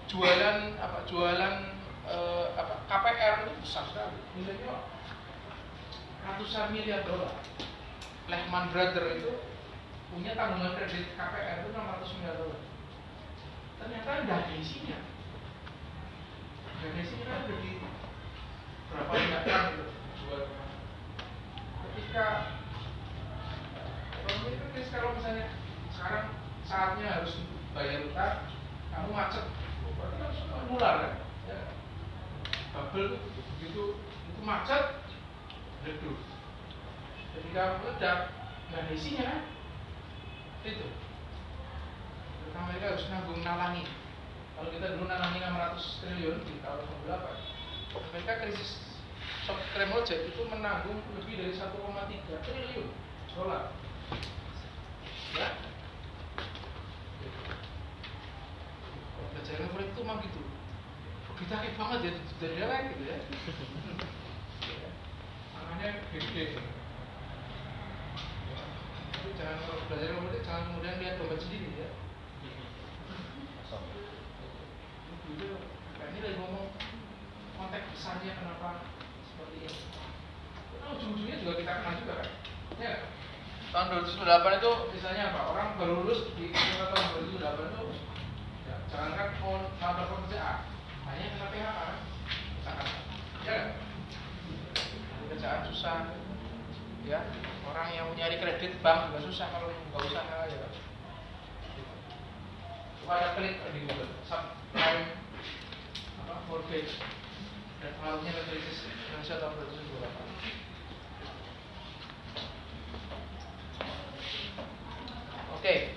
jualan 0.08 0.56
apa 0.80 0.98
jualan 1.04 1.54
eh, 2.08 2.46
apa 2.56 2.74
KPR 2.88 3.46
itu 3.46 3.52
besar 3.60 3.84
sekali 3.84 4.16
nilainya 4.40 4.80
ratusan 6.24 6.72
miliar 6.72 7.04
dolar. 7.04 7.36
Lehman 8.32 8.72
Brothers 8.72 9.20
itu 9.20 9.32
punya 10.08 10.32
tanggungan 10.32 10.72
kredit 10.72 11.12
KPR 11.20 11.68
itu 11.68 11.68
600 11.76 12.16
miliar 12.16 12.36
dolar. 12.40 12.69
Ternyata 13.80 14.10
ada 14.28 14.36
isinya. 14.52 14.98
Kan 16.80 17.44
udah 17.48 17.58
di 17.60 17.72
berapa 18.90 19.12
miliar 19.12 19.62
itu 19.72 19.84
jual. 20.20 20.42
Ketika 21.80 22.24
ekonomi 24.18 24.58
krisis 24.74 24.90
kalau 24.92 25.16
misalnya 25.16 25.46
sekarang 25.94 26.26
saatnya 26.66 27.06
harus 27.08 27.32
bayar 27.72 28.02
utang, 28.08 28.50
kamu 28.90 29.10
macet, 29.14 29.46
berarti 29.96 30.16
kan 30.18 30.30
semua 30.34 30.60
nular 30.66 30.94
kan? 31.00 31.12
Ya. 31.46 31.58
Bubble 32.74 33.20
itu 33.62 33.84
itu 34.34 34.42
macet, 34.42 35.00
ledus. 35.86 36.22
Ketika 37.36 37.78
meledak, 37.78 38.18
ada 38.74 38.90
isinya 38.90 39.22
kan? 39.22 39.40
Itu. 40.66 40.86
Mereka 42.68 42.84
harus 42.92 43.04
nanggung 43.08 43.40
nalangi. 43.40 43.84
Kalau 44.58 44.68
kita 44.74 44.86
dulu 44.98 45.08
nalangi 45.08 45.38
600 45.40 46.00
triliun 46.04 46.36
di 46.44 46.54
tahun 46.60 46.84
98, 47.08 48.12
mereka 48.12 48.32
krisis 48.44 48.70
subprime 49.48 49.88
mortgage 49.88 50.28
itu 50.28 50.42
menanggung 50.52 51.00
lebih 51.16 51.34
dari 51.40 51.52
1,3 51.56 52.44
triliun 52.44 52.88
dolar. 53.32 53.72
Ya. 55.30 55.48
itu 60.00 60.08
mah 60.08 60.16
gitu 60.24 60.40
kita 61.44 61.60
kayak 61.60 61.76
banget 61.76 62.00
ya 62.08 62.12
dari 62.40 62.54
dewek 62.56 62.80
gitu 62.88 63.04
ya 63.04 63.18
anaknya 65.60 65.90
gede 66.08 66.44
jangan 69.36 69.56
kalau 69.60 69.84
belajar 69.92 70.08
kemudian 70.16 70.40
jangan 70.40 70.62
kemudian 70.72 70.96
lihat 71.04 71.20
dompet 71.20 71.38
sendiri 71.44 71.68
ya 71.84 71.88
itu 75.36 75.48
ini 76.10 76.18
lagi 76.24 76.36
ngomong 76.42 76.66
konteks 77.54 77.86
besarnya 77.94 78.32
kenapa? 78.34 78.82
Seperti 79.30 79.56
ini 79.62 79.78
nah, 80.80 80.88
ujung-ujungnya 80.96 81.36
juga 81.44 81.52
kita 81.60 81.72
kenal 81.80 81.94
juga 82.00 82.14
kan? 82.18 82.28
Ya 82.80 82.94
tahun 83.70 84.02
2008 84.02 84.58
itu 84.58 84.70
misalnya 84.98 85.22
apa? 85.30 85.40
Orang 85.54 85.68
baru 85.78 86.02
lulus 86.02 86.34
di 86.34 86.50
tahun 86.50 86.90
2008 87.30 87.70
itu 87.70 87.84
ya, 88.66 88.76
jangankan 88.90 89.28
mau 89.38 89.54
nabrak 89.78 90.06
pekerjaan 90.10 90.58
hanya 91.06 91.24
kena 91.38 91.46
PHK 91.54 91.78
kan? 91.78 91.96
Misalkan. 92.58 92.88
Ya 93.46 93.52
kan? 93.54 93.66
pekerjaan 95.30 95.60
susah 95.70 95.96
ya. 97.06 97.20
Orang 97.70 97.86
yang 97.94 98.10
mau 98.10 98.18
nyari 98.18 98.42
kredit 98.42 98.82
bank 98.82 99.14
juga 99.14 99.30
susah 99.30 99.46
kalau 99.54 99.70
nggak 99.70 100.02
usaha 100.10 100.38
ya 100.50 100.89
ada 103.06 103.38
klik 103.38 103.56
di 103.72 103.80
Google 103.86 104.10
subprime 104.28 105.16
apa 106.26 106.34
mortgage 106.50 106.98
dan 107.80 107.90
pengaruhnya 107.96 108.32
ke 108.34 108.42
krisis 108.52 108.84
Indonesia 108.88 109.40
tahun 109.40 109.54
2028 109.56 110.30
Oke. 115.60 115.92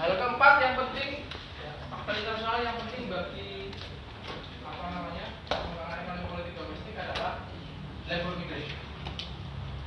Hal 0.00 0.10
keempat 0.16 0.54
yang 0.64 0.74
penting, 0.80 1.28
ya, 1.60 1.72
faktor 1.92 2.16
internasional 2.16 2.64
yang 2.64 2.80
penting 2.80 3.12
bagi 3.12 3.68
apa 4.64 4.84
namanya 4.88 5.26
pengembangan 5.52 6.00
ekonomi 6.00 6.24
politik 6.32 6.56
domestik 6.56 6.96
adalah 6.96 7.44
labor 8.08 8.40
migration, 8.40 8.80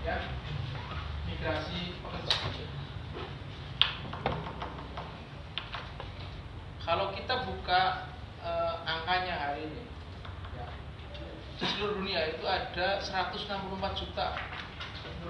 ya, 0.05 0.21
migrasi 1.25 1.97
pekerja. 2.05 2.65
Kalau 6.85 7.17
kita 7.17 7.35
buka 7.49 7.81
eh, 8.45 8.73
angkanya 8.85 9.33
hari 9.41 9.73
ini, 9.73 9.83
ya, 10.53 10.69
di 11.57 11.65
seluruh 11.65 11.97
dunia 11.97 12.29
itu 12.29 12.45
ada 12.45 13.01
164 13.13 14.01
juta 14.01 14.27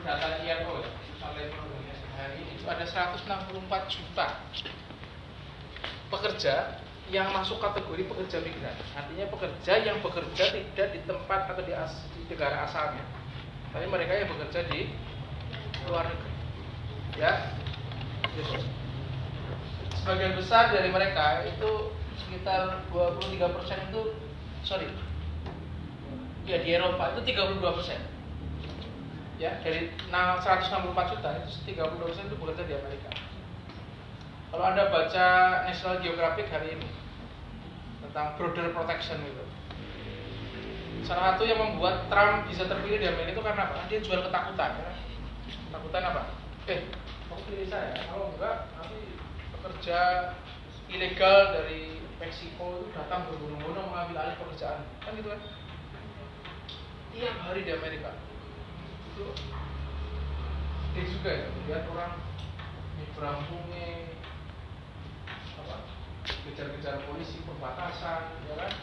data 0.07 0.27
ILO 0.39 0.79
ya, 0.79 0.91
hari 2.15 2.39
ini 2.39 2.55
itu 2.55 2.63
ada 2.63 2.87
164 2.87 3.59
juta 3.91 4.27
pekerja 6.07 6.79
yang 7.11 7.27
masuk 7.35 7.59
kategori 7.59 8.07
pekerja 8.07 8.39
migran. 8.39 8.71
Artinya 8.95 9.27
pekerja 9.27 9.73
yang 9.83 9.99
bekerja 9.99 10.55
tidak 10.55 10.87
di 10.95 10.99
tempat 11.03 11.51
atau 11.51 11.59
di, 11.59 11.75
as, 11.75 12.07
di 12.15 12.23
negara 12.31 12.63
asalnya, 12.63 13.03
tapi 13.75 13.85
mereka 13.91 14.15
yang 14.15 14.31
bekerja 14.31 14.63
di 14.71 14.87
luar 15.91 16.07
negeri. 16.07 16.31
Ya, 17.19 17.51
gitu. 18.31 18.63
Sebagian 19.99 20.39
besar 20.39 20.71
dari 20.71 20.87
mereka 20.87 21.43
itu 21.51 21.91
sekitar 22.15 22.87
23% 22.95 23.91
itu 23.91 24.01
sorry 24.63 24.87
ya 26.43 26.59
di 26.59 26.69
Eropa 26.75 27.15
itu 27.15 27.21
32 27.31 27.63
persen 27.63 27.99
ya 29.39 29.59
dari 29.63 29.91
nah, 30.11 30.39
164 30.39 31.11
juta 31.15 31.29
itu 31.39 31.49
32 31.75 32.03
persen 32.03 32.23
itu 32.27 32.35
bekerja 32.35 32.63
di 32.67 32.75
Amerika 32.75 33.09
kalau 34.53 34.69
anda 34.69 34.91
baca 34.91 35.27
National 35.65 36.03
Geographic 36.03 36.51
hari 36.51 36.77
ini 36.77 36.89
tentang 38.05 38.37
border 38.37 38.69
protection 38.75 39.23
itu 39.23 39.43
salah 41.03 41.35
satu 41.35 41.43
yang 41.43 41.59
membuat 41.59 42.07
Trump 42.07 42.47
bisa 42.47 42.63
terpilih 42.67 42.99
di 42.99 43.07
Amerika 43.07 43.39
itu 43.39 43.43
karena 43.43 43.67
apa? 43.67 43.87
dia 43.91 43.99
jual 43.99 44.23
ketakutan 44.23 44.71
ya. 44.79 44.91
ketakutan 45.67 46.03
apa? 46.07 46.21
eh 46.71 46.79
kamu 47.27 47.41
pilih 47.49 47.67
saya 47.67 47.97
kalau 48.07 48.31
enggak 48.37 48.71
nanti 48.77 49.01
pekerja 49.57 49.99
ilegal 50.91 51.39
dari 51.55 51.97
Meksiko 52.21 52.79
itu 52.79 52.87
datang 52.95 53.27
berbondong-bondong 53.27 53.89
mengambil 53.89 54.15
alih 54.21 54.37
pekerjaan 54.37 54.85
kan 55.01 55.11
gitu 55.17 55.27
kan 55.27 55.41
tiap 57.13 57.35
hari 57.45 57.61
di 57.61 57.71
Amerika. 57.71 58.17
Itu 59.13 59.25
dia 60.93 61.05
juga 61.09 61.29
ya 61.29 61.47
lihat 61.69 61.85
orang 61.93 62.13
sungai 63.49 64.17
apa 65.61 65.75
kejar-kejar 66.25 67.05
polisi 67.05 67.37
perbatasan 67.45 68.33
ya 68.49 68.53
kan? 68.57 68.73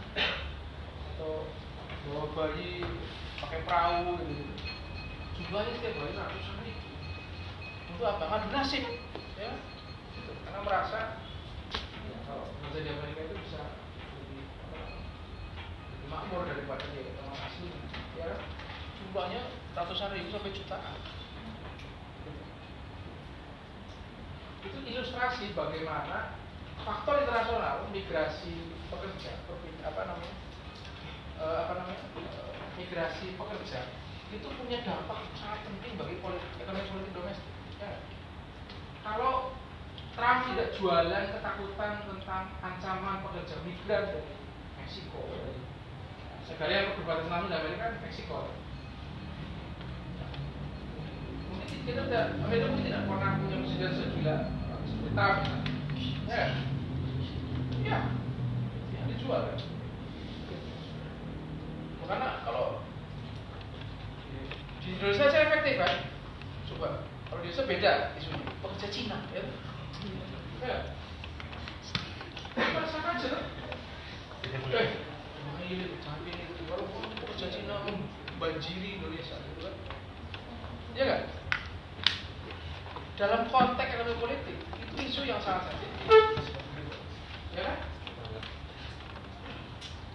Atau 1.15 1.51
bawa 2.07 2.25
bayi 2.39 2.87
pakai 3.43 3.61
perahu 3.67 4.15
gitu. 4.23 4.45
Jumlahnya 5.43 5.73
setiap 5.75 5.95
hari 5.99 6.13
ratusan 6.15 6.57
ribu. 6.63 6.89
Untuk 7.91 8.07
apa 8.07 8.25
kan 8.31 8.43
nasib 8.55 8.87
ya 9.35 9.51
gitu. 10.15 10.33
karena 10.47 10.61
merasa 10.63 11.19
ya, 12.07 12.17
kalau 12.31 12.47
di 12.71 12.91
Amerika 12.95 13.21
itu 13.27 13.35
bisa 13.43 13.61
lebih, 14.15 14.47
lebih 14.47 16.07
makmur 16.07 16.47
daripada 16.47 16.87
di 16.95 17.11
tempat 17.19 17.39
asli 17.51 17.69
jumlahnya 19.01 19.41
ratusan 19.75 20.13
ribu 20.13 20.29
sampai 20.35 20.53
jutaan 20.53 20.97
itu 24.61 24.79
ilustrasi 24.93 25.57
bagaimana 25.57 26.37
faktor 26.85 27.25
internasional 27.25 27.89
migrasi 27.89 28.77
pekerja 28.93 29.41
apa 29.85 30.01
namanya 30.05 30.37
e, 31.41 31.45
apa 31.45 31.73
namanya 31.81 32.05
e, 32.17 32.23
migrasi 32.77 33.37
pekerja 33.41 33.81
itu 34.31 34.47
punya 34.47 34.79
dampak 34.87 35.27
sangat 35.35 35.67
penting 35.67 35.99
bagi 35.99 36.23
politik, 36.23 36.51
ekonomi 36.63 36.87
politik 36.87 37.13
domestik 37.17 37.55
ya. 37.83 37.99
kalau 39.03 39.57
Trump 40.15 40.53
tidak 40.53 40.77
jualan 40.77 41.25
ketakutan 41.33 41.93
tentang 42.05 42.45
ancaman 42.61 43.25
pekerja 43.25 43.57
migran 43.65 44.05
dari 44.13 44.35
Meksiko 44.77 45.23
negara 46.51 46.73
yang 46.75 46.99
berbatasan 46.99 47.31
langsung 47.31 47.49
dengan 47.49 47.63
Amerika 47.63 47.85
kan 47.87 48.03
Meksiko. 48.03 48.39
Mungkin 51.51 51.79
kita 51.87 52.01
tidak 52.11 52.25
Amerika 52.43 52.67
mungkin 52.71 52.87
tidak 52.91 53.07
pernah 53.07 53.31
punya 53.39 53.57
presiden 53.63 53.93
segila. 53.95 54.37
Trump 55.11 55.39
ya. 56.31 56.45
Ya. 57.83 57.99
Ya 58.95 59.01
dijual 59.11 59.41
kan. 59.51 59.59
Karena 62.11 62.29
kalau 62.43 62.83
di 64.83 64.89
Indonesia 64.95 65.31
saya 65.31 65.47
efektif 65.51 65.75
kan. 65.79 65.95
Coba 66.71 66.89
kalau 67.31 67.41
di 67.43 67.51
Indonesia 67.51 67.71
beda 67.71 67.93
isunya. 68.19 68.47
Pekerja 68.63 68.89
Cina 68.91 69.19
ya. 69.35 69.43
Ya. 70.63 70.77
Rasakan 72.59 73.17
aja 73.17 73.31
eh 74.51 75.10
jangan 75.79 76.19
pilih 76.27 76.47
itu 76.51 76.63
walaupun 76.67 77.03
pekerja 77.23 77.47
Cina 77.55 77.79
membanjiri 77.87 78.99
Indonesia. 78.99 79.39
Gitu 79.39 79.61
kan 79.63 79.75
ya 80.99 81.05
kan 81.07 81.23
dalam 83.15 83.41
konteks 83.53 83.95
ekonomi 83.95 84.17
politik 84.19 84.57
itu 84.59 85.01
isu 85.07 85.21
yang 85.29 85.39
sangat 85.45 85.71
sensitif. 85.71 86.09
Ya 87.55 87.63
kan? 87.63 87.77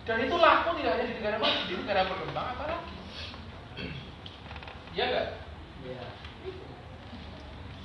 Dan 0.05 0.17
itu 0.27 0.35
laku 0.35 0.69
tidak 0.77 0.91
hanya 0.99 1.05
di 1.07 1.15
negara 1.17 1.37
maju 1.39 1.61
di 1.63 1.75
negara 1.79 2.01
berkembang 2.09 2.47
apalagi. 2.57 2.95
Ya 4.95 5.03
enggak 5.07 5.27
Iya. 5.85 6.07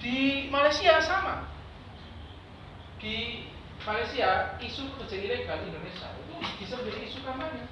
di 0.00 0.48
Malaysia 0.48 1.04
sama. 1.04 1.44
Di 2.96 3.44
Malaysia 3.84 4.56
isu 4.56 4.88
pekerja 4.96 5.16
ilegal 5.20 5.68
Indonesia 5.68 6.19
bisa 6.60 6.74
menjadi 6.80 7.00
isu 7.08 7.18
kampanye 7.24 7.64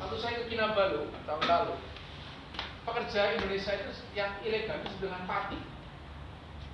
waktu 0.00 0.16
saya 0.20 0.44
ke 0.44 0.52
Kinabalu 0.52 1.08
tahun 1.24 1.44
lalu 1.48 1.74
pekerja 2.84 3.40
Indonesia 3.40 3.72
itu 3.72 3.90
yang 4.12 4.36
ilegal 4.44 4.84
disebut 4.84 5.08
dengan 5.08 5.24
pati. 5.24 5.58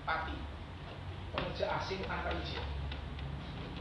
Pati. 0.03 0.35
Pekerja 1.31 1.79
asing 1.79 2.03
tanpa 2.03 2.35
izin. 2.35 2.65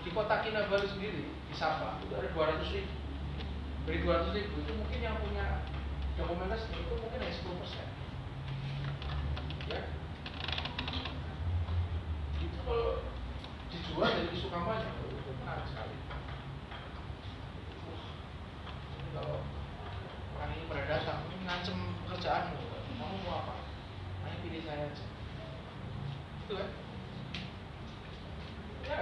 Di 0.05 0.09
kota 0.13 0.45
Kinabalu 0.45 0.85
sendiri 0.85 1.25
di 1.25 1.53
Sabah 1.57 1.97
itu 2.05 2.13
ada 2.13 2.29
200 2.29 2.75
ribu. 2.77 2.93
Dari 3.89 3.99
200 4.05 4.37
ribu 4.37 4.55
itu 4.61 4.71
mungkin 4.77 4.99
yang 5.01 5.17
punya 5.17 5.65
dokumentasi 6.21 6.69
itu 6.69 6.93
mungkin 6.93 7.17
hanya 7.17 7.33
10 7.33 7.59
persen. 7.65 7.87
Ya. 9.65 9.81
Itu 12.37 12.57
kalau 12.65 13.01
dijual 13.69 14.09
jadi 14.13 14.29
isu 14.33 14.47
kampanye 14.49 14.85
itu 14.89 15.31
menarik 15.41 15.65
sekali 15.69 15.93
Wah, 17.85 18.01
ini 18.97 19.09
kalau 19.13 19.37
orang 20.37 20.51
ini 20.57 20.63
pada 20.65 20.83
datang 20.89 21.19
ini 21.29 21.45
ngancem 21.45 21.77
pekerjaanmu 22.29 22.61
kamu 23.01 23.17
mau 23.25 23.41
apa? 23.41 23.53
Hanya 24.21 24.37
pilih 24.45 24.61
saya 24.61 24.85
aja 24.85 25.05
itu 26.45 26.53
kan 26.57 26.69
ya 28.85 29.01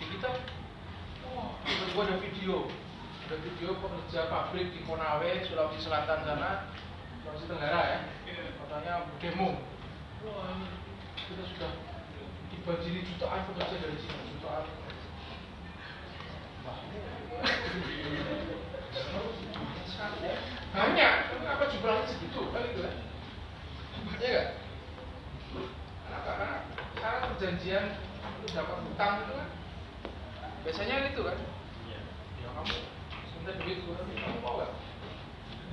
itu 0.00 0.28
gua 1.92 2.02
ada 2.08 2.16
video 2.20 2.68
ada 3.28 3.36
video 3.44 3.70
pekerja 3.76 4.20
pabrik 4.32 4.72
di 4.72 4.80
Konawe 4.88 5.30
Sulawesi 5.44 5.84
Selatan 5.84 6.24
sana 6.24 6.72
Sulawesi 7.20 7.44
Tenggara 7.44 7.80
ya 7.92 8.00
katanya 8.56 9.04
demo 9.20 9.60
wah 10.24 10.52
ini 10.56 10.68
kita 11.16 11.44
sudah 11.44 11.72
dibanjiri 12.52 13.04
jutaan 13.04 13.44
pekerja 13.52 13.76
dari 13.84 13.96
sini 14.00 14.32
jutaan 14.36 14.64
Wah, 16.60 16.76
banyak 20.70 21.14
kenapa 21.30 21.64
jumlahnya 21.70 22.04
segitu 22.08 22.40
kan 22.50 22.62
gitu 22.72 22.80
kan 22.82 22.94
iya 24.22 24.30
nggak 24.30 24.48
kenapa 26.06 26.30
karena 26.30 26.50
syarat 26.96 27.22
perjanjian 27.34 27.84
untuk 28.40 28.50
dapat 28.54 28.78
hutang 28.86 29.12
itu 29.22 29.32
kan 29.34 29.48
biasanya 30.64 30.94
itu 31.10 31.20
kan 31.20 31.38
ya 32.40 32.48
kamu 32.54 32.74
minta 33.40 33.52
duit 33.60 33.78
gue 33.82 33.94
kamu 33.94 34.38
mau 34.40 34.62
gak 34.62 34.72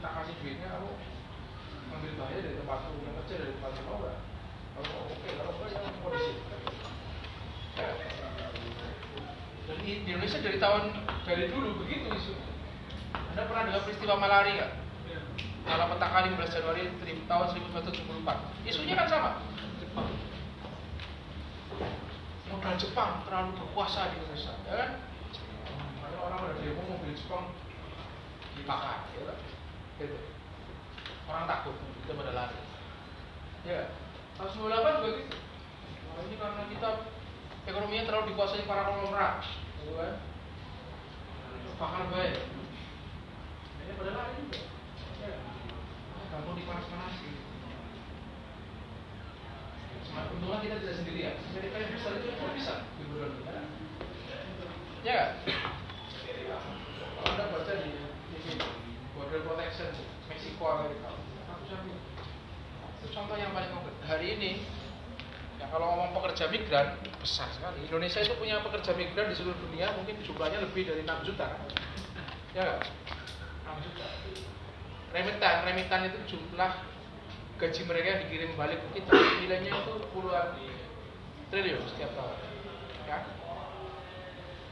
tak 0.01 0.11
kasih 0.21 0.35
duitnya 0.43 0.67
kamu 0.69 0.91
ambil 1.87 2.11
bahaya 2.19 2.39
dari 2.43 2.55
tempat 2.59 2.79
lu 2.89 2.99
yang 3.05 3.15
kerja 3.23 3.35
dari 3.37 3.53
tempat 3.55 3.71
lu 3.73 3.81
mau 3.87 3.97
gak 4.01 4.17
kalau 4.77 4.87
mau 4.91 5.03
oke 5.07 5.29
kalau 5.29 5.53
enggak 5.55 5.69
ya 5.71 5.79
mau 6.03 6.11
di 6.13 6.21
sini 6.21 6.41
Ya. 7.77 7.93
dan 9.69 9.77
di 9.85 10.01
di 10.01 10.09
Indonesia 10.09 10.41
dari 10.41 10.57
tahun 10.57 10.97
dari 11.29 11.45
dulu 11.53 11.85
begitu 11.85 12.09
isu 12.09 12.33
anda 13.37 13.45
pernah 13.45 13.69
dengar 13.69 13.85
peristiwa 13.85 14.17
malaria 14.17 14.53
nggak? 14.57 14.71
Malam 15.67 15.93
petaka 15.93 16.25
15 16.25 16.55
Januari 16.57 16.83
tahun 17.27 17.45
1974 17.53 18.65
isunya 18.65 18.95
kan 18.97 19.05
sama 19.05 19.29
Jepang 19.77 20.09
modal 22.49 22.75
Jepang 22.79 23.11
terlalu 23.27 23.51
berkuasa 23.61 24.09
di 24.09 24.15
Indonesia 24.17 24.57
ya 24.65 24.73
kan 24.73 24.91
ada 26.01 26.17
orang 26.23 26.39
ada 26.49 26.55
demo 26.65 26.81
mobil 26.87 27.13
Jepang 27.13 27.53
dibakar 28.57 29.05
ya 29.13 29.21
kan 29.21 29.37
gitu 30.01 30.17
orang 31.29 31.45
takut 31.45 31.75
kita 31.77 32.13
pada 32.17 32.31
lari 32.33 32.59
ya 33.69 33.93
tahun 34.39 34.49
98 34.49 34.97
juga 35.03 35.09
gitu 35.13 35.37
nah, 36.09 36.21
ini 36.25 36.35
karena 36.41 36.63
kita 36.73 36.89
ekonominya 37.69 38.03
terlalu 38.09 38.25
dikuasai 38.33 38.65
para 38.65 38.87
konglomerat 38.87 39.45
gitu 39.83 39.93
kan 39.93 40.25
bakar 41.77 42.03
baik 42.09 42.57
ini 43.87 43.95
pada 43.95 44.11
lari 44.11 44.31
juga 44.35 44.59
ya 45.23 45.35
gampang 46.27 46.55
dipanas-panasi 46.59 47.31
Semakin 50.07 50.39
untunglah 50.39 50.59
kita 50.63 50.75
tidak 50.79 50.95
sendirian. 50.97 51.35
Amerika 51.51 51.77
yang 51.83 51.91
besar 51.99 52.11
itu 52.15 52.27
tidak 52.31 52.53
bisa 52.55 52.73
liburan 52.99 53.31
kita. 53.37 53.51
Ya 55.03 55.11
nggak? 55.11 55.29
Kalau 57.17 57.27
anda 57.27 57.45
baca 57.51 57.73
di 57.81 57.91
di 58.31 58.37
sini 58.39 58.67
border 59.13 59.41
protection 59.43 59.91
Meksiko 60.31 60.63
Amerika, 60.63 61.09
itu 62.97 63.07
contoh 63.13 63.35
yang 63.35 63.51
paling 63.51 63.71
konkret. 63.73 63.97
Hari 64.07 64.27
ini, 64.39 64.51
ya 65.59 65.65
kalau 65.69 65.85
ngomong 65.91 66.15
pekerja 66.17 66.49
migran 66.49 66.97
besar 67.19 67.51
sekali. 67.51 67.83
Indonesia 67.97 68.21
itu 68.21 68.37
punya 68.37 68.61
pekerja 68.61 68.93
migran 68.93 69.33
di 69.33 69.35
seluruh 69.41 69.57
dunia 69.57 69.89
mungkin 69.97 70.21
jumlahnya 70.21 70.61
lebih 70.61 70.85
dari 70.85 71.01
6 71.01 71.27
juta. 71.33 71.49
Ya 72.53 72.61
nggak? 72.61 72.81
6 73.73 73.85
juta. 73.89 74.05
Remitan, 75.17 75.55
remitan 75.65 76.01
itu 76.05 76.17
jumlah 76.29 76.71
gaji 77.57 77.81
mereka 77.89 78.07
yang 78.13 78.21
dikirim 78.29 78.51
balik 78.53 78.77
ke 78.85 79.01
kita 79.01 79.17
nilainya 79.41 79.71
itu 79.73 79.93
puluhan 80.13 80.53
triliun 81.49 81.81
setiap 81.89 82.13
tahun 82.13 82.37
ya 83.09 83.17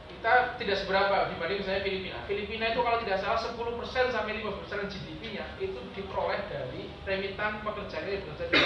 kita 0.06 0.32
tidak 0.62 0.76
seberapa 0.86 1.34
dibanding 1.34 1.66
misalnya 1.66 1.82
Filipina 1.82 2.18
Filipina 2.30 2.64
itu 2.70 2.80
kalau 2.86 3.02
tidak 3.02 3.18
salah 3.26 3.42
10% 3.42 4.14
sampai 4.14 4.38
5% 4.38 4.86
GDP-nya 4.86 5.44
itu 5.58 5.80
diperoleh 5.98 6.46
dari 6.46 6.94
remitan 7.02 7.58
pekerjaan 7.66 8.06
yang 8.06 8.22
bekerja 8.22 8.44
di 8.54 8.62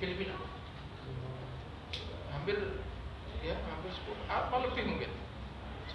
Filipina 0.00 0.34
hampir 2.32 2.56
ya 3.44 3.56
hampir 3.68 3.92
10 3.92 4.16
apa 4.32 4.54
lebih 4.64 4.84
mungkin 4.88 5.10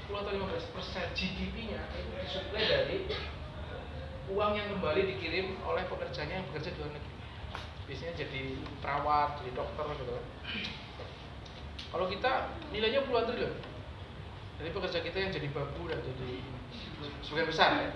10 0.05 0.21
atau 0.21 0.31
15% 0.33 1.17
GDP-nya 1.17 1.81
itu 1.97 2.13
disuplai 2.21 2.65
dari 2.65 2.97
uang 4.29 4.53
yang 4.53 4.67
kembali 4.77 5.01
dikirim 5.17 5.57
oleh 5.65 5.83
pekerjanya 5.89 6.41
yang 6.41 6.45
bekerja 6.53 6.69
di 6.73 6.77
luar 6.77 6.93
negeri. 6.93 7.15
Biasanya 7.89 8.13
jadi 8.21 8.41
perawat, 8.85 9.41
jadi 9.41 9.51
dokter 9.57 9.85
gitu 9.97 10.13
kan. 10.13 10.25
Kalau 11.89 12.05
kita 12.05 12.31
nilainya 12.69 13.01
puluhan 13.09 13.25
triliun. 13.25 13.53
Jadi 14.61 14.69
pekerja 14.75 14.99
kita 15.01 15.17
yang 15.17 15.31
jadi 15.33 15.47
babu 15.49 15.89
dan 15.89 15.97
jadi 16.05 16.31
sebagian 17.25 17.49
besar 17.49 17.69
ya. 17.81 17.89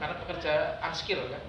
Karena 0.00 0.14
pekerja 0.24 0.52
unskill 0.88 1.28
kan. 1.28 1.44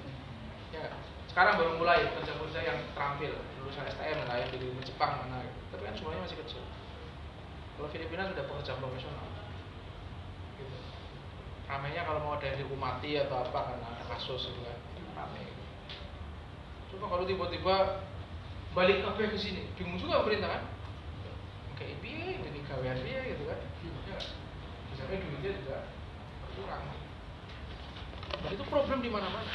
Ya, 0.75 0.91
sekarang 1.31 1.55
baru 1.55 1.79
mulai 1.79 2.03
pekerja-pekerja 2.11 2.59
yang 2.67 2.79
terampil, 2.91 3.31
lulusan 3.63 3.87
STM 3.87 4.27
lah 4.27 4.35
yang 4.43 4.51
di 4.51 4.67
Jepang 4.83 5.23
mana. 5.23 5.45
Tapi 5.71 5.81
kan 5.87 5.95
semuanya 5.95 6.27
masih 6.27 6.41
kecil. 6.43 6.64
Kalau 7.75 7.87
Filipina 7.91 8.31
sudah 8.31 8.45
pekerja 8.47 8.73
profesional. 8.79 9.27
Gitu. 10.55 10.77
ramainya 11.67 12.07
kalau 12.07 12.23
mau 12.23 12.39
ada 12.39 12.47
yang 12.47 12.63
dihukum 12.63 12.79
mati 12.79 13.19
atau 13.19 13.43
apa 13.43 13.73
karena 13.73 13.87
ada 13.91 14.05
kasus 14.15 14.47
gitu 14.53 14.61
kan 14.63 14.79
ramai 15.17 15.43
coba 16.93 17.05
kalau 17.11 17.25
tiba-tiba 17.27 18.05
balik 18.71 19.03
kafe 19.03 19.33
ke 19.33 19.37
sini 19.39 19.67
bingung 19.75 19.99
juga 19.99 20.23
pemerintah 20.23 20.47
kan? 20.47 20.63
Kayak 21.75 21.99
piye 21.99 22.39
ini 22.39 22.59
gawean 22.71 22.99
piye 23.03 23.35
gitu 23.35 23.43
kan? 23.51 23.59
Ya 24.07 24.19
misalnya 24.93 25.17
duitnya 25.19 25.51
juga 25.59 25.77
kurang 26.55 26.83
dan 28.45 28.51
itu 28.53 28.65
problem 28.69 29.01
di 29.01 29.09
mana-mana. 29.09 29.53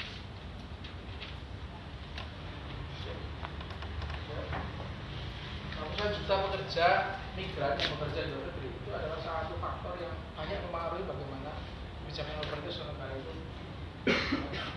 Ratusan 5.78 6.10
juta 6.18 6.34
pekerja 6.48 6.88
migran 7.38 7.78
yang 7.78 7.90
bekerja 7.94 8.20
di 8.26 8.30
luar 8.34 8.44
negeri 8.50 8.68
itu 8.74 8.90
adalah 8.90 9.18
salah 9.22 9.42
satu 9.46 9.56
faktor 9.62 9.94
yang 10.02 10.14
banyak 10.34 10.58
mempengaruhi 10.66 11.04
bagaimana 11.06 11.52
kebijakan 12.02 12.42
otoritas 12.42 12.76
negara 12.82 13.14
itu 13.14 13.34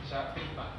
bisa 0.03 0.19
timbang. 0.37 0.73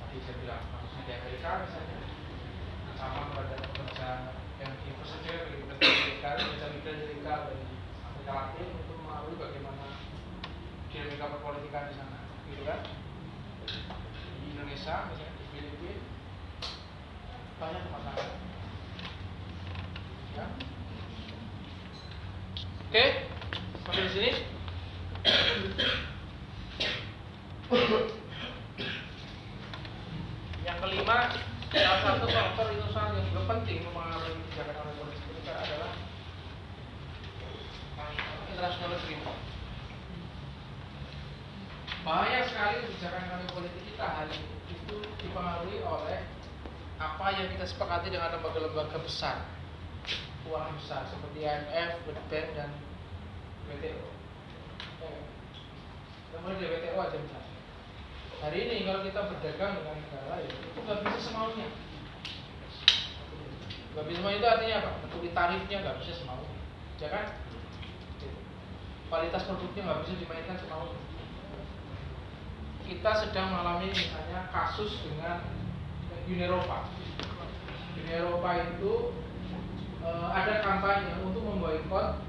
Tadi 0.00 0.16
saya 0.24 0.36
bilang, 0.40 0.62
harusnya 0.72 1.02
di 1.04 1.12
Amerika 1.12 1.50
misalnya, 1.66 1.98
sama 2.96 3.20
kepada 3.30 3.54
pekerja 3.60 4.08
yang 4.60 4.72
di 4.80 4.90
pekerja 4.96 5.32
ilegal, 5.50 6.34
pekerja 6.40 6.66
migran 6.72 6.96
ilegal 7.04 7.40
dari 7.50 7.66
Amerika 8.08 8.32
Latin 8.34 8.68
untuk 8.72 8.96
mempengaruhi 8.98 9.36
bagaimana 9.36 9.86
dinamika 10.90 11.26
perpolitikan 11.30 11.84
di 11.90 11.94
sana, 11.94 12.18
gitu 12.48 12.62
kan? 12.64 12.80
Di 13.68 14.46
Indonesia 14.50 14.94
misalnya 15.12 15.30
di 15.38 15.39
Ya, 17.60 17.68
Oke, 22.88 23.04
sampai 23.84 24.02
di 24.02 24.10
sini. 24.16 24.30
Yang 30.64 30.78
kelima, 30.80 31.16
salah 31.68 32.00
satu 32.00 32.26
faktor 32.32 32.66
itu 32.72 32.88
sangat 32.96 33.20
yang 33.20 33.28
juga 33.28 33.42
penting 33.52 33.84
mempengaruhi 33.84 34.40
kebijakan 34.40 34.80
oleh 34.80 34.94
politik 34.96 35.28
kita 35.28 35.52
adalah 35.60 35.92
international 38.48 38.96
agreement. 38.96 39.38
Banyak 42.08 42.42
sekali 42.48 42.76
kebijakan 42.88 43.22
kami 43.28 43.44
politik 43.52 43.82
kita 43.84 44.06
hari 44.08 44.32
ini 44.32 44.48
itu 44.72 44.96
dipengaruhi 45.20 45.84
oleh 45.84 46.24
apa 47.00 47.32
yang 47.32 47.48
kita 47.48 47.64
sepakati 47.64 48.12
dengan 48.12 48.28
lembaga-lembaga 48.36 49.00
besar 49.00 49.40
keuangan 50.44 50.76
besar 50.76 51.02
seperti 51.08 51.46
IMF, 51.48 52.04
World 52.04 52.24
Bank 52.28 52.46
dan 52.56 52.70
WTO. 53.72 54.08
Kemudian 56.30 56.58
di 56.60 56.66
WTO 56.68 56.96
aja 57.00 57.16
misalnya. 57.16 57.54
Hari 58.40 58.56
ini 58.56 58.88
kalau 58.88 59.00
kita 59.04 59.20
berdagang 59.28 59.72
dengan 59.80 59.96
negara 60.00 60.26
lain 60.36 60.48
itu 60.48 60.78
nggak 60.80 61.00
bisa 61.04 61.18
semaunya. 61.20 61.68
Nggak 63.92 64.04
bisa 64.08 64.16
semaunya 64.20 64.38
itu 64.40 64.48
artinya 64.48 64.76
apa? 64.80 64.90
Mentuli 65.04 65.30
tarifnya 65.36 65.76
nggak 65.84 65.98
bisa 66.00 66.12
semaunya, 66.16 66.56
ya 67.00 67.08
kan? 67.12 67.24
Kualitas 69.12 69.44
produknya 69.44 69.82
nggak 69.86 70.00
bisa 70.04 70.12
dimainkan 70.20 70.56
semaunya. 70.56 70.98
Kita 72.90 73.10
sedang 73.22 73.54
mengalami 73.54 73.92
misalnya 73.92 74.50
kasus 74.50 74.98
dengan 75.04 75.46
Uni 76.30 76.46
Eropa. 76.46 76.86
Uni 77.98 78.10
Eropa 78.14 78.50
itu 78.62 78.92
uh, 80.06 80.30
ada 80.30 80.62
kampanye 80.62 81.18
untuk 81.26 81.42
memboikot 81.42 82.22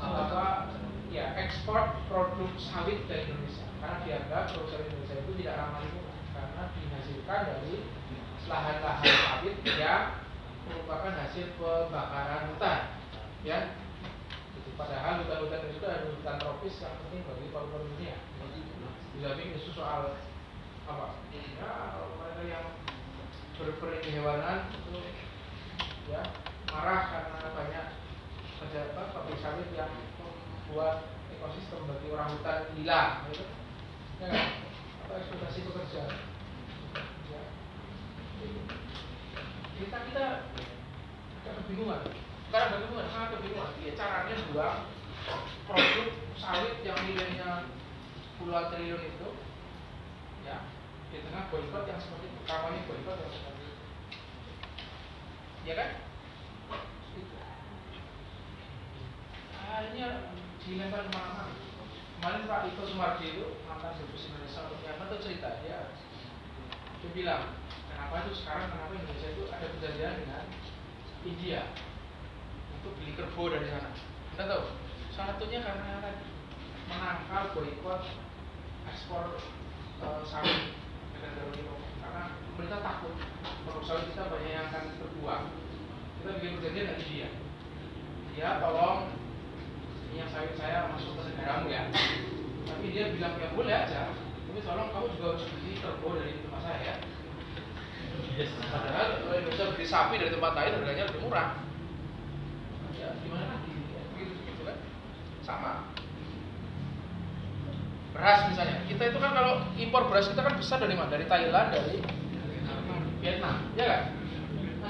apa 0.00 0.68
ya 1.08 1.32
ekspor 1.36 1.96
produk 2.12 2.52
sawit 2.60 3.08
dari 3.08 3.28
Indonesia 3.28 3.64
karena 3.80 3.96
dianggap 4.04 4.52
produk 4.52 4.84
Indonesia 4.84 5.16
itu 5.16 5.32
tidak 5.40 5.54
ramah 5.64 5.80
lingkungan 5.80 6.18
karena 6.36 6.62
dihasilkan 6.76 7.40
dari 7.48 7.74
lahan-lahan 8.44 9.04
sawit 9.08 9.56
yang 9.64 10.04
merupakan 10.68 11.12
hasil 11.16 11.46
pembakaran 11.56 12.52
hutan, 12.52 12.80
ya. 13.42 13.80
Padahal 14.78 15.24
hutan-hutan 15.24 15.68
itu 15.68 15.84
adalah 15.84 16.08
hutan 16.08 16.36
tropis 16.40 16.80
yang 16.80 16.96
penting 17.04 17.20
bagi 17.28 17.52
paru-paru 17.52 17.84
dunia. 17.96 18.16
Di 19.12 19.18
samping 19.20 19.52
isu 19.52 19.76
soal 19.76 20.16
apa? 20.88 21.20
Ya, 21.36 22.00
mereka 22.00 22.42
yang 22.48 22.64
berperikehewanan 23.60 24.72
itu 24.72 25.00
ya 26.08 26.24
marah 26.72 27.00
karena 27.12 27.48
banyak 27.52 27.86
apa 28.60 29.02
pabrik 29.12 29.38
sawit 29.40 29.68
yang 29.76 29.90
membuat 30.20 31.04
ekosistem 31.36 31.84
bagi 31.84 32.08
orang 32.12 32.32
hutan 32.32 32.72
hilang 32.76 33.28
gitu. 33.32 33.44
Ya 34.20 34.60
atau 35.10 35.18
eksploitasi 35.18 35.66
pekerja? 35.66 36.02
Ya. 37.34 37.42
kita 39.82 39.96
kita 40.06 40.24
agak 41.42 41.54
kebingungan. 41.58 42.06
Karena 42.54 42.66
kebingungan 42.70 43.10
sangat 43.10 43.28
kebingungan. 43.34 43.74
Ya, 43.82 43.92
caranya 43.98 44.34
buang 44.54 44.78
produk 45.66 46.08
sawit 46.38 46.78
yang 46.86 46.98
nilainya 47.10 47.66
puluhan 48.38 48.70
triliun 48.70 49.02
itu 49.02 49.28
ya 50.46 50.62
di 51.10 51.18
tengah 51.26 51.50
boykot 51.50 51.84
yang 51.90 51.98
seperti 51.98 52.30
kampanye 52.46 52.86
boykot 52.86 53.18
yang 53.18 53.32
seperti 53.34 53.49
ya 55.64 55.74
kan? 55.76 55.90
Akhirnya 59.70 60.08
dilempar 60.60 61.08
ke 61.08 61.10
mana-mana 61.14 61.60
kemarin 62.20 62.44
Pak 62.44 62.68
Iko 62.68 62.84
Sumardi 62.84 63.32
itu 63.32 63.44
mantan 63.64 63.96
Dubes 63.96 64.28
Indonesia 64.28 64.68
Myanmar 64.84 65.08
itu 65.08 65.24
cerita 65.24 65.56
dia 65.64 65.88
dia 67.00 67.10
bilang 67.16 67.56
kenapa 67.88 68.28
itu 68.28 68.36
sekarang 68.44 68.68
kenapa 68.68 68.92
Indonesia 68.92 69.28
itu 69.32 69.48
ada 69.48 69.66
perjanjian 69.72 70.20
dengan 70.20 70.44
India 71.24 71.72
untuk 72.76 72.92
beli 73.00 73.16
kerbau 73.16 73.48
dari 73.48 73.72
sana? 73.72 73.88
Kita 74.36 74.44
tahu 74.52 74.62
salah 75.16 75.32
satunya 75.32 75.64
karena 75.64 76.04
tadi 76.04 76.28
menangkal 76.92 77.56
boykot 77.56 78.04
ekspor 78.92 79.40
uh, 80.04 80.20
sawit 80.28 80.76
dengan 81.16 81.48
Uni 81.48 81.64
karena 81.64 81.79
pemerintah 82.54 82.80
takut 82.82 83.14
sawit 83.86 84.06
kita 84.12 84.28
banyak 84.30 84.50
yang 84.50 84.66
akan 84.70 84.84
terbuang. 84.98 85.44
Kita 86.20 86.30
bikin 86.36 86.52
perjanjian 86.60 86.86
dengan 86.86 87.00
India 87.00 87.28
ya 88.38 88.56
tolong 88.62 89.12
minyak 90.08 90.32
sawit 90.32 90.54
saya 90.56 90.88
masuk 90.94 91.12
ke 91.18 91.22
negaramu 91.34 91.66
ya. 91.68 91.90
Tapi 92.64 92.84
dia 92.94 93.12
bilang 93.12 93.34
ya 93.36 93.48
boleh 93.52 93.74
aja 93.74 94.14
tapi 94.50 94.66
tolong 94.66 94.90
kamu 94.90 95.06
juga 95.14 95.26
harus 95.30 95.46
beli 95.46 95.78
kerbau 95.78 96.18
dari 96.18 96.34
tempat 96.42 96.60
saya 96.66 96.80
ya. 96.82 96.94
Padahal 98.66 99.06
kalau 99.22 99.36
Indonesia 99.38 99.70
beli 99.70 99.86
sapi 99.86 100.14
dari 100.18 100.32
tempat 100.34 100.52
lain 100.58 100.74
harganya 100.80 101.04
lebih 101.06 101.22
murah. 101.22 101.48
Ya 102.98 103.14
gimana 103.22 103.46
lagi? 103.46 103.70
Begitu 104.10 104.32
begitu 104.42 104.62
kan? 104.66 104.76
Sama. 105.46 105.72
Beras 108.10 108.40
misalnya. 108.50 108.76
Kita 108.90 109.02
itu 109.14 109.18
kan 109.22 109.32
kalau 109.38 109.54
impor 109.78 110.10
beras 110.10 110.26
kita 110.26 110.42
kan 110.42 110.54
besar 110.58 110.82
dari 110.82 110.98
mana? 110.98 111.14
Dari 111.14 111.30
Thailand 111.30 111.68
dari 111.70 112.02
Vietnam 113.20 113.56
ya 113.76 113.84
kan 113.84 114.02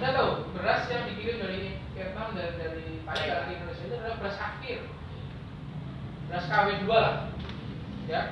anda 0.00 0.16
tahu 0.16 0.48
beras 0.56 0.88
yang 0.88 1.04
dikirim 1.12 1.44
dari 1.44 1.76
Vietnam 1.92 2.32
dan 2.32 2.56
dari 2.56 3.04
Thailand 3.04 3.42
ke 3.44 3.52
Indonesia 3.52 3.84
itu 3.84 3.96
adalah 4.00 4.16
beras 4.16 4.38
akhir. 4.40 4.78
Beras 6.30 6.44
KW2 6.48 6.88
lah 6.88 7.16
ya. 8.08 8.22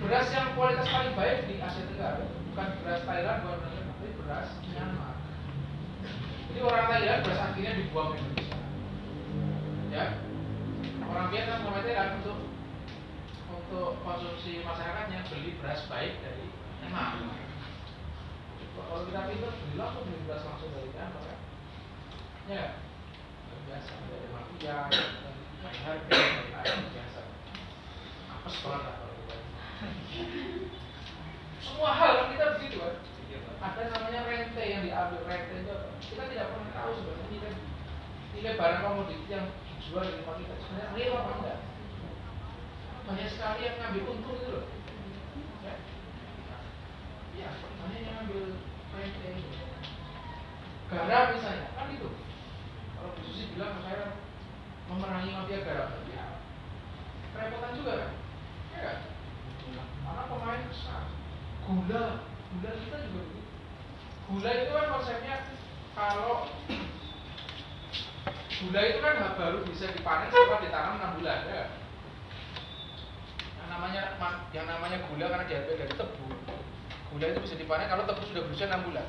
Beras 0.00 0.26
yang 0.32 0.56
kualitas 0.56 0.88
paling 0.88 1.12
baik 1.12 1.52
di 1.52 1.60
Asia 1.60 1.84
Tenggara 1.84 2.24
bukan 2.24 2.68
beras 2.80 3.02
Thailand 3.04 3.38
bukan 3.44 3.58
beras 3.60 3.84
tapi 3.84 4.08
beras 4.24 4.48
Myanmar. 4.72 5.14
Jadi 6.48 6.60
orang 6.64 6.86
Thailand 6.88 7.20
beras 7.28 7.40
akhirnya 7.44 7.72
dibuang 7.76 8.08
ke 8.08 8.16
Indonesia 8.24 8.58
ya. 9.92 10.06
Orang 11.12 11.28
Vietnam 11.28 11.60
sama 11.60 11.84
Thailand 11.84 12.10
untuk 12.24 12.38
untuk 13.52 14.00
konsumsi 14.00 14.64
masyarakatnya 14.64 15.28
beli 15.28 15.60
beras 15.60 15.84
baik 15.92 16.24
dari 16.24 16.48
Myanmar 16.88 17.45
kalau 18.86 19.02
kita 19.10 19.20
pintar 19.28 19.52
beli 19.58 19.74
langsung 19.74 20.02
beli 20.06 20.18
beras 20.24 20.42
langsung 20.46 20.70
dari 20.70 20.88
Myanmar 20.94 21.22
ya? 21.26 21.36
Ya. 22.46 22.64
Biasa 23.66 23.92
dari 24.06 24.28
mafia 24.30 24.76
harga 25.66 26.18
biasa. 26.94 27.20
Apa 28.30 28.48
banget 28.62 28.94
kalau 28.94 29.16
semua 31.60 31.90
hal 31.92 32.10
kan 32.16 32.26
kita 32.32 32.46
begitu 32.56 32.76
kan? 32.80 32.94
Ada 33.60 33.82
namanya 33.90 34.20
rente 34.24 34.62
yang 34.62 34.82
diambil. 34.86 35.20
Rente 35.26 35.54
itu 35.60 35.70
apa? 35.74 35.88
kita 35.98 36.22
tidak 36.30 36.46
pernah 36.54 36.70
tahu 36.72 36.90
sebenarnya 36.94 37.26
nilai 37.28 37.54
nilai 38.38 38.52
barang 38.54 38.80
komoditi 38.86 39.26
yang 39.28 39.46
dijual 39.76 40.06
di 40.06 40.14
tempat 40.22 40.36
kita. 40.40 40.54
Sebenarnya 40.62 40.94
real 40.94 41.14
apa 41.18 41.32
enggak? 41.42 41.58
Banyak 43.06 43.28
sekali 43.34 43.60
yang 43.66 43.76
ngambil 43.82 44.02
untung 44.14 44.36
itu 44.38 44.48
loh. 44.54 44.64
Ya. 45.66 45.74
Ya 47.36 47.48
banyak 47.52 48.00
yang 48.00 48.14
ngambil 48.22 48.42
garam 50.86 51.26
misalnya 51.36 51.66
kan 51.74 51.88
itu. 51.92 52.08
Kalau 52.96 53.10
Bu 53.12 53.20
Susi 53.26 53.52
bilang 53.52 53.76
saya 53.84 54.16
memerangi 54.86 55.34
mafia 55.34 55.66
garam 55.66 55.90
ya 56.08 56.26
kerepotan 57.34 57.76
juga 57.76 57.92
kan? 58.00 58.12
Ya 58.72 58.80
kan 58.80 58.98
karena 59.76 60.22
pemain 60.30 60.62
besar. 60.70 61.02
Gula 61.66 62.04
gula 62.54 62.70
kita 62.78 62.96
juga 63.10 63.20
begitu. 63.26 63.40
Gula 64.30 64.50
itu 64.54 64.70
kan 64.72 64.86
konsepnya 64.94 65.36
kalau 65.98 66.46
gula 68.56 68.80
itu 68.80 68.98
kan 69.04 69.14
baru 69.36 69.58
bisa 69.68 69.92
dipanen 69.92 70.32
setelah 70.32 70.60
ditanam 70.64 70.96
6 70.96 71.18
bulan 71.20 71.40
ya 71.44 71.64
yang 73.60 73.68
namanya 73.68 74.02
yang 74.56 74.66
namanya 74.70 74.98
gula 75.10 75.26
karena 75.28 75.44
diambil 75.44 75.74
dari 75.76 75.92
tebu 75.92 76.26
gula 77.12 77.26
itu 77.30 77.40
bisa 77.42 77.54
dipanen 77.54 77.86
kalau 77.86 78.02
tebu 78.04 78.22
sudah 78.26 78.42
berusia 78.46 78.66
6 78.66 78.86
bulan. 78.88 79.06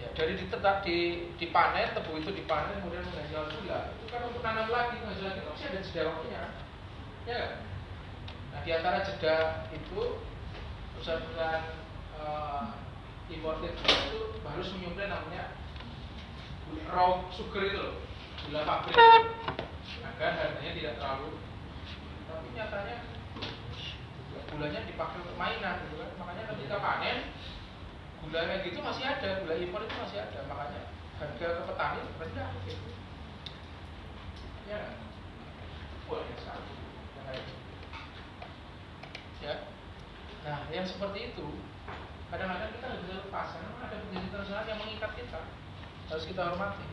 Ya 0.00 0.08
dari 0.14 0.36
ditetap 0.36 0.84
di 0.84 1.28
dipanen 1.40 1.96
tebu 1.96 2.20
itu 2.20 2.30
dipanen 2.30 2.82
kemudian 2.82 3.04
menghasilkan 3.08 3.50
gula 3.60 3.80
itu 3.96 4.04
kan 4.12 4.20
untuk 4.28 4.42
nanam 4.44 4.68
lagi 4.70 4.96
menghasilkan 5.00 5.32
lagi 5.32 5.48
masih 5.48 5.66
ada 5.70 5.80
jeda 5.80 6.02
waktunya 6.12 6.42
ya 7.24 7.36
kan? 7.40 7.52
nah 8.52 8.60
di 8.62 8.70
antara 8.70 8.98
jeda 9.00 9.34
itu 9.72 10.00
perusahaan-perusahaan 10.94 11.64
uh, 12.20 12.64
imported 13.32 13.72
gula 13.80 13.96
itu 14.06 14.20
harus 14.44 14.68
menyuplai 14.76 15.08
namanya 15.08 15.44
raw 16.90 17.24
sugar 17.32 17.62
itu 17.64 17.78
loh 17.78 17.94
gula 18.44 18.60
pabrik. 18.66 18.98
Agar 20.04 20.30
harganya 20.36 20.72
tidak 20.76 20.94
terlalu 21.00 21.30
tapi 22.28 22.46
nyatanya 22.54 22.96
gulanya 24.54 24.86
dipakai 24.86 25.18
untuk 25.20 25.36
mainan 25.36 25.82
gitu 25.84 25.98
kan. 25.98 26.10
Makanya 26.22 26.44
ketika 26.54 26.76
panen 26.78 27.18
gula 28.24 28.40
kayak 28.46 28.62
gitu 28.70 28.78
masih 28.80 29.04
ada 29.04 29.28
gula 29.42 29.54
impor 29.58 29.82
itu 29.82 29.94
masih 29.98 30.18
ada. 30.22 30.38
Makanya 30.46 30.80
harga 31.18 31.46
ke 31.58 31.62
petani 31.66 32.00
rendah 32.22 32.48
gitu. 32.70 32.86
Ya. 34.70 34.80
Boleh 36.06 36.36
sekali 36.38 36.74
ya. 39.44 39.68
Nah 40.48 40.58
yang 40.72 40.88
seperti 40.88 41.36
itu 41.36 41.46
kadang-kadang 42.32 42.72
kita 42.72 42.84
nggak 42.88 43.02
bisa 43.04 43.14
lepas. 43.28 43.48
Karena 43.52 43.68
ada 43.76 43.96
perjanjian 44.00 44.24
internasional 44.30 44.64
yang 44.64 44.80
mengikat 44.80 45.12
kita. 45.18 45.40
Harus 46.08 46.24
kita 46.24 46.42
hormati. 46.48 46.86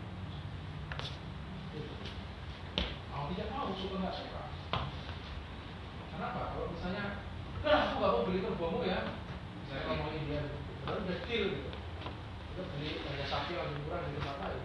Mau 3.11 3.27
tidak 3.31 3.47
mau 3.51 3.71
suka 3.75 3.95
nggak 4.01 4.15
suka? 4.17 4.43
Kenapa? 6.11 6.41
Kalau 6.55 6.67
misalnya 6.75 7.30
nah 7.61 7.93
aku 7.93 8.01
nggak 8.01 8.13
mau 8.13 8.25
beli 8.25 8.41
kerbomu 8.41 8.81
ya. 8.81 8.99
Saya 9.69 9.81
ngomongin 9.85 10.25
dia 10.25 10.41
baru 10.81 11.05
deal 11.05 11.45
gitu. 11.53 11.69
Kita 12.51 12.61
beli 12.73 12.89
harga 13.05 13.25
sapi 13.29 13.53
lebih 13.53 13.77
murah 13.85 14.01
di 14.01 14.17
tempat 14.17 14.37
lain 14.41 14.61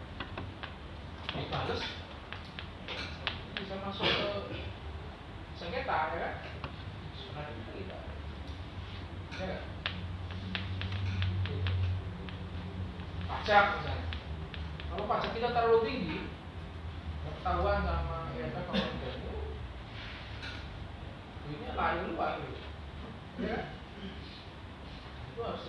dibales. 1.36 1.82
Bisa 3.56 3.74
masuk 3.85 4.09
ke 4.09 4.56
sengketa 5.60 5.97
ya 6.12 6.18
kan? 6.24 6.35
Nah 7.36 7.44
itu 7.52 7.70
kita 7.77 7.98
ya 9.36 9.44
kan? 9.44 9.60
Pajak 13.27 13.64
misalnya. 13.77 14.06
Kalau 14.89 15.05
pajak 15.05 15.31
kita 15.36 15.48
terlalu 15.52 15.78
tinggi 15.85 16.18
ketahuan 17.47 17.86
sama 17.86 18.35
ya 18.35 18.51
kan 18.51 18.62
kalau 18.66 18.90
duitnya 21.47 21.78
lain 21.78 22.10
luar 22.10 22.43
gitu 22.43 22.65
itu 23.36 23.44
harus 25.44 25.60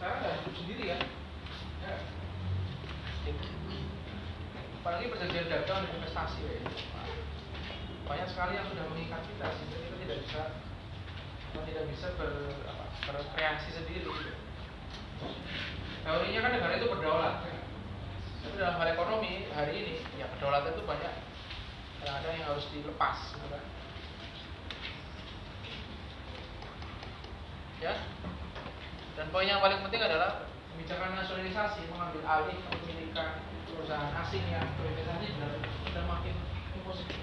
nggak 0.00 0.32
hidup 0.42 0.54
sendiri 0.58 0.90
ya 0.90 0.98
apalagi 4.80 5.06
investasi 5.06 6.40
ya 6.42 6.58
banyak 8.10 8.26
sekali 8.26 8.58
yang 8.58 8.66
sudah 8.66 8.90
mengikat 8.90 9.22
kita 9.22 9.46
sehingga 9.54 9.78
kita 9.78 9.96
tidak 10.02 10.18
bisa 10.26 10.42
kita 11.50 11.60
tidak 11.62 11.84
bisa 11.94 12.06
berkreasi 13.06 13.68
sendiri 13.70 14.02
teorinya 16.00 16.40
kan 16.42 16.50
negara 16.56 16.74
itu 16.80 16.88
berdaulat. 16.90 17.44
Tapi 18.40 18.56
dalam 18.56 18.80
hal 18.80 18.88
ekonomi 18.96 19.52
hari 19.52 19.84
ini 19.84 19.94
ya 20.16 20.24
kedaulatan 20.32 20.72
itu 20.72 20.82
banyak 20.88 21.12
kadang-kadang 22.00 22.34
yang 22.40 22.48
harus 22.48 22.66
dilepas 22.72 23.16
gitu 23.36 23.46
kan. 23.52 23.64
Ya. 27.80 27.94
Dan 29.16 29.26
poin 29.32 29.48
yang 29.48 29.60
paling 29.60 29.84
penting 29.84 30.00
adalah 30.00 30.48
kebijakan 30.72 31.12
nasionalisasi 31.12 31.92
mengambil 31.92 32.24
alih 32.24 32.56
kepemilikan 32.56 33.44
perusahaan 33.68 34.12
asing 34.24 34.44
yang 34.48 34.64
berinvestasi 34.80 35.36
sudah 35.36 35.50
sudah 35.88 36.04
makin 36.08 36.34
impossible 36.72 37.20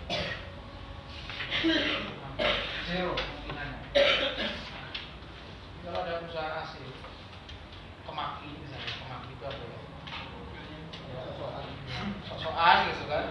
zero 2.86 3.14
kemungkinannya 3.18 3.80
kalau 5.82 5.99
ada 6.06 6.22
perusahaan 6.22 6.56
asing 6.66 6.86
kemaki 8.06 8.49
misalnya 8.62 8.94
kemaki 8.94 9.30
itu 9.34 9.44
apa 9.45 9.64
ya? 9.64 9.80
Ya, 11.08 11.22
sosokan 11.34 11.66
sosokan 12.30 12.78
gitu 12.94 13.04
kan 13.10 13.24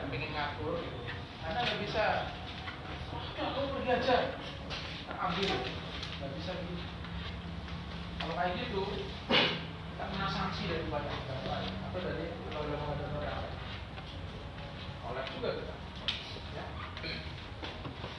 anda 1.57 1.73
nggak 1.73 1.83
bisa? 1.89 2.05
"Ah, 3.17 3.49
kamu 3.57 3.73
pergi 3.73 3.91
aja. 3.97 4.17
Ambil. 5.09 5.49
Nggak 6.21 6.31
bisa 6.37 6.53
gitu. 6.53 6.85
Kalau 8.21 8.35
kayak 8.37 8.53
gitu 8.61 8.83
kita 8.85 10.05
kena 10.13 10.29
sanksi 10.29 10.69
dari 10.69 10.85
lain. 10.93 11.09
Atau 11.89 12.01
dari 12.05 12.29
yang 12.29 13.09
lain. 13.09 13.53
Oleh 15.09 15.25
juga 15.33 15.49
kita. 15.57 15.75
Ya. 16.53 16.65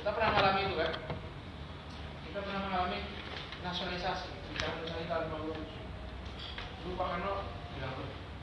kita 0.02 0.10
pernah 0.18 0.30
mengalami 0.34 0.62
itu 0.66 0.76
kan? 0.82 0.92
Kita 2.26 2.40
pernah 2.42 2.62
mengalami 2.66 3.00
nasionalisasi. 3.62 4.34
Di 4.34 4.58
tahun 4.58 4.82
tahun 4.90 5.46
57 5.46 5.78
dulu 6.82 6.98
Pak 6.98 7.08
Karno 7.14 7.34
bilang 7.78 7.94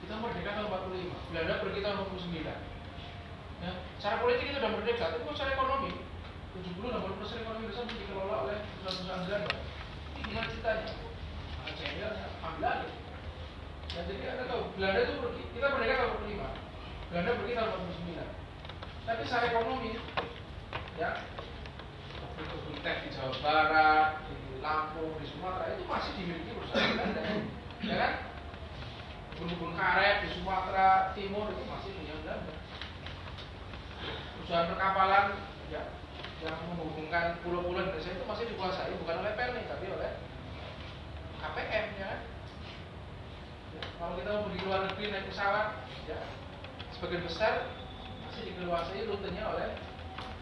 kita 0.04 0.14
merdeka 0.20 0.50
tahun 0.54 0.68
45 0.70 1.32
Belanda 1.32 1.54
pergi 1.64 1.80
tahun 1.82 1.96
59 2.14 2.73
ya, 3.64 3.72
secara 3.96 4.20
politik 4.20 4.52
itu 4.52 4.60
sudah 4.60 4.70
merdeka. 4.76 5.04
Tapi 5.08 5.24
kalau 5.24 5.36
secara 5.36 5.56
ekonomi 5.56 5.90
70 6.54 6.86
80 6.86 7.18
persen 7.18 7.42
ekonomi 7.42 7.66
Indonesia 7.66 7.98
dikelola 7.98 8.36
oleh 8.46 8.56
perusahaan-perusahaan 8.62 9.22
Belanda 9.26 9.50
ini 10.14 10.20
gimana 10.22 10.46
ceritanya 10.46 10.88
saya 11.74 12.26
ambil 12.46 12.66
alih 12.70 12.92
ya 13.90 14.00
jadi 14.06 14.22
anda 14.30 14.44
tahu 14.46 14.62
Belanda 14.78 14.98
itu 15.02 15.14
pergi 15.18 15.42
kita 15.50 15.66
merdeka 15.74 15.94
tahun 15.98 16.14
45 16.30 17.10
Belanda 17.10 17.30
pergi 17.42 17.52
tahun 17.58 17.70
49 17.74 18.22
tapi 19.02 19.22
secara 19.26 19.44
ekonomi 19.50 19.90
ya 20.94 21.10
teh 22.84 22.96
di 23.00 23.08
Jawa 23.16 23.32
Barat 23.40 24.08
di 24.28 24.60
Lampung 24.60 25.16
di 25.16 25.24
Sumatera 25.24 25.72
itu 25.72 25.88
masih 25.88 26.12
dimiliki 26.20 26.52
perusahaan 26.52 26.92
Belanda. 26.92 27.22
Ya 27.80 27.96
kan? 27.96 28.12
Kebun-kebun 29.32 29.72
karet 29.72 30.20
di 30.20 30.28
Sumatera 30.36 31.16
Timur 31.16 31.48
itu 31.48 31.64
masih 31.64 31.90
punya 31.96 32.14
Belanda 32.20 32.52
perusahaan 34.38 34.70
perkapalan 34.70 35.26
ya 35.72 35.82
yang 36.44 36.56
menghubungkan 36.68 37.40
pulau-pulau 37.40 37.80
Indonesia 37.88 38.12
itu 38.12 38.24
masih 38.28 38.44
dikuasai 38.52 38.92
bukan 39.00 39.24
oleh 39.24 39.32
Pelni 39.32 39.62
tapi 39.64 39.86
oleh 39.88 40.10
KPM 41.40 41.86
ya 41.96 42.06
kan? 42.08 42.20
Ya, 43.74 43.80
kalau 43.96 44.14
kita 44.20 44.30
mau 44.32 44.48
ke 44.48 44.64
luar 44.64 44.80
negeri 44.88 45.04
naik 45.12 45.28
pesawat 45.32 45.68
ya 46.04 46.18
sebagian 46.92 47.24
besar 47.24 47.68
masih 48.28 48.52
dikuasai 48.52 49.08
rutenya 49.08 49.44
oleh 49.48 49.68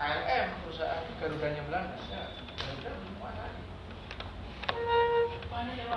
KLM 0.02 0.46
perusahaan 0.66 1.06
Garudanya 1.22 1.62
Belanda 1.70 1.96
ya. 2.10 2.22
Garuda 2.58 2.90
belum 2.98 3.12
menguasai 3.18 3.62
banyak 5.52 5.76
yang 5.78 5.90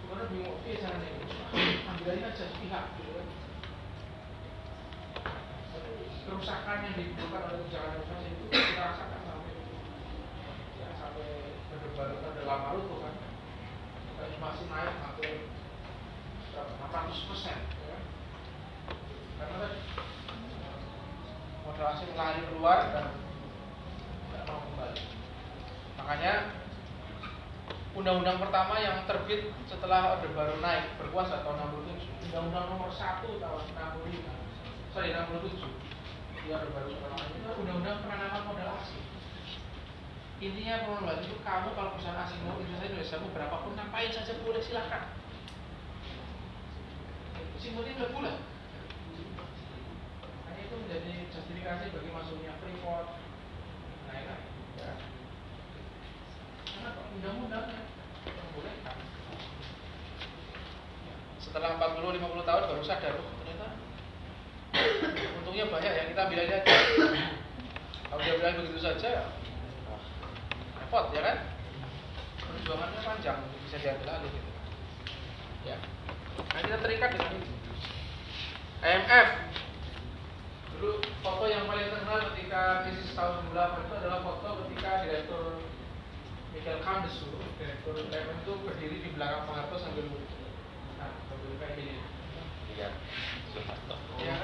sebenarnya 0.00 0.30
bingung 0.30 0.54
oke 0.54 0.70
sana 0.78 0.96
nih 1.02 1.12
ambil 1.90 2.08
aja 2.14 2.30
sepihak 2.32 2.84
gitu 2.96 3.10
kan 3.18 3.28
kerusakan 6.34 6.82
yang 6.82 6.94
ditimbulkan 6.98 7.46
oleh 7.46 7.62
kebijakan 7.62 7.90
investasi 7.94 8.26
itu 8.34 8.44
kita 8.50 8.82
rasakan 8.82 9.20
sampai 9.22 9.54
ya, 10.82 10.88
sampai 10.98 11.28
berdebar 11.70 12.10
dalam 12.10 12.58
Maret 12.58 12.82
tuh 12.90 12.98
kan 12.98 13.14
masih 14.42 14.66
naik 14.66 14.94
berapa 16.50 16.72
600 16.90 17.28
persen 17.30 17.54
ya. 17.54 17.86
Kan? 17.86 18.02
karena 19.38 19.54
tadi 19.62 19.78
modal 21.62 21.86
asing 21.94 22.12
lari 22.18 22.42
keluar 22.50 22.78
dan 22.90 23.06
tidak 23.14 24.42
mau 24.50 24.58
kembali. 24.58 25.02
Makanya 26.02 26.34
undang-undang 27.94 28.42
pertama 28.42 28.74
yang 28.82 29.06
terbit 29.06 29.54
setelah 29.70 30.18
Orde 30.18 30.34
Baru 30.34 30.58
naik 30.58 30.98
berkuasa 30.98 31.46
tahun 31.46 31.78
67 31.78 32.26
undang-undang 32.26 32.66
nomor 32.74 32.90
1 32.90 33.22
tahun 33.22 33.62
65 33.70 34.98
sorry 34.98 35.14
67 35.14 35.83
undang-undang 36.44 38.04
penanaman 38.04 38.42
modal 38.44 38.76
asing. 38.76 39.00
Intinya 40.44 40.84
pengelolaan 40.84 41.24
itu 41.24 41.40
kamu 41.40 41.68
kalau 41.72 41.96
perusahaan 41.96 42.20
asing 42.20 42.44
mau 42.44 42.60
investasi 42.60 42.92
Indonesia 42.92 43.16
mau 43.16 43.32
berapapun 43.32 43.72
ngapain 43.80 44.12
saja 44.12 44.36
boleh 44.44 44.60
silahkan. 44.60 45.08
Simbolnya 47.56 47.96
udah 47.96 48.10
bulan 48.12 48.36
hanya 50.44 50.60
itu 50.68 50.74
menjadi 50.84 51.12
justifikasi 51.32 51.84
bagi 51.96 52.10
masuknya 52.12 52.52
freeport. 52.60 53.08
Lain-lain 54.12 54.42
ya. 54.76 54.92
Karena 56.68 56.90
undang-undangnya 57.08 57.80
membolehkan. 58.28 58.96
Setelah 61.40 61.80
40-50 61.80 62.20
tahun 62.20 62.62
baru 62.68 62.84
sadar 62.84 63.16
oh, 63.16 63.43
untungnya 65.40 65.64
banyak 65.70 65.92
ya 65.94 66.04
kita 66.10 66.20
ambil 66.26 66.40
aja. 66.42 66.58
Kalau 68.10 68.20
dia 68.22 68.34
bilang 68.38 68.56
begitu 68.62 68.80
saja 68.82 69.06
ya 69.06 69.24
repot 70.94 71.10
ya 71.10 71.20
kan? 71.22 71.36
Perjuangannya 72.38 73.00
panjang 73.02 73.38
bisa 73.66 73.76
diambil 73.82 74.08
alih 74.14 74.30
gitu. 74.30 74.50
Ya. 75.66 75.76
Nah 76.54 76.60
kita 76.62 76.76
terikat 76.82 77.10
dengan 77.14 77.30
itu. 77.38 77.52
IMF 78.84 79.28
dulu 80.74 81.00
foto 81.22 81.44
yang 81.48 81.64
paling 81.70 81.88
terkenal 81.88 82.18
ketika 82.34 82.84
krisis 82.84 83.14
tahun 83.16 83.46
98 83.56 83.86
itu 83.86 83.94
adalah 83.96 84.20
foto 84.20 84.48
ketika 84.66 84.90
direktur 85.06 85.44
Michael 86.52 86.80
Kandes 86.84 87.14
dulu 87.22 87.40
direktur 87.56 87.94
IMF 87.98 88.38
itu 88.44 88.52
berdiri 88.62 88.96
di 89.02 89.10
belakang 89.14 89.48
Pak 89.48 89.54
Harto 89.54 89.76
sambil 89.80 90.04
nah 91.00 91.10
sambil 91.30 91.58
kayak 91.58 91.74
gini 91.78 91.96
Iya, 92.74 92.90
Soeharto. 93.54 93.94
Iya 94.18 94.34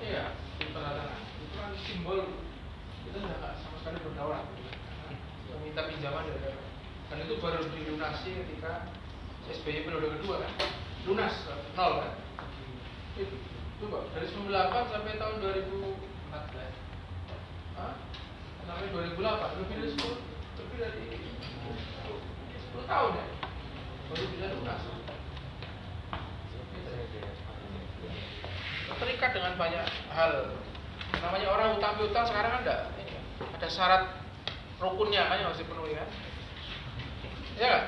Iya, 0.00 0.24
di. 0.64 1.12
Itu 1.44 1.54
kan 1.60 1.72
simbol 1.84 2.20
itu 3.04 3.18
sudah 3.20 3.36
nggak 3.36 3.54
sama 3.60 3.76
sekali 3.84 3.98
berdaulat. 4.00 4.44
Meminta 5.52 5.82
pinjaman 5.92 6.24
dari. 6.24 6.56
Dan 7.08 7.24
itu 7.24 7.40
baru 7.40 7.64
dilunasi 7.72 8.28
ketika 8.32 8.88
SBY 9.48 9.88
periode 9.88 10.20
kedua 10.20 10.44
kan, 10.44 10.52
lunas 11.08 11.34
nol 11.76 11.92
kan. 12.04 12.12
Itu 13.16 13.36
coba 13.84 14.08
dari 14.12 14.28
98 14.28 14.92
sampai 14.92 15.20
tahun 15.20 15.36
2014. 15.40 16.72
Hah? 17.76 17.94
Sampai 18.68 18.92
2008 18.92 19.60
lebih 19.64 19.74
dari 19.80 19.90
10 19.96 20.16
lebih 20.60 20.78
dari 20.80 21.04
10 21.16 22.84
tahun 22.84 23.12
ya 23.16 23.26
baru 24.08 24.24
bisa 24.32 24.46
lunas. 24.56 24.97
Terikat 28.96 29.30
dengan 29.36 29.52
banyak 29.60 29.84
hal. 30.16 30.56
Namanya 31.20 31.48
orang 31.52 31.68
utang 31.76 31.96
piutang 32.00 32.24
sekarang 32.28 32.64
ada 32.64 32.88
ada 33.38 33.68
syarat 33.68 34.02
rukunnya 34.80 35.28
kan 35.28 35.36
yang 35.42 35.48
harus 35.52 35.60
dipenuhi 35.60 35.92
kan? 35.92 36.08
Ya 37.58 37.66
nggak? 37.66 37.84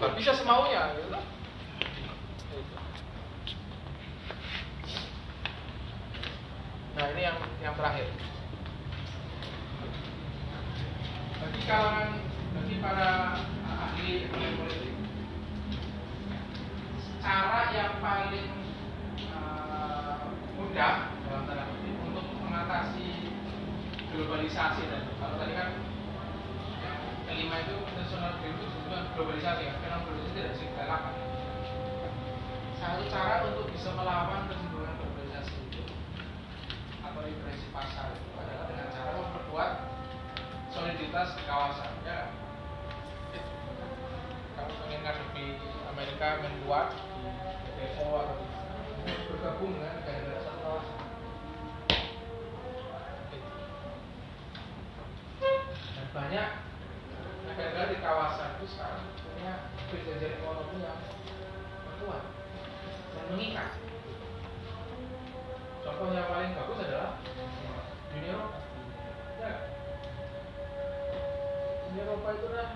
Nggak 0.00 0.12
bisa 0.16 0.32
semaunya 0.38 0.94
gitu 0.96 1.08
kan? 1.12 1.24
Nah 6.96 7.04
ini 7.16 7.22
yang 7.24 7.38
yang 7.64 7.74
terakhir. 7.76 8.06
Bagi 11.40 11.60
kalangan 11.64 12.10
bagi 12.50 12.74
para 12.82 13.10
ahli 13.64 14.28
ahli 14.28 14.48
politik 14.60 14.94
cara 17.20 17.70
yang 17.76 17.94
paling 18.00 18.50
uh, 19.32 20.09
mudah 20.60 21.16
dalam 21.24 21.42
tanda 21.48 21.64
kutip 21.72 21.96
untuk 22.04 22.26
mengatasi 22.44 23.32
globalisasi 24.12 24.82
dan 24.92 25.08
kalau 25.16 25.40
tadi 25.40 25.56
kan 25.56 25.68
yang 26.84 26.98
kelima 27.24 27.64
itu 27.64 27.74
international 27.80 28.36
green 28.44 28.54
itu 28.60 28.66
sebetulnya 28.68 29.00
globalisasi 29.16 29.62
kan 29.64 29.76
karena 29.80 29.98
globalisasi 30.04 30.36
tidak 30.36 30.52
bisa 30.52 30.64
kita 30.68 30.84
lakukan 30.84 31.16
satu 32.80 33.02
cara 33.12 33.34
untuk 33.48 33.66
bisa 33.72 33.88
melawan 33.96 34.48
kecenderungan 34.48 34.94
globalisasi 35.00 35.56
itu 35.68 35.82
atau 37.00 37.20
intervensi 37.24 37.68
pasar 37.72 38.12
itu 38.12 38.28
adalah 38.36 38.64
dengan 38.68 38.86
cara 38.92 39.10
memperkuat 39.16 39.72
soliditas 40.70 41.34
kawasan. 41.44 41.92
Ya. 42.06 42.32
Mereka 46.00 46.40
main 46.40 46.56
kuat 46.64 46.96
BPO 47.76 48.08
atau 48.08 48.36
gimana, 48.40 48.72
bergabung 49.28 49.72
dengan 49.76 50.00
banyak. 56.10 56.48
Negara-negara 57.46 57.90
di 57.90 57.98
kawasan 58.02 58.58
itu 58.58 58.66
sekarang 58.74 59.02
punya 59.16 59.52
perjanjian 59.90 60.38
ekonomi 60.38 60.82
yang 60.82 61.00
kuat 62.02 62.24
dan 63.16 63.24
mengikat. 63.34 63.70
Contoh 65.80 66.12
yang 66.12 66.28
paling 66.28 66.52
bagus 66.54 66.78
adalah 66.84 67.10
Uni 68.12 68.26
Eropa. 68.28 68.58
Ya. 69.40 69.52
Uni 71.90 71.98
Eropa 72.04 72.28
itu 72.36 72.46
adalah 72.52 72.70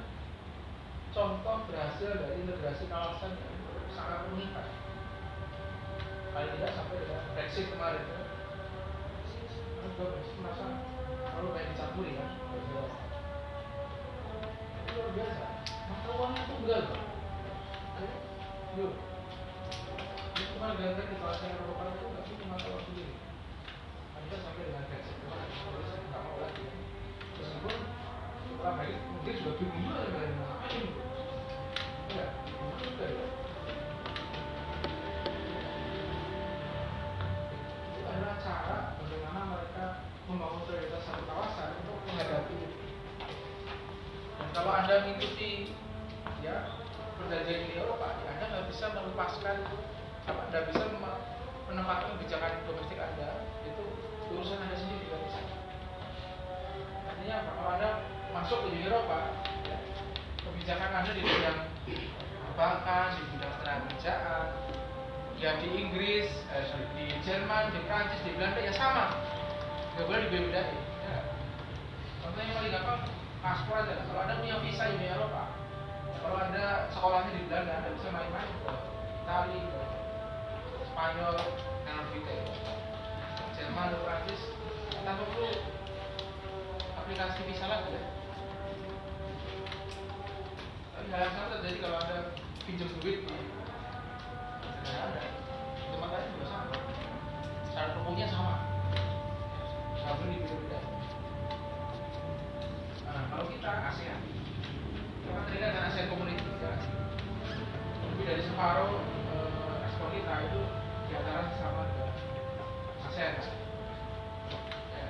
contoh 1.15 1.57
berhasil 1.71 2.11
dari 2.19 2.35
integrasi 2.43 2.85
kawasan 2.91 3.39
yang 3.39 3.55
sangat 3.95 4.21
mengikat. 4.33 4.67
Paling 6.35 6.51
tidak 6.59 6.75
sampai 6.75 6.99
dengan 6.99 7.23
Brexit 7.37 7.67
kemarin 7.71 8.03
ya. 8.03 8.21
Kan 9.79 9.89
juga 9.95 10.05
Brexit 10.19 10.37
merasa 10.43 10.67
kalau 11.31 11.51
kayak 11.55 11.71
dicampuri 11.75 12.13
kan 12.19 12.31
itu 12.35 12.83
luar 14.95 15.11
biasa. 15.13 15.45
Mata 15.91 16.09
uangnya 16.15 16.43
loh 16.49 17.03
Yuk. 18.75 18.93
Itu 20.35 20.43
cuma 20.59 20.75
gara-gara 20.75 21.07
di 21.07 21.17
kawasan 21.23 21.55
Eropa 21.55 21.95
itu 21.95 22.07
nggak 22.11 22.25
punya 22.27 22.47
mata 22.51 22.67
uang 22.75 22.85
sendiri 22.91 23.15
sampai 24.35 24.67
dengan 24.67 24.83
saya 24.91 25.15
nggak 26.11 26.23
mau 26.27 26.37
lagi. 26.43 26.65
Meskipun 27.39 27.77
Brexit 28.59 28.99
mungkin 29.15 29.35
juga 29.39 29.53
bingung 29.63 29.95
dari 29.95 30.35
ngapain. 30.35 30.87
Ya, 32.15 32.27
bingung 32.51 32.79
juga 32.83 33.07
ya 33.07 33.27
itu 37.95 38.03
adalah 38.11 38.37
cara 38.43 38.79
bagaimana 38.99 39.41
mereka 39.55 39.85
membangun 40.27 40.67
prioritas 40.67 41.03
satu 41.07 41.23
kawasan 41.31 41.79
untuk 41.85 41.99
menghadapi 42.11 42.55
itu. 42.59 42.79
Dan 44.35 44.44
kalau 44.55 44.71
anda 44.71 45.03
mengikuti 45.03 45.75
ya 46.39 46.71
perjanjian 47.19 47.67
Uni 47.67 47.75
Eropa, 47.75 48.15
ya 48.23 48.39
anda 48.39 48.45
nggak 48.55 48.67
bisa 48.71 48.87
melepaskan 48.95 49.57
apa 50.25 50.41
anda 50.49 50.59
bisa 50.71 50.85
menempatkan 51.67 52.15
kebijakan 52.17 52.63
domestik 52.71 53.03
anda 53.03 53.43
itu 53.67 53.83
urusan 54.31 54.63
anda 54.63 54.79
sendiri 54.79 55.11
nggak 55.11 55.23
bisa. 55.27 55.41
Artinya 57.11 57.35
apa? 57.43 57.51
Kalau 57.51 57.71
anda 57.75 57.91
masuk 58.31 58.59
ke 58.71 58.79
Eropa, 58.87 59.21
ya, 59.67 59.79
kebijakan 60.47 60.91
anda 61.03 61.11
di 61.11 61.23
bidang 61.27 61.61
perbankan, 62.55 63.07
di 63.19 63.23
bidang 63.35 63.55
tenaga 63.59 63.83
kerjaan, 63.91 64.47
ya 65.43 65.51
di 65.59 65.69
Inggris, 65.75 66.31
eh, 66.55 66.65
di 66.95 67.05
Jerman, 67.27 67.75
di 67.75 67.83
Prancis, 67.91 68.23
di 68.23 68.31
Belanda 68.39 68.63
ya 68.63 68.73
sama, 68.79 69.19
nggak 69.99 70.07
boleh 70.07 70.31
dibedain. 70.31 70.79
Ya. 71.11 71.19
Contohnya 72.23 72.47
yang 72.47 72.57
paling 72.63 72.73
gampang 72.79 73.03
paspor 73.45 73.85
aja. 73.85 74.01
Kalau 74.09 74.21
anda 74.25 74.41
punya 74.41 74.57
visa 74.65 74.89
di 74.89 74.97
Uni 74.97 75.13
Eropa, 75.13 75.53
kalau 76.25 76.37
anda 76.41 76.89
sekolahnya 76.89 77.37
di 77.37 77.45
Belanda, 77.45 77.73
anda 77.77 77.91
bisa 77.93 78.09
main-main 78.09 78.49
ke 78.65 78.73
Itali, 79.21 79.61
ke 79.61 80.85
Spanyol, 80.89 81.37
visa 81.85 82.37
Jerman, 83.61 83.93
ke 83.93 83.99
Prancis, 84.01 84.43
tanpa 85.05 85.29
perlu 85.29 85.53
aplikasi 86.97 87.45
visa 87.45 87.69
lagi 87.69 87.93
ya. 87.93 88.03
Tapi 90.97 91.09
hal 91.13 91.21
yang 91.29 91.35
sama 91.37 91.49
terjadi 91.61 91.79
kalau 91.85 91.97
anda 92.01 92.19
pinjam 92.65 92.89
duit 92.97 93.29
di 93.29 93.37
anda, 94.89 95.21
di 95.21 95.85
tempat 95.93 96.09
lain 96.09 96.33
juga 96.33 96.47
sama. 96.49 96.77
Syarat 97.77 97.93
hukumnya 98.01 98.27
sama. 98.33 98.57
Nggak 100.01 100.17
boleh 100.17 100.37
dibeda-beda. 100.41 100.94
Kita 103.65 103.81
ASEAN, 103.81 104.21
kita 105.25 105.41
terikat 105.49 105.73
dengan 105.73 105.89
ASEAN 105.89 106.13
Community 106.13 106.45
ya. 106.61 106.77
Lebih 108.13 108.25
dari 108.29 108.45
separuh 108.45 108.93
eh, 108.93 109.85
ekspor 109.89 110.13
kita 110.13 110.35
itu 110.53 110.61
di 111.09 111.13
antara 111.17 111.49
sama 111.57 111.89
dengan 111.89 112.13
ASEAN. 113.09 113.41
Ya. 114.93 115.09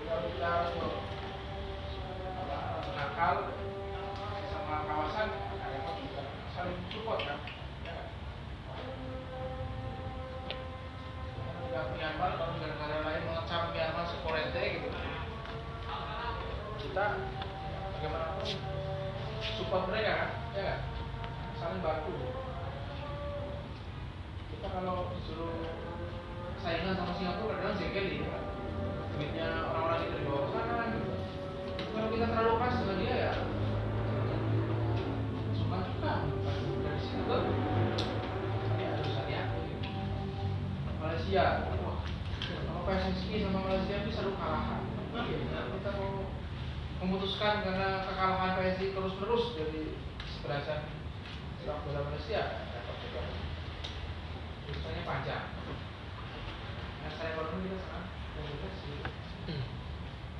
Kalau 0.00 0.20
kita 0.32 0.48
mau 0.80 0.96
apa, 2.40 2.58
nakal 2.96 3.34
sama 4.48 4.74
kawasan, 4.88 5.28
ada 5.60 5.76
apa 5.76 5.90
juga 6.00 6.24
saling 6.56 6.80
support 6.88 7.20
kan. 7.20 7.36
Ya. 7.84 8.00
Myanmar 12.00 12.32
kalau 12.32 12.56
negara-negara 12.56 12.96
lain 13.04 13.28
mengecam 13.28 13.76
Myanmar 13.76 14.08
sekorente 14.08 14.62
gitu 14.72 14.88
kita 16.78 17.04
bagaimanapun 17.98 18.46
support 19.58 19.90
mereka 19.90 20.12
kan? 20.14 20.30
Ya 20.54 20.72
saling 21.58 21.82
bantu. 21.82 22.14
Kita 24.54 24.66
kalau 24.70 25.10
disuruh 25.18 25.66
saingan 26.62 26.94
sama 26.94 27.12
Singapura 27.18 27.58
kadang 27.58 27.74
jengkel 27.74 28.22
ya 28.22 28.30
kan 28.30 28.44
duitnya 29.18 29.46
orang-orang 29.66 30.06
itu 30.06 30.14
dibawa 30.22 30.46
ke 30.46 30.50
sana 30.54 30.84
gitu 30.94 31.10
kalau 31.90 32.08
kita 32.14 32.26
terlalu 32.30 32.54
keras 32.62 32.78
dengan 32.78 32.98
dia 33.02 33.14
ya 33.18 33.32
suka 35.58 35.78
juga. 35.82 36.12
Dari 36.86 37.00
situ 37.02 37.22
kan 37.26 37.42
ya 38.78 38.88
harus 38.94 39.14
Malaysia 41.02 41.44
wah 41.82 41.98
sama 42.46 42.80
PSSI 42.86 43.42
sama 43.42 43.58
Malaysia 43.66 44.06
bisa 44.06 44.22
lu 44.22 44.38
kalahan 44.38 44.86
kita 45.18 45.90
mau 45.98 46.37
memutuskan 46.98 47.62
karena 47.62 48.02
kekalahan 48.10 48.58
PSSI 48.58 48.90
terus-menerus 48.90 49.54
dari 49.54 49.94
sebelasan 50.26 50.82
sepak 51.62 51.78
bola 51.86 52.10
Malaysia 52.10 52.66
repot 52.74 52.96
juga 53.06 53.22
urusannya 54.66 55.02
panjang. 55.06 55.44
Nah 57.06 57.10
saya 57.14 57.38
baru 57.38 57.54
kita 57.62 57.78
sangat 57.86 58.04
komunitas 58.34 58.74
sih. 58.82 58.98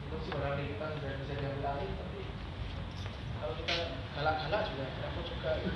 Itu 0.09 0.16
sih 0.26 0.30
barangkali 0.35 0.74
kita 0.74 0.86
sudah 0.98 1.10
bisa 1.22 1.35
diambil 1.39 1.66
alih 1.70 1.90
tapi 1.94 2.20
kalau 3.39 3.55
kita 3.62 3.74
galak-galak 4.18 4.62
juga 4.66 4.85
repot 4.98 5.24
juga. 5.30 5.51
Ya. 5.62 5.72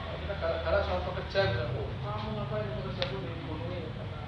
Kalau 0.00 0.16
kita 0.24 0.34
galak 0.40 0.60
galak 0.64 0.82
soal 0.88 1.00
pekerja 1.04 1.40
bilang, 1.52 1.76
oh 1.76 1.88
kamu 2.00 2.28
ngapain 2.32 2.70
pekerja 2.80 3.02
itu 3.12 3.16
dibunuhi 3.28 3.80
karena 3.92 4.20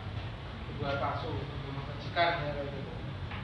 dibuat 0.69 1.01
palsu, 1.01 1.33
dibunuh 1.33 1.83
kejikan 1.89 2.45
ya 2.45 2.53
gitu. 2.69 2.82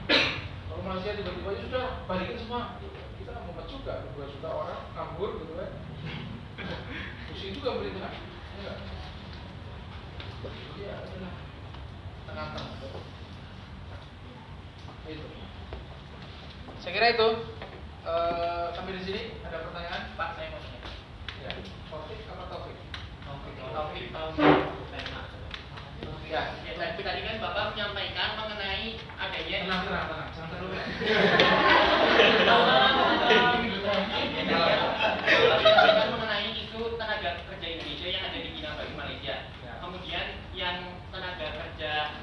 Kalau 0.09 0.81
Malaysia 0.81 1.13
tiba-tiba 1.13 1.49
ya 1.53 1.61
sudah 1.69 1.85
balikin 2.09 2.37
semua, 2.41 2.81
kita 3.21 3.31
mau 3.45 3.63
juga 3.69 3.93
dua 4.17 4.25
juta 4.25 4.49
orang 4.49 4.81
kabur 4.97 5.29
gitu 5.45 5.53
kan. 5.53 5.71
Pusing 7.29 7.53
juga 7.55 7.77
pemerintah, 7.77 8.11
ya 8.59 8.73
ya 10.79 10.95
tengah-tengah. 12.27 12.97
Itu. 15.09 15.25
Saya 16.79 16.91
kira 16.93 17.07
itu. 17.17 17.29
Eh, 17.99 18.65
sampai 18.73 18.95
di 18.95 19.03
sini 19.03 19.21
ada 19.43 19.59
pertanyaan? 19.69 20.15
Pak, 20.15 20.39
saya 20.39 20.49
mau 20.55 20.61
tanya. 20.63 20.79
Ya, 21.43 21.51
Taufik 21.91 22.25
apa 22.31 22.43
Taufik? 22.47 22.77
Taufik, 23.27 23.53
Taufik, 23.59 24.05
Taufik. 24.15 25.28
Ya, 26.29 26.45
Ya, 26.61 26.93
tadi 26.93 27.25
kan 27.25 27.41
Bapak 27.41 27.73
menyampaikan 27.73 28.37
mengenai 28.37 29.01
adanya 29.17 29.57
tenang, 29.65 29.81
tenang, 29.81 30.05
tenang, 30.13 30.29
jangan 30.29 30.45
terlalu 35.89 36.13
mengenai 36.13 36.53
isu 36.53 37.01
tenaga 37.01 37.41
kerja 37.49 37.67
Indonesia 37.73 38.07
yang 38.13 38.23
ada 38.29 38.37
di 38.37 38.49
Cina 38.53 38.77
bagi 38.77 38.93
Malaysia. 38.93 39.35
Ya. 39.65 39.73
Kemudian 39.81 40.25
yang 40.53 41.01
tenaga 41.09 41.47
kerja 41.49 42.13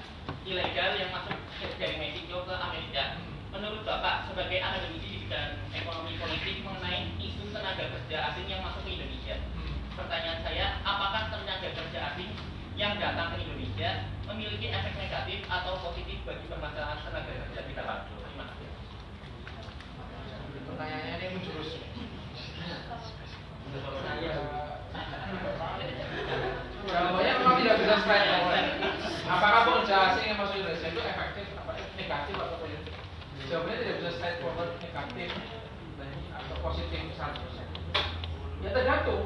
ilegal 0.46 0.90
yang 1.02 1.10
masuk 1.10 1.38
dari 1.74 1.94
Meksiko 1.98 2.46
ke 2.46 2.54
Amerika. 2.54 3.18
Menurut 3.50 3.82
Bapak 3.82 4.30
sebagai 4.30 4.62
akademisi 4.62 5.18
di 5.18 5.18
bidang 5.26 5.58
ekonomi 5.74 6.14
politik 6.14 6.62
mengenai 6.62 7.10
isu 7.18 7.50
tenaga 7.50 7.90
kerja 7.90 8.16
asing 8.30 8.46
yang 8.46 8.62
masuk 8.62 8.86
ke 8.86 9.02
Indonesia. 9.02 9.42
Pertanyaan 9.98 10.46
saya, 10.46 10.78
apakah 10.86 11.26
tenaga 11.34 11.74
kerja 11.74 12.14
asing 12.14 12.30
yang 12.76 13.00
datang 13.00 13.32
ke 13.32 13.36
Indonesia 13.40 14.04
memiliki 14.28 14.68
efek 14.68 14.94
negatif 15.00 15.48
atau 15.48 15.80
positif 15.80 16.20
bagi 16.28 16.44
permasalahan 16.44 17.00
tenaga 17.08 17.32
kerja 17.32 17.60
kita 17.64 17.82
Pak? 17.88 17.98
Terima 18.12 18.44
kasih. 18.52 18.68
Pertanyaannya 20.68 21.12
ini 21.16 21.26
menjurus. 21.40 21.70
Jawabannya 26.86 27.32
memang 27.40 27.56
tidak 27.64 27.76
bisa 27.80 27.96
forward. 28.04 28.66
Apakah 29.26 29.60
pekerja 29.66 29.96
asing 30.12 30.26
yang 30.30 30.38
masuk 30.38 30.56
Indonesia 30.60 30.88
itu 30.92 31.00
efektif, 31.02 31.46
apa 31.56 31.72
negatif 31.96 32.34
atau 32.36 32.56
positif? 32.60 32.94
Jawabannya 33.48 33.76
tidak 33.80 33.96
bisa 34.04 34.10
straight 34.20 34.38
forward 34.44 34.70
negatif 34.84 35.28
atau 36.36 36.56
positif 36.60 37.00
100%. 37.16 38.64
Ya 38.64 38.70
tergantung. 38.72 39.14